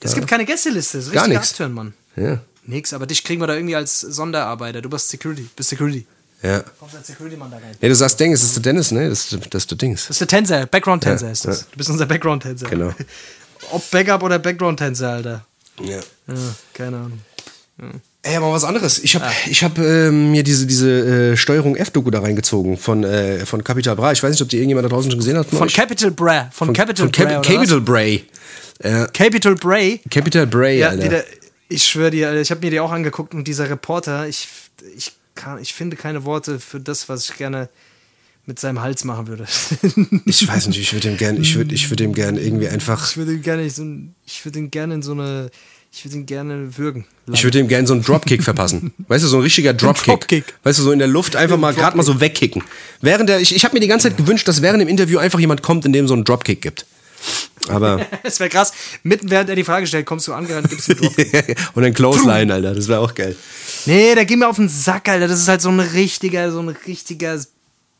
Es 0.00 0.14
gibt 0.14 0.26
keine 0.26 0.44
Gästeliste. 0.44 0.98
Das 0.98 1.06
ist 1.06 1.12
Gar 1.12 1.24
richtig 1.24 1.38
nix. 1.38 1.50
Abtören, 1.52 1.72
Mann. 1.72 1.94
Ja. 2.16 2.38
Nix, 2.66 2.92
aber 2.94 3.06
dich 3.06 3.22
kriegen 3.24 3.40
wir 3.42 3.46
da 3.46 3.54
irgendwie 3.54 3.76
als 3.76 4.00
Sonderarbeiter. 4.00 4.80
Du 4.80 4.88
bist 4.88 5.08
Security. 5.10 5.48
Bist 5.54 5.68
Security. 5.68 6.06
Ja. 6.42 6.60
Kommst 6.78 6.94
als 6.96 7.06
Security-Mann 7.06 7.50
da 7.50 7.56
rein. 7.56 7.74
Nee, 7.80 7.88
du 7.88 7.94
sagst 7.94 8.20
Dings, 8.20 8.40
das 8.40 8.48
ist 8.48 8.56
der 8.56 8.62
Dennis, 8.62 8.90
ne? 8.90 9.08
Das 9.08 9.32
ist, 9.32 9.46
das 9.54 9.62
ist 9.62 9.70
der 9.70 9.78
Dings. 9.78 10.02
Das 10.02 10.10
ist 10.10 10.20
der 10.20 10.28
Tänzer. 10.28 10.66
Background-Tänzer 10.66 11.26
Ja, 11.26 11.32
ist 11.32 11.44
das. 11.46 11.60
ja. 11.60 11.66
Du 11.72 11.78
bist 11.78 11.88
unser 11.90 12.04
Background-Tänzer. 12.06 12.68
Genau. 12.68 12.92
Ob 13.70 13.90
Backup 13.90 14.22
oder 14.22 14.38
Background-Tänzer, 14.38 15.08
Alter. 15.10 15.46
Ja. 15.80 15.96
Ja, 16.28 16.34
keine 16.72 16.96
Ahnung. 16.96 17.20
Ey, 18.22 18.36
aber 18.36 18.52
was 18.52 18.64
anderes. 18.64 19.00
Ich 19.00 19.16
habe 19.16 19.26
ich 19.46 19.62
hab, 19.64 19.78
ähm, 19.78 20.30
mir 20.30 20.42
diese, 20.44 20.66
diese 20.66 21.32
äh, 21.32 21.36
Steuerung 21.36 21.76
F-Doku 21.76 22.10
da 22.10 22.20
reingezogen 22.20 22.78
von, 22.78 23.04
äh, 23.04 23.44
von 23.44 23.62
Capital 23.64 23.96
Bra. 23.96 24.12
Ich 24.12 24.22
weiß 24.22 24.30
nicht, 24.30 24.40
ob 24.42 24.48
die 24.48 24.56
irgendjemand 24.56 24.86
da 24.86 24.88
draußen 24.88 25.10
schon 25.10 25.18
gesehen 25.18 25.36
hat. 25.36 25.46
Von 25.46 25.62
euch. 25.62 25.74
Capital 25.74 26.10
Bra. 26.12 26.48
Von, 26.52 26.72
Capital 26.72 27.06
von 27.06 27.12
Cap 27.12 27.28
Bra. 27.28 27.40
Capital 27.40 27.80
Bray. 27.80 28.24
Äh? 28.78 29.06
Capital 29.12 29.54
Bray. 29.56 30.00
Capital 30.08 30.46
Bray, 30.46 30.78
Ja, 30.78 30.88
Alter. 30.90 31.04
wieder, 31.04 31.24
ich 31.68 31.84
schwöre 31.84 32.10
dir, 32.10 32.28
Alter, 32.28 32.40
ich 32.40 32.50
habe 32.50 32.60
mir 32.64 32.70
die 32.70 32.80
auch 32.80 32.92
angeguckt 32.92 33.34
und 33.34 33.46
dieser 33.46 33.68
Reporter, 33.68 34.28
ich, 34.28 34.48
ich, 34.96 35.12
kann, 35.34 35.60
ich 35.60 35.74
finde 35.74 35.96
keine 35.96 36.24
Worte 36.24 36.60
für 36.60 36.80
das, 36.80 37.08
was 37.08 37.28
ich 37.28 37.36
gerne 37.36 37.68
mit 38.46 38.58
seinem 38.58 38.80
Hals 38.82 39.04
machen 39.04 39.26
würde. 39.26 39.46
Ich 40.26 40.46
weiß 40.46 40.66
nicht, 40.68 40.78
ich 40.80 40.92
würde 40.92 41.08
ihm 41.10 41.16
gern, 41.16 41.40
ich 41.40 41.54
würde 41.56 41.74
ich 41.74 41.90
würd 41.90 42.00
ihm 42.00 42.12
gern 42.12 42.36
irgendwie 42.36 42.68
einfach, 42.68 43.10
Ich 43.10 43.16
würde 43.16 43.32
ihn 43.32 43.42
gerne 43.42 43.68
so, 43.70 43.82
ein- 43.82 44.14
ich 44.26 44.44
würde 44.44 44.58
ihn 44.58 44.70
gerne 44.70 44.94
in 44.94 45.02
so 45.02 45.12
eine, 45.12 45.50
ich 45.92 46.04
würde 46.04 46.16
ihn 46.18 46.26
gerne 46.26 46.76
würgen. 46.76 47.04
ich 47.32 47.44
würde 47.44 47.58
ihm 47.60 47.68
gern 47.68 47.86
so 47.86 47.94
einen 47.94 48.02
Dropkick 48.02 48.42
verpassen. 48.42 48.92
Weißt 49.08 49.24
du, 49.24 49.28
so 49.28 49.36
ein 49.38 49.42
richtiger 49.42 49.72
Dropkick. 49.74 50.04
Dropkick. 50.06 50.44
Weißt 50.62 50.78
du, 50.78 50.82
so 50.82 50.92
in 50.92 50.98
der 50.98 51.08
Luft 51.08 51.36
einfach 51.36 51.56
mal 51.56 51.72
gerade 51.72 51.96
mal 51.96 52.02
so 52.02 52.20
wegkicken. 52.20 52.62
Während 53.00 53.28
der, 53.28 53.40
ich, 53.40 53.54
ich 53.54 53.64
habe 53.64 53.74
mir 53.74 53.80
die 53.80 53.86
ganze 53.88 54.08
Zeit 54.08 54.16
gewünscht, 54.16 54.46
dass 54.48 54.60
während 54.62 54.80
dem 54.80 54.88
Interview 54.88 55.18
einfach 55.18 55.38
jemand 55.38 55.62
kommt, 55.62 55.84
in 55.86 55.92
dem 55.92 56.06
so 56.08 56.14
einen 56.14 56.24
Dropkick 56.24 56.60
gibt. 56.60 56.86
Aber, 57.68 58.04
Es 58.24 58.40
wäre 58.40 58.50
krass. 58.50 58.72
Mitten 59.04 59.30
während 59.30 59.48
er 59.48 59.56
die 59.56 59.64
Frage 59.64 59.86
stellt, 59.86 60.04
kommst 60.04 60.26
du 60.28 60.34
angerannt, 60.34 60.68
gibst 60.68 60.88
du 60.88 60.92
einen 60.92 61.02
Drop. 61.02 61.16
und 61.74 61.84
ein 61.84 61.94
Clothesline, 61.94 62.52
Alter, 62.52 62.74
das 62.74 62.88
wäre 62.88 63.00
auch 63.00 63.14
geil. 63.14 63.36
Nee, 63.86 64.14
der 64.14 64.24
geht 64.26 64.38
mir 64.38 64.48
auf 64.48 64.56
den 64.56 64.68
Sack, 64.68 65.08
Alter. 65.08 65.28
Das 65.28 65.38
ist 65.40 65.48
halt 65.48 65.62
so 65.62 65.70
ein 65.70 65.80
richtiger, 65.80 66.50
so 66.52 66.58
ein 66.60 66.68
richtiger. 66.68 67.38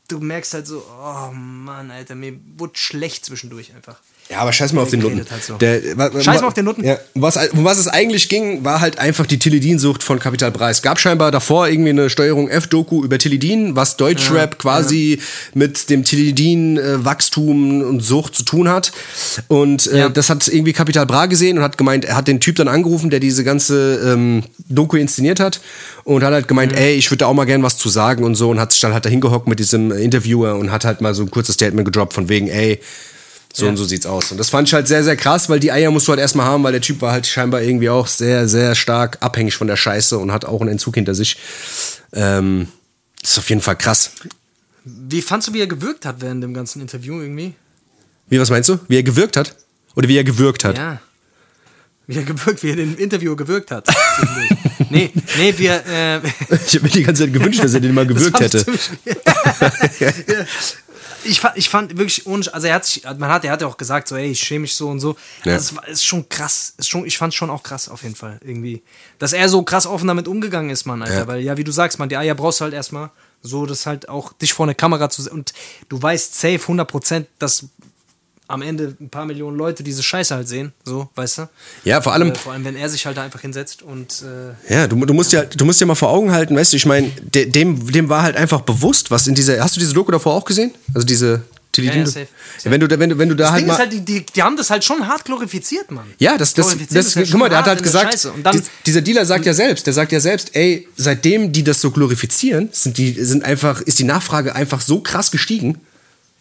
Du 0.09 0.19
merkst 0.19 0.55
halt 0.55 0.67
so, 0.67 0.85
oh 0.91 1.31
Mann, 1.33 1.91
Alter, 1.91 2.15
mir 2.15 2.39
wurde 2.59 2.77
schlecht 2.77 3.25
zwischendurch 3.25 3.75
einfach. 3.75 4.01
Ja, 4.31 4.39
aber 4.39 4.53
scheiß 4.55 4.73
mal 4.73 4.81
auf 4.81 4.91
den 4.91 5.01
Nutten. 5.01 5.21
hat 5.21 5.45
so. 5.45 5.55
Der, 5.59 5.81
Scheiß 6.23 6.41
mal 6.41 6.47
auf 6.49 6.55
den 6.55 6.65
Nutten. 6.65 6.83
Ja, 6.83 6.97
was, 7.15 7.37
um 7.53 7.63
was 7.65 7.77
es 7.79 7.89
eigentlich 7.89 8.29
ging, 8.31 8.65
war 8.65 8.81
halt 8.81 8.99
einfach 8.99 9.27
die 9.27 9.39
Tilidin-Sucht 9.39 10.03
von 10.03 10.19
Capital 10.19 10.51
Bra. 10.51 10.71
Es 10.71 10.81
gab 10.81 10.99
scheinbar 10.99 11.31
davor 11.31 11.69
irgendwie 11.69 11.91
eine 11.91 12.09
Steuerung 12.09 12.49
F-Doku 12.49 13.05
über 13.05 13.19
Tilidin, 13.19 13.77
was 13.77 13.97
Deutschrap 13.99 14.59
quasi 14.59 15.21
mit 15.53 15.91
dem 15.91 16.05
Tilidin-Wachstum 16.05 17.83
und 17.83 18.01
Sucht 18.03 18.35
zu 18.35 18.43
tun 18.45 18.69
hat. 18.69 18.93
Und 19.49 19.87
äh, 19.89 19.99
Ja. 19.99 20.09
das 20.09 20.31
hat 20.31 20.49
irgendwie 20.49 20.73
Capital 20.73 21.07
Bra 21.07 21.27
gesehen 21.27 21.59
und 21.59 21.65
hat 21.65 21.79
gemeint, 21.79 22.05
er 22.05 22.17
hat 22.17 22.29
den 22.29 22.41
Typ 22.41 22.57
dann 22.57 22.69
angerufen, 22.69 23.11
der 23.11 23.21
diese 23.21 23.45
ganze 23.45 24.01
ähm, 24.15 24.43
Doku 24.69 24.97
inszeniert 24.97 25.41
hat 25.41 25.61
und 26.05 26.23
hat 26.25 26.33
halt 26.33 26.49
gemeint, 26.49 26.73
Mhm. 26.73 26.79
ey, 26.79 26.95
ich 26.95 27.11
würde 27.11 27.19
da 27.19 27.27
auch 27.27 27.35
mal 27.35 27.45
gern 27.45 27.63
was 27.63 27.77
zu 27.77 27.89
sagen 27.89 28.25
und 28.25 28.35
so 28.37 28.51
und 28.51 28.59
hat 28.59 28.73
sich 28.73 28.81
dann 28.81 28.93
halt 28.95 29.05
da 29.05 29.09
hingehockt 29.11 29.49
mit 29.49 29.59
diesem 29.59 29.93
Interviewer 29.93 30.57
und 30.57 30.71
hat 30.73 30.85
halt 30.85 31.01
mal 31.01 31.15
so 31.15 31.23
ein 31.23 31.31
kurzes 31.31 31.55
Statement 31.57 31.85
gedroppt 31.85 32.15
von 32.15 32.29
wegen, 32.29 32.49
ey, 32.49 32.81
so 33.57 33.65
Ja. 33.65 33.71
und 33.71 33.77
so 33.77 33.85
sieht's 33.85 34.05
aus. 34.05 34.31
Und 34.33 34.39
das 34.39 34.51
fand 34.51 34.69
ich 34.69 34.75
halt 34.75 34.89
sehr, 34.89 35.03
sehr 35.05 35.17
krass, 35.17 35.49
weil 35.49 35.61
die 35.61 35.71
Eier 35.73 35.91
musst 35.91 36.07
du 36.09 36.11
halt 36.11 36.21
erstmal 36.21 36.45
haben, 36.47 36.63
weil 36.65 36.73
der 36.73 36.81
Typ 36.81 37.01
war 37.01 37.13
halt 37.13 37.27
scheinbar 37.27 37.63
irgendwie 37.63 37.89
auch 37.89 38.07
sehr, 38.09 38.49
sehr 38.49 38.75
stark 38.75 39.19
abhängig 39.21 39.55
von 39.55 39.69
der 39.69 39.77
Scheiße 39.77 40.19
und 40.19 40.33
hat 40.33 40.45
auch 40.45 40.61
einen 40.61 40.71
Entzug 40.71 40.97
hinter 40.97 41.15
sich. 41.15 41.37
Ähm, 42.13 42.67
ist 43.23 43.39
auf 43.39 43.49
jeden 43.49 43.63
Fall 43.63 43.77
krass. 43.77 44.11
Wie 44.85 45.23
fandst 45.23 45.49
du, 45.49 45.55
wie 45.55 45.61
er 45.61 45.67
gewirkt 45.69 46.05
hat 46.05 46.17
während 46.21 46.43
dem 46.43 46.53
ganzen 46.53 46.83
Interview 46.83 47.21
irgendwie? 47.21 47.55
Wie, 48.29 48.39
was 48.41 48.51
meinst 48.51 48.69
du? 48.69 48.79
Wie 48.89 48.97
er 48.97 49.03
gewirkt 49.03 49.37
hat? 49.37 49.55
Oder 49.95 50.09
wie 50.09 50.17
er 50.19 50.25
gewirkt 50.25 50.65
hat? 50.65 50.77
Ja. 50.77 51.01
Wie 52.07 52.17
er 52.17 52.23
gewirkt, 52.25 52.63
wie 52.63 52.71
er 52.71 52.77
den 52.77 52.97
Interview 52.97 53.35
gewirkt 53.35 53.71
hat. 53.71 53.87
nee, 54.91 55.11
nee, 55.39 55.55
wir. 55.57 55.83
Äh, 55.87 56.21
Ich 56.67 56.75
habe 56.75 56.85
mir 56.85 56.91
die 56.91 57.03
ganze 57.03 57.25
Zeit 57.25 57.33
gewünscht, 57.33 57.63
dass 57.63 57.73
er 57.73 57.81
den 57.81 57.95
mal 57.95 58.07
gewirkt 58.07 58.41
hätte. 58.41 58.65
Ja. 60.01 60.11
Ich, 61.25 61.41
fand, 61.41 61.57
ich 61.57 61.69
fand 61.69 61.97
wirklich 61.99 62.27
ohne, 62.27 62.53
also 62.53 62.67
er 62.67 62.75
hat 62.75 62.85
sich, 62.85 63.05
man 63.05 63.29
hat, 63.29 63.45
er 63.45 63.53
hat 63.53 63.61
ja 63.61 63.67
auch 63.67 63.77
gesagt, 63.77 64.09
so, 64.09 64.17
ey, 64.17 64.31
ich 64.31 64.41
schäme 64.41 64.61
mich 64.61 64.75
so 64.75 64.89
und 64.89 65.01
so. 65.01 65.17
Ja. 65.45 65.55
Das 65.55 65.75
war, 65.77 65.87
ist 65.89 66.05
schon 66.05 66.29
krass. 66.29 66.75
Ist 66.79 66.89
schon, 66.89 67.07
ich 67.07 67.19
fand 67.19 67.35
schon 67.35 67.51
auch 67.51 67.63
krass 67.63 67.89
auf 67.89 68.03
jeden 68.03 68.15
Fall 68.15 68.39
irgendwie. 68.43 68.83
Dass 69.19 69.33
er 69.33 69.49
so 69.49 69.63
krass 69.63 69.87
offen 69.87 70.09
damit 70.09 70.29
umgegangen 70.29 70.71
ist, 70.71 70.85
Mann, 70.85 71.03
Alter. 71.03 71.15
Ja. 71.15 71.27
Weil, 71.27 71.41
ja, 71.41 71.57
wie 71.57 71.65
du 71.65 71.73
sagst, 71.73 71.99
man, 71.99 72.09
die 72.09 72.17
Eier 72.17 72.35
brauchst 72.35 72.61
du 72.61 72.65
halt 72.65 72.75
erstmal 72.75 73.11
so, 73.43 73.67
das 73.67 73.87
halt 73.87 74.09
auch 74.09 74.33
dich 74.33 74.55
vor 74.55 74.67
eine 74.67 74.75
Kamera 74.75 75.11
zu 75.11 75.31
und 75.31 75.53
du 75.89 76.01
weißt 76.01 76.41
safe 76.41 76.57
100%, 76.57 77.27
dass 77.39 77.67
am 78.47 78.61
Ende 78.63 78.95
ein 79.01 79.09
paar 79.09 79.25
Millionen 79.25 79.57
Leute 79.57 79.83
diese 79.83 80.03
Scheiße 80.03 80.35
halt 80.35 80.47
sehen, 80.49 80.73
so, 80.85 81.09
weißt 81.15 81.39
du? 81.39 81.49
Ja, 81.85 82.01
vor 82.03 82.13
allem, 82.13 82.33
Äh, 82.33 82.35
vor 82.35 82.53
allem, 82.53 82.65
wenn 82.65 82.77
er 82.77 82.89
sich 82.89 83.07
halt 83.07 83.17
da 83.17 83.23
einfach 83.23 83.41
hinsetzt 83.41 83.83
und 83.83 84.23
äh, 84.69 84.73
Ja, 84.75 84.87
du, 84.87 84.97
du 85.05 85.15
musst 85.15 85.33
ja, 85.33 85.45
du 85.45 85.65
musst 85.65 85.81
ja 85.81 85.87
mal 85.87 85.95
vor 85.95 86.11
Augen 86.11 86.31
halten, 86.33 86.55
weißt 86.57 86.73
du, 86.73 86.77
ich 86.77 86.87
meine, 86.87 87.09
de, 87.09 87.47
dem, 87.47 87.91
dem 87.91 88.09
war 88.09 88.23
halt 88.23 88.37
einfach 88.37 88.61
bewusst, 88.61 89.11
was 89.11 89.27
in 89.27 89.35
dieser. 89.35 89.63
Hast 89.63 89.77
du 89.77 89.81
diese 89.81 89.95
Doku 89.95 90.11
davor 90.13 90.35
auch 90.35 90.45
gesehen? 90.45 90.75
Also 90.95 91.07
diese 91.07 91.43
Tilidin? 91.73 92.01
Ja, 92.01 92.05
ja, 92.05 92.11
safe, 92.11 92.29
Ja, 92.65 92.71
wenn 92.71 92.81
du, 92.81 92.87
da- 92.87 92.99
wenn 92.99 93.11
du, 93.11 93.19
wenn 93.19 93.29
du 93.31 93.35
da 93.35 93.45
das 93.45 93.53
halt 93.53 93.61
Ding 93.63 93.67
mal. 93.69 93.73
ist 93.75 93.79
halt, 93.81 93.93
die, 93.95 94.01
die, 94.01 94.27
die 94.27 94.43
haben 94.43 94.57
das 94.59 94.69
halt 94.71 94.85
schon 94.85 95.09
hart 95.09 95.25
glorifiziert, 95.25 95.91
Mann. 95.91 96.05
Ja, 96.19 96.37
das, 96.37 96.53
das, 96.55 96.77
das, 96.91 97.07
ist 97.07 97.15
ja 97.17 97.23
guck 97.25 97.41
mal, 97.41 97.49
der 97.49 97.59
hat 97.59 97.67
halt 97.67 97.83
gesagt, 97.83 98.29
dann, 98.43 98.57
die, 98.57 98.63
dieser 98.87 99.01
Dealer 99.01 99.25
sagt 99.25 99.47
ja 99.47 99.55
selbst, 99.55 99.87
der 99.87 99.93
sagt 99.95 100.13
ja 100.13 100.21
selbst, 100.21 100.55
ey, 100.55 100.87
seitdem 100.97 101.51
die 101.51 101.65
das 101.65 101.81
so 101.81 101.91
glorifizieren, 101.91 102.69
sind 102.73 102.99
die, 102.99 103.13
sind 103.25 103.43
einfach, 103.45 103.81
ist 103.81 103.99
die 103.99 104.05
Nachfrage 104.05 104.55
einfach 104.55 104.81
so 104.83 105.01
krass 105.01 105.31
gestiegen. 105.33 105.81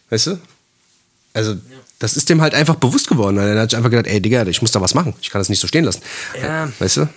Weißt 0.10 0.28
du? 0.28 0.39
Also, 1.36 1.56
das 2.04 2.18
ist 2.18 2.30
dem 2.30 2.41
halt 2.41 2.54
einfach 2.54 2.76
bewusst 2.76 3.08
geworden. 3.08 3.38
Er 3.38 3.58
hat 3.62 3.70
sich 3.70 3.78
einfach 3.78 3.89
gedacht, 3.89 4.08
ey, 4.08 4.22
Digga, 4.22 4.45
ich 4.47 4.62
muss 4.62 4.72
da 4.72 4.82
was 4.82 4.93
machen. 4.93 5.14
Ich 5.22 5.30
kann 5.30 5.39
das 5.39 5.47
nicht 5.47 5.62
so 5.62 5.68
stehen 5.68 5.86
lassen. 5.86 6.01
Ja. 6.41 6.70
Weißt 6.78 6.97
du? 6.97 7.08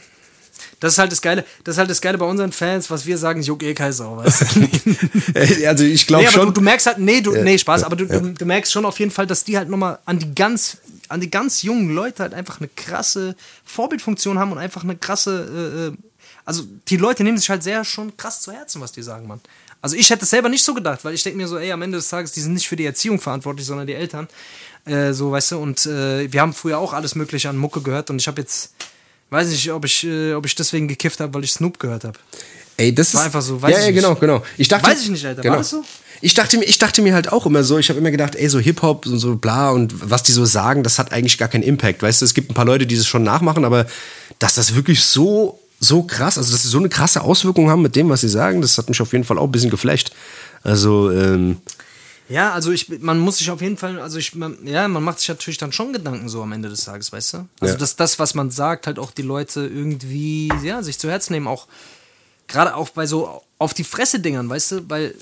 das 0.79 0.93
ist 0.93 0.99
halt 0.99 1.11
das 1.11 1.23
Geile, 1.23 1.45
das 1.65 1.75
ist 1.75 1.79
halt 1.79 1.91
das 1.91 2.01
Geile 2.01 2.19
bei 2.19 2.27
unseren 2.27 2.53
Fans, 2.53 2.89
was 2.91 3.07
wir 3.07 3.17
sagen, 3.19 3.43
juck 3.43 3.63
eh 3.63 3.75
keine 3.75 3.93
Sau, 3.93 4.19
weißt 4.19 4.43
du? 4.55 4.69
Also, 5.67 5.85
ich 5.85 6.07
glaube 6.07 6.25
nee, 6.25 6.31
schon. 6.31 6.47
du, 6.47 6.53
du 6.53 6.61
merkst 6.61 6.87
halt, 6.87 6.99
nee, 6.99 7.21
du, 7.21 7.33
nee, 7.33 7.59
Spaß, 7.59 7.83
aber 7.83 7.97
du, 7.97 8.07
du, 8.07 8.35
du 8.35 8.45
merkst 8.45 8.71
schon 8.71 8.85
auf 8.85 9.01
jeden 9.01 9.11
Fall, 9.11 9.27
dass 9.27 9.43
die 9.43 9.57
halt 9.57 9.69
nochmal 9.69 9.99
an 10.05 10.19
die 10.19 10.35
ganz, 10.35 10.79
an 11.09 11.21
die 11.21 11.31
ganz 11.31 11.63
jungen 11.63 11.95
Leute 11.95 12.23
halt 12.23 12.35
einfach 12.35 12.61
eine 12.61 12.69
krasse 12.69 13.35
Vorbildfunktion 13.65 14.39
haben 14.39 14.53
und 14.53 14.59
einfach 14.59 14.85
eine 14.85 14.97
krasse, 14.97 15.49
äh, 15.51 15.87
äh, 15.89 15.93
also 16.45 16.63
die 16.89 16.99
Leute 16.99 17.25
nehmen 17.25 17.39
sich 17.39 17.49
halt 17.51 17.63
sehr 17.63 17.85
schon 17.85 18.17
krass 18.17 18.43
zu 18.43 18.53
Herzen, 18.53 18.81
was 18.81 18.93
die 18.93 19.03
sagen, 19.03 19.27
Mann. 19.27 19.41
Also 19.83 19.97
ich 19.97 20.11
hätte 20.11 20.25
es 20.25 20.31
selber 20.31 20.49
nicht 20.49 20.65
so 20.65 20.75
gedacht, 20.75 21.05
weil 21.05 21.15
ich 21.15 21.23
denke 21.23 21.37
mir 21.39 21.47
so, 21.49 21.59
ey, 21.59 21.71
am 21.73 21.83
Ende 21.83 21.99
des 21.99 22.09
Tages, 22.09 22.33
die 22.33 22.41
sind 22.41 22.55
nicht 22.55 22.67
für 22.69 22.77
die 22.77 22.87
Erziehung 22.87 23.21
verantwortlich, 23.21 23.67
sondern 23.67 23.87
die 23.87 23.95
Eltern. 23.95 24.27
Äh, 24.85 25.13
so, 25.13 25.31
weißt 25.33 25.53
du, 25.53 25.59
und 25.59 25.85
äh, 25.87 26.31
wir 26.33 26.41
haben 26.41 26.53
früher 26.55 26.79
auch 26.79 26.93
alles 26.93 27.15
Mögliche 27.15 27.49
an 27.49 27.57
Mucke 27.57 27.81
gehört 27.83 28.11
und 28.11 28.21
ich 28.21 28.27
habe 28.27 28.41
jetzt, 28.41 28.73
weiß 29.31 29.49
nicht, 29.49 29.71
ob 29.73 29.85
ich, 29.85 30.05
äh, 30.05 30.35
ob 30.35 30.47
ich 30.47 30.55
deswegen 30.55 30.89
gekifft 30.89 31.21
habe, 31.21 31.35
weil 31.35 31.45
ich 31.45 31.53
Snoop 31.53 31.79
gehört 31.79 32.05
habe. 32.05 32.19
Ey, 32.79 32.95
das 32.95 33.15
War 33.15 33.23
ist 33.23 33.27
einfach 33.27 33.43
so, 33.43 33.61
weiß 33.63 33.71
ja, 33.73 33.79
ich 33.79 33.85
ja, 33.87 33.91
nicht. 33.93 34.01
genau, 34.03 34.15
genau. 34.17 34.43
Ich 34.59 34.69
dachte, 34.69 34.87
Weiß 34.89 35.03
ich 35.03 35.09
nicht, 35.09 35.25
Alter. 35.25 35.39
War 35.39 35.43
Genau. 35.45 35.57
das 35.57 35.71
so? 35.71 35.83
Ich 36.21 36.35
dachte, 36.35 36.57
mir, 36.59 36.65
ich 36.65 36.79
dachte 36.79 37.03
mir 37.03 37.15
halt 37.15 37.31
auch 37.33 37.47
immer 37.47 37.63
so, 37.65 37.79
ich 37.79 37.89
habe 37.91 37.99
immer 37.99 38.11
gedacht, 38.11 38.35
ey, 38.37 38.49
so 38.49 38.59
Hip-Hop 38.59 39.07
und 39.07 39.19
so 39.19 39.37
bla 39.37 39.71
und 39.71 40.11
was 40.11 40.23
die 40.23 40.33
so 40.33 40.45
sagen, 40.45 40.83
das 40.83 40.99
hat 40.99 41.13
eigentlich 41.13 41.37
gar 41.39 41.49
keinen 41.49 41.63
Impact. 41.63 42.03
Weißt 42.03 42.21
du, 42.21 42.25
es 42.25 42.35
gibt 42.35 42.51
ein 42.51 42.55
paar 42.55 42.65
Leute, 42.65 42.87
die 42.87 42.97
das 42.97 43.07
schon 43.07 43.23
nachmachen, 43.23 43.65
aber 43.65 43.87
dass 44.39 44.55
das 44.55 44.75
wirklich 44.75 45.05
so 45.05 45.59
so 45.81 46.03
krass, 46.03 46.39
also 46.39 46.53
dass 46.53 46.63
sie 46.63 46.69
so 46.69 46.79
eine 46.79 46.89
krasse 46.89 47.21
Auswirkung 47.23 47.69
haben 47.71 47.83
mit 47.83 47.97
dem, 47.97 48.09
was 48.09 48.23
sie 48.23 48.29
sagen, 48.29 48.61
das 48.61 48.79
hat 48.79 48.89
mich 48.89 49.01
auf 49.01 49.13
jeden 49.13 49.25
Fall 49.25 49.39
auch 49.39 49.45
ein 49.45 49.53
bisschen 49.53 49.71
geflasht. 49.71 50.11
Also, 50.63 51.11
ähm, 51.11 51.59
Ja, 52.29 52.53
also 52.53 52.73
ich, 52.73 52.89
man 53.01 53.19
muss 53.21 53.39
sich 53.39 53.51
auf 53.51 53.61
jeden 53.61 53.77
Fall, 53.77 54.01
also 54.01 54.19
ich, 54.19 54.35
man, 54.35 54.57
ja, 54.67 54.89
man 54.89 55.03
macht 55.05 55.19
sich 55.21 55.29
natürlich 55.29 55.59
dann 55.59 55.73
schon 55.73 55.93
Gedanken 55.93 56.29
so 56.29 56.43
am 56.43 56.53
Ende 56.53 56.69
des 56.69 56.85
Tages, 56.85 57.13
weißt 57.13 57.35
du? 57.35 57.37
Also 57.61 57.75
Ja. 57.75 57.79
dass 57.79 57.95
das, 57.97 58.19
was 58.19 58.35
man 58.35 58.51
sagt, 58.51 58.87
halt 58.87 58.99
auch 58.99 59.11
die 59.13 59.23
Leute 59.23 59.61
irgendwie, 59.67 60.51
ja, 60.63 60.83
sich 60.83 60.99
zu 60.99 61.09
Herzen 61.09 61.35
nehmen, 61.35 61.47
auch 61.47 61.67
gerade 62.49 62.75
auch 62.75 62.89
bei 62.91 63.07
so 63.07 63.43
auf 63.59 63.75
die 63.75 63.85
Fresse 63.85 64.21
Dingern, 64.21 64.49
weißt 64.49 64.73
du, 64.73 64.89
weil 64.91 65.15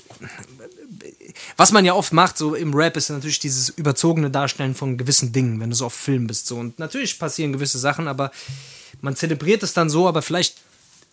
was 1.57 1.71
man 1.71 1.85
ja 1.85 1.93
oft 1.93 2.13
macht, 2.13 2.37
so 2.37 2.55
im 2.55 2.73
Rap, 2.73 2.97
ist 2.97 3.09
natürlich 3.09 3.39
dieses 3.39 3.69
überzogene 3.69 4.29
Darstellen 4.29 4.73
von 4.75 4.97
gewissen 4.97 5.31
Dingen, 5.31 5.59
wenn 5.59 5.69
du 5.69 5.75
so 5.75 5.85
auf 5.87 5.93
Film 5.93 6.27
bist. 6.27 6.47
So. 6.47 6.55
Und 6.57 6.79
natürlich 6.79 7.19
passieren 7.19 7.53
gewisse 7.53 7.77
Sachen, 7.79 8.07
aber 8.07 8.31
man 9.01 9.15
zelebriert 9.15 9.63
es 9.63 9.73
dann 9.73 9.89
so, 9.89 10.07
aber 10.07 10.21
vielleicht 10.21 10.57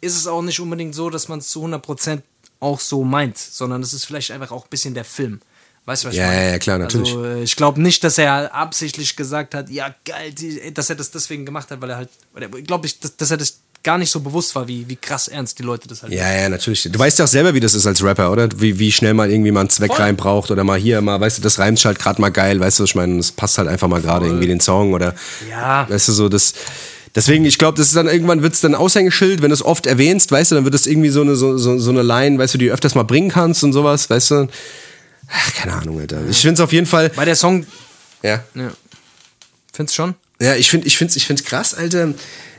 ist 0.00 0.16
es 0.16 0.26
auch 0.26 0.42
nicht 0.42 0.60
unbedingt 0.60 0.94
so, 0.94 1.10
dass 1.10 1.28
man 1.28 1.38
es 1.38 1.48
zu 1.50 1.64
100% 1.64 2.20
auch 2.60 2.80
so 2.80 3.04
meint, 3.04 3.38
sondern 3.38 3.82
es 3.82 3.92
ist 3.92 4.04
vielleicht 4.04 4.30
einfach 4.30 4.50
auch 4.52 4.64
ein 4.64 4.70
bisschen 4.70 4.94
der 4.94 5.04
Film. 5.04 5.40
Weißt 5.84 6.04
du, 6.04 6.08
was 6.08 6.14
Ja, 6.16 6.24
ich 6.24 6.28
meine? 6.30 6.44
ja, 6.44 6.50
ja, 6.52 6.58
klar, 6.58 6.78
natürlich. 6.78 7.12
Also, 7.14 7.40
ich 7.42 7.56
glaube 7.56 7.82
nicht, 7.82 8.04
dass 8.04 8.16
er 8.18 8.54
absichtlich 8.54 9.16
gesagt 9.16 9.54
hat, 9.54 9.68
ja, 9.68 9.92
geil, 10.04 10.32
dass 10.74 10.90
er 10.90 10.96
das 10.96 11.10
deswegen 11.10 11.44
gemacht 11.44 11.70
hat, 11.70 11.80
weil 11.80 11.90
er 11.90 11.96
halt, 11.96 12.08
ich 12.56 12.64
glaube, 12.66 12.86
ich, 12.86 13.00
dass, 13.00 13.16
dass 13.16 13.30
er 13.32 13.36
das 13.36 13.58
gar 13.82 13.98
nicht 13.98 14.10
so 14.12 14.20
bewusst 14.20 14.54
war, 14.54 14.68
wie, 14.68 14.88
wie 14.88 14.94
krass 14.94 15.26
ernst 15.26 15.58
die 15.58 15.64
Leute 15.64 15.88
das 15.88 16.04
halt 16.04 16.12
ja, 16.12 16.32
ja, 16.32 16.48
natürlich. 16.48 16.84
Du 16.84 16.96
weißt 16.96 17.18
ja 17.18 17.24
auch 17.24 17.28
selber, 17.28 17.52
wie 17.52 17.58
das 17.58 17.74
ist 17.74 17.84
als 17.84 18.00
Rapper, 18.00 18.30
oder? 18.30 18.48
Wie, 18.60 18.78
wie 18.78 18.92
schnell 18.92 19.12
man 19.12 19.28
irgendwie 19.28 19.50
mal 19.50 19.58
einen 19.60 19.70
Zweckreim 19.70 20.14
braucht 20.16 20.52
oder 20.52 20.62
mal 20.62 20.78
hier, 20.78 21.00
mal, 21.00 21.20
weißt 21.20 21.38
du, 21.38 21.42
das 21.42 21.58
reimt 21.58 21.84
halt 21.84 21.98
gerade 21.98 22.20
mal 22.20 22.30
geil, 22.30 22.60
weißt 22.60 22.78
du, 22.78 22.84
ich 22.84 22.94
meine, 22.94 23.16
das 23.16 23.32
passt 23.32 23.58
halt 23.58 23.66
einfach 23.66 23.88
mal 23.88 24.00
gerade 24.00 24.26
irgendwie 24.26 24.46
den 24.46 24.60
Song 24.60 24.92
oder, 24.94 25.16
Ja. 25.50 25.88
weißt 25.90 26.06
du, 26.06 26.12
so, 26.12 26.28
das, 26.28 26.54
deswegen, 27.14 27.44
ich 27.44 27.58
glaube, 27.58 27.78
das 27.78 27.88
ist 27.88 27.96
dann, 27.96 28.06
irgendwann 28.06 28.42
wird 28.42 28.54
es 28.54 28.60
dann 28.60 28.74
Aushängeschild, 28.74 29.42
wenn 29.42 29.50
du 29.50 29.54
es 29.54 29.64
oft 29.64 29.86
erwähnst, 29.86 30.30
weißt 30.30 30.50
du, 30.50 30.54
dann 30.56 30.64
wird 30.64 30.74
es 30.74 30.86
irgendwie 30.86 31.10
so 31.10 31.22
eine, 31.22 31.36
so, 31.36 31.56
so, 31.58 31.78
so 31.78 31.90
eine 31.90 32.02
Line, 32.02 32.38
weißt 32.38 32.54
du, 32.54 32.58
die 32.58 32.66
du 32.66 32.72
öfters 32.72 32.94
mal 32.94 33.02
bringen 33.04 33.30
kannst 33.30 33.64
und 33.64 33.72
sowas, 33.72 34.08
weißt 34.10 34.30
du. 34.32 34.48
Ach, 35.28 35.54
keine 35.54 35.74
Ahnung, 35.74 36.00
Alter. 36.00 36.20
Ich 36.28 36.40
finde 36.40 36.54
es 36.54 36.60
auf 36.60 36.72
jeden 36.72 36.86
Fall, 36.86 37.10
Bei 37.10 37.24
der 37.24 37.36
Song, 37.36 37.66
ja. 38.22 38.42
ja. 38.54 38.72
Findest 39.72 39.96
schon? 39.96 40.14
Ja, 40.40 40.54
ich 40.56 40.70
finde 40.70 40.86
ich 40.86 40.96
find's, 40.98 41.16
ich 41.16 41.26
find's 41.26 41.44
krass, 41.44 41.74
Alter. 41.74 42.14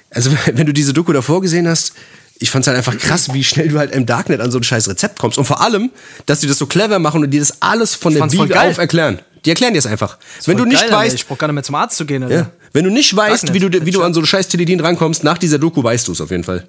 Also, 0.09 0.31
wenn 0.53 0.65
du 0.65 0.73
diese 0.73 0.93
Doku 0.93 1.13
davor 1.13 1.41
gesehen 1.41 1.67
hast, 1.67 1.93
ich 2.39 2.51
fand's 2.51 2.67
halt 2.67 2.77
einfach 2.77 2.97
krass, 2.97 3.33
wie 3.33 3.43
schnell 3.43 3.69
du 3.69 3.77
halt 3.77 3.91
im 3.91 4.05
Darknet 4.05 4.41
an 4.41 4.51
so 4.51 4.57
ein 4.57 4.63
scheiß 4.63 4.89
Rezept 4.89 5.19
kommst. 5.19 5.37
Und 5.37 5.45
vor 5.45 5.61
allem, 5.61 5.91
dass 6.25 6.41
die 6.41 6.47
das 6.47 6.57
so 6.57 6.65
clever 6.65 6.99
machen 6.99 7.23
und 7.23 7.31
dir 7.31 7.39
das 7.39 7.61
alles 7.61 7.95
von 7.95 8.13
der 8.13 8.23
voll 8.23 8.31
Wiege 8.31 8.53
geil. 8.53 8.71
auf 8.71 8.77
erklären. 8.77 9.19
Die 9.45 9.49
erklären 9.49 9.73
dir 9.73 9.79
es 9.79 9.85
einfach. 9.85 10.17
Wenn 10.45 10.57
du 10.57 10.65
nicht 10.65 10.75
geil, 10.81 10.85
Alter. 10.85 10.97
weißt, 11.05 11.15
Ich 11.15 11.25
brauch 11.27 11.37
gar 11.37 11.47
nicht 11.47 11.55
mehr 11.55 11.63
zum 11.63 11.75
Arzt 11.75 11.97
zu 11.97 12.05
gehen, 12.05 12.23
Alter. 12.23 12.35
ja, 12.35 12.49
wenn 12.71 12.85
du 12.85 12.89
nicht 12.91 13.15
weißt, 13.15 13.43
Darknet, 13.49 13.53
wie 13.53 13.69
du, 13.79 13.85
wie 13.85 13.91
du 13.91 14.01
an 14.03 14.13
so 14.13 14.23
scheiß 14.25 14.47
Teledin 14.47 14.79
rankommst, 14.79 15.23
nach 15.23 15.37
dieser 15.37 15.57
Doku 15.59 15.83
weißt 15.83 16.07
du 16.07 16.13
es 16.13 16.21
auf 16.21 16.31
jeden 16.31 16.43
Fall. 16.43 16.67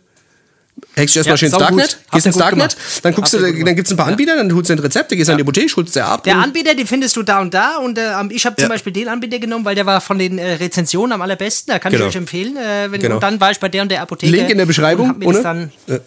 Hackst 0.99 1.15
du 1.15 1.21
erstmal 1.21 1.35
Ja, 1.35 1.37
schön 1.39 1.49
ins. 1.51 1.59
Darknet, 1.59 1.99
gehst 2.11 2.27
ins 2.27 2.37
Darknet, 2.37 2.71
gemacht. 2.77 3.01
dann 3.05 3.15
guckst 3.15 3.33
Habt 3.35 3.45
du, 3.45 3.65
dann 3.65 3.77
gibt's 3.77 3.93
ein 3.93 3.97
paar. 3.97 4.09
Anbieter, 4.09 4.35
dann 4.37 4.53
holst 4.53 4.71
du 4.71 4.73
ein 4.75 4.81
Rezept, 4.81 5.09
dann 5.13 5.19
gehst 5.19 5.29
du 5.29 5.33
an 5.33 5.39
die 5.39 5.45
Apotheke, 5.45 5.77
holst 5.77 5.95
dir 5.95 6.05
ab. 6.05 6.25
Der 6.25 6.37
Anbieter, 6.37 6.75
den 6.75 6.87
findest 6.89 7.15
du 7.15 7.23
da 7.23 7.41
und 7.41 7.55
da 7.55 7.77
und 7.79 7.97
äh, 7.97 8.11
ich 8.31 8.45
habe 8.45 8.57
zum 8.57 8.65
Ja. 8.65 8.69
Beispiel 8.71 8.93
den 8.93 9.09
Anbieter 9.09 9.39
genommen, 9.39 9.65
weil 9.65 9.77
der 9.77 9.87
war 9.87 10.01
von 10.01 10.19
den 10.19 10.37
äh, 10.39 10.55
Rezensionen 10.55 11.13
am 11.13 11.23
allerbesten. 11.23 11.73
Da 11.73 11.79
kann 11.79 11.93
Genau. 11.93 12.07
ich 12.07 12.11
euch 12.11 12.17
empfehlen. 12.17 12.57
Äh, 12.57 12.91
wenn, 12.91 13.01
Genau. 13.01 13.15
Und 13.17 13.23
dann 13.23 13.41
war 13.41 13.53
ich 13.53 13.61
bei 13.61 13.69
der 13.69 13.83
und 13.83 13.89
der 13.93 14.03
Apotheke. 14.03 14.33
Link 14.33 14.51
in 14.51 14.59
der 14.59 14.67
Beschreibung, 14.67 15.11
und 15.13 15.25
oder? 15.25 15.43
Dann 15.43 15.71
Ja. 15.87 15.99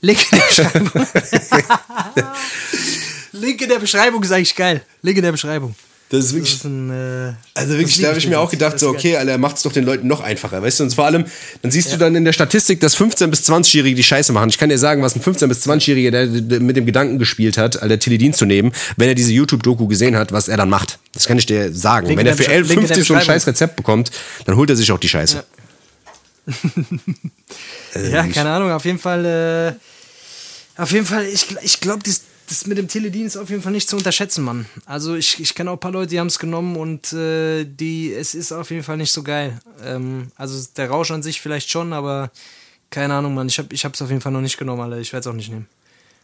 Link 0.00 0.18
in 0.32 0.38
der 0.38 0.46
Beschreibung. 0.46 0.90
Link 3.32 3.60
in 3.62 3.68
der 3.68 3.78
Beschreibung 3.78 4.22
ist 4.24 4.32
eigentlich 4.32 4.56
geil. 4.56 4.82
Link 5.02 5.16
in 5.18 5.22
der 5.22 5.32
Beschreibung. 5.32 5.74
Das 6.08 6.20
ist 6.20 6.26
Das 6.28 6.34
wirklich 6.34 6.54
ist 6.54 6.64
ein, 6.64 6.90
äh, 6.90 7.32
Also 7.54 7.72
das 7.72 7.78
wirklich, 7.80 8.00
da 8.00 8.08
habe 8.08 8.18
ich 8.18 8.28
mir 8.28 8.38
auch 8.38 8.50
gedacht, 8.50 8.74
Das 8.74 8.80
so, 8.80 8.90
okay, 8.90 9.16
Alter, 9.16 9.38
macht's 9.38 9.62
doch 9.64 9.72
den 9.72 9.84
Leuten 9.84 10.06
noch 10.06 10.20
einfacher, 10.20 10.62
weißt 10.62 10.78
du? 10.78 10.84
Und 10.84 10.94
vor 10.94 11.04
allem, 11.04 11.24
dann 11.62 11.70
siehst 11.72 11.92
du 11.92 11.96
dann 11.96 12.14
in 12.14 12.24
der 12.24 12.32
Statistik, 12.32 12.78
dass 12.80 12.96
15- 12.96 13.26
bis 13.26 13.48
20-Jährige 13.50 13.96
die 13.96 14.04
Scheiße 14.04 14.32
machen. 14.32 14.48
Ich 14.50 14.56
kann 14.58 14.68
dir 14.68 14.78
sagen, 14.78 15.02
was 15.02 15.16
ein 15.16 15.22
15- 15.22 15.48
bis 15.48 15.66
20-Jähriger, 15.66 16.10
der, 16.12 16.26
der 16.28 16.60
mit 16.60 16.76
dem 16.76 16.86
Gedanken 16.86 17.18
gespielt 17.18 17.58
hat, 17.58 17.82
Alter, 17.82 17.98
Teledin 17.98 18.32
zu 18.34 18.44
nehmen, 18.44 18.70
wenn 18.96 19.08
er 19.08 19.16
diese 19.16 19.32
YouTube-Doku 19.32 19.88
gesehen 19.88 20.14
hat, 20.16 20.30
was 20.30 20.46
er 20.46 20.56
dann 20.56 20.70
macht. 20.70 21.00
Das 21.12 21.26
kann 21.26 21.38
ich 21.38 21.46
dir 21.46 21.72
sagen. 21.72 22.06
Link 22.06 22.20
wenn 22.20 22.26
er 22.28 22.36
für 22.36 22.44
der 22.44 22.60
Besch- 22.64 22.68
Link 22.68 22.82
in 22.82 22.86
der 22.88 22.96
11,50 22.98 23.04
so 23.04 23.14
ein 23.14 23.24
scheiß 23.24 23.46
Rezept 23.48 23.74
bekommt, 23.74 24.12
dann 24.44 24.54
holt 24.56 24.70
er 24.70 24.76
sich 24.76 24.92
auch 24.92 24.98
die 25.00 25.08
Scheiße. 25.08 25.42
Ja, 28.12 28.26
keine 28.32 28.50
Ahnung, 28.50 28.70
auf 28.70 28.84
jeden 28.84 28.98
Fall, 29.00 29.24
äh, 30.76 30.80
auf 30.80 30.92
jeden 30.92 31.06
Fall, 31.06 31.24
ich, 31.26 31.46
ich 31.62 31.80
glaube, 31.80 32.02
das, 32.46 32.66
mit 32.66 32.78
dem 32.78 32.88
Teledin 32.88 33.26
ist 33.26 33.36
auf 33.36 33.50
jeden 33.50 33.62
Fall 33.62 33.72
nicht 33.72 33.88
zu 33.88 33.96
unterschätzen, 33.96 34.44
Mann. 34.44 34.66
Also 34.84 35.14
ich, 35.14 35.40
ich 35.40 35.54
kenne 35.54 35.70
auch 35.70 35.76
ein 35.76 35.80
paar 35.80 35.92
Leute, 35.92 36.10
die 36.10 36.20
haben 36.20 36.26
es 36.26 36.38
genommen 36.38 36.76
und 36.76 37.12
äh, 37.12 37.64
die, 37.64 38.12
es 38.12 38.34
ist 38.34 38.52
auf 38.52 38.70
jeden 38.70 38.82
Fall 38.82 38.96
nicht 38.96 39.12
so 39.12 39.22
geil. 39.22 39.58
Ähm, 39.82 40.30
also 40.36 40.66
der 40.76 40.88
Rausch 40.88 41.10
an 41.10 41.22
sich 41.22 41.40
vielleicht 41.40 41.70
schon, 41.70 41.92
aber 41.92 42.30
keine 42.90 43.14
Ahnung, 43.14 43.34
Mann. 43.34 43.48
Ich 43.48 43.58
habe 43.58 43.72
ich 43.72 43.84
hab's 43.84 44.00
auf 44.00 44.10
jeden 44.10 44.20
Fall 44.20 44.32
noch 44.32 44.40
nicht 44.40 44.58
genommen, 44.58 44.80
Alter. 44.80 44.98
Ich 44.98 45.12
werde 45.12 45.20
es 45.20 45.26
auch 45.26 45.36
nicht 45.36 45.50
nehmen. 45.50 45.66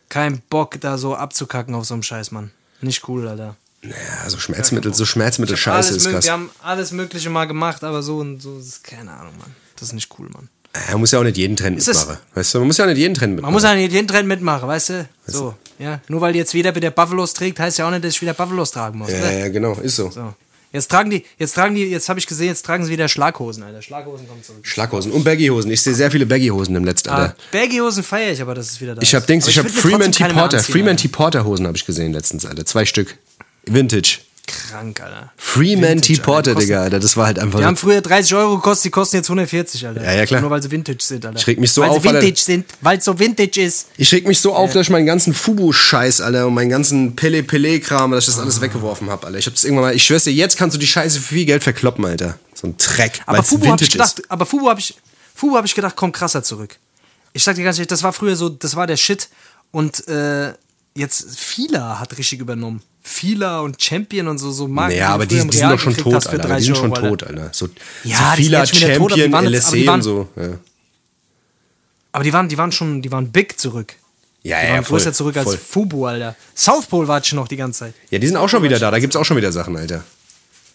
Kein 0.09 0.43
Bock, 0.49 0.81
da 0.81 0.99
so 0.99 1.15
abzukacken 1.15 1.75
auf 1.75 1.85
so 1.85 1.95
einem 1.95 2.03
Scheiß, 2.03 2.31
Mann. 2.31 2.51
Nicht 2.81 3.09
cool, 3.09 3.27
Alter. 3.29 3.57
Ja, 3.83 4.31
so 4.31 4.39
Schmerzmittel, 4.39 4.95
so 4.95 5.05
Schmerzmittel 5.05 5.57
Scheiße 5.57 5.97
ist 5.97 6.09
krass. 6.09 6.25
Wir 6.25 6.33
haben 6.33 6.51
alles 6.61 6.93
Mögliche 6.93 7.31
mal 7.31 7.47
gemacht, 7.47 7.83
aber 7.83 8.03
so 8.03 8.19
und 8.19 8.41
so, 8.41 8.59
ist 8.59 8.85
keine 8.85 9.13
Ahnung, 9.13 9.37
Mann. 9.39 9.55
Das 9.75 9.89
ist 9.89 9.95
nicht 9.95 10.09
cool, 10.19 10.29
Mann. 10.29 10.49
Er 10.73 10.97
muss 10.97 11.11
ja 11.11 11.19
auch 11.19 11.23
nicht 11.25 11.37
jeden 11.37 11.55
Trend 11.57 11.79
Ist 11.79 11.89
mitmachen. 11.89 12.17
Weißt 12.35 12.55
du, 12.55 12.59
man 12.59 12.67
muss 12.69 12.79
ja 12.79 12.85
auch 12.85 12.89
nicht 12.89 12.99
jeden 12.99 13.15
Trend 13.15 13.35
mitmachen. 13.35 13.53
Man 13.53 13.55
muss 13.55 13.63
ja 13.63 13.75
nicht 13.75 13.93
jeden 13.93 14.09
Trend 14.09 14.27
mitmachen, 14.27 14.67
weißt 14.69 14.89
du? 14.91 15.09
So, 15.27 15.55
ja. 15.79 16.01
Nur 16.09 16.21
weil 16.23 16.35
jetzt 16.35 16.55
wieder 16.55 16.75
wieder 16.75 16.91
Buffalos 16.91 17.35
trägt, 17.35 17.61
heißt 17.61 17.79
ja 17.79 17.87
auch 17.87 17.91
nicht, 17.91 18.05
dass 18.05 18.15
ich 18.15 18.23
wieder 18.23 18.33
Buffalos 18.35 18.71
tragen 18.71 18.99
muss. 18.99 19.11
ja, 19.11 19.19
ne? 19.21 19.41
ja, 19.41 19.49
genau, 19.49 19.75
ist 19.75 19.97
so. 19.97 20.11
So. 20.11 20.33
Jetzt 20.73 20.91
tragen 20.91 21.11
die, 21.11 21.23
jetzt 21.39 21.55
tragen 21.55 21.75
die, 21.75 21.85
jetzt 21.85 22.09
habe 22.09 22.19
ich 22.19 22.27
gesehen, 22.27 22.47
jetzt 22.47 22.65
tragen 22.65 22.83
sie 22.87 22.91
wieder 22.91 23.07
Schlaghosen, 23.07 23.63
Alter. 23.63 23.83
Schlaghosen 23.83 24.27
kommen 24.27 24.43
zurück. 24.43 24.61
Schlaghosen 24.67 25.13
und 25.13 25.23
Baggyhosen. 25.23 25.71
Ich 25.71 25.83
sehe 25.83 25.93
sehr 25.93 26.11
viele 26.11 26.25
Baggyhosen 26.25 26.75
im 26.75 26.85
letzten, 26.87 27.11
Ah, 27.11 27.17
Alter. 27.17 27.37
Baggy-Hosen 27.53 28.03
feiere 28.03 28.33
ich, 28.33 28.41
aber 28.41 28.55
das 28.55 28.71
ist 28.71 28.81
wieder 28.81 28.95
da. 28.95 29.03
Ich 29.03 29.15
habe 29.15 29.27
Dings, 29.27 29.45
Aber 29.45 29.51
ich 29.51 29.59
habe 29.59 29.69
Freeman 29.69 30.11
T. 30.13 30.25
Porter, 30.25 30.61
Freeman. 30.61 30.97
T. 30.97 31.09
Porter 31.09 31.45
Hosen 31.45 31.67
habe 31.67 31.77
ich 31.77 31.85
gesehen 31.85 32.15
letztens, 32.15 32.47
Alter. 32.47 32.65
Zwei 32.65 32.87
Stück. 32.87 33.19
Vintage. 33.67 34.21
Krank, 34.47 35.01
Alter. 35.01 35.33
Freeman 35.37 36.01
T. 36.01 36.17
Porter, 36.17 36.51
Alter. 36.51 36.61
Digga, 36.61 36.83
Alter. 36.83 36.99
Das 36.99 37.17
war 37.17 37.27
halt 37.27 37.39
einfach. 37.39 37.61
Die 37.61 37.65
haben 37.65 37.77
früher 37.77 38.01
30 38.01 38.35
Euro 38.35 38.57
gekostet, 38.57 38.87
die 38.87 38.91
kosten 38.91 39.17
jetzt 39.17 39.27
140, 39.27 39.87
Alter. 39.87 40.03
Ja, 40.03 40.13
ja, 40.13 40.27
klar. 40.27 40.41
Nur 40.41 40.51
weil 40.51 40.63
sie 40.63 40.71
Vintage 40.71 40.99
sind, 41.01 41.25
Alter. 41.25 41.39
Ich 41.39 41.47
reg 41.47 41.61
mich 41.61 41.73
so 41.73 41.83
weil 41.83 41.91
auf, 41.91 42.03
sie 42.03 42.09
Alter. 42.09 42.21
Vintage 42.23 42.41
sind, 42.41 42.67
weil 42.81 42.99
es 42.99 43.05
so 43.05 43.19
Vintage 43.19 43.63
ist. 43.63 43.89
ich 43.97 44.13
reg 44.13 44.27
mich 44.27 44.41
so 44.41 44.55
auf, 44.55 44.73
dass 44.73 44.83
ich 44.83 44.91
meinen 44.91 45.07
ganzen 45.07 45.33
Fubu-Scheiß, 45.33 46.21
Alter, 46.21 46.47
und 46.49 46.55
meinen 46.55 46.71
ganzen 46.71 47.15
Pele-Pele-Kram, 47.15 48.11
dass 48.11 48.25
ich 48.27 48.35
das 48.35 48.43
alles 48.43 48.61
weggeworfen 48.61 49.11
habe, 49.11 49.27
Alter. 49.27 49.39
Ich 49.39 49.47
hab's 49.47 49.63
irgendwann 49.63 49.85
mal, 49.85 49.95
ich 49.95 50.03
schwör's 50.05 50.25
dir, 50.25 50.33
jetzt 50.33 50.57
kannst 50.57 50.75
du 50.75 50.81
die 50.81 50.87
Scheiße 50.89 51.21
für 51.21 51.35
viel 51.35 51.47
Geld 51.47 51.63
verkloppen, 51.63 52.05
Alter. 52.05 52.39
So 52.55 52.67
ein 52.67 52.77
Dreck. 52.77 53.21
Aber 53.27 53.43
Fubu 53.43 53.67
habe 53.69 53.83
ich 53.83 53.91
gedacht, 53.91 54.23
aber 54.29 54.45
Fubu 54.45 54.69
habe 54.69 54.81
ich, 54.81 54.97
Fubu 55.35 55.57
habe 55.57 55.67
ich 55.67 55.75
gedacht, 55.75 55.95
kommt 55.95 56.15
krasser 56.15 56.43
zurück. 56.43 56.77
Ich 57.33 57.45
sag 57.45 57.55
dir 57.55 57.65
ganz 57.65 57.77
ehrlich, 57.79 57.89
das 57.89 58.03
war 58.03 58.13
früher 58.13 58.37
so, 58.37 58.49
das 58.49 58.77
war 58.77 58.87
der 58.87 58.97
Shit 58.97 59.29
und 59.71 60.07
äh, 60.09 60.53
jetzt 60.95 61.39
Fila 61.39 61.99
hat 62.01 62.17
richtig 62.19 62.41
übernommen. 62.41 62.83
Fila 63.05 63.61
und 63.61 63.83
Champion 63.83 64.29
und 64.29 64.39
so 64.39 64.53
so 64.53 64.69
Marken. 64.69 64.95
Naja, 64.95 65.09
du 65.09 65.15
aber 65.15 65.27
die, 65.27 65.35
die 65.49 65.57
sind 65.57 65.71
doch 65.71 65.79
schon 65.79 65.97
tot, 65.97 66.15
Alter. 66.15 66.39
Die 66.39 66.39
30 66.49 66.67
sind 66.67 66.77
schon 66.77 66.93
Euro, 66.93 67.09
tot, 67.17 67.25
Alter. 67.25 67.49
So, 67.53 67.69
Ja, 68.05 68.17
so 68.31 68.37
die 68.37 68.43
Fila, 68.45 68.63
wieder 68.63 68.95
tot, 68.95 69.13
aber 69.13 69.15
die 69.17 69.21
Champion, 69.23 69.33
waren 69.33 69.53
jetzt- 69.53 69.67
aber 69.67 69.77
die 69.77 69.83
LSC 69.83 69.87
waren- 69.89 69.95
und 69.97 70.03
so. 70.03 70.29
Ja, 70.37 70.49
Aber 72.13 72.25
die 72.25 72.33
waren, 72.33 72.49
die 72.49 72.59
waren 72.59 72.73
schon, 72.73 73.03
die 73.03 73.11
waren 73.11 73.31
big 73.33 73.59
zurück. 73.59 73.95
ja, 74.43 74.61
Die 74.61 74.67
ja 74.69 74.75
waren 74.75 74.85
voll, 74.85 74.99
größer 74.99 75.13
zurück 75.13 75.37
als 75.37 75.45
voll. 75.45 75.57
Fubu, 75.59 76.07
Alter. 76.07 76.37
South 76.55 76.87
Pole 76.87 77.09
war 77.09 77.23
schon 77.25 77.37
noch 77.37 77.49
die 77.49 77.57
ganze 77.57 77.81
Zeit. 77.81 77.95
Ja, 78.11 78.19
die 78.19 78.27
sind 78.27 78.37
auch 78.37 78.49
schon 78.49 78.63
wieder 78.63 78.79
da. 78.79 78.91
Da 78.91 78.99
gibt's 78.99 79.17
auch 79.17 79.25
schon 79.25 79.37
wieder 79.37 79.51
Sachen, 79.53 79.77
Alter. 79.77 80.05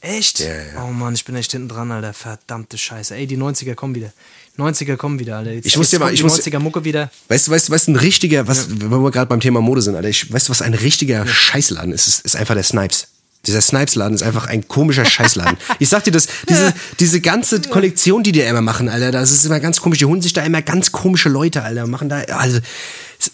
Echt? 0.01 0.39
Ja, 0.39 0.47
ja. 0.47 0.83
Oh 0.83 0.91
Mann, 0.91 1.13
ich 1.15 1.25
bin 1.25 1.35
echt 1.35 1.51
hinten 1.51 1.69
dran, 1.69 1.91
Alter. 1.91 2.13
Verdammte 2.13 2.77
Scheiße. 2.77 3.15
Ey, 3.15 3.25
die 3.27 3.37
90er 3.37 3.75
kommen 3.75 3.95
wieder. 3.95 4.11
90er 4.57 4.95
kommen 4.97 5.19
wieder, 5.19 5.37
Alter. 5.37 5.51
Jetzt, 5.51 5.65
Ich 5.65 5.77
muss 5.77 5.89
dir 5.89 5.99
mal- 5.99 6.13
ich 6.13 6.23
muss- 6.23 6.39
90er 6.39 6.59
Mucke 6.59 6.83
wieder. 6.83 7.11
Weißt 7.27 7.47
du, 7.47 7.51
weißt 7.51 7.69
du, 7.69 7.73
weißt 7.73 7.87
du, 7.87 7.91
ein 7.91 7.95
richtiger, 7.97 8.47
was, 8.47 8.67
wenn 8.69 8.89
wir 9.03 9.11
gerade 9.11 9.27
beim 9.27 9.39
Thema 9.39 9.61
Mode 9.61 9.81
sind, 9.81 9.95
Alter, 9.95 10.09
ich, 10.09 10.31
weißt 10.31 10.47
du, 10.47 10.51
was 10.51 10.61
ein 10.61 10.73
richtiger 10.73 11.25
Scheißladen 11.27 11.91
ist? 11.93 12.07
ist? 12.07 12.25
Ist 12.25 12.35
einfach 12.35 12.55
der 12.55 12.63
Snipes. 12.63 13.07
Dieser 13.45 13.61
Snipes-Laden 13.61 14.15
ist 14.15 14.23
einfach 14.23 14.47
ein 14.47 14.67
komischer 14.67 15.05
Scheißladen. 15.05 15.57
Ich 15.79 15.89
sag 15.89 16.03
dir 16.03 16.11
das, 16.11 16.27
diese, 16.49 16.73
diese 16.99 17.21
ganze 17.21 17.61
Kollektion, 17.61 18.23
die 18.23 18.31
die 18.31 18.41
immer 18.41 18.61
machen, 18.61 18.89
Alter, 18.89 19.11
das 19.11 19.31
ist 19.31 19.45
immer 19.45 19.59
ganz 19.59 19.79
komisch. 19.79 19.99
Die 19.99 20.05
holen 20.05 20.21
sich 20.21 20.33
da 20.33 20.41
immer 20.43 20.61
ganz 20.61 20.91
komische 20.91 21.29
Leute, 21.29 21.61
Alter, 21.63 21.87
machen 21.87 22.09
da, 22.09 22.17
also, 22.21 22.59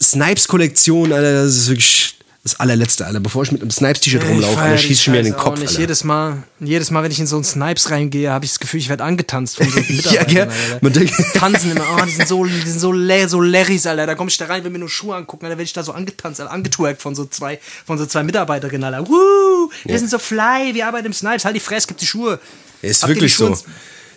Snipes-Kollektion, 0.01 1.11
Alter, 1.13 1.33
das 1.45 1.55
ist 1.55 1.69
wirklich 1.69 2.12
das 2.43 2.59
allerletzte, 2.59 3.05
Alter. 3.05 3.21
Bevor 3.21 3.43
ich 3.43 3.51
mit 3.53 3.61
einem 3.61 3.71
Snipes-T-Shirt 3.71 4.21
rumlaufe, 4.27 4.59
Alter, 4.59 4.77
schieß 4.77 4.99
ich 4.99 5.07
mir 5.07 5.19
in 5.19 5.25
den 5.25 5.35
Kopf, 5.37 5.59
nicht. 5.59 5.69
Alter. 5.69 5.79
Jedes 5.79 6.03
Mal, 6.03 6.43
jedes 6.59 6.91
Mal, 6.91 7.01
wenn 7.03 7.11
ich 7.11 7.19
in 7.19 7.25
so 7.27 7.37
einen 7.37 7.45
Snipes 7.45 7.89
reingehe, 7.89 8.29
habe 8.31 8.43
ich 8.43 8.51
das 8.51 8.59
Gefühl, 8.59 8.81
ich 8.81 8.89
werde 8.89 9.03
angetanzt 9.05 9.55
von 9.57 9.69
so 9.69 9.79
Mitarbeitern. 9.87 10.27
gell? 10.27 10.47
Man 10.81 10.91
denkt- 10.91 11.13
Die 11.17 11.39
tanzen 11.39 11.71
immer, 11.71 11.85
oh, 11.97 12.03
die 12.05 12.11
sind 12.11 12.27
so, 12.27 12.43
die 12.43 12.51
sind 12.69 12.79
so, 12.81 12.91
so 13.27 13.41
Larrys, 13.41 13.87
Alter. 13.87 14.05
Da 14.07 14.15
komme 14.15 14.29
ich 14.29 14.37
da 14.37 14.45
rein, 14.45 14.63
will 14.65 14.71
mir 14.71 14.79
nur 14.79 14.89
Schuhe 14.89 15.15
angucken, 15.15 15.45
Alter, 15.45 15.57
werde 15.57 15.63
ich 15.63 15.73
da 15.73 15.83
so 15.83 15.93
angetanzt, 15.93 16.41
Alter, 16.41 16.51
angetwerkt 16.51 17.01
von 17.01 17.15
so 17.15 17.23
zwei, 17.25 17.59
von 17.85 17.97
so 17.97 18.05
zwei 18.05 18.23
Mitarbeiterinnen, 18.23 18.93
Alter. 18.93 19.07
Woo, 19.09 19.69
wir 19.85 19.97
sind 19.99 20.09
so 20.09 20.19
fly, 20.19 20.73
wir 20.73 20.85
arbeiten 20.87 21.05
im 21.07 21.13
Snipes, 21.13 21.45
halt 21.45 21.55
die 21.55 21.61
Fresse, 21.61 21.87
gib 21.87 21.97
die 21.97 22.05
Schuhe. 22.07 22.39
Ist 22.81 23.03
Habt 23.03 23.11
die 23.11 23.15
wirklich 23.15 23.33
Schuhe 23.35 23.55
so. 23.55 23.63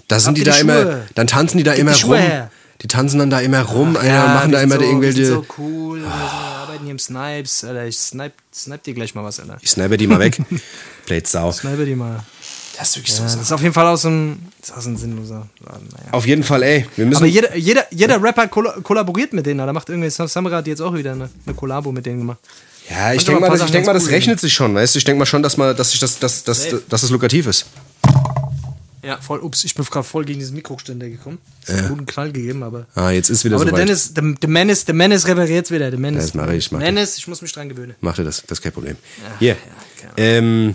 Da 0.08 0.18
sind 0.18 0.36
die 0.36 0.40
ihr 0.42 0.46
da 0.46 0.52
die 0.54 0.60
immer, 0.62 0.82
Schuhe? 0.82 1.06
dann 1.14 1.26
tanzen 1.28 1.58
die 1.58 1.64
da 1.64 1.72
Gib 1.74 1.82
immer 1.82 1.92
die 1.92 2.00
Schuhe 2.00 2.16
rum. 2.16 2.26
her. 2.26 2.50
Die 2.82 2.88
tanzen 2.88 3.18
dann 3.20 3.30
da 3.30 3.40
immer 3.40 3.62
rum, 3.62 3.96
Alter, 3.96 4.06
Ja, 4.08 4.26
machen 4.34 4.52
da 4.52 4.60
immer 4.60 4.74
so, 4.76 4.82
irgendwelche. 4.82 5.26
So 5.26 5.46
cool, 5.58 6.02
wir 6.02 6.65
arbeiten 6.76 6.84
hier 6.84 6.92
im 6.92 6.98
Snipes, 6.98 7.64
Alter. 7.64 7.86
Ich 7.86 7.98
snipe, 7.98 8.34
snipe 8.54 8.82
dir 8.84 8.94
gleich 8.94 9.14
mal 9.14 9.24
was, 9.24 9.40
Alter. 9.40 9.56
Ich 9.60 9.70
sniper 9.70 9.96
die 9.96 10.06
mal 10.06 10.18
weg. 10.18 10.38
Blöd 11.06 11.26
Sau. 11.26 11.52
Snipe 11.52 11.84
die 11.84 11.94
mal. 11.94 12.22
Das 12.76 12.90
ist 12.90 12.96
wirklich 12.96 13.14
so. 13.14 13.22
Das 13.22 13.34
ist 13.34 13.52
auf 13.52 13.62
jeden 13.62 13.72
Fall 13.72 13.86
aus 13.86 14.04
einem, 14.04 14.38
das 14.60 14.70
ist 14.70 14.76
aus 14.76 14.86
einem 14.86 14.96
sinnloser 14.96 15.48
Laden. 15.64 15.88
Naja. 15.90 16.12
Auf 16.12 16.26
jeden 16.26 16.44
Fall, 16.44 16.62
ey. 16.62 16.86
Wir 16.96 17.06
müssen. 17.06 17.22
Aber 17.22 17.26
jeder, 17.26 17.56
jeder, 17.56 17.86
jeder 17.90 18.22
Rapper 18.22 18.48
kolla 18.48 18.72
kollaboriert 18.82 19.32
mit 19.32 19.46
denen. 19.46 19.58
Da 19.58 19.72
macht 19.72 19.88
irgendwie 19.88 20.10
Samra 20.10 20.56
hat 20.56 20.66
jetzt 20.66 20.82
auch 20.82 20.94
wieder 20.94 21.12
eine, 21.12 21.30
eine 21.46 21.54
Kollabo 21.54 21.90
mit 21.90 22.04
denen 22.04 22.18
gemacht. 22.18 22.38
ja, 22.90 23.14
ich 23.14 23.24
denke 23.24 23.40
mal, 23.40 23.50
das, 23.50 23.62
ich 23.62 23.70
denk 23.70 23.86
mal, 23.86 23.94
das 23.94 24.10
rechnet 24.10 24.40
sich 24.40 24.52
schon, 24.52 24.74
weißt 24.74 24.94
du? 24.94 24.98
Ich 24.98 25.04
denke 25.04 25.18
mal 25.18 25.26
schon, 25.26 25.42
dass, 25.42 25.56
mal, 25.56 25.74
dass, 25.74 25.94
ich 25.94 26.00
das, 26.00 26.18
dass, 26.18 26.44
dass, 26.44 26.64
Safe. 26.64 26.82
dass 26.88 27.02
es 27.02 27.10
lukrativ 27.10 27.46
ist. 27.46 27.66
Ja, 29.06 29.20
voll, 29.20 29.38
ups, 29.38 29.62
ich 29.62 29.74
bin 29.74 29.84
gerade 29.84 30.04
voll 30.04 30.24
gegen 30.24 30.40
diesen 30.40 30.56
Mikroständer 30.56 31.08
gekommen. 31.08 31.38
Das 31.60 31.76
hat 31.76 31.78
einen 31.84 31.88
guten 31.90 32.06
Knall 32.06 32.32
gegeben, 32.32 32.62
aber. 32.64 32.86
Ah, 32.96 33.10
jetzt 33.10 33.30
ist 33.30 33.44
wieder 33.44 33.54
Aber 33.54 33.64
der. 33.64 33.74
Dennis, 33.74 34.12
der, 34.12 34.24
der 34.24 34.48
Menace, 34.48 34.84
der 34.84 34.94
Menace 34.96 35.26
repariert 35.28 35.70
wieder. 35.70 35.90
Der 35.90 36.00
Menace. 36.00 36.24
das 36.24 36.34
mach 36.34 36.48
ich, 36.50 36.72
mach 36.72 36.80
ich. 36.80 36.86
Menace, 36.86 37.18
ich 37.18 37.28
muss 37.28 37.40
mich 37.40 37.52
dran 37.52 37.68
gewöhnen. 37.68 37.94
Mach 38.00 38.16
dir 38.16 38.24
das, 38.24 38.42
das 38.42 38.58
ist 38.58 38.62
kein 38.62 38.72
Problem. 38.72 38.96
Hier. 39.38 39.56
keine 40.16 40.38
Ahnung. 40.40 40.74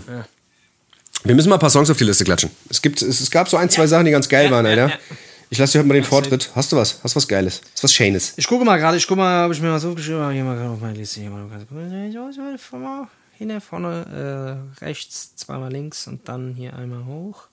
Wir 1.24 1.34
müssen 1.34 1.50
mal 1.50 1.56
ein 1.56 1.60
paar 1.60 1.68
Songs 1.70 1.90
auf 1.90 1.98
die 1.98 2.04
Liste 2.04 2.24
klatschen. 2.24 2.50
Es, 2.70 2.80
gibt, 2.80 3.02
es, 3.02 3.20
es 3.20 3.30
gab 3.30 3.48
so 3.50 3.58
ein, 3.58 3.68
zwei 3.68 3.86
Sachen, 3.86 4.06
die 4.06 4.12
ganz 4.12 4.28
geil 4.28 4.50
waren, 4.50 4.64
Alter. 4.64 4.88
ja. 4.88 4.98
Ich 5.50 5.58
lasse 5.58 5.72
dir 5.74 5.78
heute 5.80 5.88
mal 5.88 5.94
den 5.94 6.04
Vortritt. 6.04 6.50
Hast 6.54 6.72
du 6.72 6.76
was? 6.76 7.00
Hast 7.04 7.14
du 7.14 7.16
was 7.16 7.28
Geiles? 7.28 7.60
Hast 7.74 7.80
du 7.80 7.84
was 7.84 7.92
Schönes? 7.92 8.32
Ich 8.36 8.46
gucke 8.46 8.64
mal 8.64 8.78
gerade, 8.78 8.96
ich 8.96 9.06
gucke 9.06 9.20
mal, 9.20 9.44
ob 9.44 9.52
ich 9.52 9.60
mir 9.60 9.70
was 9.70 9.84
aufgeschrieben 9.84 10.22
habe. 10.22 10.32
Hier 10.32 10.44
mal 10.44 10.56
gerade 10.56 10.70
auf 10.70 10.80
meine 10.80 10.96
Liste. 10.96 11.20
Hier 11.20 11.28
mal 11.28 11.46
ganz 11.46 11.66
Hinter, 13.36 13.60
vorne, 13.60 14.64
äh, 14.80 14.82
rechts, 14.84 15.36
zweimal 15.36 15.70
links 15.70 16.06
und 16.06 16.26
dann 16.26 16.54
hier 16.54 16.74
einmal 16.74 17.04
hoch. 17.04 17.48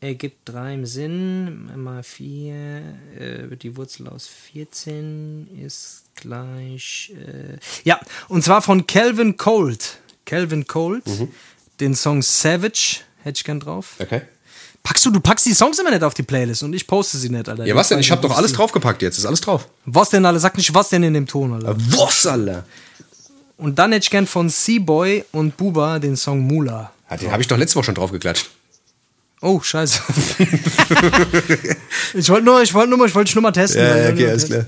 Ergibt 0.00 0.48
drei 0.48 0.74
im 0.74 0.86
Sinn. 0.86 1.70
Mal 1.76 2.02
vier. 2.02 2.80
Äh, 3.18 3.56
die 3.56 3.76
Wurzel 3.76 4.08
aus 4.08 4.26
14 4.26 5.48
ist 5.62 6.04
gleich. 6.14 7.12
Äh, 7.16 7.58
ja, 7.84 8.00
und 8.28 8.42
zwar 8.42 8.62
von 8.62 8.86
Calvin 8.86 9.36
Cold. 9.36 9.98
Calvin 10.24 10.66
Cold. 10.66 11.06
Mhm. 11.06 11.28
Den 11.80 11.94
Song 11.94 12.22
Savage 12.22 13.00
hätte 13.22 13.38
ich 13.38 13.44
gern 13.44 13.60
drauf. 13.60 13.96
Okay. 13.98 14.22
Packst 14.82 15.04
du, 15.04 15.10
du 15.10 15.20
packst 15.20 15.44
die 15.44 15.52
Songs 15.52 15.78
immer 15.78 15.90
nicht 15.90 16.02
auf 16.02 16.14
die 16.14 16.22
Playlist 16.22 16.62
und 16.62 16.72
ich 16.72 16.86
poste 16.86 17.18
sie 17.18 17.28
nicht, 17.28 17.46
Alter. 17.46 17.66
Ja, 17.66 17.74
was 17.74 17.88
denn? 17.88 17.98
Ich 17.98 18.10
habe 18.10 18.22
doch 18.22 18.34
alles 18.34 18.54
draufgepackt 18.54 19.02
jetzt. 19.02 19.18
Ist 19.18 19.26
alles 19.26 19.42
drauf. 19.42 19.68
Was 19.84 20.08
denn, 20.08 20.24
Alter? 20.24 20.40
Sag 20.40 20.56
nicht, 20.56 20.72
was 20.72 20.88
denn 20.88 21.02
in 21.02 21.12
dem 21.12 21.26
Ton, 21.26 21.52
Alter. 21.52 21.76
Was, 21.76 22.24
Alter? 22.24 22.64
Und 23.58 23.78
dann 23.78 23.92
hätte 23.92 24.04
ich 24.04 24.10
gern 24.10 24.26
von 24.26 24.48
Seaboy 24.48 25.26
und 25.32 25.58
Buba 25.58 25.98
den 25.98 26.16
Song 26.16 26.40
Mula. 26.40 26.92
Ja, 27.10 27.16
den 27.18 27.30
habe 27.32 27.42
ich 27.42 27.48
doch 27.48 27.58
letzte 27.58 27.76
Woche 27.76 27.86
schon 27.86 27.94
draufgeklatscht. 27.94 28.48
Oh, 29.42 29.58
scheiße. 29.62 30.00
ich 32.14 32.28
wollte 32.28 32.44
nur, 32.44 32.62
ich 32.62 32.72
wollte 32.74 32.90
nur, 32.90 32.98
mal- 32.98 33.08
ich 33.08 33.14
wollte 33.14 33.32
nur 33.34 33.42
mal 33.42 33.52
testen. 33.52 33.80
Ja, 33.82 33.96
ja, 33.96 34.08
okay, 34.10 34.28
alles 34.28 34.48
testen. 34.48 34.66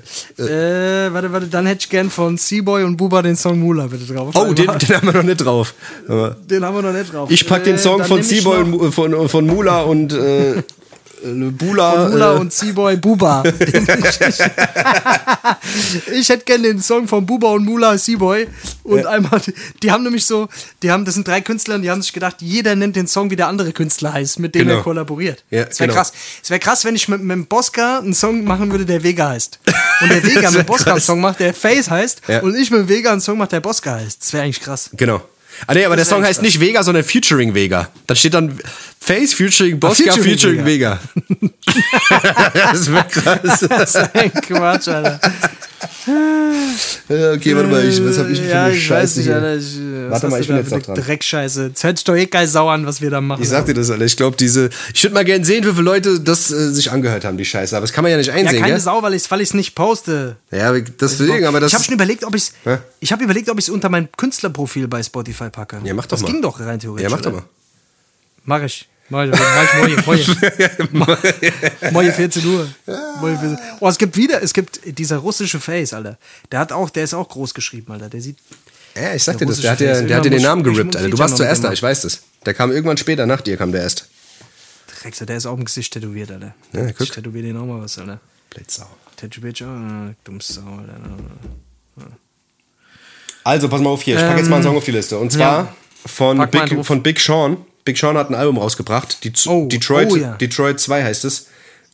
Äh, 0.48 1.12
warte, 1.12 1.30
warte, 1.32 1.46
dann 1.48 1.66
hätte 1.66 1.80
ich 1.82 1.88
gern 1.90 2.10
von 2.10 2.38
Seaboy 2.38 2.84
und 2.84 2.96
Buba 2.96 3.20
den 3.22 3.36
Song 3.36 3.58
Mula 3.60 3.86
bitte 3.86 4.10
drauf. 4.12 4.34
Oh, 4.34 4.52
den, 4.52 4.66
den 4.66 4.96
haben 4.96 5.06
wir 5.06 5.12
noch 5.12 5.22
nicht 5.22 5.44
drauf. 5.44 5.74
Den 6.08 6.64
haben 6.64 6.74
wir 6.76 6.82
noch 6.82 6.92
nicht 6.92 7.12
drauf. 7.12 7.30
Ich 7.30 7.46
pack 7.46 7.64
den 7.64 7.74
Äh, 7.74 7.78
Song 7.78 7.98
dann 7.98 8.08
von 8.08 8.22
Seaboy 8.22 8.62
und 8.62 8.92
von, 8.92 9.28
von 9.28 9.46
Mula 9.46 9.82
und 9.82 10.12
äh, 10.14 10.62
äh, 11.24 11.50
Bula. 11.50 12.08
Mula 12.08 12.34
äh, 12.34 12.38
und 12.38 12.52
Seaboy 12.52 12.96
Buba. 12.96 13.42
Ich, 16.12 16.28
hätte 16.28 16.44
gern 16.44 16.62
den 16.62 16.80
Song 16.82 17.08
von 17.08 17.24
Buba 17.24 17.48
und 17.48 17.64
Mula 17.64 17.96
Seaboy. 17.96 18.46
Und 18.82 19.06
einmal, 19.06 19.40
die, 19.82 19.90
haben 19.90 20.02
nämlich 20.02 20.26
so, 20.26 20.48
die 20.82 20.90
haben, 20.90 21.04
das 21.04 21.14
sind 21.14 21.26
drei 21.26 21.40
Künstler 21.40 21.76
und 21.76 21.82
die 21.82 21.90
haben 21.90 22.02
sich 22.02 22.12
gedacht, 22.12 22.36
jeder 22.40 22.74
nennt 22.74 22.96
den 22.96 23.06
Song, 23.06 23.30
wie 23.30 23.36
der 23.36 23.48
andere 23.48 23.72
Künstler 23.72 24.12
heißt, 24.12 24.38
mit 24.38 24.54
dem 24.54 24.66
Genau. 24.66 24.78
er 24.78 24.82
kollaboriert. 24.82 25.44
Ja, 25.50 25.64
das 25.64 25.78
wäre 25.80 25.88
genau. 25.88 25.98
krass. 25.98 26.12
Es 26.42 26.50
wäre 26.50 26.60
krass, 26.60 26.84
wenn 26.84 26.94
ich 26.94 27.08
mit, 27.08 27.22
mit 27.22 27.36
dem 27.36 27.46
Bosca 27.46 27.98
einen 27.98 28.14
Song 28.14 28.44
machen 28.44 28.70
würde, 28.70 28.84
der 28.84 29.02
Vega 29.02 29.30
heißt. 29.30 29.60
Und 30.02 30.10
der 30.10 30.22
Vega 30.24 30.50
mit 30.50 30.60
dem 30.60 30.66
Bosca 30.66 30.92
einen 30.92 31.00
Song 31.00 31.20
macht, 31.20 31.40
der 31.40 31.54
Face 31.54 31.90
heißt. 31.90 32.22
Ja. 32.28 32.40
Und 32.40 32.54
ich 32.54 32.70
mit 32.70 32.80
dem 32.80 32.88
Vega 32.88 33.12
einen 33.12 33.20
Song 33.20 33.38
macht, 33.38 33.52
der 33.52 33.60
Bosca 33.60 33.94
heißt. 33.94 34.22
Das 34.22 34.32
wäre 34.32 34.44
eigentlich 34.44 34.60
krass. 34.60 34.90
Genau. 34.92 35.22
Ah 35.66 35.74
nee, 35.74 35.84
aber 35.84 35.96
der 35.96 36.04
Das 36.04 36.08
Song 36.08 36.24
heißt 36.24 36.42
nicht 36.42 36.60
Vega, 36.60 36.82
sondern 36.82 37.04
Featuring 37.04 37.54
Vega. 37.54 37.88
Da 38.06 38.14
steht 38.14 38.34
dann 38.34 38.58
Face 39.00 39.34
Featuring 39.34 39.80
Bosca 39.80 40.12
Featuring 40.12 40.22
Featuring, 40.22 40.64
Vega. 40.64 41.00
das 42.54 42.92
wäre 42.92 43.06
krass. 43.08 43.66
Das 43.68 43.94
ist 43.94 44.14
ein 44.14 44.32
Quatsch, 44.32 44.88
Alter. 44.88 45.20
Ja, 47.08 47.32
okay, 47.32 47.54
warte 47.54 47.68
mal, 47.68 47.84
ich, 47.84 48.04
was 48.04 48.18
hab 48.18 48.28
ich 48.28 48.38
denn 48.38 48.46
für 48.46 48.52
ja, 48.52 48.64
eine 48.64 48.74
ich 48.74 48.86
Scheiße 48.86 49.18
nicht, 49.18 49.26
hier? 49.26 49.36
Alter. 49.36 49.56
Ich, 49.56 49.78
Warte 50.10 50.28
mal, 50.28 50.40
ich 50.40 50.46
bin 50.46 50.56
jetzt 50.56 50.72
eine 50.72 50.82
dran. 50.82 50.94
Dreckscheiße. 50.96 51.66
Jetzt 51.68 51.84
hört 51.84 51.98
sich 51.98 52.04
doch 52.04 52.14
eh 52.14 52.26
geil 52.26 52.46
sau 52.46 52.68
an, 52.68 52.86
was 52.86 53.00
wir 53.00 53.10
da 53.10 53.20
machen. 53.20 53.42
Ich 53.42 53.48
sag 53.48 53.66
dir 53.66 53.74
das, 53.74 53.90
Alter. 53.90 54.04
Ich 54.04 54.16
glaube, 54.16 54.36
diese. 54.36 54.70
Ich 54.94 55.02
würde 55.02 55.14
mal 55.14 55.24
gerne 55.24 55.44
sehen, 55.44 55.64
wie 55.64 55.70
viele 55.70 55.82
Leute 55.82 56.20
das 56.20 56.50
äh, 56.50 56.70
sich 56.70 56.90
angehört 56.90 57.24
haben, 57.24 57.36
die 57.36 57.44
Scheiße. 57.44 57.76
Aber 57.76 57.86
das 57.86 57.92
kann 57.92 58.02
man 58.02 58.10
ja 58.10 58.18
nicht 58.18 58.28
ja, 58.28 58.34
einsehen, 58.34 58.60
keine 58.60 58.74
gell? 58.74 58.80
Sau, 58.80 59.02
weil 59.02 59.14
ich 59.14 59.22
es 59.22 59.30
weil 59.30 59.40
ich's 59.40 59.54
nicht 59.54 59.74
poste. 59.74 60.36
Ja, 60.50 60.72
deswegen, 60.72 61.44
aber 61.44 61.60
das. 61.60 61.70
ich 61.70 61.74
habe 61.74 61.84
schon 61.84 61.94
überlegt, 61.94 62.24
ob 62.24 62.34
ich's. 62.34 62.52
Hä? 62.64 62.78
Ich 63.00 63.12
habe 63.12 63.24
überlegt, 63.24 63.48
ob 63.50 63.58
ich 63.58 63.66
es 63.66 63.70
unter 63.70 63.88
mein 63.88 64.10
Künstlerprofil 64.12 64.88
bei 64.88 65.02
Spotify 65.02 65.41
packe. 65.50 65.80
Ja, 65.84 65.94
mach 65.94 66.04
doch 66.06 66.10
das 66.10 66.22
mal. 66.22 66.32
ging 66.32 66.42
doch 66.42 66.58
rein 66.60 66.78
theoretisch. 66.78 67.10
ja, 67.10 67.14
mach 67.16 67.22
doch 67.22 67.32
mal. 67.32 67.44
Mach 68.44 68.62
ich. 68.62 68.88
Mach 69.08 69.24
ich. 69.24 69.30
Mach 69.30 69.86
ich 69.88 70.06
morgen. 70.06 70.88
Morgen. 70.92 71.92
Morgen 71.92 72.12
14 72.12 72.46
Uhr. 72.46 72.68
Morgen 73.20 73.38
14 73.38 73.50
Uhr. 73.50 73.58
Oh, 73.80 73.88
es 73.88 73.98
gibt 73.98 74.16
wieder, 74.16 74.42
es 74.42 74.52
gibt 74.52 74.80
dieser 74.98 75.18
russische 75.18 75.60
Face, 75.60 75.92
Alter. 75.92 76.18
Der 76.50 76.60
hat 76.60 76.72
auch, 76.72 76.88
der 76.90 77.04
ist 77.04 77.14
auch 77.14 77.28
groß 77.28 77.52
geschrieben, 77.54 77.92
Alter. 77.92 78.08
Der 78.08 78.20
sieht. 78.20 78.38
Ja, 78.94 79.14
ich 79.14 79.22
sag 79.22 79.38
Der 79.38 79.46
dir 79.46 79.52
das. 79.52 79.60
Der 79.60 79.70
hat, 79.72 79.80
dir, 79.80 79.94
Face. 79.94 80.06
der 80.06 80.16
hat 80.16 80.24
dir 80.24 80.30
den 80.30 80.42
Namen 80.42 80.62
gerippt, 80.62 80.96
Alter. 80.96 81.08
Du 81.08 81.18
warst 81.18 81.36
zuerst 81.36 81.62
da, 81.64 81.72
ich 81.72 81.82
weiß 81.82 82.02
das. 82.02 82.22
Der 82.46 82.54
kam 82.54 82.70
irgendwann 82.72 82.96
später, 82.96 83.26
nach 83.26 83.40
dir 83.40 83.56
kam 83.56 83.72
der 83.72 83.82
erst. 83.82 84.08
Dreckser, 85.02 85.26
der 85.26 85.36
ist 85.36 85.46
auch 85.46 85.56
im 85.58 85.64
Gesicht 85.64 85.92
tätowiert, 85.92 86.30
Alter. 86.30 86.54
Ja, 86.72 86.86
guck. 86.92 87.00
ich 87.02 87.10
tätowiere 87.10 87.46
den 87.46 87.56
auch 87.56 87.66
mal 87.66 87.80
was, 87.82 87.98
Alter. 87.98 88.20
Blitzsau. 88.50 88.86
Tätowiert 89.16 89.58
schon, 89.58 90.10
äh, 90.10 90.14
dummes 90.24 90.48
Sau, 90.48 90.62
Alter. 90.62 92.12
Also, 93.44 93.68
pass 93.68 93.80
mal 93.80 93.90
auf 93.90 94.02
hier. 94.02 94.16
Ich 94.16 94.22
packe 94.22 94.38
jetzt 94.40 94.48
mal 94.48 94.56
einen 94.56 94.64
Song 94.64 94.76
auf 94.76 94.84
die 94.84 94.90
Liste. 94.92 95.18
Und 95.18 95.32
zwar 95.32 95.60
Ähm, 95.60 95.66
ja. 95.66 95.74
von, 96.06 96.50
Big, 96.50 96.84
von 96.84 97.02
Big 97.02 97.18
Sean. 97.20 97.56
Big 97.84 97.98
Sean 97.98 98.16
hat 98.16 98.30
ein 98.30 98.34
Album 98.34 98.58
rausgebracht. 98.58 99.24
Die, 99.24 99.32
Oh, 99.48 99.66
Detroit, 99.66 100.10
oh 100.12 100.16
ja. 100.16 100.34
Detroit 100.34 100.78
2 100.80 101.02
heißt 101.04 101.24
es. 101.24 101.46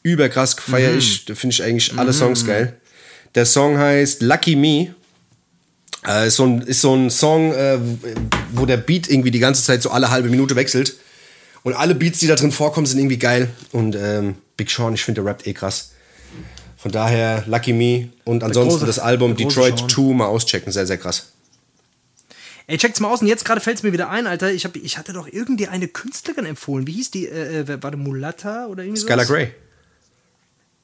Überkrass 0.03 0.55
feiere 0.55 0.93
Mhm. 0.93 0.99
ich. 0.99 1.25
Da 1.25 1.35
finde 1.35 1.55
ich 1.55 1.63
eigentlich 1.63 1.99
alle 1.99 2.13
Songs 2.13 2.47
geil. 2.47 2.77
Der 3.35 3.47
Song 3.47 3.79
heißt 3.79 4.23
Lucky 4.23 4.57
Me. 4.57 4.95
Äh, 6.07 6.29
ist, 6.29 6.37
so 6.37 6.45
ein, 6.45 6.63
ist 6.63 6.81
so 6.81 6.95
ein 6.95 7.11
Song, 7.11 7.53
äh, 7.53 7.79
wo 8.53 8.65
der 8.67 8.77
Beat 8.77 9.09
irgendwie 9.11 9.31
die 9.31 9.41
ganze 9.41 9.63
Zeit 9.65 9.83
so 9.83 9.91
alle 9.91 10.11
halbe 10.11 10.29
Minute 10.29 10.55
wechselt. 10.57 10.95
Und 11.65 11.75
alle 11.75 11.95
Beats, 11.95 12.21
die 12.21 12.27
da 12.29 12.37
drin 12.37 12.53
vorkommen, 12.53 12.87
sind 12.87 12.99
irgendwie 12.99 13.19
geil. 13.19 13.51
Und 13.73 13.97
ähm, 13.97 14.37
Big 14.57 14.71
Sean, 14.71 14.95
ich 14.95 15.03
finde, 15.05 15.23
der 15.23 15.31
rappt 15.31 15.47
eh 15.47 15.53
krass. 15.55 15.91
Von 16.77 16.93
daher 16.93 17.43
Lucky 17.49 17.73
Me 17.73 18.11
und 18.25 18.45
ansonsten 18.45 18.85
große- 18.85 18.87
das 18.87 18.99
Album 19.01 19.35
Detroit 19.37 19.79
Sean. 19.79 19.89
2 19.89 20.15
mal 20.15 20.27
auschecken. 20.27 20.73
Sehr, 20.73 20.87
sehr 20.87 20.99
krass. 20.99 21.33
Ey, 22.69 22.77
check's 22.77 23.01
mal 23.01 23.09
aus. 23.09 23.23
Und 23.23 23.29
jetzt 23.29 23.47
gerade 23.47 23.63
fällt's 23.63 23.83
mir 23.83 23.93
wieder 23.93 24.11
ein, 24.11 24.27
Alter. 24.27 24.53
Ich, 24.53 24.65
hab, 24.65 24.77
ich 24.77 24.99
hatte 24.99 25.15
doch 25.15 25.27
irgendwie 25.27 25.69
eine 25.69 25.89
Künstlerin 25.89 26.45
empfohlen. 26.45 26.87
Wie 26.87 26.93
hieß 26.93 27.11
die? 27.11 27.27
Äh, 27.27 27.61
äh, 27.61 27.83
war 27.83 27.91
die 27.91 27.97
Mulatta 27.97 28.67
oder 28.67 28.85
irgendwie 28.85 29.01
Skylar? 29.01 29.25
Grey. 29.25 29.55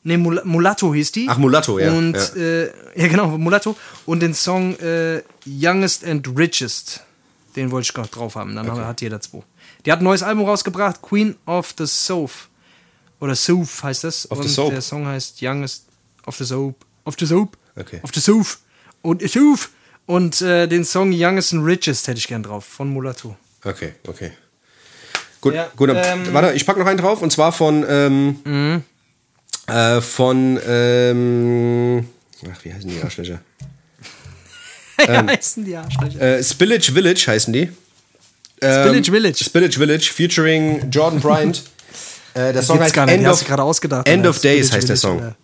Nee, 0.03 0.17
Mul 0.17 0.41
Mulatto 0.45 0.93
hieß 0.95 1.13
die. 1.13 1.27
Ach, 1.29 1.39
Mulatto, 1.39 1.79
ja, 1.79 1.93
Und, 1.93 2.15
ja. 2.15 2.43
Äh, 2.43 2.73
ja, 2.95 3.09
genau, 3.09 3.39
Mulatto. 3.39 3.77
Und 4.07 4.21
den 4.21 4.35
Song 4.35 4.79
äh, 4.79 5.23
Youngest 5.47 6.05
and 6.05 6.27
Richest. 6.37 7.03
Den 7.57 7.71
wollte 7.71 7.89
ich 7.91 7.97
noch 7.97 8.07
drauf 8.07 8.35
haben. 8.35 8.55
Dann 8.55 8.71
hat 8.71 9.01
jeder 9.01 9.21
zwei. 9.21 9.43
Die 9.85 9.93
hat 9.93 10.01
ein 10.01 10.05
neues 10.05 10.23
Album 10.23 10.45
rausgebracht, 10.47 11.01
Queen 11.03 11.37
of 11.47 11.75
the 11.79 11.87
Soap. 11.87 12.31
Oder 13.21 13.35
Soap 13.35 13.69
heißt 13.83 14.05
das. 14.05 14.31
Of 14.31 14.39
the 14.39 14.45
Und 14.45 14.51
Soap. 14.51 14.71
der 14.73 14.83
Song 14.83 15.07
heißt 15.07 15.39
Youngest 15.43 15.85
of 16.27 16.37
the 16.37 16.45
Soap. 16.45 16.77
Of 17.05 17.17
the 17.19 17.27
Soap. 17.27 17.57
Okay. 17.77 18.01
Of 18.03 18.11
the 18.15 18.21
Soap. 18.21 18.47
Und 19.03 19.23
Soap. 19.29 19.69
Und 20.07 20.41
äh, 20.43 20.67
den 20.67 20.85
Song 20.85 21.13
Youngest 21.15 21.53
and 21.55 21.65
Richest 21.67 22.07
hätte 22.09 22.19
ich 22.19 22.29
gern 22.29 22.43
drauf. 22.43 22.65
Von 22.65 22.89
Mulatto. 22.91 23.37
Okay, 23.65 23.93
okay. 24.07 24.33
Gut, 25.41 25.55
Ja, 25.55 25.69
gut. 25.77 25.91
ähm, 25.95 26.33
warte, 26.33 26.53
ich 26.55 26.65
pack 26.67 26.77
noch 26.79 26.87
einen 26.87 26.99
drauf 26.99 27.23
und 27.23 27.31
zwar 27.31 27.53
von 27.53 27.85
ähm, 27.89 28.83
äh, 29.67 30.01
von 30.01 30.59
ähm, 30.67 32.09
ach, 32.51 32.65
wie 32.65 32.73
heißen 32.73 32.89
die 32.91 33.03
Arschlöcher? 33.03 33.41
Wie 34.99 35.03
Ähm, 35.11 35.29
heißen 35.29 35.65
die 35.65 35.77
Arschlöcher? 35.77 36.21
Äh, 36.21 36.43
Spillage 36.45 36.93
Village 36.93 37.25
heißen 37.27 37.53
die. 37.53 37.71
Ähm, 38.61 38.89
Spillage 38.89 39.11
Village. 39.11 39.45
Spillage 39.45 39.75
Village 39.79 40.11
featuring 40.13 40.89
Jordan 40.91 41.21
Bryant. 41.21 41.63
äh, 42.35 42.53
der 42.53 42.63
Song 42.63 42.79
heißt 42.81 42.95
gar 42.95 43.07
nicht, 43.07 43.17
End 43.17 43.27
of, 43.27 43.43
End 44.05 44.27
of 44.27 44.39
Days 44.41 44.69
Spillage 44.69 44.77
heißt 44.77 44.89
der 44.89 44.97
Village, 44.97 44.99
Song. 44.99 45.21
Alter. 45.23 45.37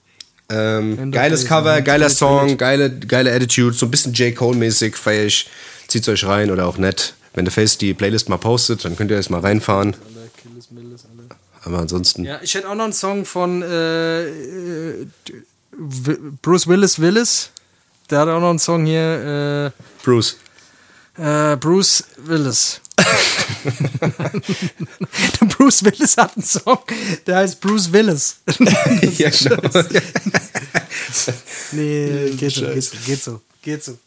Ähm, 0.50 1.12
geiles 1.12 1.44
Cover, 1.46 1.80
geiler 1.80 2.10
Song, 2.10 2.56
geile, 2.56 2.90
geile 2.90 3.32
Attitude, 3.32 3.72
so 3.74 3.86
ein 3.86 3.90
bisschen 3.90 4.12
J. 4.12 4.34
Cole-mäßig, 4.34 4.96
feier 4.96 5.26
ich. 5.26 5.48
Zieht's 5.86 6.08
euch 6.08 6.24
rein 6.24 6.50
oder 6.50 6.66
auch 6.66 6.76
nicht. 6.76 7.14
Wenn 7.34 7.44
der 7.44 7.52
Face 7.52 7.78
die 7.78 7.94
Playlist 7.94 8.28
mal 8.28 8.38
postet, 8.38 8.84
dann 8.84 8.96
könnt 8.96 9.10
ihr 9.10 9.16
jetzt 9.16 9.30
mal 9.30 9.40
reinfahren. 9.40 9.96
Aber 11.64 11.78
ansonsten. 11.78 12.24
Ja, 12.24 12.40
ich 12.42 12.54
hätte 12.54 12.68
auch 12.68 12.74
noch 12.74 12.84
einen 12.84 12.92
Song 12.92 13.24
von 13.24 13.62
äh, 13.62 14.28
äh, 14.28 15.06
Bruce 16.42 16.66
Willis 16.66 17.00
Willis. 17.00 17.50
Der 18.10 18.20
hat 18.20 18.28
auch 18.28 18.40
noch 18.40 18.50
einen 18.50 18.58
Song 18.58 18.86
hier. 18.86 19.72
Bruce. 20.02 20.36
Äh, 21.18 21.52
äh, 21.52 21.56
Bruce 21.56 22.04
Willis. 22.24 22.80
der 25.40 25.46
Bruce 25.46 25.84
Willis 25.84 26.16
hat 26.16 26.36
einen 26.36 26.44
Song, 26.44 26.78
der 27.26 27.36
heißt 27.36 27.60
Bruce 27.60 27.92
Willis. 27.92 28.36
ja, 29.18 29.30
genau. 29.30 29.62
nee, 31.72 32.30
geht 32.36 32.52
so, 32.52 32.66
geht 32.66 32.84
so, 32.84 32.96
geht 33.06 33.22
so, 33.22 33.40
geht 33.62 33.84
so. 33.84 33.98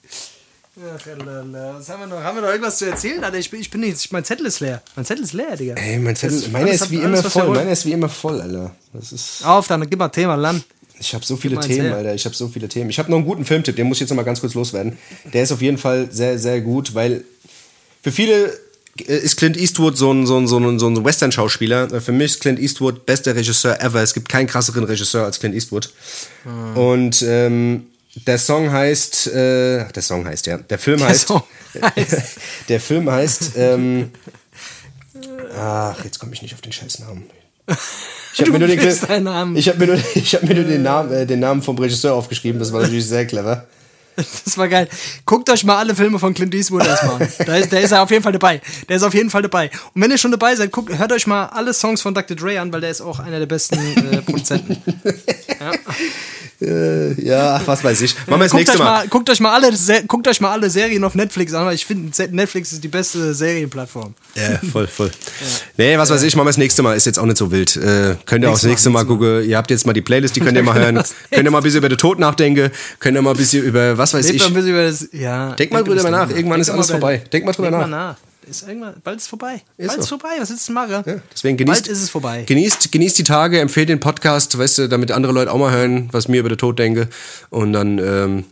Ach, 0.75 1.05
lala. 1.05 1.75
Was 1.77 1.87
haben 1.89 1.99
wir 1.99 2.07
noch? 2.07 2.23
Haben 2.23 2.37
wir 2.37 2.41
noch 2.41 2.49
irgendwas 2.49 2.79
zu 2.79 2.85
erzählen? 2.85 3.23
Alter, 3.23 3.37
ich 3.37 3.51
bin, 3.51 3.61
ich 3.61 3.69
bin 3.69 3.81
nicht, 3.81 4.11
mein 4.11 4.23
Zettel 4.23 4.47
ist 4.47 4.59
leer. 4.59 4.81
Mein 4.95 5.05
Zettel 5.05 5.23
ist 5.23 5.33
leer, 5.33 5.55
Digga. 5.55 5.75
Ey, 5.75 5.99
mein 5.99 6.15
Zettel, 6.15 6.43
alles 6.51 6.81
ist 6.81 6.91
wie 6.91 6.97
immer 6.97 7.21
voll. 7.21 7.49
Meiner 7.49 7.71
ist 7.71 7.85
wie 7.85 7.91
immer 7.91 8.09
voll, 8.09 8.41
Alter. 8.41 8.75
Das 8.91 9.11
ist. 9.11 9.45
Auf, 9.45 9.67
dann 9.67 9.87
gib 9.87 9.99
mal 9.99 10.09
Thema 10.09 10.33
Land. 10.35 10.65
Ich 10.99 11.13
habe 11.13 11.23
so 11.23 11.35
viele 11.35 11.59
Themen, 11.59 11.87
her. 11.87 11.97
Alter. 11.97 12.15
Ich 12.15 12.25
habe 12.25 12.33
so 12.33 12.47
viele 12.47 12.67
Themen. 12.67 12.89
Ich 12.89 12.97
habe 12.97 13.11
noch 13.11 13.17
einen 13.17 13.25
guten 13.25 13.45
Filmtipp, 13.45 13.75
den 13.75 13.87
muss 13.87 13.97
ich 13.97 14.01
jetzt 14.01 14.09
noch 14.09 14.15
mal 14.15 14.23
ganz 14.23 14.39
kurz 14.39 14.55
loswerden. 14.55 14.97
Der 15.31 15.43
ist 15.43 15.51
auf 15.51 15.61
jeden 15.61 15.77
Fall 15.77 16.11
sehr, 16.11 16.39
sehr 16.39 16.61
gut, 16.61 16.95
weil 16.95 17.23
für 18.01 18.11
viele 18.11 18.57
ist 19.01 19.37
Clint 19.37 19.57
Eastwood 19.57 19.97
so 19.97 20.11
ein, 20.11 20.27
so 20.27 20.37
ein, 20.37 20.47
so 20.47 20.59
ein, 20.59 20.79
so 20.79 20.87
ein 20.87 21.03
Western-Schauspieler. 21.03 21.91
Äh, 21.91 22.01
Für 22.01 22.11
mich 22.11 22.33
ist 22.33 22.41
Clint 22.41 22.59
Eastwood 22.59 23.05
bester 23.05 23.35
Regisseur 23.35 23.79
ever. 23.81 24.01
Es 24.01 24.13
gibt 24.13 24.29
keinen 24.29 24.47
krasseren 24.47 24.83
Regisseur 24.83 25.25
als 25.25 25.39
Clint 25.39 25.55
Eastwood. 25.55 25.91
Hm. 26.43 26.77
Und 26.77 27.21
ähm, 27.23 27.87
der 28.27 28.37
Song 28.37 28.71
heißt, 28.71 29.27
äh, 29.27 29.91
der 29.91 30.01
Song 30.01 30.25
heißt, 30.25 30.45
ja. 30.45 30.57
Der 30.57 30.77
Film 30.77 31.03
heißt, 31.03 31.27
Song 31.27 31.43
heißt. 31.81 32.17
der 32.69 32.79
Film 32.79 33.09
heißt, 33.09 33.53
ähm, 33.55 34.11
ach, 35.57 36.03
jetzt 36.03 36.19
komme 36.19 36.33
ich 36.33 36.41
nicht 36.43 36.53
auf 36.53 36.61
den 36.61 36.71
scheiß 36.71 36.99
Namen. 36.99 37.25
Ich 38.33 38.41
habe 38.41 38.51
mir 38.51 38.59
nur 38.59 38.67
den, 38.67 38.79
ich 39.55 39.69
hab 39.69 39.77
mir 39.77 39.87
nur, 39.87 39.97
ich 40.15 40.35
hab 40.35 40.43
mir 40.43 40.53
nur 40.53 40.65
den, 40.65 40.83
Namen, 40.83 41.11
äh, 41.11 41.25
den 41.25 41.39
Namen 41.39 41.63
vom 41.63 41.77
Regisseur 41.77 42.13
aufgeschrieben. 42.13 42.59
Das 42.59 42.71
war 42.71 42.81
natürlich 42.81 43.07
sehr 43.07 43.25
clever. 43.25 43.67
Das 44.15 44.57
war 44.57 44.67
geil. 44.67 44.87
Guckt 45.25 45.49
euch 45.49 45.63
mal 45.63 45.77
alle 45.77 45.95
Filme 45.95 46.19
von 46.19 46.33
Clint 46.33 46.53
Eastwood 46.53 46.85
erstmal 46.85 47.21
an. 47.21 47.29
Da 47.45 47.57
ist, 47.57 47.71
der 47.71 47.81
ist 47.81 47.93
auf 47.93 48.11
jeden 48.11 48.23
Fall 48.23 48.31
dabei. 48.31 48.61
Der 48.87 48.97
ist 48.97 49.03
auf 49.03 49.13
jeden 49.13 49.29
Fall 49.29 49.41
dabei. 49.41 49.69
Und 49.93 50.01
wenn 50.01 50.11
ihr 50.11 50.17
schon 50.17 50.31
dabei 50.31 50.55
seid, 50.55 50.71
guckt, 50.71 50.97
hört 50.97 51.11
euch 51.11 51.27
mal 51.27 51.47
alle 51.47 51.73
Songs 51.73 52.01
von 52.01 52.13
Dr. 52.13 52.35
Dre 52.37 52.59
an, 52.59 52.71
weil 52.71 52.81
der 52.81 52.89
ist 52.89 53.01
auch 53.01 53.19
einer 53.19 53.39
der 53.39 53.45
besten 53.45 53.77
äh, 53.77 54.21
Produzenten. 54.21 54.81
Äh, 56.63 57.21
ja, 57.23 57.55
ach, 57.55 57.61
was 57.67 57.83
weiß 57.83 58.01
ich. 58.01 58.15
Machen 58.27 58.29
wir 58.29 58.37
das 58.39 58.51
guckt, 58.51 58.59
nächste 58.61 58.77
euch 58.77 58.83
Mal. 58.83 58.91
mal, 58.99 59.07
guckt, 59.07 59.29
euch 59.29 59.39
mal 59.39 59.53
alle, 59.53 59.71
guckt 60.07 60.27
euch 60.27 60.41
mal 60.41 60.51
alle 60.51 60.69
Serien 60.69 61.03
auf 61.03 61.15
Netflix 61.15 61.53
an, 61.53 61.65
weil 61.65 61.75
ich 61.75 61.85
finde, 61.85 62.11
Netflix 62.31 62.71
ist 62.71 62.83
die 62.83 62.87
beste 62.87 63.33
Serienplattform. 63.33 64.13
Ja, 64.35 64.59
voll, 64.71 64.87
voll. 64.87 65.11
Nee, 65.77 65.97
was 65.97 66.09
weiß 66.09 66.23
ich, 66.23 66.35
machen 66.35 66.45
wir 66.45 66.49
das 66.49 66.57
nächste 66.57 66.81
Mal. 66.81 66.95
Ist 66.95 67.05
jetzt 67.05 67.19
auch 67.19 67.25
nicht 67.25 67.37
so 67.37 67.51
wild. 67.51 67.75
Äh, 67.75 68.15
könnt 68.25 68.43
ihr 68.43 68.49
auch 68.49 68.53
das 68.53 68.63
Mal, 68.63 68.69
nächste 68.69 68.89
Mal 68.89 68.99
nächstes 69.01 69.17
gucken. 69.19 69.49
Ihr 69.49 69.57
habt 69.57 69.69
jetzt 69.71 69.85
mal 69.85 69.93
die 69.93 70.01
Playlist, 70.01 70.35
die 70.35 70.39
könnt 70.39 70.57
ihr 70.57 70.63
mal 70.63 70.75
hören. 70.79 70.95
das 70.95 71.13
Könnt 71.31 71.45
ihr 71.45 71.51
mal 71.51 71.57
ein 71.59 71.63
bisschen 71.63 71.79
über 71.79 71.89
den 71.89 71.97
Tod 71.97 72.19
nachdenken. 72.19 72.71
Könnt 72.99 73.15
ihr 73.17 73.21
mal 73.21 73.31
ein 73.31 73.37
bisschen 73.37 73.63
über, 73.63 73.97
was 73.97 74.13
weiß 74.13 74.25
Lebt 74.27 74.39
mal 74.39 74.45
ich. 74.45 74.51
ein 74.51 74.53
bisschen 74.55 74.69
über 74.71 74.83
das, 74.85 75.07
ja. 75.11 75.51
Denk 75.55 75.71
mal 75.71 75.83
denkt 75.83 75.99
drüber 75.99 76.09
nach. 76.11 76.29
Irgendwann 76.29 76.61
ist 76.61 76.67
Denk 76.67 76.77
alles 76.77 76.89
mal 76.89 76.97
über- 76.97 77.07
vorbei. 77.07 77.23
Denk 77.31 77.45
mal 77.45 77.51
drüber 77.51 77.69
Denk 77.71 77.81
nach. 77.81 77.87
Mal 77.89 78.07
nach. 78.09 78.15
Ist 78.43 78.67
irgendwann, 78.67 78.95
bald 79.03 79.17
ist 79.19 79.27
vorbei. 79.27 79.61
Ist 79.77 79.87
bald 79.87 79.99
ist 79.99 80.07
so. 80.09 80.17
vorbei. 80.17 80.35
Was 80.39 80.49
willst 80.49 80.67
du 80.69 80.73
machen? 80.73 81.03
Ja, 81.05 81.15
deswegen 81.33 81.57
genießt, 81.57 81.83
Bald 81.83 81.87
ist 81.87 82.01
es 82.03 82.09
vorbei. 82.09 82.43
Genießt, 82.43 82.91
genießt 82.91 83.17
die 83.17 83.23
Tage, 83.23 83.59
empfehlt 83.59 83.89
den 83.89 83.99
Podcast, 83.99 84.57
weißt 84.57 84.77
du, 84.79 84.89
damit 84.89 85.11
andere 85.11 85.31
Leute 85.33 85.51
auch 85.51 85.57
mal 85.57 85.71
hören, 85.71 86.09
was 86.11 86.27
mir 86.27 86.39
über 86.39 86.49
den 86.49 86.57
Tod 86.57 86.77
denke. 86.79 87.09
Und 87.49 87.73
dann, 87.73 87.97
ähm, 87.99 88.45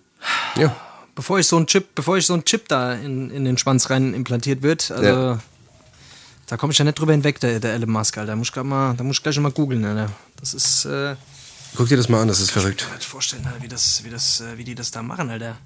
ja. 0.58 0.76
bevor 1.16 1.40
ich 1.40 1.48
so 1.48 1.58
ein 1.58 1.68
Chip, 1.68 1.94
bevor 1.96 2.18
ich 2.18 2.26
so 2.26 2.34
ein 2.34 2.46
Chip 2.46 2.68
da 2.68 2.94
in, 2.94 3.30
in 3.32 3.46
den 3.46 3.58
Schwanz 3.58 3.90
rein 3.90 4.14
implantiert 4.14 4.62
wird, 4.64 4.92
also 4.92 5.04
Ja. 5.04 5.40
da 6.48 6.58
komme 6.58 6.72
ich 6.74 6.80
ja 6.80 6.86
nicht 6.86 6.98
drüber 7.00 7.12
hinweg, 7.14 7.40
der, 7.40 7.60
der 7.60 7.74
Elon 7.74 7.92
Musk, 7.92 8.18
Alter. 8.18 8.32
Da 8.32 8.36
muss 8.36 8.48
ich, 8.48 8.54
grad 8.54 8.66
mal, 8.66 8.94
da 8.96 9.04
muss 9.04 9.18
ich 9.18 9.24
gleich 9.24 9.38
mal 9.40 9.52
googeln, 9.52 9.84
Alter. 9.86 10.10
Das 10.40 10.54
ist, 10.54 10.86
äh, 10.86 11.16
Guck 11.76 11.88
dir 11.88 11.96
das 11.98 12.10
mal 12.10 12.22
an, 12.22 12.28
das 12.28 12.42
ist 12.42 12.52
verrückt. 12.52 12.82
kann 12.82 12.90
mir 12.90 12.96
nicht 12.98 13.08
vorstellen, 13.08 13.46
Alter, 13.46 13.62
wie, 13.64 13.68
das, 13.70 14.04
wie, 14.04 14.10
das, 14.10 14.42
äh, 14.42 14.58
wie 14.58 14.64
die 14.66 14.76
das 14.76 14.92
da 14.92 15.02
machen, 15.02 15.30
Alter. 15.30 15.58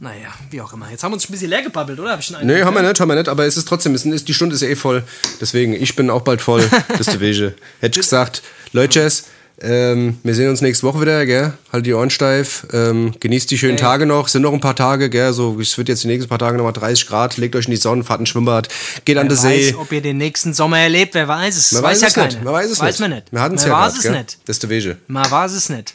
Naja, 0.00 0.28
wie 0.50 0.60
auch 0.60 0.72
immer. 0.72 0.88
Jetzt 0.90 1.02
haben 1.02 1.10
wir 1.10 1.14
uns 1.14 1.28
ein 1.28 1.32
bisschen 1.32 1.50
leer 1.50 1.62
gebabbelt, 1.62 1.98
oder? 1.98 2.12
Hab 2.12 2.20
ich 2.20 2.30
Nee, 2.42 2.62
haben 2.62 2.74
wir 2.74 2.82
nicht, 2.82 3.00
haben 3.00 3.08
wir 3.08 3.16
nicht, 3.16 3.28
aber 3.28 3.46
es 3.46 3.56
ist 3.56 3.66
trotzdem, 3.66 3.94
es 3.94 4.04
ist, 4.04 4.28
die 4.28 4.34
Stunde 4.34 4.54
ist 4.54 4.62
ja 4.62 4.68
eh 4.68 4.76
voll. 4.76 5.02
Deswegen, 5.40 5.74
ich 5.74 5.96
bin 5.96 6.08
auch 6.10 6.22
bald 6.22 6.40
voll. 6.40 6.68
Das 6.88 7.00
ist 7.00 7.12
der 7.12 7.20
Wege. 7.20 7.54
Hätte 7.80 7.98
ich 7.98 8.06
gesagt, 8.06 8.42
Leute, 8.72 9.10
ähm, 9.60 10.18
wir 10.22 10.34
sehen 10.36 10.48
uns 10.50 10.60
nächste 10.60 10.86
Woche 10.86 11.00
wieder, 11.00 11.26
gell? 11.26 11.52
Halt 11.72 11.84
die 11.84 11.92
Ohren 11.92 12.10
steif. 12.10 12.64
Ähm, 12.72 13.12
genießt 13.18 13.50
die 13.50 13.58
schönen 13.58 13.76
Tage 13.76 14.06
noch. 14.06 14.28
Sind 14.28 14.42
noch 14.42 14.52
ein 14.52 14.60
paar 14.60 14.76
Tage, 14.76 15.10
gell? 15.10 15.32
So, 15.32 15.58
es 15.60 15.76
wird 15.76 15.88
jetzt 15.88 16.04
die 16.04 16.06
nächsten 16.06 16.28
paar 16.28 16.38
Tage 16.38 16.56
nochmal 16.56 16.72
30 16.72 17.08
Grad. 17.08 17.36
Legt 17.38 17.56
euch 17.56 17.64
in 17.64 17.72
die 17.72 17.76
Sonne, 17.76 18.04
fahrt 18.04 18.20
ein 18.20 18.26
Schwimmbad, 18.26 18.68
geht 19.04 19.18
an 19.18 19.28
Wer 19.28 19.34
den 19.34 19.36
See. 19.36 19.68
weiß, 19.70 19.74
ob 19.78 19.90
ihr 19.90 20.00
den 20.00 20.18
nächsten 20.18 20.54
Sommer 20.54 20.78
erlebt, 20.78 21.14
wer 21.14 21.26
weiß 21.26 21.56
es. 21.56 21.72
Man 21.72 21.82
weiß, 21.82 21.90
weiß, 21.96 22.00
ja 22.02 22.06
es 22.08 22.14
keiner. 22.14 22.26
nicht. 22.28 22.44
Man 22.44 22.54
weiß 22.54 22.70
es 22.70 22.78
weiß 22.78 23.00
nicht. 23.00 23.00
man 23.00 23.18
nicht. 23.18 23.32
Wir 23.32 23.40
hatten 23.40 23.54
es 23.56 23.62
man 23.62 23.70
ja 23.70 23.78
grad, 23.78 23.96
es 23.96 24.02
gell? 24.02 24.12
nicht. 24.12 24.38
Das 24.46 24.56
ist 24.56 24.62
der 24.62 24.70
Wege. 24.70 24.96
Man 25.08 25.28
weiß 25.28 25.52
es 25.52 25.68
nicht. 25.70 25.94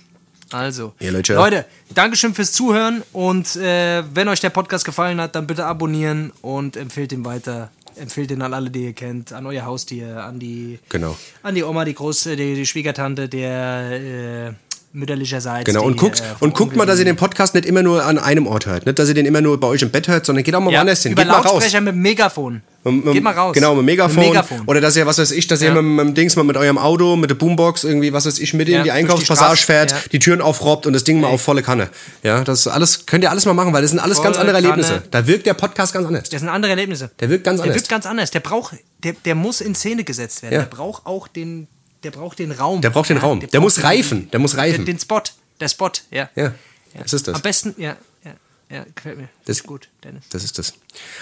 Also, 0.53 0.93
Ja, 0.99 1.11
Leute. 1.11 1.33
Leute, 1.35 1.65
Dankeschön 1.93 2.33
fürs 2.33 2.51
Zuhören 2.51 3.03
und 3.11 3.55
äh, 3.55 4.03
wenn 4.13 4.27
euch 4.27 4.39
der 4.39 4.49
Podcast 4.51 4.85
gefallen 4.85 5.19
hat, 5.19 5.35
dann 5.35 5.47
bitte 5.47 5.65
abonnieren 5.65 6.31
und 6.41 6.77
empfehlt 6.77 7.11
ihn 7.11 7.25
weiter. 7.25 7.69
Empfehlt 7.95 8.31
ihn 8.31 8.41
an 8.41 8.53
alle, 8.55 8.71
die 8.71 8.85
ihr 8.85 8.93
kennt, 8.93 9.33
an 9.33 9.45
euer 9.45 9.65
Haustier, 9.65 10.23
an 10.23 10.39
die, 10.39 10.79
Genau. 10.89 11.15
an 11.43 11.53
die 11.53 11.63
Oma, 11.63 11.85
die 11.85 11.93
Große, 11.93 12.35
die, 12.35 12.55
die 12.55 12.65
Schwiegertante, 12.65 13.29
der 13.29 14.49
äh, 14.49 14.53
mütterlicherseits. 14.93 15.65
Genau, 15.65 15.83
und 15.83 15.93
die, 15.93 15.97
guckt, 15.99 16.19
äh, 16.21 16.43
und 16.43 16.53
guckt 16.53 16.75
mal, 16.75 16.85
dass 16.85 16.99
ihr 16.99 17.05
den 17.05 17.15
Podcast 17.15 17.53
nicht 17.55 17.65
immer 17.65 17.83
nur 17.83 18.03
an 18.05 18.17
einem 18.17 18.47
Ort 18.47 18.65
hört. 18.65 18.85
Nicht, 18.85 18.97
dass 18.99 19.07
ihr 19.09 19.15
den 19.15 19.25
immer 19.25 19.41
nur 19.41 19.59
bei 19.59 19.67
euch 19.67 19.81
im 19.81 19.89
Bett 19.91 20.07
hört, 20.07 20.25
sondern 20.25 20.43
geht 20.43 20.53
auch 20.55 20.59
mal 20.61 20.71
ja, 20.71 20.79
woanders 20.79 21.03
hin. 21.03 21.11
über 21.13 21.23
Geht 21.23 21.31
mal 21.31 21.39
raus. 21.41 21.63
Mit 21.63 21.73
dem 21.87 22.01
Megafon. 22.01 22.61
Mit- 22.85 23.05
mit- 23.05 23.13
Geht 23.13 23.23
mal 23.23 23.31
raus. 23.33 23.53
Genau, 23.53 23.71
mit 23.75 23.79
dem 23.81 23.85
Megafon. 23.85 24.15
Mit 24.17 24.27
Megafon. 24.29 24.61
Oder 24.65 24.81
dass 24.81 24.95
ihr, 24.95 25.05
was 25.05 25.17
weiß 25.17 25.31
ich, 25.31 25.47
dass 25.47 25.61
ihr 25.61 25.69
Ja. 25.73 25.81
mit, 25.81 25.83
mit 25.83 26.05
dem 26.07 26.13
Dings 26.13 26.35
mal 26.35 26.43
mit 26.43 26.57
eurem 26.57 26.77
Auto, 26.77 27.15
mit 27.15 27.29
der 27.29 27.35
Boombox 27.35 27.83
irgendwie, 27.85 28.11
was 28.13 28.25
weiß 28.25 28.39
ich, 28.39 28.53
mit 28.53 28.67
Ja, 28.67 28.77
in 28.79 28.83
die 28.83 28.87
die 28.89 28.91
Einkaufspassage 28.91 29.55
Straße, 29.57 29.65
fährt, 29.89 30.11
die 30.11 30.19
Türen 30.19 30.41
aufrobbt 30.41 30.85
und 30.85 30.93
das 30.93 31.03
Ding 31.03 31.19
mal 31.21 31.27
auf 31.27 31.41
volle 31.41 31.63
Kanne. 31.63 31.89
Ja, 32.23 32.43
das 32.43 32.67
alles, 32.67 33.05
könnt 33.05 33.23
ihr 33.23 33.31
alles 33.31 33.45
mal 33.45 33.53
machen, 33.53 33.73
weil 33.73 33.81
das 33.81 33.91
sind 33.91 33.99
alles 33.99 34.21
ganz 34.21 34.35
Volle 34.37 34.49
andere 34.49 34.57
Erlebnisse. 34.57 34.93
Kanne. 34.95 35.07
Da 35.11 35.27
wirkt 35.27 35.45
der 35.45 35.53
Podcast 35.53 35.93
ganz 35.93 36.05
anders. 36.07 36.29
Das 36.29 36.41
sind 36.41 36.49
andere 36.49 36.71
Erlebnisse. 36.71 37.09
Der 37.19 37.29
wirkt 37.29 37.45
ganz 37.45 37.57
Der 37.59 37.63
anders. 37.63 37.77
wirkt 37.77 37.89
ganz 37.89 38.05
anders. 38.05 38.31
Der 38.31 38.41
braucht, 38.41 38.75
der, 39.03 39.13
der 39.25 39.35
muss 39.35 39.61
in 39.61 39.75
Szene 39.75 40.03
gesetzt 40.03 40.43
werden. 40.43 40.53
Der 40.59 40.65
braucht 40.65 41.05
auch 41.05 41.27
den, 41.29 41.67
der 42.03 42.11
braucht 42.11 42.39
den 42.39 42.51
Raum. 42.51 42.81
Der 42.81 42.89
braucht 42.89 43.09
den 43.09 43.17
Raum. 43.17 43.39
Der 43.39 43.47
braucht 43.47 43.61
muss 43.61 43.75
den- 43.75 43.85
reifen. 43.85 44.31
Der 44.31 44.39
muss 44.39 44.57
reifen. 44.57 44.85
Den, 44.85 44.97
den 44.97 44.99
Spot. 44.99 45.21
Der 45.59 45.67
Spot, 45.69 45.91
ja. 46.11 46.29
Ja, 46.35 46.53
das 46.99 47.13
ist 47.13 47.27
das. 47.27 47.35
Am 47.35 47.41
besten, 47.41 47.73
ja, 47.77 47.95
ja, 48.23 48.33
ja, 48.69 48.85
gefällt 48.95 49.17
mir. 49.17 49.29
Das- 49.45 49.57
ist 49.57 49.67
gut, 49.67 49.89
Dennis. 50.03 50.23
Das 50.29 50.43
ist 50.43 50.57
das. 50.57 50.73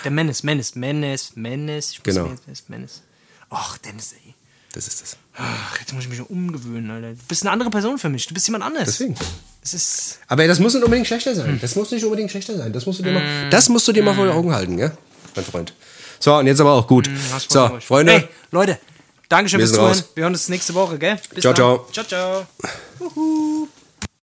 Der 0.04 0.12
Menace, 0.12 0.44
Menace, 0.44 0.76
Menace, 0.76 1.32
Menace. 1.36 1.92
Ich 1.92 2.04
Genau. 2.04 2.24
Menace, 2.24 2.64
Menace. 2.68 3.02
Ach, 3.50 3.78
Dennis, 3.80 4.14
ey. 4.14 4.34
Das 4.74 4.88
ist 4.88 5.02
das. 5.02 5.18
Ach, 5.36 5.78
jetzt 5.80 5.92
muss 5.94 6.04
ich 6.06 6.10
mich 6.10 6.22
umgewöhnen, 6.30 6.90
Alter. 6.92 7.10
Du 7.12 7.18
bist 7.28 7.44
eine 7.44 7.52
andere 7.52 7.70
Person 7.70 7.98
für 7.98 8.08
mich. 8.08 8.26
Du 8.28 8.34
bist 8.34 8.48
jemand 8.48 8.64
anders. 8.64 8.86
Deswegen. 8.86 9.16
Es 9.62 9.74
ist. 9.74 10.20
Aber 10.28 10.48
das 10.48 10.60
muss 10.60 10.74
nicht 10.74 10.84
unbedingt 10.84 11.08
schlechter 11.08 11.36
sein. 11.36 11.60
Das 11.62 11.76
muss 11.76 11.92
nicht 11.92 12.04
unbedingt 12.06 12.32
schlechter 12.32 12.58
sein. 12.58 12.72
Das 12.72 12.86
musst 12.86 13.00
du 13.00 13.04
dir 13.04 13.12
mal, 13.12 13.50
das 13.50 13.68
musst 13.68 13.86
du 13.88 13.92
dir 13.92 14.02
mal 14.02 14.16
vor 14.16 14.26
die 14.26 14.32
Augen 14.32 14.54
halten, 14.54 14.78
gell? 14.78 14.96
Mein 15.36 15.44
Freund. 15.46 15.74
So, 16.20 16.36
und 16.38 16.48
jetzt 16.48 16.60
aber 16.62 16.72
auch 16.74 16.88
gut. 16.88 17.10
hast 17.34 17.52
So. 17.52 17.80
Freunde. 17.82 18.14
Hey, 18.14 18.28
Leute, 18.52 18.80
Dankeschön 19.32 19.60
Wir 19.62 19.68
fürs 19.68 19.78
Zuhören. 19.78 20.04
Wir 20.14 20.24
hören 20.24 20.34
uns 20.34 20.50
nächste 20.50 20.74
Woche, 20.74 21.00
gell? 21.00 21.18
Bis 21.34 21.42
Ciao, 21.42 21.54
dann. 21.54 21.80
ciao. 21.94 22.06
Ciao, 22.06 22.06
ciao. 22.06 22.46
Uhu. 23.00 23.68